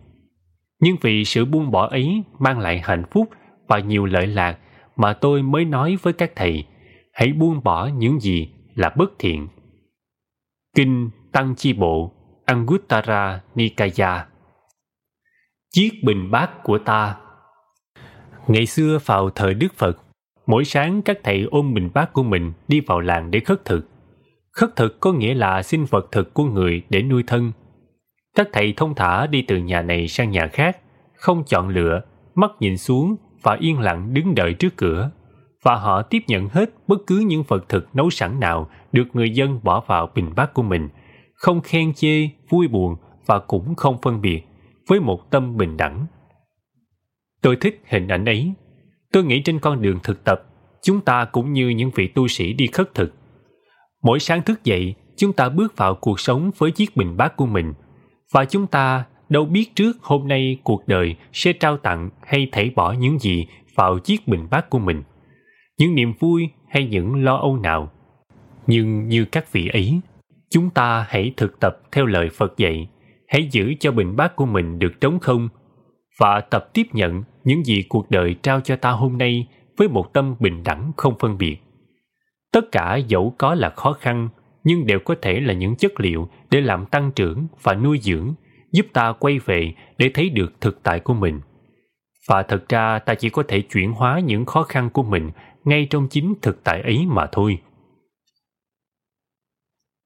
Nhưng 0.80 0.96
vì 1.00 1.24
sự 1.24 1.44
buông 1.44 1.70
bỏ 1.70 1.86
ấy 1.88 2.22
mang 2.38 2.58
lại 2.58 2.80
hạnh 2.84 3.04
phúc 3.10 3.28
và 3.68 3.78
nhiều 3.78 4.06
lợi 4.06 4.26
lạc 4.26 4.58
mà 4.96 5.12
tôi 5.12 5.42
mới 5.42 5.64
nói 5.64 5.96
với 6.02 6.12
các 6.12 6.32
thầy, 6.36 6.64
hãy 7.12 7.32
buông 7.32 7.60
bỏ 7.64 7.86
những 7.86 8.20
gì 8.20 8.48
là 8.74 8.94
bất 8.96 9.12
thiện. 9.18 9.48
Kinh 10.76 11.10
Tăng 11.32 11.54
Chi 11.54 11.72
Bộ 11.72 12.13
Anguttara 12.46 13.40
Nikaya 13.54 14.26
Chiếc 15.74 15.90
bình 16.04 16.30
bát 16.30 16.50
của 16.62 16.78
ta 16.78 17.16
Ngày 18.46 18.66
xưa 18.66 18.98
vào 19.04 19.30
thời 19.30 19.54
Đức 19.54 19.74
Phật, 19.74 19.98
mỗi 20.46 20.64
sáng 20.64 21.02
các 21.02 21.18
thầy 21.24 21.46
ôm 21.50 21.74
bình 21.74 21.90
bát 21.94 22.12
của 22.12 22.22
mình 22.22 22.52
đi 22.68 22.80
vào 22.80 23.00
làng 23.00 23.30
để 23.30 23.40
khất 23.40 23.64
thực. 23.64 23.88
Khất 24.52 24.76
thực 24.76 25.00
có 25.00 25.12
nghĩa 25.12 25.34
là 25.34 25.62
xin 25.62 25.84
vật 25.84 26.08
thực 26.12 26.34
của 26.34 26.44
người 26.44 26.82
để 26.90 27.02
nuôi 27.02 27.22
thân. 27.26 27.52
Các 28.36 28.48
thầy 28.52 28.74
thông 28.76 28.94
thả 28.94 29.26
đi 29.26 29.42
từ 29.42 29.56
nhà 29.56 29.82
này 29.82 30.08
sang 30.08 30.30
nhà 30.30 30.46
khác, 30.52 30.78
không 31.14 31.44
chọn 31.46 31.68
lựa, 31.68 32.02
mắt 32.34 32.50
nhìn 32.60 32.78
xuống 32.78 33.16
và 33.42 33.56
yên 33.60 33.78
lặng 33.78 34.14
đứng 34.14 34.34
đợi 34.34 34.54
trước 34.54 34.76
cửa. 34.76 35.10
Và 35.62 35.74
họ 35.74 36.02
tiếp 36.02 36.22
nhận 36.26 36.48
hết 36.48 36.70
bất 36.86 36.98
cứ 37.06 37.24
những 37.26 37.42
vật 37.42 37.68
thực 37.68 37.96
nấu 37.96 38.10
sẵn 38.10 38.40
nào 38.40 38.70
được 38.92 39.04
người 39.12 39.30
dân 39.30 39.60
bỏ 39.62 39.80
vào 39.86 40.10
bình 40.14 40.32
bát 40.36 40.54
của 40.54 40.62
mình, 40.62 40.88
không 41.44 41.60
khen 41.60 41.94
chê, 41.94 42.28
vui 42.48 42.68
buồn 42.68 42.96
và 43.26 43.38
cũng 43.38 43.74
không 43.74 43.98
phân 44.02 44.20
biệt, 44.20 44.42
với 44.88 45.00
một 45.00 45.30
tâm 45.30 45.56
bình 45.56 45.76
đẳng. 45.76 46.06
Tôi 47.42 47.56
thích 47.56 47.82
hình 47.86 48.08
ảnh 48.08 48.24
ấy. 48.24 48.52
Tôi 49.12 49.24
nghĩ 49.24 49.42
trên 49.44 49.58
con 49.58 49.82
đường 49.82 49.98
thực 50.02 50.24
tập, 50.24 50.42
chúng 50.82 51.00
ta 51.00 51.24
cũng 51.24 51.52
như 51.52 51.68
những 51.68 51.90
vị 51.94 52.08
tu 52.08 52.28
sĩ 52.28 52.52
đi 52.52 52.66
khất 52.66 52.94
thực. 52.94 53.14
Mỗi 54.02 54.18
sáng 54.20 54.42
thức 54.42 54.64
dậy, 54.64 54.94
chúng 55.16 55.32
ta 55.32 55.48
bước 55.48 55.76
vào 55.76 55.94
cuộc 55.94 56.20
sống 56.20 56.50
với 56.58 56.70
chiếc 56.70 56.96
bình 56.96 57.16
bát 57.16 57.36
của 57.36 57.46
mình 57.46 57.74
và 58.32 58.44
chúng 58.44 58.66
ta 58.66 59.04
đâu 59.28 59.44
biết 59.44 59.74
trước 59.74 59.92
hôm 60.02 60.28
nay 60.28 60.58
cuộc 60.64 60.88
đời 60.88 61.16
sẽ 61.32 61.52
trao 61.52 61.76
tặng 61.76 62.10
hay 62.26 62.48
thảy 62.52 62.70
bỏ 62.76 62.92
những 62.92 63.18
gì 63.18 63.46
vào 63.74 63.98
chiếc 63.98 64.28
bình 64.28 64.46
bát 64.50 64.70
của 64.70 64.78
mình. 64.78 65.02
Những 65.78 65.94
niềm 65.94 66.12
vui 66.20 66.48
hay 66.68 66.86
những 66.86 67.24
lo 67.24 67.36
âu 67.36 67.56
nào. 67.56 67.92
Nhưng 68.66 69.08
như 69.08 69.24
các 69.24 69.52
vị 69.52 69.68
ấy, 69.68 70.00
chúng 70.54 70.70
ta 70.70 71.06
hãy 71.08 71.32
thực 71.36 71.60
tập 71.60 71.78
theo 71.92 72.06
lời 72.06 72.28
Phật 72.28 72.56
dạy, 72.56 72.88
hãy 73.28 73.48
giữ 73.50 73.74
cho 73.80 73.92
bình 73.92 74.16
bát 74.16 74.36
của 74.36 74.46
mình 74.46 74.78
được 74.78 75.00
trống 75.00 75.18
không 75.20 75.48
và 76.18 76.40
tập 76.40 76.68
tiếp 76.72 76.86
nhận 76.92 77.22
những 77.44 77.64
gì 77.64 77.84
cuộc 77.88 78.10
đời 78.10 78.36
trao 78.42 78.60
cho 78.60 78.76
ta 78.76 78.90
hôm 78.90 79.18
nay 79.18 79.46
với 79.76 79.88
một 79.88 80.12
tâm 80.12 80.34
bình 80.40 80.62
đẳng 80.64 80.92
không 80.96 81.18
phân 81.18 81.38
biệt. 81.38 81.56
Tất 82.52 82.72
cả 82.72 82.96
dẫu 82.96 83.34
có 83.38 83.54
là 83.54 83.70
khó 83.70 83.92
khăn, 83.92 84.28
nhưng 84.64 84.86
đều 84.86 84.98
có 84.98 85.14
thể 85.22 85.40
là 85.40 85.54
những 85.54 85.76
chất 85.76 86.00
liệu 86.00 86.28
để 86.50 86.60
làm 86.60 86.86
tăng 86.86 87.12
trưởng 87.12 87.46
và 87.62 87.74
nuôi 87.74 87.98
dưỡng, 88.02 88.34
giúp 88.72 88.86
ta 88.92 89.12
quay 89.12 89.38
về 89.38 89.74
để 89.98 90.10
thấy 90.14 90.28
được 90.28 90.52
thực 90.60 90.82
tại 90.82 91.00
của 91.00 91.14
mình. 91.14 91.40
Và 92.28 92.42
thật 92.42 92.68
ra 92.68 92.98
ta 92.98 93.14
chỉ 93.14 93.30
có 93.30 93.42
thể 93.48 93.60
chuyển 93.60 93.92
hóa 93.92 94.20
những 94.20 94.44
khó 94.44 94.62
khăn 94.62 94.90
của 94.90 95.02
mình 95.02 95.30
ngay 95.64 95.86
trong 95.90 96.08
chính 96.08 96.34
thực 96.42 96.64
tại 96.64 96.82
ấy 96.82 97.06
mà 97.06 97.26
thôi. 97.32 97.58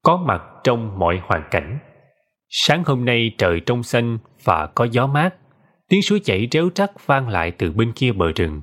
Có 0.02 0.16
mặt 0.16 0.42
trong 0.64 0.98
mọi 0.98 1.20
hoàn 1.24 1.42
cảnh 1.50 1.78
Sáng 2.50 2.82
hôm 2.86 3.04
nay 3.04 3.30
trời 3.38 3.60
trong 3.60 3.82
xanh 3.82 4.18
và 4.44 4.66
có 4.66 4.84
gió 4.84 5.06
mát, 5.06 5.34
tiếng 5.88 6.02
suối 6.02 6.20
chảy 6.24 6.48
réo 6.50 6.68
rắt 6.74 7.06
vang 7.06 7.28
lại 7.28 7.50
từ 7.50 7.72
bên 7.72 7.92
kia 7.92 8.12
bờ 8.12 8.32
rừng. 8.32 8.62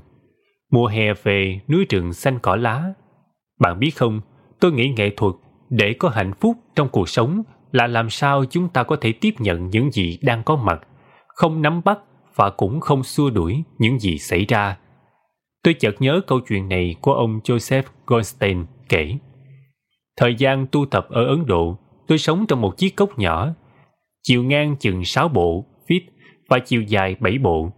Mùa 0.71 0.87
hè 0.87 1.13
về, 1.13 1.59
núi 1.67 1.85
rừng 1.89 2.13
xanh 2.13 2.39
cỏ 2.39 2.55
lá. 2.55 2.93
Bạn 3.59 3.79
biết 3.79 3.91
không, 3.91 4.21
tôi 4.59 4.71
nghĩ 4.71 4.93
nghệ 4.97 5.09
thuật 5.17 5.33
để 5.69 5.93
có 5.99 6.09
hạnh 6.09 6.33
phúc 6.39 6.55
trong 6.75 6.89
cuộc 6.89 7.09
sống 7.09 7.43
là 7.71 7.87
làm 7.87 8.09
sao 8.09 8.45
chúng 8.49 8.69
ta 8.69 8.83
có 8.83 8.95
thể 9.01 9.11
tiếp 9.11 9.33
nhận 9.39 9.69
những 9.69 9.91
gì 9.91 10.19
đang 10.21 10.43
có 10.43 10.55
mặt, 10.55 10.81
không 11.27 11.61
nắm 11.61 11.81
bắt 11.85 11.99
và 12.35 12.49
cũng 12.49 12.79
không 12.79 13.03
xua 13.03 13.29
đuổi 13.29 13.63
những 13.77 13.99
gì 13.99 14.17
xảy 14.17 14.45
ra. 14.45 14.77
Tôi 15.63 15.73
chợt 15.73 15.95
nhớ 15.99 16.21
câu 16.27 16.39
chuyện 16.39 16.69
này 16.69 16.95
của 17.01 17.13
ông 17.13 17.39
Joseph 17.43 17.83
Goldstein 18.05 18.65
kể. 18.89 19.17
Thời 20.17 20.35
gian 20.35 20.67
tu 20.71 20.85
tập 20.85 21.07
ở 21.09 21.25
Ấn 21.25 21.45
Độ, 21.45 21.77
tôi 22.07 22.17
sống 22.17 22.45
trong 22.47 22.61
một 22.61 22.77
chiếc 22.77 22.95
cốc 22.95 23.19
nhỏ, 23.19 23.49
chiều 24.23 24.43
ngang 24.43 24.75
chừng 24.79 25.05
6 25.05 25.27
bộ, 25.27 25.65
feet 25.87 26.01
và 26.49 26.59
chiều 26.59 26.81
dài 26.81 27.15
7 27.19 27.37
bộ. 27.37 27.71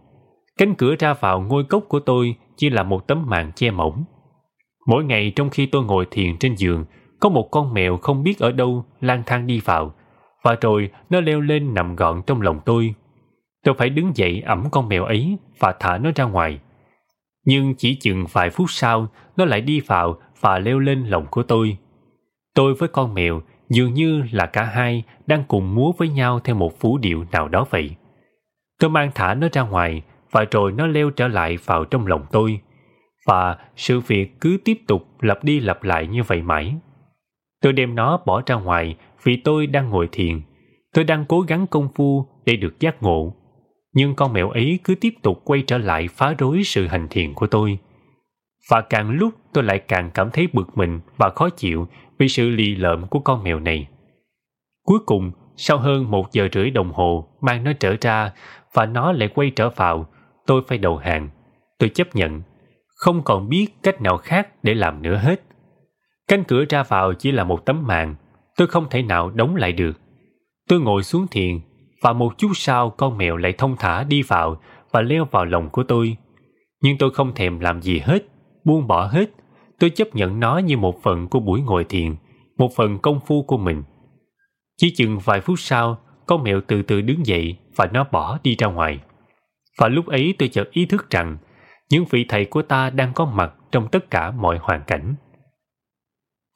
Cánh 0.58 0.74
cửa 0.74 0.94
ra 0.98 1.14
vào 1.14 1.40
ngôi 1.40 1.64
cốc 1.64 1.84
của 1.88 2.00
tôi 2.00 2.34
chỉ 2.56 2.70
là 2.70 2.82
một 2.82 3.06
tấm 3.06 3.26
màn 3.26 3.52
che 3.52 3.70
mỏng. 3.70 4.04
Mỗi 4.86 5.04
ngày 5.04 5.32
trong 5.36 5.50
khi 5.50 5.66
tôi 5.66 5.84
ngồi 5.84 6.06
thiền 6.10 6.38
trên 6.38 6.54
giường, 6.56 6.84
có 7.20 7.28
một 7.28 7.48
con 7.50 7.74
mèo 7.74 7.96
không 7.96 8.22
biết 8.22 8.38
ở 8.38 8.52
đâu 8.52 8.84
lang 9.00 9.22
thang 9.26 9.46
đi 9.46 9.60
vào, 9.64 9.94
và 10.42 10.56
rồi 10.60 10.90
nó 11.10 11.20
leo 11.20 11.40
lên 11.40 11.74
nằm 11.74 11.96
gọn 11.96 12.22
trong 12.26 12.40
lòng 12.40 12.60
tôi. 12.64 12.94
Tôi 13.64 13.74
phải 13.74 13.90
đứng 13.90 14.16
dậy 14.16 14.42
ẩm 14.46 14.64
con 14.70 14.88
mèo 14.88 15.04
ấy 15.04 15.36
và 15.58 15.74
thả 15.80 15.98
nó 15.98 16.10
ra 16.14 16.24
ngoài. 16.24 16.58
Nhưng 17.44 17.74
chỉ 17.74 17.94
chừng 17.94 18.24
vài 18.32 18.50
phút 18.50 18.70
sau, 18.70 19.08
nó 19.36 19.44
lại 19.44 19.60
đi 19.60 19.80
vào 19.80 20.18
và 20.40 20.58
leo 20.58 20.78
lên 20.78 21.04
lòng 21.04 21.26
của 21.30 21.42
tôi. 21.42 21.76
Tôi 22.58 22.74
với 22.74 22.88
con 22.88 23.14
mèo 23.14 23.42
dường 23.68 23.94
như 23.94 24.22
là 24.32 24.46
cả 24.46 24.64
hai 24.64 25.04
đang 25.26 25.44
cùng 25.48 25.74
múa 25.74 25.92
với 25.98 26.08
nhau 26.08 26.40
theo 26.40 26.56
một 26.56 26.80
phú 26.80 26.98
điệu 26.98 27.24
nào 27.32 27.48
đó 27.48 27.66
vậy. 27.70 27.90
Tôi 28.80 28.90
mang 28.90 29.10
thả 29.14 29.34
nó 29.34 29.48
ra 29.52 29.62
ngoài 29.62 30.02
và 30.30 30.44
rồi 30.50 30.72
nó 30.72 30.86
leo 30.86 31.10
trở 31.10 31.28
lại 31.28 31.58
vào 31.64 31.84
trong 31.84 32.06
lòng 32.06 32.26
tôi. 32.30 32.60
Và 33.26 33.56
sự 33.76 34.00
việc 34.00 34.40
cứ 34.40 34.58
tiếp 34.64 34.78
tục 34.86 35.08
lặp 35.20 35.44
đi 35.44 35.60
lặp 35.60 35.82
lại 35.82 36.06
như 36.06 36.22
vậy 36.22 36.42
mãi. 36.42 36.74
Tôi 37.62 37.72
đem 37.72 37.94
nó 37.94 38.20
bỏ 38.26 38.42
ra 38.46 38.54
ngoài 38.54 38.96
vì 39.22 39.36
tôi 39.36 39.66
đang 39.66 39.90
ngồi 39.90 40.08
thiền. 40.12 40.40
Tôi 40.94 41.04
đang 41.04 41.24
cố 41.28 41.40
gắng 41.40 41.66
công 41.66 41.88
phu 41.94 42.26
để 42.44 42.56
được 42.56 42.80
giác 42.80 43.02
ngộ. 43.02 43.34
Nhưng 43.92 44.14
con 44.14 44.32
mèo 44.32 44.50
ấy 44.50 44.78
cứ 44.84 44.94
tiếp 44.94 45.14
tục 45.22 45.40
quay 45.44 45.62
trở 45.66 45.78
lại 45.78 46.08
phá 46.08 46.34
rối 46.38 46.62
sự 46.64 46.86
hành 46.86 47.06
thiền 47.10 47.34
của 47.34 47.46
tôi. 47.46 47.78
Và 48.70 48.80
càng 48.80 49.10
lúc 49.10 49.34
tôi 49.52 49.64
lại 49.64 49.78
càng 49.78 50.10
cảm 50.14 50.30
thấy 50.30 50.48
bực 50.52 50.78
mình 50.78 51.00
và 51.16 51.30
khó 51.30 51.48
chịu 51.48 51.88
vì 52.18 52.28
sự 52.28 52.50
lì 52.50 52.76
lợm 52.76 53.06
của 53.06 53.18
con 53.18 53.42
mèo 53.42 53.60
này. 53.60 53.88
Cuối 54.84 54.98
cùng, 55.06 55.32
sau 55.56 55.78
hơn 55.78 56.10
một 56.10 56.32
giờ 56.32 56.48
rưỡi 56.52 56.70
đồng 56.70 56.92
hồ 56.92 57.28
mang 57.40 57.64
nó 57.64 57.72
trở 57.72 57.96
ra 58.00 58.32
và 58.72 58.86
nó 58.86 59.12
lại 59.12 59.28
quay 59.34 59.50
trở 59.50 59.68
vào, 59.70 60.06
tôi 60.46 60.62
phải 60.68 60.78
đầu 60.78 60.96
hàng. 60.96 61.28
Tôi 61.78 61.88
chấp 61.88 62.16
nhận, 62.16 62.42
không 62.96 63.22
còn 63.24 63.48
biết 63.48 63.66
cách 63.82 64.02
nào 64.02 64.18
khác 64.18 64.48
để 64.62 64.74
làm 64.74 65.02
nữa 65.02 65.16
hết. 65.16 65.42
Cánh 66.28 66.44
cửa 66.44 66.64
ra 66.68 66.82
vào 66.82 67.12
chỉ 67.14 67.32
là 67.32 67.44
một 67.44 67.66
tấm 67.66 67.86
màn, 67.86 68.14
tôi 68.56 68.68
không 68.68 68.86
thể 68.90 69.02
nào 69.02 69.30
đóng 69.30 69.56
lại 69.56 69.72
được. 69.72 70.00
Tôi 70.68 70.80
ngồi 70.80 71.02
xuống 71.02 71.26
thiền 71.30 71.60
và 72.02 72.12
một 72.12 72.38
chút 72.38 72.50
sau 72.54 72.90
con 72.90 73.18
mèo 73.18 73.36
lại 73.36 73.52
thông 73.52 73.76
thả 73.78 74.04
đi 74.04 74.22
vào 74.22 74.60
và 74.92 75.00
leo 75.00 75.24
vào 75.24 75.44
lòng 75.44 75.70
của 75.70 75.82
tôi. 75.82 76.16
Nhưng 76.82 76.98
tôi 76.98 77.10
không 77.10 77.34
thèm 77.34 77.60
làm 77.60 77.82
gì 77.82 77.98
hết, 77.98 78.26
buông 78.64 78.86
bỏ 78.86 79.06
hết. 79.06 79.30
Tôi 79.80 79.90
chấp 79.90 80.08
nhận 80.14 80.40
nó 80.40 80.58
như 80.58 80.76
một 80.76 81.02
phần 81.02 81.28
của 81.28 81.40
buổi 81.40 81.60
ngồi 81.60 81.84
thiền, 81.84 82.16
một 82.58 82.70
phần 82.76 82.98
công 82.98 83.20
phu 83.26 83.42
của 83.42 83.56
mình. 83.56 83.82
Chỉ 84.76 84.94
chừng 84.96 85.18
vài 85.24 85.40
phút 85.40 85.58
sau, 85.58 85.98
con 86.26 86.42
mèo 86.42 86.60
từ 86.60 86.82
từ 86.82 87.00
đứng 87.00 87.26
dậy 87.26 87.56
và 87.76 87.86
nó 87.92 88.04
bỏ 88.12 88.38
đi 88.42 88.56
ra 88.58 88.66
ngoài. 88.66 89.00
Và 89.78 89.88
lúc 89.88 90.06
ấy 90.06 90.34
tôi 90.38 90.48
chợt 90.48 90.70
ý 90.70 90.86
thức 90.86 91.10
rằng 91.10 91.36
những 91.90 92.04
vị 92.10 92.24
thầy 92.28 92.44
của 92.44 92.62
ta 92.62 92.90
đang 92.90 93.12
có 93.14 93.24
mặt 93.24 93.54
trong 93.72 93.88
tất 93.88 94.10
cả 94.10 94.30
mọi 94.30 94.58
hoàn 94.62 94.82
cảnh. 94.86 95.14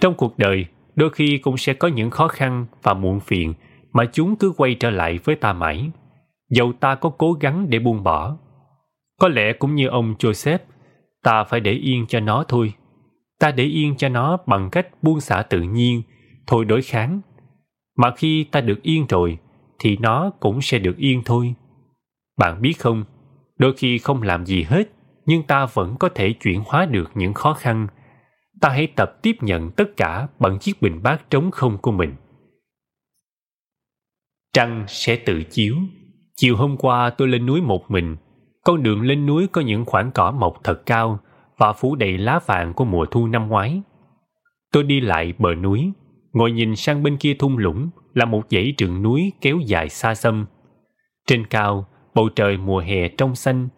Trong 0.01 0.15
cuộc 0.15 0.39
đời, 0.39 0.67
đôi 0.95 1.11
khi 1.11 1.39
cũng 1.39 1.57
sẽ 1.57 1.75
có 1.75 1.89
những 1.89 2.11
khó 2.11 2.29
khăn 2.29 2.67
và 2.83 2.95
muộn 2.95 3.21
phiền 3.21 3.55
mà 3.93 4.05
chúng 4.13 4.37
cứ 4.37 4.53
quay 4.57 4.75
trở 4.75 4.91
lại 4.91 5.19
với 5.25 5.37
ta 5.37 5.53
mãi, 5.53 5.91
dầu 6.51 6.73
ta 6.81 6.95
có 6.95 7.11
cố 7.11 7.33
gắng 7.33 7.71
để 7.71 7.79
buông 7.79 8.03
bỏ. 8.03 8.37
Có 9.21 9.29
lẽ 9.29 9.53
cũng 9.53 9.75
như 9.75 9.87
ông 9.89 10.15
Joseph, 10.19 10.59
ta 11.23 11.45
phải 11.45 11.61
để 11.61 11.73
yên 11.73 12.07
cho 12.07 12.21
nó 12.21 12.45
thôi. 12.49 12.73
Ta 13.43 13.51
để 13.51 13.65
yên 13.65 13.97
cho 13.97 14.09
nó 14.09 14.37
bằng 14.47 14.71
cách 14.71 14.89
buông 15.03 15.21
xả 15.21 15.43
tự 15.43 15.63
nhiên, 15.63 16.03
thôi 16.47 16.65
đối 16.65 16.83
kháng. 16.83 17.21
Mà 17.97 18.15
khi 18.17 18.45
ta 18.45 18.61
được 18.61 18.83
yên 18.83 19.07
rồi, 19.09 19.39
thì 19.79 19.97
nó 19.97 20.31
cũng 20.41 20.63
sẽ 20.63 20.79
được 20.79 20.97
yên 20.97 21.23
thôi. 21.25 21.55
Bạn 22.39 22.63
biết 22.63 22.73
không, 22.79 23.05
đôi 23.59 23.75
khi 23.77 23.99
không 23.99 24.23
làm 24.23 24.47
gì 24.47 24.63
hết, 24.63 24.91
nhưng 25.27 25.43
ta 25.43 25.67
vẫn 25.67 25.97
có 25.99 26.09
thể 26.09 26.33
chuyển 26.33 26.63
hóa 26.67 26.87
được 26.87 27.11
những 27.15 27.35
khó 27.35 27.55
khăn. 27.55 27.87
Ta 28.61 28.69
hãy 28.69 28.87
tập 28.87 29.19
tiếp 29.23 29.37
nhận 29.41 29.71
tất 29.71 29.97
cả 29.97 30.29
bằng 30.39 30.59
chiếc 30.59 30.83
bình 30.83 31.03
bát 31.03 31.31
trống 31.31 31.51
không 31.51 31.79
của 31.79 31.93
mình. 31.93 32.15
Trăng 34.53 34.85
sẽ 34.89 35.17
tự 35.17 35.43
chiếu. 35.43 35.77
Chiều 36.37 36.57
hôm 36.57 36.77
qua 36.77 37.11
tôi 37.11 37.29
lên 37.29 37.47
núi 37.47 37.61
một 37.61 37.91
mình. 37.91 38.17
Con 38.65 38.83
đường 38.83 39.01
lên 39.01 39.27
núi 39.27 39.47
có 39.53 39.61
những 39.61 39.85
khoảng 39.85 40.11
cỏ 40.13 40.31
mọc 40.31 40.61
thật 40.65 40.83
cao 40.87 41.21
và 41.57 41.73
phủ 41.73 41.95
đầy 41.97 42.19
lá 42.19 42.41
vàng 42.47 42.75
của 42.75 42.85
mùa 42.85 43.07
thu 43.11 43.27
năm 43.27 43.49
ngoái. 43.49 43.83
Tôi 44.73 44.83
đi 44.83 45.01
lại 45.01 45.33
bờ 45.39 45.55
núi, 45.55 45.93
ngồi 46.33 46.53
nhìn 46.53 46.77
sang 46.77 47.03
bên 47.03 47.17
kia 47.17 47.35
thung 47.39 47.59
lũng 47.59 47.91
là 48.15 48.25
một 48.25 48.43
dãy 48.51 48.73
rừng 48.79 49.03
núi 49.03 49.33
kéo 49.41 49.59
dài 49.67 49.89
xa 49.89 50.15
xăm. 50.15 50.47
Trên 51.27 51.47
cao, 51.47 51.87
bầu 52.15 52.29
trời 52.29 52.57
mùa 52.57 52.79
hè 52.79 53.09
trong 53.09 53.35
xanh. 53.35 53.69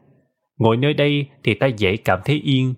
Ngồi 0.59 0.77
nơi 0.77 0.95
đây 0.95 1.27
thì 1.43 1.55
ta 1.55 1.67
dễ 1.67 1.97
cảm 1.97 2.21
thấy 2.25 2.41
yên, 2.45 2.75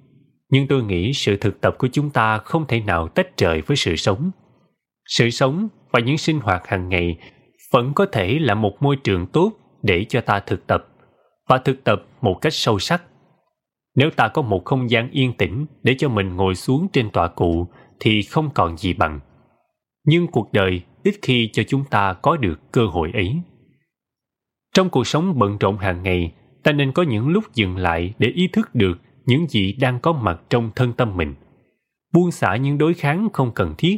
nhưng 0.50 0.66
tôi 0.66 0.82
nghĩ 0.82 1.12
sự 1.12 1.36
thực 1.36 1.60
tập 1.60 1.74
của 1.78 1.88
chúng 1.92 2.10
ta 2.10 2.38
không 2.38 2.66
thể 2.66 2.80
nào 2.80 3.08
tách 3.08 3.38
rời 3.38 3.60
với 3.60 3.76
sự 3.76 3.96
sống. 3.96 4.30
Sự 5.06 5.30
sống 5.30 5.68
và 5.90 6.00
những 6.00 6.18
sinh 6.18 6.40
hoạt 6.40 6.66
hàng 6.66 6.88
ngày 6.88 7.18
vẫn 7.72 7.92
có 7.94 8.06
thể 8.06 8.38
là 8.38 8.54
một 8.54 8.82
môi 8.82 8.96
trường 8.96 9.26
tốt 9.26 9.52
để 9.82 10.04
cho 10.08 10.20
ta 10.20 10.40
thực 10.40 10.66
tập 10.66 10.88
và 11.48 11.58
thực 11.58 11.84
tập 11.84 12.02
một 12.20 12.38
cách 12.40 12.54
sâu 12.54 12.78
sắc. 12.78 13.02
Nếu 13.96 14.10
ta 14.10 14.28
có 14.28 14.42
một 14.42 14.64
không 14.64 14.90
gian 14.90 15.10
yên 15.10 15.32
tĩnh 15.32 15.66
để 15.82 15.94
cho 15.98 16.08
mình 16.08 16.36
ngồi 16.36 16.54
xuống 16.54 16.88
trên 16.92 17.10
tọa 17.10 17.28
cụ 17.28 17.66
thì 18.00 18.22
không 18.22 18.50
còn 18.54 18.76
gì 18.76 18.92
bằng. 18.92 19.20
Nhưng 20.04 20.26
cuộc 20.26 20.52
đời 20.52 20.82
ít 21.02 21.14
khi 21.22 21.50
cho 21.52 21.62
chúng 21.62 21.84
ta 21.90 22.12
có 22.12 22.36
được 22.36 22.72
cơ 22.72 22.86
hội 22.86 23.10
ấy. 23.14 23.36
Trong 24.74 24.90
cuộc 24.90 25.06
sống 25.06 25.38
bận 25.38 25.58
rộn 25.58 25.78
hàng 25.78 26.02
ngày, 26.02 26.32
ta 26.62 26.72
nên 26.72 26.92
có 26.92 27.02
những 27.02 27.28
lúc 27.28 27.44
dừng 27.54 27.76
lại 27.76 28.14
để 28.18 28.28
ý 28.28 28.48
thức 28.52 28.74
được 28.74 28.98
những 29.26 29.46
gì 29.48 29.72
đang 29.72 30.00
có 30.00 30.12
mặt 30.12 30.40
trong 30.50 30.70
thân 30.76 30.92
tâm 30.92 31.16
mình. 31.16 31.34
Buông 32.12 32.30
xả 32.30 32.56
những 32.56 32.78
đối 32.78 32.94
kháng 32.94 33.28
không 33.32 33.52
cần 33.54 33.74
thiết. 33.78 33.96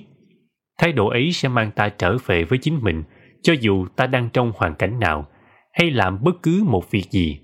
Thái 0.79 0.93
độ 0.93 1.09
ấy 1.09 1.33
sẽ 1.33 1.49
mang 1.49 1.71
ta 1.71 1.89
trở 1.89 2.17
về 2.27 2.45
với 2.45 2.59
chính 2.59 2.81
mình 2.83 3.03
cho 3.43 3.55
dù 3.61 3.87
ta 3.97 4.07
đang 4.07 4.31
trong 4.33 4.53
hoàn 4.57 4.75
cảnh 4.75 5.01
nào 5.01 5.27
hay 5.73 5.91
làm 5.91 6.25
bất 6.25 6.43
cứ 6.43 6.65
một 6.67 6.91
việc 6.91 7.11
gì. 7.11 7.41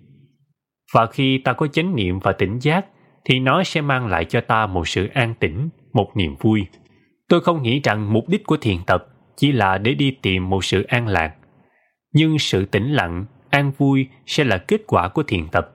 Và 0.95 1.07
khi 1.07 1.39
ta 1.39 1.53
có 1.53 1.67
chánh 1.67 1.97
niệm 1.97 2.19
và 2.19 2.33
tỉnh 2.33 2.59
giác 2.59 2.87
thì 3.25 3.41
nó 3.41 3.65
sẽ 3.65 3.81
mang 3.81 4.07
lại 4.07 4.25
cho 4.25 4.41
ta 4.41 4.67
một 4.67 4.89
sự 4.89 5.09
an 5.15 5.35
tĩnh, 5.41 5.69
một 5.93 6.11
niềm 6.17 6.35
vui. 6.41 6.67
Tôi 7.29 7.41
không 7.41 7.63
nghĩ 7.63 7.81
rằng 7.81 8.13
mục 8.13 8.29
đích 8.29 8.47
của 8.47 8.57
thiền 8.57 8.77
tập 8.87 9.07
chỉ 9.37 9.53
là 9.53 9.79
để 9.79 9.95
đi 9.95 10.11
tìm 10.23 10.51
một 10.51 10.65
sự 10.65 10.83
an 10.83 11.07
lạc. 11.07 11.35
Nhưng 12.13 12.39
sự 12.39 12.65
tĩnh 12.65 12.93
lặng, 12.93 13.25
an 13.51 13.73
vui 13.79 14.07
sẽ 14.27 14.45
là 14.45 14.59
kết 14.59 14.81
quả 14.87 15.09
của 15.09 15.23
thiền 15.23 15.49
tập. 15.49 15.71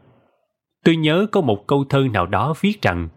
Tôi 0.85 0.95
nhớ 0.95 1.27
có 1.31 1.41
một 1.41 1.67
câu 1.67 1.85
thơ 1.89 2.07
nào 2.13 2.25
đó 2.25 2.53
viết 2.61 2.81
rằng 2.81 3.09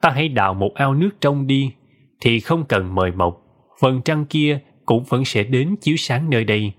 ta 0.00 0.10
hãy 0.10 0.28
đào 0.28 0.54
một 0.54 0.74
ao 0.74 0.94
nước 0.94 1.10
trong 1.20 1.46
đi, 1.46 1.72
thì 2.20 2.40
không 2.40 2.64
cần 2.64 2.94
mời 2.94 3.12
mọc, 3.12 3.42
phần 3.80 4.02
trăng 4.04 4.26
kia 4.26 4.58
cũng 4.86 5.04
vẫn 5.04 5.24
sẽ 5.24 5.44
đến 5.44 5.76
chiếu 5.80 5.96
sáng 5.96 6.30
nơi 6.30 6.44
đây. 6.44 6.72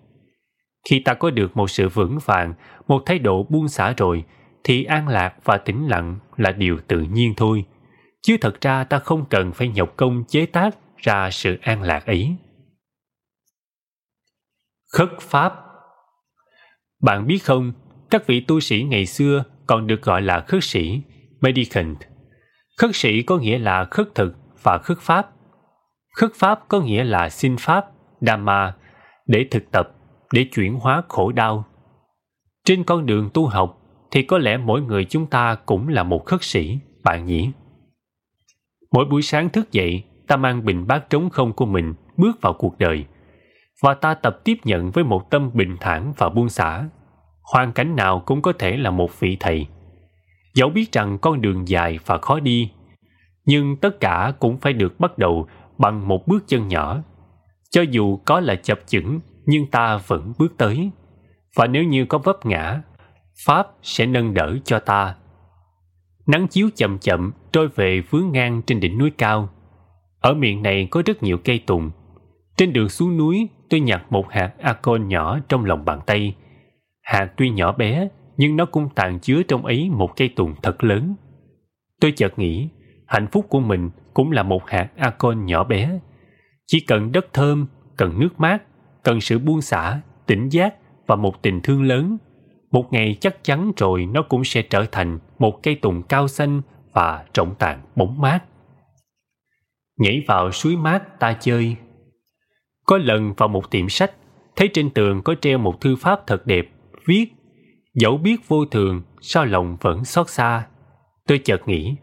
Khi 0.89 0.99
ta 0.99 1.13
có 1.13 1.29
được 1.29 1.57
một 1.57 1.69
sự 1.69 1.89
vững 1.89 2.17
vàng, 2.25 2.53
một 2.87 3.03
thái 3.05 3.19
độ 3.19 3.43
buông 3.49 3.67
xả 3.67 3.93
rồi, 3.97 4.23
thì 4.63 4.83
an 4.83 5.07
lạc 5.07 5.35
và 5.43 5.57
tĩnh 5.57 5.87
lặng 5.87 6.19
là 6.37 6.51
điều 6.51 6.79
tự 6.87 6.99
nhiên 6.99 7.33
thôi. 7.37 7.65
Chứ 8.21 8.37
thật 8.41 8.61
ra 8.61 8.83
ta 8.83 8.99
không 8.99 9.25
cần 9.29 9.51
phải 9.53 9.67
nhọc 9.67 9.97
công 9.97 10.23
chế 10.27 10.45
tác 10.45 10.75
ra 10.97 11.31
sự 11.31 11.57
an 11.61 11.81
lạc 11.81 12.05
ấy. 12.05 12.35
Khất 14.93 15.09
Pháp 15.21 15.53
Bạn 17.01 17.27
biết 17.27 17.39
không, 17.43 17.73
các 18.09 18.27
vị 18.27 18.39
tu 18.47 18.59
sĩ 18.59 18.83
ngày 18.83 19.05
xưa 19.05 19.43
còn 19.67 19.87
được 19.87 20.01
gọi 20.01 20.21
là 20.21 20.39
khất 20.47 20.63
sĩ, 20.63 21.01
mendicant. 21.41 21.97
Khất 22.77 22.89
sĩ 22.93 23.21
có 23.21 23.37
nghĩa 23.37 23.57
là 23.57 23.85
khất 23.91 24.15
thực 24.15 24.35
và 24.63 24.77
khất 24.77 24.97
pháp. 25.01 25.29
Khất 26.15 26.31
pháp 26.35 26.59
có 26.67 26.81
nghĩa 26.81 27.03
là 27.03 27.29
xin 27.29 27.57
pháp, 27.59 27.85
Dhamma, 28.21 28.75
để 29.25 29.45
thực 29.51 29.71
tập, 29.71 29.91
để 30.31 30.45
chuyển 30.51 30.73
hóa 30.73 31.03
khổ 31.07 31.31
đau. 31.31 31.65
Trên 32.65 32.83
con 32.83 33.05
đường 33.05 33.29
tu 33.33 33.45
học 33.45 33.81
thì 34.11 34.23
có 34.23 34.37
lẽ 34.37 34.57
mỗi 34.57 34.81
người 34.81 35.05
chúng 35.05 35.25
ta 35.25 35.55
cũng 35.55 35.87
là 35.87 36.03
một 36.03 36.25
khất 36.25 36.43
sĩ, 36.43 36.79
bạn 37.03 37.25
nhỉ? 37.25 37.49
Mỗi 38.91 39.05
buổi 39.05 39.21
sáng 39.21 39.49
thức 39.49 39.71
dậy, 39.71 40.03
ta 40.27 40.37
mang 40.37 40.65
bình 40.65 40.87
bát 40.87 41.09
trống 41.09 41.29
không 41.29 41.53
của 41.53 41.65
mình 41.65 41.93
bước 42.17 42.41
vào 42.41 42.53
cuộc 42.53 42.77
đời 42.77 43.05
và 43.81 43.93
ta 43.93 44.13
tập 44.13 44.39
tiếp 44.43 44.57
nhận 44.63 44.91
với 44.91 45.03
một 45.03 45.29
tâm 45.29 45.51
bình 45.53 45.77
thản 45.79 46.13
và 46.17 46.29
buông 46.29 46.49
xả. 46.49 46.83
Hoàn 47.53 47.73
cảnh 47.73 47.95
nào 47.95 48.23
cũng 48.25 48.41
có 48.41 48.53
thể 48.59 48.77
là 48.77 48.91
một 48.91 49.19
vị 49.19 49.37
thầy. 49.39 49.67
Dẫu 50.53 50.69
biết 50.69 50.91
rằng 50.91 51.17
con 51.21 51.41
đường 51.41 51.67
dài 51.67 51.99
và 52.05 52.17
khó 52.17 52.39
đi, 52.39 52.71
nhưng 53.45 53.77
tất 53.77 53.99
cả 53.99 54.33
cũng 54.39 54.57
phải 54.57 54.73
được 54.73 54.99
bắt 54.99 55.17
đầu 55.17 55.47
bằng 55.77 56.07
một 56.07 56.27
bước 56.27 56.43
chân 56.47 56.67
nhỏ. 56.67 56.97
Cho 57.71 57.81
dù 57.81 58.17
có 58.25 58.39
là 58.39 58.55
chập 58.55 58.79
chững, 58.85 59.19
nhưng 59.45 59.71
ta 59.71 59.97
vẫn 60.07 60.33
bước 60.39 60.57
tới. 60.57 60.89
Và 61.55 61.67
nếu 61.67 61.83
như 61.83 62.05
có 62.05 62.17
vấp 62.17 62.45
ngã, 62.45 62.81
Pháp 63.45 63.67
sẽ 63.81 64.05
nâng 64.05 64.33
đỡ 64.33 64.57
cho 64.63 64.79
ta. 64.79 65.15
Nắng 66.27 66.47
chiếu 66.47 66.69
chậm 66.75 66.97
chậm 66.99 67.31
trôi 67.51 67.67
về 67.67 68.01
vướng 68.09 68.31
ngang 68.31 68.61
trên 68.61 68.79
đỉnh 68.79 68.97
núi 68.97 69.11
cao. 69.17 69.49
Ở 70.19 70.33
miền 70.33 70.63
này 70.63 70.87
có 70.91 71.01
rất 71.05 71.23
nhiều 71.23 71.37
cây 71.43 71.59
tùng. 71.59 71.91
Trên 72.57 72.73
đường 72.73 72.89
xuống 72.89 73.17
núi, 73.17 73.49
tôi 73.69 73.79
nhặt 73.79 74.03
một 74.09 74.25
hạt 74.29 74.53
acon 74.61 75.07
nhỏ 75.07 75.39
trong 75.49 75.65
lòng 75.65 75.85
bàn 75.85 75.99
tay. 76.05 76.35
Hạt 77.01 77.33
tuy 77.37 77.49
nhỏ 77.49 77.71
bé, 77.71 78.07
nhưng 78.37 78.55
nó 78.55 78.65
cũng 78.65 78.89
tàn 78.95 79.19
chứa 79.19 79.43
trong 79.43 79.65
ấy 79.65 79.89
một 79.89 80.15
cây 80.15 80.29
tùng 80.35 80.55
thật 80.63 80.83
lớn. 80.83 81.15
Tôi 82.01 82.11
chợt 82.11 82.39
nghĩ, 82.39 82.69
hạnh 83.05 83.27
phúc 83.31 83.45
của 83.49 83.59
mình 83.59 83.89
cũng 84.13 84.31
là 84.31 84.43
một 84.43 84.69
hạt 84.69 84.89
acon 84.95 85.45
nhỏ 85.45 85.63
bé. 85.63 85.99
Chỉ 86.67 86.79
cần 86.79 87.11
đất 87.11 87.25
thơm, 87.33 87.67
cần 87.97 88.19
nước 88.19 88.39
mát, 88.39 88.63
cần 89.03 89.21
sự 89.21 89.39
buông 89.39 89.61
xả, 89.61 90.01
tỉnh 90.25 90.49
giác 90.49 90.75
và 91.07 91.15
một 91.15 91.41
tình 91.41 91.61
thương 91.61 91.83
lớn. 91.83 92.17
Một 92.71 92.93
ngày 92.93 93.15
chắc 93.21 93.43
chắn 93.43 93.71
rồi 93.77 94.05
nó 94.05 94.21
cũng 94.21 94.43
sẽ 94.43 94.61
trở 94.61 94.85
thành 94.91 95.19
một 95.39 95.63
cây 95.63 95.75
tùng 95.75 96.03
cao 96.03 96.27
xanh 96.27 96.61
và 96.93 97.25
trọng 97.33 97.55
tàn 97.55 97.81
bóng 97.95 98.21
mát. 98.21 98.39
Nhảy 99.97 100.23
vào 100.27 100.51
suối 100.51 100.75
mát 100.75 101.19
ta 101.19 101.33
chơi. 101.33 101.75
Có 102.85 102.97
lần 102.97 103.33
vào 103.37 103.49
một 103.49 103.71
tiệm 103.71 103.89
sách, 103.89 104.11
thấy 104.55 104.69
trên 104.73 104.89
tường 104.89 105.21
có 105.23 105.35
treo 105.41 105.57
một 105.57 105.81
thư 105.81 105.95
pháp 105.95 106.27
thật 106.27 106.47
đẹp, 106.47 106.69
viết 107.05 107.33
Dẫu 107.99 108.17
biết 108.17 108.47
vô 108.47 108.65
thường, 108.65 109.01
sao 109.21 109.45
lòng 109.45 109.77
vẫn 109.81 110.05
xót 110.05 110.29
xa. 110.29 110.67
Tôi 111.27 111.37
chợt 111.37 111.67
nghĩ, 111.67 111.95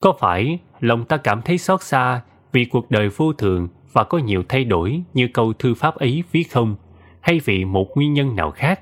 có 0.00 0.12
phải 0.20 0.58
lòng 0.80 1.04
ta 1.04 1.16
cảm 1.16 1.42
thấy 1.42 1.58
xót 1.58 1.82
xa 1.82 2.22
vì 2.52 2.64
cuộc 2.64 2.90
đời 2.90 3.08
vô 3.08 3.32
thường 3.32 3.68
và 3.92 4.04
có 4.04 4.18
nhiều 4.18 4.42
thay 4.48 4.64
đổi 4.64 5.02
như 5.14 5.28
câu 5.34 5.52
thư 5.52 5.74
pháp 5.74 5.94
ấy 5.94 6.24
viết 6.32 6.44
không, 6.50 6.76
hay 7.20 7.40
vì 7.44 7.64
một 7.64 7.88
nguyên 7.94 8.12
nhân 8.12 8.36
nào 8.36 8.50
khác? 8.50 8.80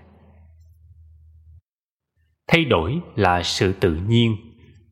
Thay 2.49 2.65
đổi 2.65 3.01
là 3.17 3.43
sự 3.43 3.73
tự 3.73 3.95
nhiên. 4.09 4.37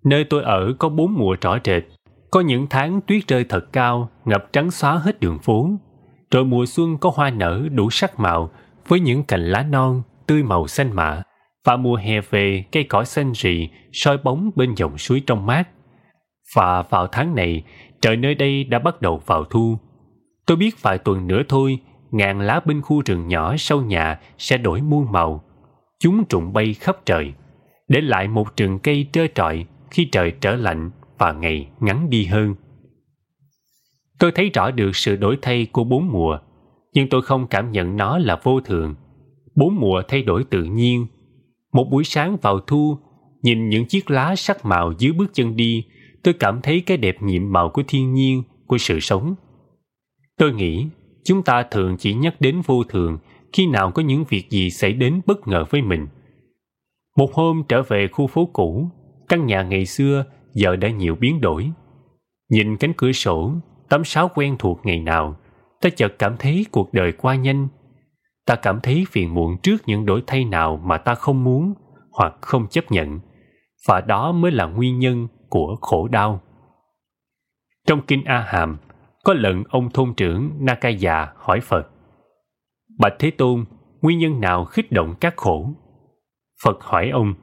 Nơi 0.05 0.24
tôi 0.24 0.43
ở 0.43 0.73
có 0.79 0.89
bốn 0.89 1.15
mùa 1.15 1.37
rõ 1.41 1.59
rệt. 1.65 1.83
Có 2.31 2.41
những 2.41 2.66
tháng 2.70 3.01
tuyết 3.01 3.29
rơi 3.29 3.45
thật 3.45 3.73
cao, 3.73 4.11
ngập 4.24 4.53
trắng 4.53 4.70
xóa 4.70 4.99
hết 4.99 5.20
đường 5.20 5.39
phố. 5.39 5.70
Rồi 6.31 6.45
mùa 6.45 6.66
xuân 6.66 6.99
có 6.99 7.12
hoa 7.15 7.31
nở 7.31 7.69
đủ 7.73 7.91
sắc 7.91 8.20
màu 8.20 8.51
với 8.89 9.01
những 9.01 9.24
cành 9.24 9.41
lá 9.41 9.62
non, 9.62 10.03
tươi 10.27 10.43
màu 10.43 10.66
xanh 10.66 10.93
mạ. 10.93 11.23
Và 11.65 11.77
mùa 11.77 11.97
hè 11.97 12.20
về 12.20 12.65
cây 12.73 12.85
cỏ 12.85 13.05
xanh 13.05 13.33
rì 13.33 13.69
soi 13.93 14.19
bóng 14.19 14.51
bên 14.57 14.74
dòng 14.74 14.99
suối 14.99 15.23
trong 15.27 15.47
mát. 15.47 15.69
Và 16.55 16.83
vào 16.83 17.07
tháng 17.07 17.35
này, 17.35 17.62
trời 18.01 18.16
nơi 18.16 18.35
đây 18.35 18.65
đã 18.65 18.79
bắt 18.79 19.03
đầu 19.03 19.23
vào 19.27 19.45
thu. 19.45 19.79
Tôi 20.47 20.57
biết 20.57 20.83
vài 20.83 20.99
tuần 20.99 21.27
nữa 21.27 21.43
thôi, 21.49 21.79
ngàn 22.11 22.41
lá 22.41 22.61
bên 22.65 22.83
khu 22.83 23.03
rừng 23.07 23.29
nhỏ 23.29 23.55
sau 23.59 23.81
nhà 23.83 24.19
sẽ 24.39 24.59
đổi 24.59 24.81
muôn 24.81 25.12
màu. 25.12 25.45
Chúng 26.01 26.24
trụng 26.24 26.53
bay 26.53 26.74
khắp 26.74 26.97
trời, 27.07 27.33
để 27.93 28.01
lại 28.01 28.28
một 28.28 28.56
trường 28.56 28.78
cây 28.78 29.06
trơ 29.12 29.27
trọi 29.35 29.66
khi 29.90 30.09
trời 30.12 30.32
trở 30.40 30.56
lạnh 30.56 30.90
và 31.19 31.32
ngày 31.32 31.69
ngắn 31.81 32.10
đi 32.10 32.24
hơn. 32.24 32.55
Tôi 34.19 34.32
thấy 34.32 34.51
rõ 34.55 34.70
được 34.70 34.97
sự 34.97 35.16
đổi 35.16 35.39
thay 35.43 35.66
của 35.73 35.85
bốn 35.85 36.09
mùa, 36.12 36.39
nhưng 36.93 37.09
tôi 37.09 37.23
không 37.23 37.47
cảm 37.47 37.73
nhận 37.73 37.97
nó 37.97 38.19
là 38.19 38.40
vô 38.43 38.60
thường. 38.60 38.94
Bốn 39.55 39.77
mùa 39.81 40.02
thay 40.09 40.23
đổi 40.23 40.44
tự 40.44 40.64
nhiên. 40.64 41.06
Một 41.73 41.89
buổi 41.90 42.05
sáng 42.05 42.36
vào 42.43 42.60
thu, 42.60 42.97
nhìn 43.43 43.69
những 43.69 43.86
chiếc 43.86 44.10
lá 44.10 44.36
sắc 44.36 44.64
màu 44.64 44.93
dưới 44.98 45.12
bước 45.12 45.31
chân 45.35 45.56
đi, 45.56 45.85
tôi 46.23 46.35
cảm 46.35 46.60
thấy 46.62 46.81
cái 46.81 46.97
đẹp 46.97 47.23
nhiệm 47.23 47.52
màu 47.52 47.69
của 47.69 47.82
thiên 47.89 48.14
nhiên, 48.14 48.43
của 48.66 48.78
sự 48.78 49.01
sống. 49.01 49.35
Tôi 50.39 50.52
nghĩ 50.52 50.86
chúng 51.24 51.43
ta 51.43 51.62
thường 51.62 51.97
chỉ 51.98 52.14
nhắc 52.14 52.40
đến 52.40 52.60
vô 52.66 52.85
thường 52.85 53.19
khi 53.52 53.66
nào 53.66 53.90
có 53.90 54.02
những 54.02 54.24
việc 54.28 54.51
gì 54.51 54.70
xảy 54.70 54.93
đến 54.93 55.20
bất 55.27 55.48
ngờ 55.48 55.64
với 55.70 55.82
mình. 55.82 56.06
Một 57.17 57.35
hôm 57.35 57.63
trở 57.69 57.83
về 57.83 58.09
khu 58.09 58.27
phố 58.27 58.49
cũ, 58.53 58.89
căn 59.29 59.47
nhà 59.47 59.63
ngày 59.63 59.87
xưa 59.87 60.25
giờ 60.55 60.77
đã 60.77 60.91
nhiều 60.91 61.15
biến 61.15 61.41
đổi. 61.41 61.71
Nhìn 62.51 62.77
cánh 62.77 62.93
cửa 62.97 63.13
sổ, 63.13 63.53
tấm 63.89 64.05
sáo 64.05 64.31
quen 64.35 64.57
thuộc 64.59 64.81
ngày 64.85 65.01
nào, 65.01 65.37
ta 65.81 65.91
chợt 65.97 66.13
cảm 66.19 66.37
thấy 66.39 66.67
cuộc 66.71 66.95
đời 66.95 67.13
qua 67.13 67.35
nhanh. 67.35 67.69
Ta 68.47 68.55
cảm 68.55 68.81
thấy 68.81 69.05
phiền 69.11 69.35
muộn 69.35 69.57
trước 69.63 69.77
những 69.87 70.07
đổi 70.07 70.23
thay 70.27 70.45
nào 70.45 70.77
mà 70.77 70.99
ta 70.99 71.15
không 71.15 71.45
muốn 71.45 71.75
hoặc 72.13 72.35
không 72.41 72.67
chấp 72.71 72.93
nhận. 72.93 73.21
Và 73.89 74.01
đó 74.01 74.33
mới 74.33 74.53
là 74.53 74.67
nguyên 74.67 74.99
nhân 74.99 75.29
của 75.49 75.77
khổ 75.81 76.09
đau. 76.09 76.41
Trong 77.87 78.03
Kinh 78.07 78.25
A 78.25 78.41
Hàm, 78.41 78.79
có 79.25 79.35
lần 79.35 79.65
ông 79.69 79.91
thôn 79.91 80.15
trưởng 80.15 80.51
Nakaya 80.61 81.33
hỏi 81.37 81.61
Phật 81.61 81.89
Bạch 82.99 83.15
Thế 83.19 83.31
Tôn, 83.31 83.65
nguyên 84.03 84.19
nhân 84.19 84.41
nào 84.41 84.65
khích 84.65 84.93
động 84.93 85.15
các 85.21 85.37
khổ? 85.37 85.75
Phật 86.65 86.81
hỏi 86.81 87.11
ông 87.11 87.35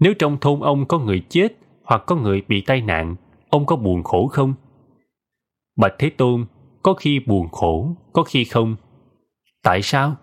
Nếu 0.00 0.14
trong 0.18 0.38
thôn 0.40 0.60
ông 0.60 0.86
có 0.88 0.98
người 0.98 1.22
chết 1.28 1.48
hoặc 1.82 2.02
có 2.06 2.16
người 2.16 2.42
bị 2.48 2.60
tai 2.66 2.80
nạn, 2.80 3.16
ông 3.48 3.66
có 3.66 3.76
buồn 3.76 4.02
khổ 4.02 4.26
không? 4.26 4.54
Bạch 5.76 5.94
Thế 5.98 6.10
Tôn, 6.10 6.46
có 6.82 6.94
khi 6.94 7.20
buồn 7.26 7.48
khổ, 7.48 7.96
có 8.12 8.22
khi 8.22 8.44
không. 8.44 8.76
Tại 9.62 9.82
sao? 9.82 10.16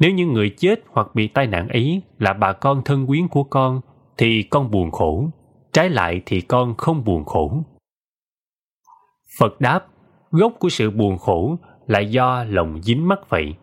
Nếu 0.00 0.10
những 0.10 0.32
người 0.32 0.50
chết 0.58 0.84
hoặc 0.86 1.14
bị 1.14 1.28
tai 1.28 1.46
nạn 1.46 1.68
ấy 1.68 2.02
là 2.18 2.32
bà 2.32 2.52
con 2.52 2.82
thân 2.84 3.06
quyến 3.06 3.28
của 3.28 3.44
con, 3.44 3.80
thì 4.18 4.42
con 4.42 4.70
buồn 4.70 4.90
khổ. 4.90 5.28
Trái 5.72 5.90
lại 5.90 6.22
thì 6.26 6.40
con 6.40 6.74
không 6.76 7.04
buồn 7.04 7.24
khổ. 7.24 7.62
Phật 9.38 9.60
đáp, 9.60 9.86
gốc 10.30 10.52
của 10.58 10.68
sự 10.68 10.90
buồn 10.90 11.18
khổ 11.18 11.56
là 11.86 12.00
do 12.00 12.44
lòng 12.44 12.82
dính 12.82 13.08
mắc 13.08 13.18
vậy. 13.28 13.54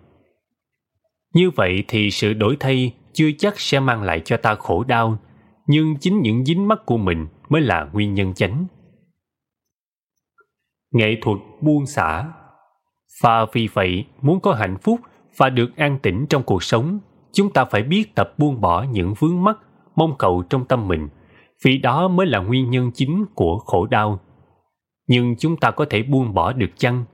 Như 1.33 1.49
vậy 1.49 1.83
thì 1.87 2.11
sự 2.11 2.33
đổi 2.33 2.57
thay 2.59 2.93
chưa 3.17 3.31
chắc 3.37 3.59
sẽ 3.59 3.79
mang 3.79 4.03
lại 4.03 4.21
cho 4.25 4.37
ta 4.37 4.55
khổ 4.55 4.83
đau, 4.83 5.17
nhưng 5.67 5.95
chính 5.99 6.21
những 6.21 6.45
dính 6.45 6.67
mắc 6.67 6.79
của 6.85 6.97
mình 6.97 7.27
mới 7.49 7.61
là 7.61 7.89
nguyên 7.93 8.13
nhân 8.13 8.33
chánh. 8.33 8.65
Nghệ 10.91 11.15
thuật 11.21 11.37
buông 11.61 11.85
xả 11.85 12.25
Và 13.21 13.45
vì 13.53 13.67
vậy, 13.73 14.05
muốn 14.21 14.39
có 14.39 14.53
hạnh 14.53 14.77
phúc 14.77 14.99
và 15.37 15.49
được 15.49 15.75
an 15.77 15.99
tĩnh 16.03 16.25
trong 16.29 16.43
cuộc 16.43 16.63
sống, 16.63 16.99
chúng 17.33 17.53
ta 17.53 17.65
phải 17.65 17.83
biết 17.83 18.15
tập 18.15 18.33
buông 18.37 18.61
bỏ 18.61 18.83
những 18.83 19.13
vướng 19.19 19.43
mắc, 19.43 19.57
mong 19.95 20.15
cầu 20.17 20.43
trong 20.49 20.65
tâm 20.65 20.87
mình, 20.87 21.07
vì 21.63 21.77
đó 21.77 22.07
mới 22.07 22.27
là 22.27 22.39
nguyên 22.39 22.69
nhân 22.69 22.91
chính 22.93 23.25
của 23.35 23.59
khổ 23.59 23.85
đau 23.85 24.19
nhưng 25.07 25.35
chúng 25.35 25.57
ta 25.57 25.71
có 25.71 25.85
thể 25.89 26.03
buông 26.03 26.33
bỏ 26.33 26.53
được 26.53 26.69
chăng? 26.77 27.05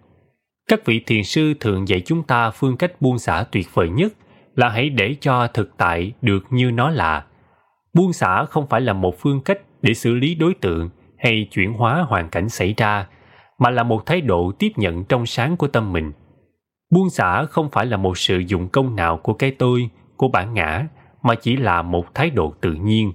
Các 0.67 0.85
vị 0.85 1.03
thiền 1.05 1.23
sư 1.23 1.53
thường 1.59 1.87
dạy 1.87 2.01
chúng 2.01 2.23
ta 2.23 2.51
phương 2.51 2.77
cách 2.77 3.01
buông 3.01 3.19
xả 3.19 3.45
tuyệt 3.51 3.67
vời 3.73 3.89
nhất 3.89 4.13
là 4.55 4.69
hãy 4.69 4.89
để 4.89 5.15
cho 5.21 5.47
thực 5.47 5.77
tại 5.77 6.13
được 6.21 6.43
như 6.49 6.71
nó 6.71 6.89
là. 6.89 7.25
Buông 7.93 8.13
xả 8.13 8.45
không 8.45 8.67
phải 8.67 8.81
là 8.81 8.93
một 8.93 9.15
phương 9.19 9.41
cách 9.41 9.59
để 9.81 9.93
xử 9.93 10.13
lý 10.13 10.35
đối 10.35 10.53
tượng 10.53 10.89
hay 11.17 11.47
chuyển 11.51 11.73
hóa 11.73 12.05
hoàn 12.07 12.29
cảnh 12.29 12.49
xảy 12.49 12.73
ra, 12.77 13.07
mà 13.59 13.69
là 13.69 13.83
một 13.83 14.05
thái 14.05 14.21
độ 14.21 14.51
tiếp 14.59 14.71
nhận 14.75 15.03
trong 15.03 15.25
sáng 15.25 15.57
của 15.57 15.67
tâm 15.67 15.93
mình. 15.93 16.11
Buông 16.91 17.09
xả 17.09 17.45
không 17.45 17.69
phải 17.71 17.85
là 17.85 17.97
một 17.97 18.17
sự 18.17 18.37
dụng 18.37 18.69
công 18.69 18.95
nào 18.95 19.17
của 19.17 19.33
cái 19.33 19.51
tôi, 19.51 19.89
của 20.17 20.27
bản 20.27 20.53
ngã, 20.53 20.87
mà 21.23 21.35
chỉ 21.35 21.57
là 21.57 21.81
một 21.81 22.15
thái 22.15 22.29
độ 22.29 22.53
tự 22.61 22.73
nhiên. 22.73 23.13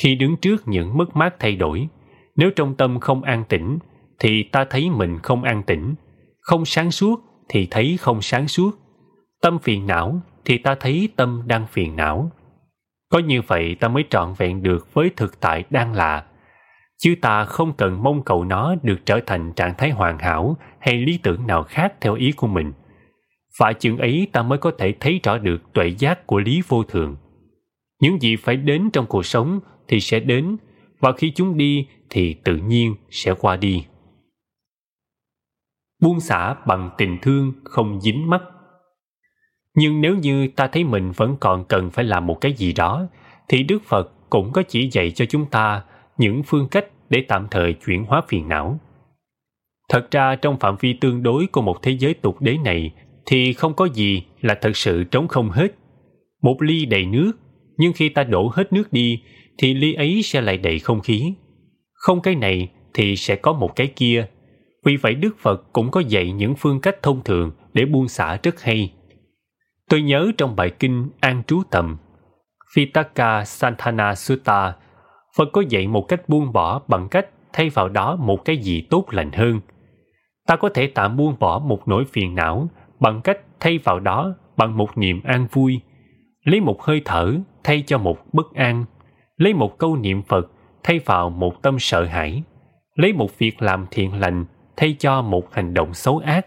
Khi 0.00 0.14
đứng 0.14 0.36
trước 0.36 0.68
những 0.68 0.96
mất 0.96 1.16
mát 1.16 1.34
thay 1.38 1.56
đổi, 1.56 1.88
Nếu 2.36 2.50
trong 2.56 2.74
tâm 2.74 3.00
không 3.00 3.22
an 3.22 3.44
tĩnh, 3.48 3.78
thì 4.18 4.42
ta 4.42 4.64
thấy 4.70 4.90
mình 4.90 5.18
không 5.22 5.42
an 5.42 5.62
tĩnh. 5.62 5.94
Không 6.40 6.64
sáng 6.64 6.90
suốt 6.90 7.20
thì 7.48 7.68
thấy 7.70 7.96
không 8.00 8.22
sáng 8.22 8.48
suốt. 8.48 8.70
Tâm 9.46 9.58
phiền 9.58 9.86
não 9.86 10.20
thì 10.44 10.58
ta 10.58 10.74
thấy 10.74 11.08
tâm 11.16 11.42
đang 11.46 11.66
phiền 11.66 11.96
não. 11.96 12.30
Có 13.08 13.18
như 13.18 13.42
vậy 13.42 13.76
ta 13.80 13.88
mới 13.88 14.04
trọn 14.10 14.34
vẹn 14.38 14.62
được 14.62 14.94
với 14.94 15.10
thực 15.16 15.40
tại 15.40 15.64
đang 15.70 15.92
là. 15.92 16.26
Chứ 16.98 17.14
ta 17.20 17.44
không 17.44 17.72
cần 17.76 18.02
mong 18.02 18.22
cầu 18.24 18.44
nó 18.44 18.74
được 18.82 19.06
trở 19.06 19.20
thành 19.26 19.52
trạng 19.52 19.74
thái 19.78 19.90
hoàn 19.90 20.18
hảo 20.18 20.56
hay 20.78 20.94
lý 20.94 21.18
tưởng 21.22 21.46
nào 21.46 21.62
khác 21.62 21.94
theo 22.00 22.14
ý 22.14 22.32
của 22.32 22.46
mình. 22.46 22.72
Phải 23.58 23.74
chừng 23.74 23.98
ấy 23.98 24.28
ta 24.32 24.42
mới 24.42 24.58
có 24.58 24.72
thể 24.78 24.94
thấy 25.00 25.20
rõ 25.22 25.38
được 25.38 25.72
tuệ 25.72 25.94
giác 25.98 26.26
của 26.26 26.38
lý 26.38 26.62
vô 26.68 26.82
thường. 26.82 27.16
Những 28.00 28.20
gì 28.20 28.36
phải 28.36 28.56
đến 28.56 28.90
trong 28.92 29.06
cuộc 29.06 29.26
sống 29.26 29.60
thì 29.88 30.00
sẽ 30.00 30.20
đến, 30.20 30.56
và 31.00 31.12
khi 31.12 31.32
chúng 31.34 31.56
đi 31.56 31.86
thì 32.10 32.34
tự 32.34 32.56
nhiên 32.56 32.94
sẽ 33.10 33.34
qua 33.40 33.56
đi. 33.56 33.86
Buông 36.02 36.20
xả 36.20 36.54
bằng 36.66 36.90
tình 36.98 37.18
thương 37.22 37.52
không 37.64 38.00
dính 38.00 38.30
mắt. 38.30 38.42
Nhưng 39.76 40.00
nếu 40.00 40.16
như 40.16 40.48
ta 40.56 40.66
thấy 40.66 40.84
mình 40.84 41.12
vẫn 41.16 41.36
còn 41.40 41.64
cần 41.64 41.90
phải 41.90 42.04
làm 42.04 42.26
một 42.26 42.40
cái 42.40 42.52
gì 42.52 42.72
đó, 42.72 43.06
thì 43.48 43.62
Đức 43.62 43.82
Phật 43.84 44.12
cũng 44.30 44.52
có 44.52 44.62
chỉ 44.62 44.88
dạy 44.92 45.10
cho 45.10 45.24
chúng 45.24 45.46
ta 45.46 45.82
những 46.18 46.42
phương 46.42 46.68
cách 46.70 46.86
để 47.10 47.24
tạm 47.28 47.46
thời 47.50 47.72
chuyển 47.72 48.04
hóa 48.04 48.22
phiền 48.28 48.48
não. 48.48 48.78
Thật 49.88 50.10
ra 50.10 50.36
trong 50.36 50.58
phạm 50.58 50.76
vi 50.80 50.92
tương 50.92 51.22
đối 51.22 51.46
của 51.46 51.62
một 51.62 51.82
thế 51.82 51.96
giới 51.98 52.14
tục 52.14 52.40
đế 52.40 52.56
này 52.64 52.92
thì 53.26 53.52
không 53.52 53.74
có 53.74 53.84
gì 53.84 54.22
là 54.40 54.54
thật 54.54 54.76
sự 54.76 55.04
trống 55.04 55.28
không 55.28 55.50
hết. 55.50 55.68
Một 56.42 56.62
ly 56.62 56.86
đầy 56.86 57.06
nước, 57.06 57.32
nhưng 57.76 57.92
khi 57.92 58.08
ta 58.08 58.24
đổ 58.24 58.50
hết 58.54 58.72
nước 58.72 58.92
đi 58.92 59.22
thì 59.58 59.74
ly 59.74 59.94
ấy 59.94 60.22
sẽ 60.22 60.40
lại 60.40 60.56
đầy 60.56 60.78
không 60.78 61.00
khí. 61.00 61.34
Không 61.92 62.20
cái 62.20 62.34
này 62.34 62.68
thì 62.94 63.16
sẽ 63.16 63.36
có 63.36 63.52
một 63.52 63.76
cái 63.76 63.86
kia. 63.86 64.26
Vì 64.84 64.96
vậy 64.96 65.14
Đức 65.14 65.38
Phật 65.38 65.72
cũng 65.72 65.90
có 65.90 66.00
dạy 66.00 66.32
những 66.32 66.54
phương 66.54 66.80
cách 66.80 67.02
thông 67.02 67.20
thường 67.24 67.50
để 67.72 67.84
buông 67.84 68.08
xả 68.08 68.38
rất 68.42 68.62
hay. 68.62 68.92
Tôi 69.90 70.02
nhớ 70.02 70.32
trong 70.38 70.56
bài 70.56 70.70
kinh 70.78 71.10
An 71.20 71.42
Trú 71.46 71.62
Tầm, 71.70 71.96
Vitaka 72.76 73.44
Santana 73.44 74.14
Sutta, 74.14 74.74
Phật 75.36 75.48
có 75.52 75.62
dạy 75.68 75.88
một 75.88 76.08
cách 76.08 76.28
buông 76.28 76.52
bỏ 76.52 76.80
bằng 76.88 77.08
cách 77.08 77.26
thay 77.52 77.68
vào 77.68 77.88
đó 77.88 78.16
một 78.16 78.44
cái 78.44 78.56
gì 78.56 78.86
tốt 78.90 79.04
lành 79.10 79.32
hơn. 79.32 79.60
Ta 80.46 80.56
có 80.56 80.68
thể 80.68 80.86
tạm 80.86 81.16
buông 81.16 81.36
bỏ 81.40 81.58
một 81.58 81.88
nỗi 81.88 82.04
phiền 82.12 82.34
não 82.34 82.68
bằng 83.00 83.20
cách 83.24 83.38
thay 83.60 83.78
vào 83.78 84.00
đó 84.00 84.34
bằng 84.56 84.76
một 84.76 84.98
niềm 84.98 85.20
an 85.24 85.46
vui, 85.52 85.80
lấy 86.44 86.60
một 86.60 86.82
hơi 86.82 87.02
thở 87.04 87.34
thay 87.64 87.84
cho 87.86 87.98
một 87.98 88.18
bất 88.32 88.54
an, 88.54 88.84
lấy 89.36 89.54
một 89.54 89.78
câu 89.78 89.96
niệm 89.96 90.22
Phật 90.22 90.50
thay 90.82 90.98
vào 90.98 91.30
một 91.30 91.62
tâm 91.62 91.78
sợ 91.78 92.04
hãi, 92.04 92.42
lấy 92.94 93.12
một 93.12 93.38
việc 93.38 93.62
làm 93.62 93.86
thiện 93.90 94.20
lành 94.20 94.44
thay 94.76 94.96
cho 94.98 95.22
một 95.22 95.54
hành 95.54 95.74
động 95.74 95.94
xấu 95.94 96.18
ác. 96.18 96.46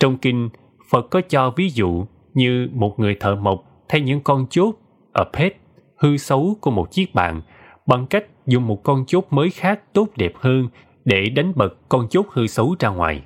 Trong 0.00 0.18
kinh, 0.18 0.48
Phật 0.90 1.10
có 1.10 1.20
cho 1.28 1.52
ví 1.56 1.68
dụ 1.68 2.06
như 2.34 2.68
một 2.72 2.94
người 3.00 3.16
thợ 3.20 3.34
mộc 3.34 3.64
thay 3.88 4.00
những 4.00 4.20
con 4.20 4.46
chốt 4.50 4.74
ở 5.12 5.24
pet 5.32 5.56
hư 5.98 6.16
xấu 6.16 6.56
của 6.60 6.70
một 6.70 6.90
chiếc 6.90 7.14
bàn 7.14 7.42
bằng 7.86 8.06
cách 8.06 8.24
dùng 8.46 8.66
một 8.66 8.82
con 8.82 9.04
chốt 9.06 9.26
mới 9.30 9.50
khác 9.50 9.80
tốt 9.92 10.08
đẹp 10.16 10.32
hơn 10.36 10.68
để 11.04 11.24
đánh 11.28 11.52
bật 11.56 11.88
con 11.88 12.08
chốt 12.10 12.26
hư 12.30 12.46
xấu 12.46 12.76
ra 12.78 12.88
ngoài. 12.88 13.22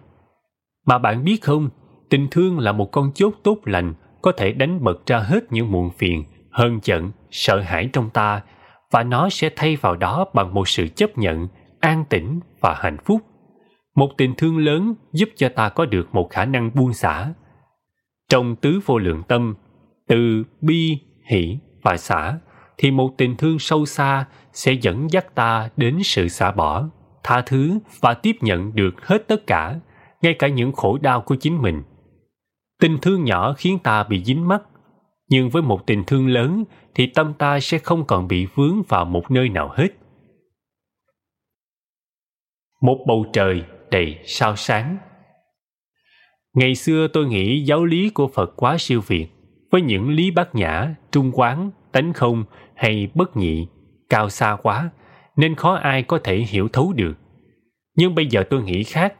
Mà 0.86 0.98
bạn 0.98 1.24
biết 1.24 1.43
không, 1.43 1.68
tình 2.10 2.28
thương 2.31 2.59
là 2.59 2.72
một 2.72 2.93
con 2.93 3.12
chốt 3.14 3.35
tốt 3.43 3.59
lành 3.64 3.94
có 4.22 4.32
thể 4.32 4.52
đánh 4.52 4.85
bật 4.85 5.06
ra 5.06 5.18
hết 5.18 5.52
những 5.52 5.72
muộn 5.72 5.90
phiền, 5.90 6.24
hờn 6.51 6.78
giận, 6.82 7.10
sợ 7.31 7.60
hãi 7.60 7.89
trong 7.93 8.10
ta 8.10 8.43
và 8.90 9.02
nó 9.02 9.28
sẽ 9.28 9.51
thay 9.56 9.76
vào 9.76 9.97
đó 9.97 10.26
bằng 10.35 10.55
một 10.55 10.68
sự 10.68 10.89
chấp 10.89 11.18
nhận, 11.18 11.48
an 11.81 12.05
tĩnh 12.10 12.40
và 12.60 12.74
hạnh 12.78 12.97
phúc. 13.05 13.20
Một 13.94 14.10
tình 14.16 14.35
thương 14.35 14.59
lớn 14.59 14.94
giúp 15.12 15.28
cho 15.36 15.48
ta 15.48 15.68
có 15.68 15.86
được 15.86 16.14
một 16.14 16.31
khả 16.31 16.44
năng 16.44 16.70
buông 16.74 16.93
xả. 16.93 17.32
Trong 18.28 18.56
tứ 18.56 18.80
vô 18.86 18.98
lượng 18.98 19.22
tâm, 19.28 19.55
từ 20.09 20.44
bi, 20.60 20.98
hỷ 21.24 21.59
và 21.82 21.96
xả, 21.96 22.38
thì 22.78 22.90
một 22.90 23.14
tình 23.16 23.36
thương 23.36 23.59
sâu 23.59 23.86
xa 23.86 24.24
sẽ 24.52 24.72
dẫn 24.72 25.10
dắt 25.10 25.34
ta 25.34 25.68
đến 25.76 25.98
sự 26.05 26.28
xả 26.28 26.52
bỏ, 26.52 26.88
tha 27.22 27.42
thứ 27.46 27.78
và 28.01 28.14
tiếp 28.14 28.36
nhận 28.40 28.74
được 28.74 29.06
hết 29.06 29.28
tất 29.28 29.46
cả, 29.46 29.80
ngay 30.22 30.34
cả 30.38 30.48
những 30.48 30.72
khổ 30.72 30.98
đau 31.02 31.20
của 31.20 31.36
chính 31.40 31.62
mình. 31.62 31.82
Tình 32.80 32.98
thương 33.02 33.24
nhỏ 33.24 33.55
khiến 33.59 33.78
ta 33.78 34.05
bị 34.05 34.24
dính 34.24 34.48
mắc, 34.48 34.62
nhưng 35.28 35.51
với 35.51 35.62
một 35.62 35.86
tình 35.86 36.05
thương 36.05 36.28
lớn 36.28 36.64
thì 36.94 37.06
tâm 37.06 37.34
ta 37.38 37.60
sẽ 37.60 37.78
không 37.78 38.05
còn 38.06 38.28
bị 38.28 38.46
vướng 38.55 38.82
vào 38.88 39.05
một 39.05 39.30
nơi 39.30 39.48
nào 39.48 39.70
hết. 39.74 39.88
Một 42.80 43.05
bầu 43.06 43.26
trời 43.32 43.64
đầy 43.90 44.18
sao 44.24 44.56
sáng 44.56 44.98
Ngày 46.55 46.74
xưa 46.74 47.09
tôi 47.09 47.26
nghĩ 47.26 47.64
giáo 47.64 47.85
lý 47.85 48.10
của 48.10 48.28
Phật 48.28 48.52
quá 48.56 48.76
siêu 48.78 49.01
việt, 49.06 49.26
với 49.72 49.82
những 49.82 50.10
lý 50.10 50.31
bát 50.31 50.55
nhã, 50.55 50.94
trung 51.12 51.31
quán, 51.35 51.70
tánh 51.93 52.12
không 52.12 52.44
hay 52.74 53.09
bất 53.14 53.36
nhị, 53.36 53.66
cao 54.09 54.28
xa 54.28 54.56
quá, 54.62 54.90
nên 55.36 55.55
khó 55.55 55.74
ai 55.74 56.02
có 56.02 56.18
thể 56.24 56.36
hiểu 56.36 56.68
thấu 56.68 56.93
được. 56.93 57.14
Nhưng 57.97 58.14
bây 58.14 58.26
giờ 58.26 58.43
tôi 58.51 58.62
nghĩ 58.62 58.85
khác. 58.85 59.14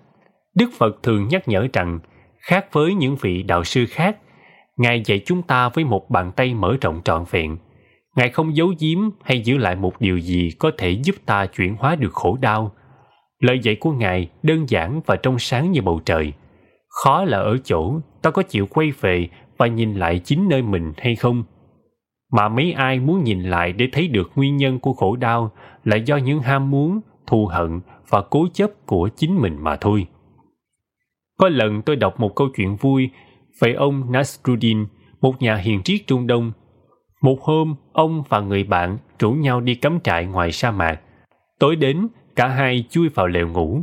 Đức 0.55 0.71
Phật 0.79 1.03
thường 1.03 1.29
nhắc 1.29 1.49
nhở 1.49 1.69
rằng, 1.73 1.99
khác 2.39 2.67
với 2.73 2.95
những 2.95 3.17
vị 3.17 3.43
đạo 3.43 3.65
sư 3.65 3.87
khác, 3.89 4.17
Ngài 4.77 5.03
dạy 5.05 5.21
chúng 5.25 5.43
ta 5.43 5.69
với 5.69 5.85
một 5.85 6.11
bàn 6.11 6.33
tay 6.37 6.55
mở 6.55 6.77
rộng 6.81 7.01
trọn 7.05 7.25
vẹn. 7.31 7.57
Ngài 8.17 8.29
không 8.29 8.57
giấu 8.57 8.73
giếm 8.81 8.99
hay 9.23 9.41
giữ 9.41 9.57
lại 9.57 9.77
một 9.77 10.01
điều 10.01 10.19
gì 10.19 10.51
có 10.59 10.71
thể 10.79 10.91
giúp 10.91 11.17
ta 11.27 11.47
chuyển 11.47 11.77
hóa 11.77 11.97
được 11.97 12.13
khổ 12.13 12.39
đau. 12.41 12.75
Lời 13.41 13.59
dạy 13.63 13.77
của 13.81 13.93
Ngài 13.93 14.29
đơn 14.43 14.69
giản 14.69 15.01
và 15.07 15.17
trong 15.17 15.39
sáng 15.39 15.73
như 15.73 15.83
bầu 15.83 16.01
trời. 16.05 16.33
Khó 17.03 17.25
là 17.25 17.39
ở 17.39 17.59
chỗ 17.65 18.01
ta 18.23 18.31
có 18.31 18.43
chịu 18.43 18.67
quay 18.67 18.91
về 19.01 19.29
và 19.57 19.67
nhìn 19.67 19.95
lại 19.95 20.21
chính 20.25 20.49
nơi 20.49 20.63
mình 20.63 20.93
hay 20.97 21.17
không. 21.17 21.45
Mà 22.33 22.49
mấy 22.49 22.73
ai 22.73 23.01
muốn 23.01 23.25
nhìn 23.25 23.43
lại 23.43 23.73
để 23.73 23.89
thấy 23.93 24.09
được 24.09 24.31
nguyên 24.35 24.57
nhân 24.57 24.79
của 24.79 24.93
khổ 24.93 25.17
đau 25.17 25.53
là 25.85 25.97
do 25.97 26.17
những 26.17 26.41
ham 26.41 26.71
muốn, 26.71 27.01
thù 27.27 27.47
hận 27.47 27.81
và 28.09 28.23
cố 28.31 28.47
chấp 28.53 28.71
của 28.87 29.09
chính 29.17 29.41
mình 29.41 29.57
mà 29.61 29.77
thôi. 29.77 30.07
Có 31.39 31.49
lần 31.49 31.83
tôi 31.83 31.97
đọc 31.97 32.21
một 32.21 32.35
câu 32.37 32.49
chuyện 32.57 32.77
vui 32.77 33.11
về 33.61 33.75
ông 33.75 34.13
Nasruddin, 34.13 34.87
một 35.21 35.43
nhà 35.43 35.57
hiền 35.57 35.83
triết 35.83 36.07
Trung 36.07 36.27
Đông. 36.27 36.53
Một 37.23 37.43
hôm, 37.43 37.75
ông 37.93 38.23
và 38.29 38.41
người 38.41 38.65
bạn 38.65 38.99
rủ 39.19 39.33
nhau 39.33 39.61
đi 39.61 39.75
cắm 39.75 40.01
trại 40.01 40.27
ngoài 40.27 40.53
sa 40.53 40.71
mạc. 40.71 41.01
Tối 41.59 41.77
đến, 41.77 42.09
cả 42.37 42.49
hai 42.49 42.85
chui 42.91 43.09
vào 43.09 43.27
lều 43.27 43.49
ngủ. 43.49 43.83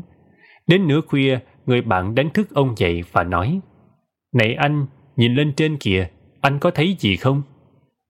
Đến 0.67 0.87
nửa 0.87 1.01
khuya, 1.01 1.39
người 1.65 1.81
bạn 1.81 2.15
đánh 2.15 2.29
thức 2.29 2.53
ông 2.53 2.73
dậy 2.77 3.03
và 3.11 3.23
nói 3.23 3.59
Này 4.33 4.55
anh, 4.55 4.85
nhìn 5.15 5.35
lên 5.35 5.53
trên 5.53 5.77
kìa, 5.77 6.09
anh 6.41 6.59
có 6.59 6.71
thấy 6.71 6.95
gì 6.99 7.15
không? 7.15 7.41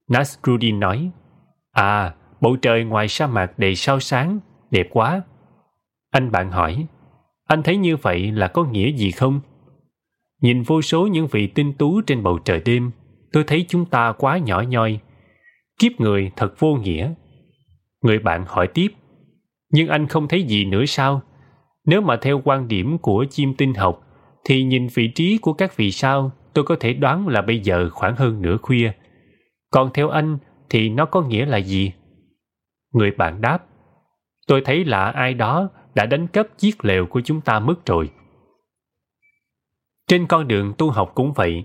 Nasruddin 0.07 0.79
nói 0.79 1.11
À, 1.71 2.15
bầu 2.41 2.55
trời 2.55 2.83
ngoài 2.83 3.07
sa 3.07 3.27
mạc 3.27 3.59
đầy 3.59 3.75
sao 3.75 3.99
sáng, 3.99 4.39
đẹp 4.71 4.87
quá. 4.91 5.21
Anh 6.11 6.31
bạn 6.31 6.51
hỏi 6.51 6.85
Anh 7.47 7.63
thấy 7.63 7.77
như 7.77 7.95
vậy 7.95 8.31
là 8.31 8.47
có 8.47 8.63
nghĩa 8.63 8.91
gì 8.91 9.11
không? 9.11 9.39
Nhìn 10.41 10.61
vô 10.61 10.81
số 10.81 11.07
những 11.07 11.27
vị 11.27 11.47
tinh 11.47 11.73
tú 11.73 12.01
trên 12.01 12.23
bầu 12.23 12.39
trời 12.45 12.61
đêm, 12.65 12.91
tôi 13.31 13.43
thấy 13.47 13.65
chúng 13.69 13.85
ta 13.85 14.11
quá 14.11 14.37
nhỏ 14.37 14.61
nhoi. 14.61 14.99
Kiếp 15.79 15.91
người 15.99 16.31
thật 16.35 16.59
vô 16.59 16.75
nghĩa. 16.75 17.13
Người 18.03 18.19
bạn 18.19 18.45
hỏi 18.47 18.67
tiếp, 18.67 18.87
nhưng 19.71 19.87
anh 19.87 20.07
không 20.07 20.27
thấy 20.27 20.43
gì 20.43 20.65
nữa 20.65 20.85
sao? 20.85 21.21
Nếu 21.85 22.01
mà 22.01 22.17
theo 22.21 22.41
quan 22.43 22.67
điểm 22.67 22.97
của 22.97 23.25
chim 23.29 23.53
tinh 23.53 23.73
học, 23.73 24.01
thì 24.45 24.63
nhìn 24.63 24.87
vị 24.93 25.07
trí 25.15 25.37
của 25.37 25.53
các 25.53 25.77
vì 25.77 25.91
sao, 25.91 26.31
tôi 26.53 26.65
có 26.65 26.75
thể 26.79 26.93
đoán 26.93 27.27
là 27.27 27.41
bây 27.41 27.59
giờ 27.59 27.89
khoảng 27.89 28.15
hơn 28.15 28.41
nửa 28.41 28.57
khuya. 28.57 28.91
Còn 29.71 29.89
theo 29.93 30.09
anh, 30.09 30.37
thì 30.69 30.89
nó 30.89 31.05
có 31.05 31.21
nghĩa 31.21 31.45
là 31.45 31.57
gì? 31.57 31.93
Người 32.93 33.11
bạn 33.11 33.41
đáp, 33.41 33.65
tôi 34.47 34.61
thấy 34.65 34.85
là 34.85 35.05
ai 35.05 35.33
đó 35.33 35.69
đã 35.95 36.05
đánh 36.05 36.27
cắp 36.27 36.47
chiếc 36.57 36.85
lều 36.85 37.05
của 37.05 37.21
chúng 37.21 37.41
ta 37.41 37.59
mất 37.59 37.85
rồi. 37.85 38.09
Trên 40.07 40.27
con 40.27 40.47
đường 40.47 40.73
tu 40.77 40.89
học 40.89 41.11
cũng 41.15 41.33
vậy, 41.33 41.63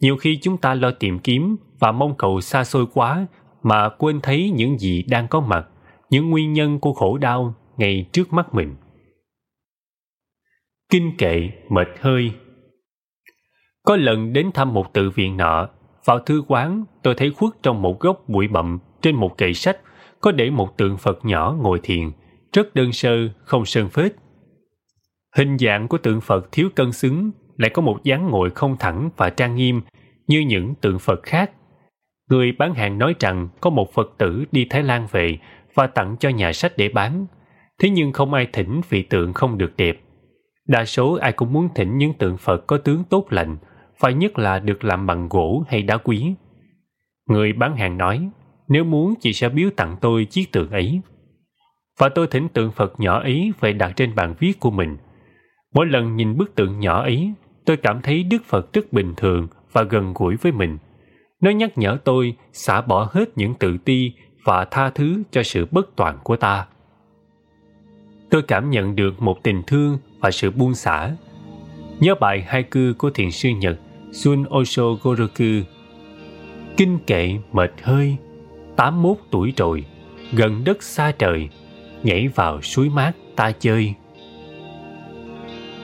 nhiều 0.00 0.16
khi 0.16 0.38
chúng 0.42 0.56
ta 0.56 0.74
lo 0.74 0.90
tìm 0.90 1.18
kiếm 1.18 1.56
và 1.78 1.92
mong 1.92 2.14
cầu 2.18 2.40
xa 2.40 2.64
xôi 2.64 2.86
quá 2.94 3.26
mà 3.62 3.88
quên 3.88 4.20
thấy 4.20 4.50
những 4.56 4.78
gì 4.78 5.02
đang 5.02 5.28
có 5.28 5.40
mặt, 5.40 5.68
những 6.10 6.30
nguyên 6.30 6.52
nhân 6.52 6.80
của 6.80 6.92
khổ 6.92 7.18
đau 7.18 7.54
ngay 7.76 8.06
trước 8.12 8.32
mắt 8.32 8.54
mình. 8.54 8.74
Kinh 10.90 11.16
kệ 11.18 11.50
mệt 11.68 11.88
hơi 12.00 12.32
Có 13.82 13.96
lần 13.96 14.32
đến 14.32 14.50
thăm 14.54 14.74
một 14.74 14.92
tự 14.92 15.10
viện 15.10 15.36
nọ, 15.36 15.68
vào 16.04 16.18
thư 16.18 16.42
quán 16.48 16.84
tôi 17.02 17.14
thấy 17.14 17.30
khuất 17.30 17.52
trong 17.62 17.82
một 17.82 18.00
góc 18.00 18.28
bụi 18.28 18.48
bậm 18.48 18.78
trên 19.02 19.16
một 19.16 19.38
kệ 19.38 19.52
sách 19.52 19.78
có 20.20 20.32
để 20.32 20.50
một 20.50 20.76
tượng 20.76 20.96
Phật 20.98 21.24
nhỏ 21.24 21.56
ngồi 21.60 21.80
thiền, 21.82 22.10
rất 22.52 22.74
đơn 22.74 22.92
sơ, 22.92 23.28
không 23.44 23.64
sơn 23.64 23.88
phết. 23.88 24.12
Hình 25.36 25.58
dạng 25.58 25.88
của 25.88 25.98
tượng 25.98 26.20
Phật 26.20 26.52
thiếu 26.52 26.68
cân 26.74 26.92
xứng 26.92 27.30
lại 27.56 27.70
có 27.70 27.82
một 27.82 28.04
dáng 28.04 28.30
ngồi 28.30 28.50
không 28.50 28.76
thẳng 28.78 29.10
và 29.16 29.30
trang 29.30 29.54
nghiêm 29.54 29.80
như 30.26 30.40
những 30.40 30.74
tượng 30.74 30.98
Phật 30.98 31.22
khác. 31.22 31.50
Người 32.30 32.52
bán 32.52 32.74
hàng 32.74 32.98
nói 32.98 33.14
rằng 33.20 33.48
có 33.60 33.70
một 33.70 33.92
Phật 33.94 34.14
tử 34.18 34.44
đi 34.52 34.66
Thái 34.70 34.82
Lan 34.82 35.06
về 35.10 35.38
và 35.74 35.86
tặng 35.86 36.16
cho 36.20 36.28
nhà 36.28 36.52
sách 36.52 36.72
để 36.76 36.88
bán. 36.88 37.26
Thế 37.78 37.90
nhưng 37.90 38.12
không 38.12 38.34
ai 38.34 38.46
thỉnh 38.52 38.80
vì 38.88 39.02
tượng 39.02 39.32
không 39.32 39.58
được 39.58 39.76
đẹp. 39.76 40.00
Đa 40.66 40.84
số 40.84 41.12
ai 41.12 41.32
cũng 41.32 41.52
muốn 41.52 41.68
thỉnh 41.74 41.98
những 41.98 42.14
tượng 42.14 42.36
Phật 42.36 42.66
có 42.66 42.78
tướng 42.78 43.04
tốt 43.04 43.26
lành, 43.30 43.56
phải 43.98 44.14
nhất 44.14 44.38
là 44.38 44.58
được 44.58 44.84
làm 44.84 45.06
bằng 45.06 45.28
gỗ 45.28 45.64
hay 45.68 45.82
đá 45.82 45.96
quý. 45.96 46.34
Người 47.28 47.52
bán 47.52 47.76
hàng 47.76 47.98
nói, 47.98 48.30
nếu 48.68 48.84
muốn 48.84 49.14
chị 49.20 49.32
sẽ 49.32 49.48
biếu 49.48 49.70
tặng 49.76 49.96
tôi 50.00 50.24
chiếc 50.24 50.52
tượng 50.52 50.70
ấy. 50.70 51.00
Và 51.98 52.08
tôi 52.08 52.26
thỉnh 52.26 52.48
tượng 52.48 52.72
Phật 52.72 53.00
nhỏ 53.00 53.20
ấy 53.20 53.52
về 53.60 53.72
đặt 53.72 53.92
trên 53.96 54.14
bàn 54.14 54.34
viết 54.38 54.60
của 54.60 54.70
mình. 54.70 54.96
Mỗi 55.74 55.86
lần 55.86 56.16
nhìn 56.16 56.36
bức 56.36 56.54
tượng 56.54 56.80
nhỏ 56.80 57.02
ấy, 57.02 57.32
tôi 57.66 57.76
cảm 57.76 58.00
thấy 58.02 58.22
Đức 58.22 58.44
Phật 58.44 58.72
rất 58.72 58.92
bình 58.92 59.14
thường 59.16 59.48
và 59.72 59.82
gần 59.82 60.12
gũi 60.14 60.36
với 60.36 60.52
mình. 60.52 60.78
Nó 61.40 61.50
nhắc 61.50 61.78
nhở 61.78 61.98
tôi 62.04 62.36
xả 62.52 62.80
bỏ 62.80 63.08
hết 63.12 63.28
những 63.36 63.54
tự 63.54 63.78
ti 63.84 64.12
và 64.44 64.64
tha 64.64 64.90
thứ 64.90 65.22
cho 65.30 65.42
sự 65.42 65.66
bất 65.70 65.96
toàn 65.96 66.18
của 66.22 66.36
ta. 66.36 66.66
Tôi 68.30 68.42
cảm 68.42 68.70
nhận 68.70 68.96
được 68.96 69.22
một 69.22 69.42
tình 69.42 69.62
thương 69.66 69.98
và 70.20 70.30
sự 70.30 70.50
buông 70.50 70.74
xả. 70.74 71.10
Nhớ 72.00 72.14
bài 72.20 72.44
hai 72.48 72.62
cư 72.62 72.94
của 72.98 73.10
thiền 73.10 73.30
sư 73.30 73.48
Nhật, 73.48 73.78
Sun 74.12 74.44
Osho 74.58 74.84
Goroku. 75.02 75.44
Kinh 76.76 76.98
kệ 77.06 77.38
mệt 77.52 77.72
hơi 77.82 78.16
81 78.76 79.16
tuổi 79.30 79.52
rồi, 79.56 79.84
Gần 80.32 80.64
đất 80.64 80.82
xa 80.82 81.12
trời, 81.18 81.48
Nhảy 82.02 82.28
vào 82.28 82.62
suối 82.62 82.88
mát 82.88 83.12
ta 83.36 83.52
chơi. 83.52 83.94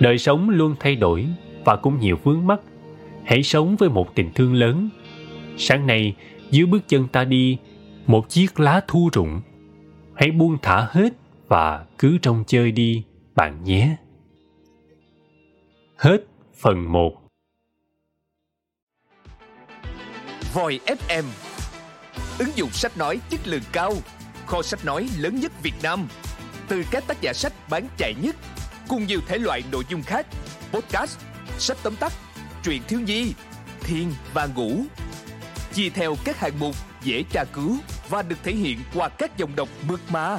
Đời 0.01 0.19
sống 0.19 0.51
luôn 0.51 0.74
thay 0.81 0.97
đổi 0.97 1.27
Và 1.64 1.77
cũng 1.77 2.01
nhiều 2.01 2.16
vướng 2.24 2.47
mắc. 2.47 2.60
Hãy 3.24 3.43
sống 3.43 3.77
với 3.77 3.89
một 3.89 4.14
tình 4.14 4.31
thương 4.35 4.55
lớn. 4.55 4.89
Sáng 5.56 5.86
nay, 5.86 6.14
dưới 6.51 6.66
bước 6.66 6.89
chân 6.89 7.09
ta 7.09 7.24
đi, 7.24 7.59
Một 8.06 8.28
chiếc 8.28 8.60
lá 8.60 8.81
thu 8.89 9.10
rụng. 9.12 9.40
Hãy 10.14 10.31
buông 10.31 10.59
thả 10.62 10.86
hết 10.90 11.12
và 11.53 11.85
cứ 11.99 12.19
trong 12.23 12.45
chơi 12.47 12.73
đi 12.73 13.05
bạn 13.35 13.65
nhé. 13.65 13.97
Hết 15.97 16.19
phần 16.61 16.93
1 16.93 17.12
Voi 20.55 20.81
FM 20.87 21.24
Ứng 22.39 22.49
dụng 22.55 22.70
sách 22.70 22.97
nói 22.97 23.20
chất 23.31 23.41
lượng 23.45 23.62
cao 23.73 23.93
Kho 24.47 24.62
sách 24.62 24.85
nói 24.85 25.09
lớn 25.19 25.41
nhất 25.41 25.53
Việt 25.62 25.74
Nam. 25.83 26.09
Từ 26.69 26.83
các 26.91 27.05
tác 27.07 27.20
giả 27.20 27.33
sách 27.33 27.53
bán 27.70 27.87
chạy 27.97 28.15
nhất 28.23 28.37
Cùng 28.89 29.07
nhiều 29.07 29.20
thể 29.27 29.39
loại 29.39 29.62
nội 29.73 29.85
dung 29.89 30.03
khác 30.03 30.27
Podcast, 30.73 31.19
sách 31.59 31.79
tóm 31.83 31.97
tắt, 31.97 32.12
truyện 32.62 32.83
thiếu 32.89 33.01
nhi, 33.01 33.33
thiên 33.81 34.12
và 34.35 34.47
ngủ. 34.47 34.73
Chia 35.73 35.89
theo 35.89 36.15
các 36.24 36.41
hạng 36.41 36.59
mục 36.59 36.74
dễ 37.03 37.23
tra 37.33 37.45
cứu 37.45 37.77
Và 38.09 38.23
được 38.23 38.37
thể 38.43 38.53
hiện 38.53 38.79
qua 38.95 39.09
các 39.09 39.39
dòng 39.39 39.57
đọc 39.57 39.69
mượt 39.89 40.01
mà. 40.11 40.39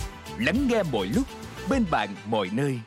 lắng 0.39 0.67
nghe 0.67 0.83
mọi 0.91 1.07
lúc, 1.07 1.23
bên 1.69 1.85
bạn 1.91 2.09
mọi 2.25 2.49
nơi. 2.53 2.79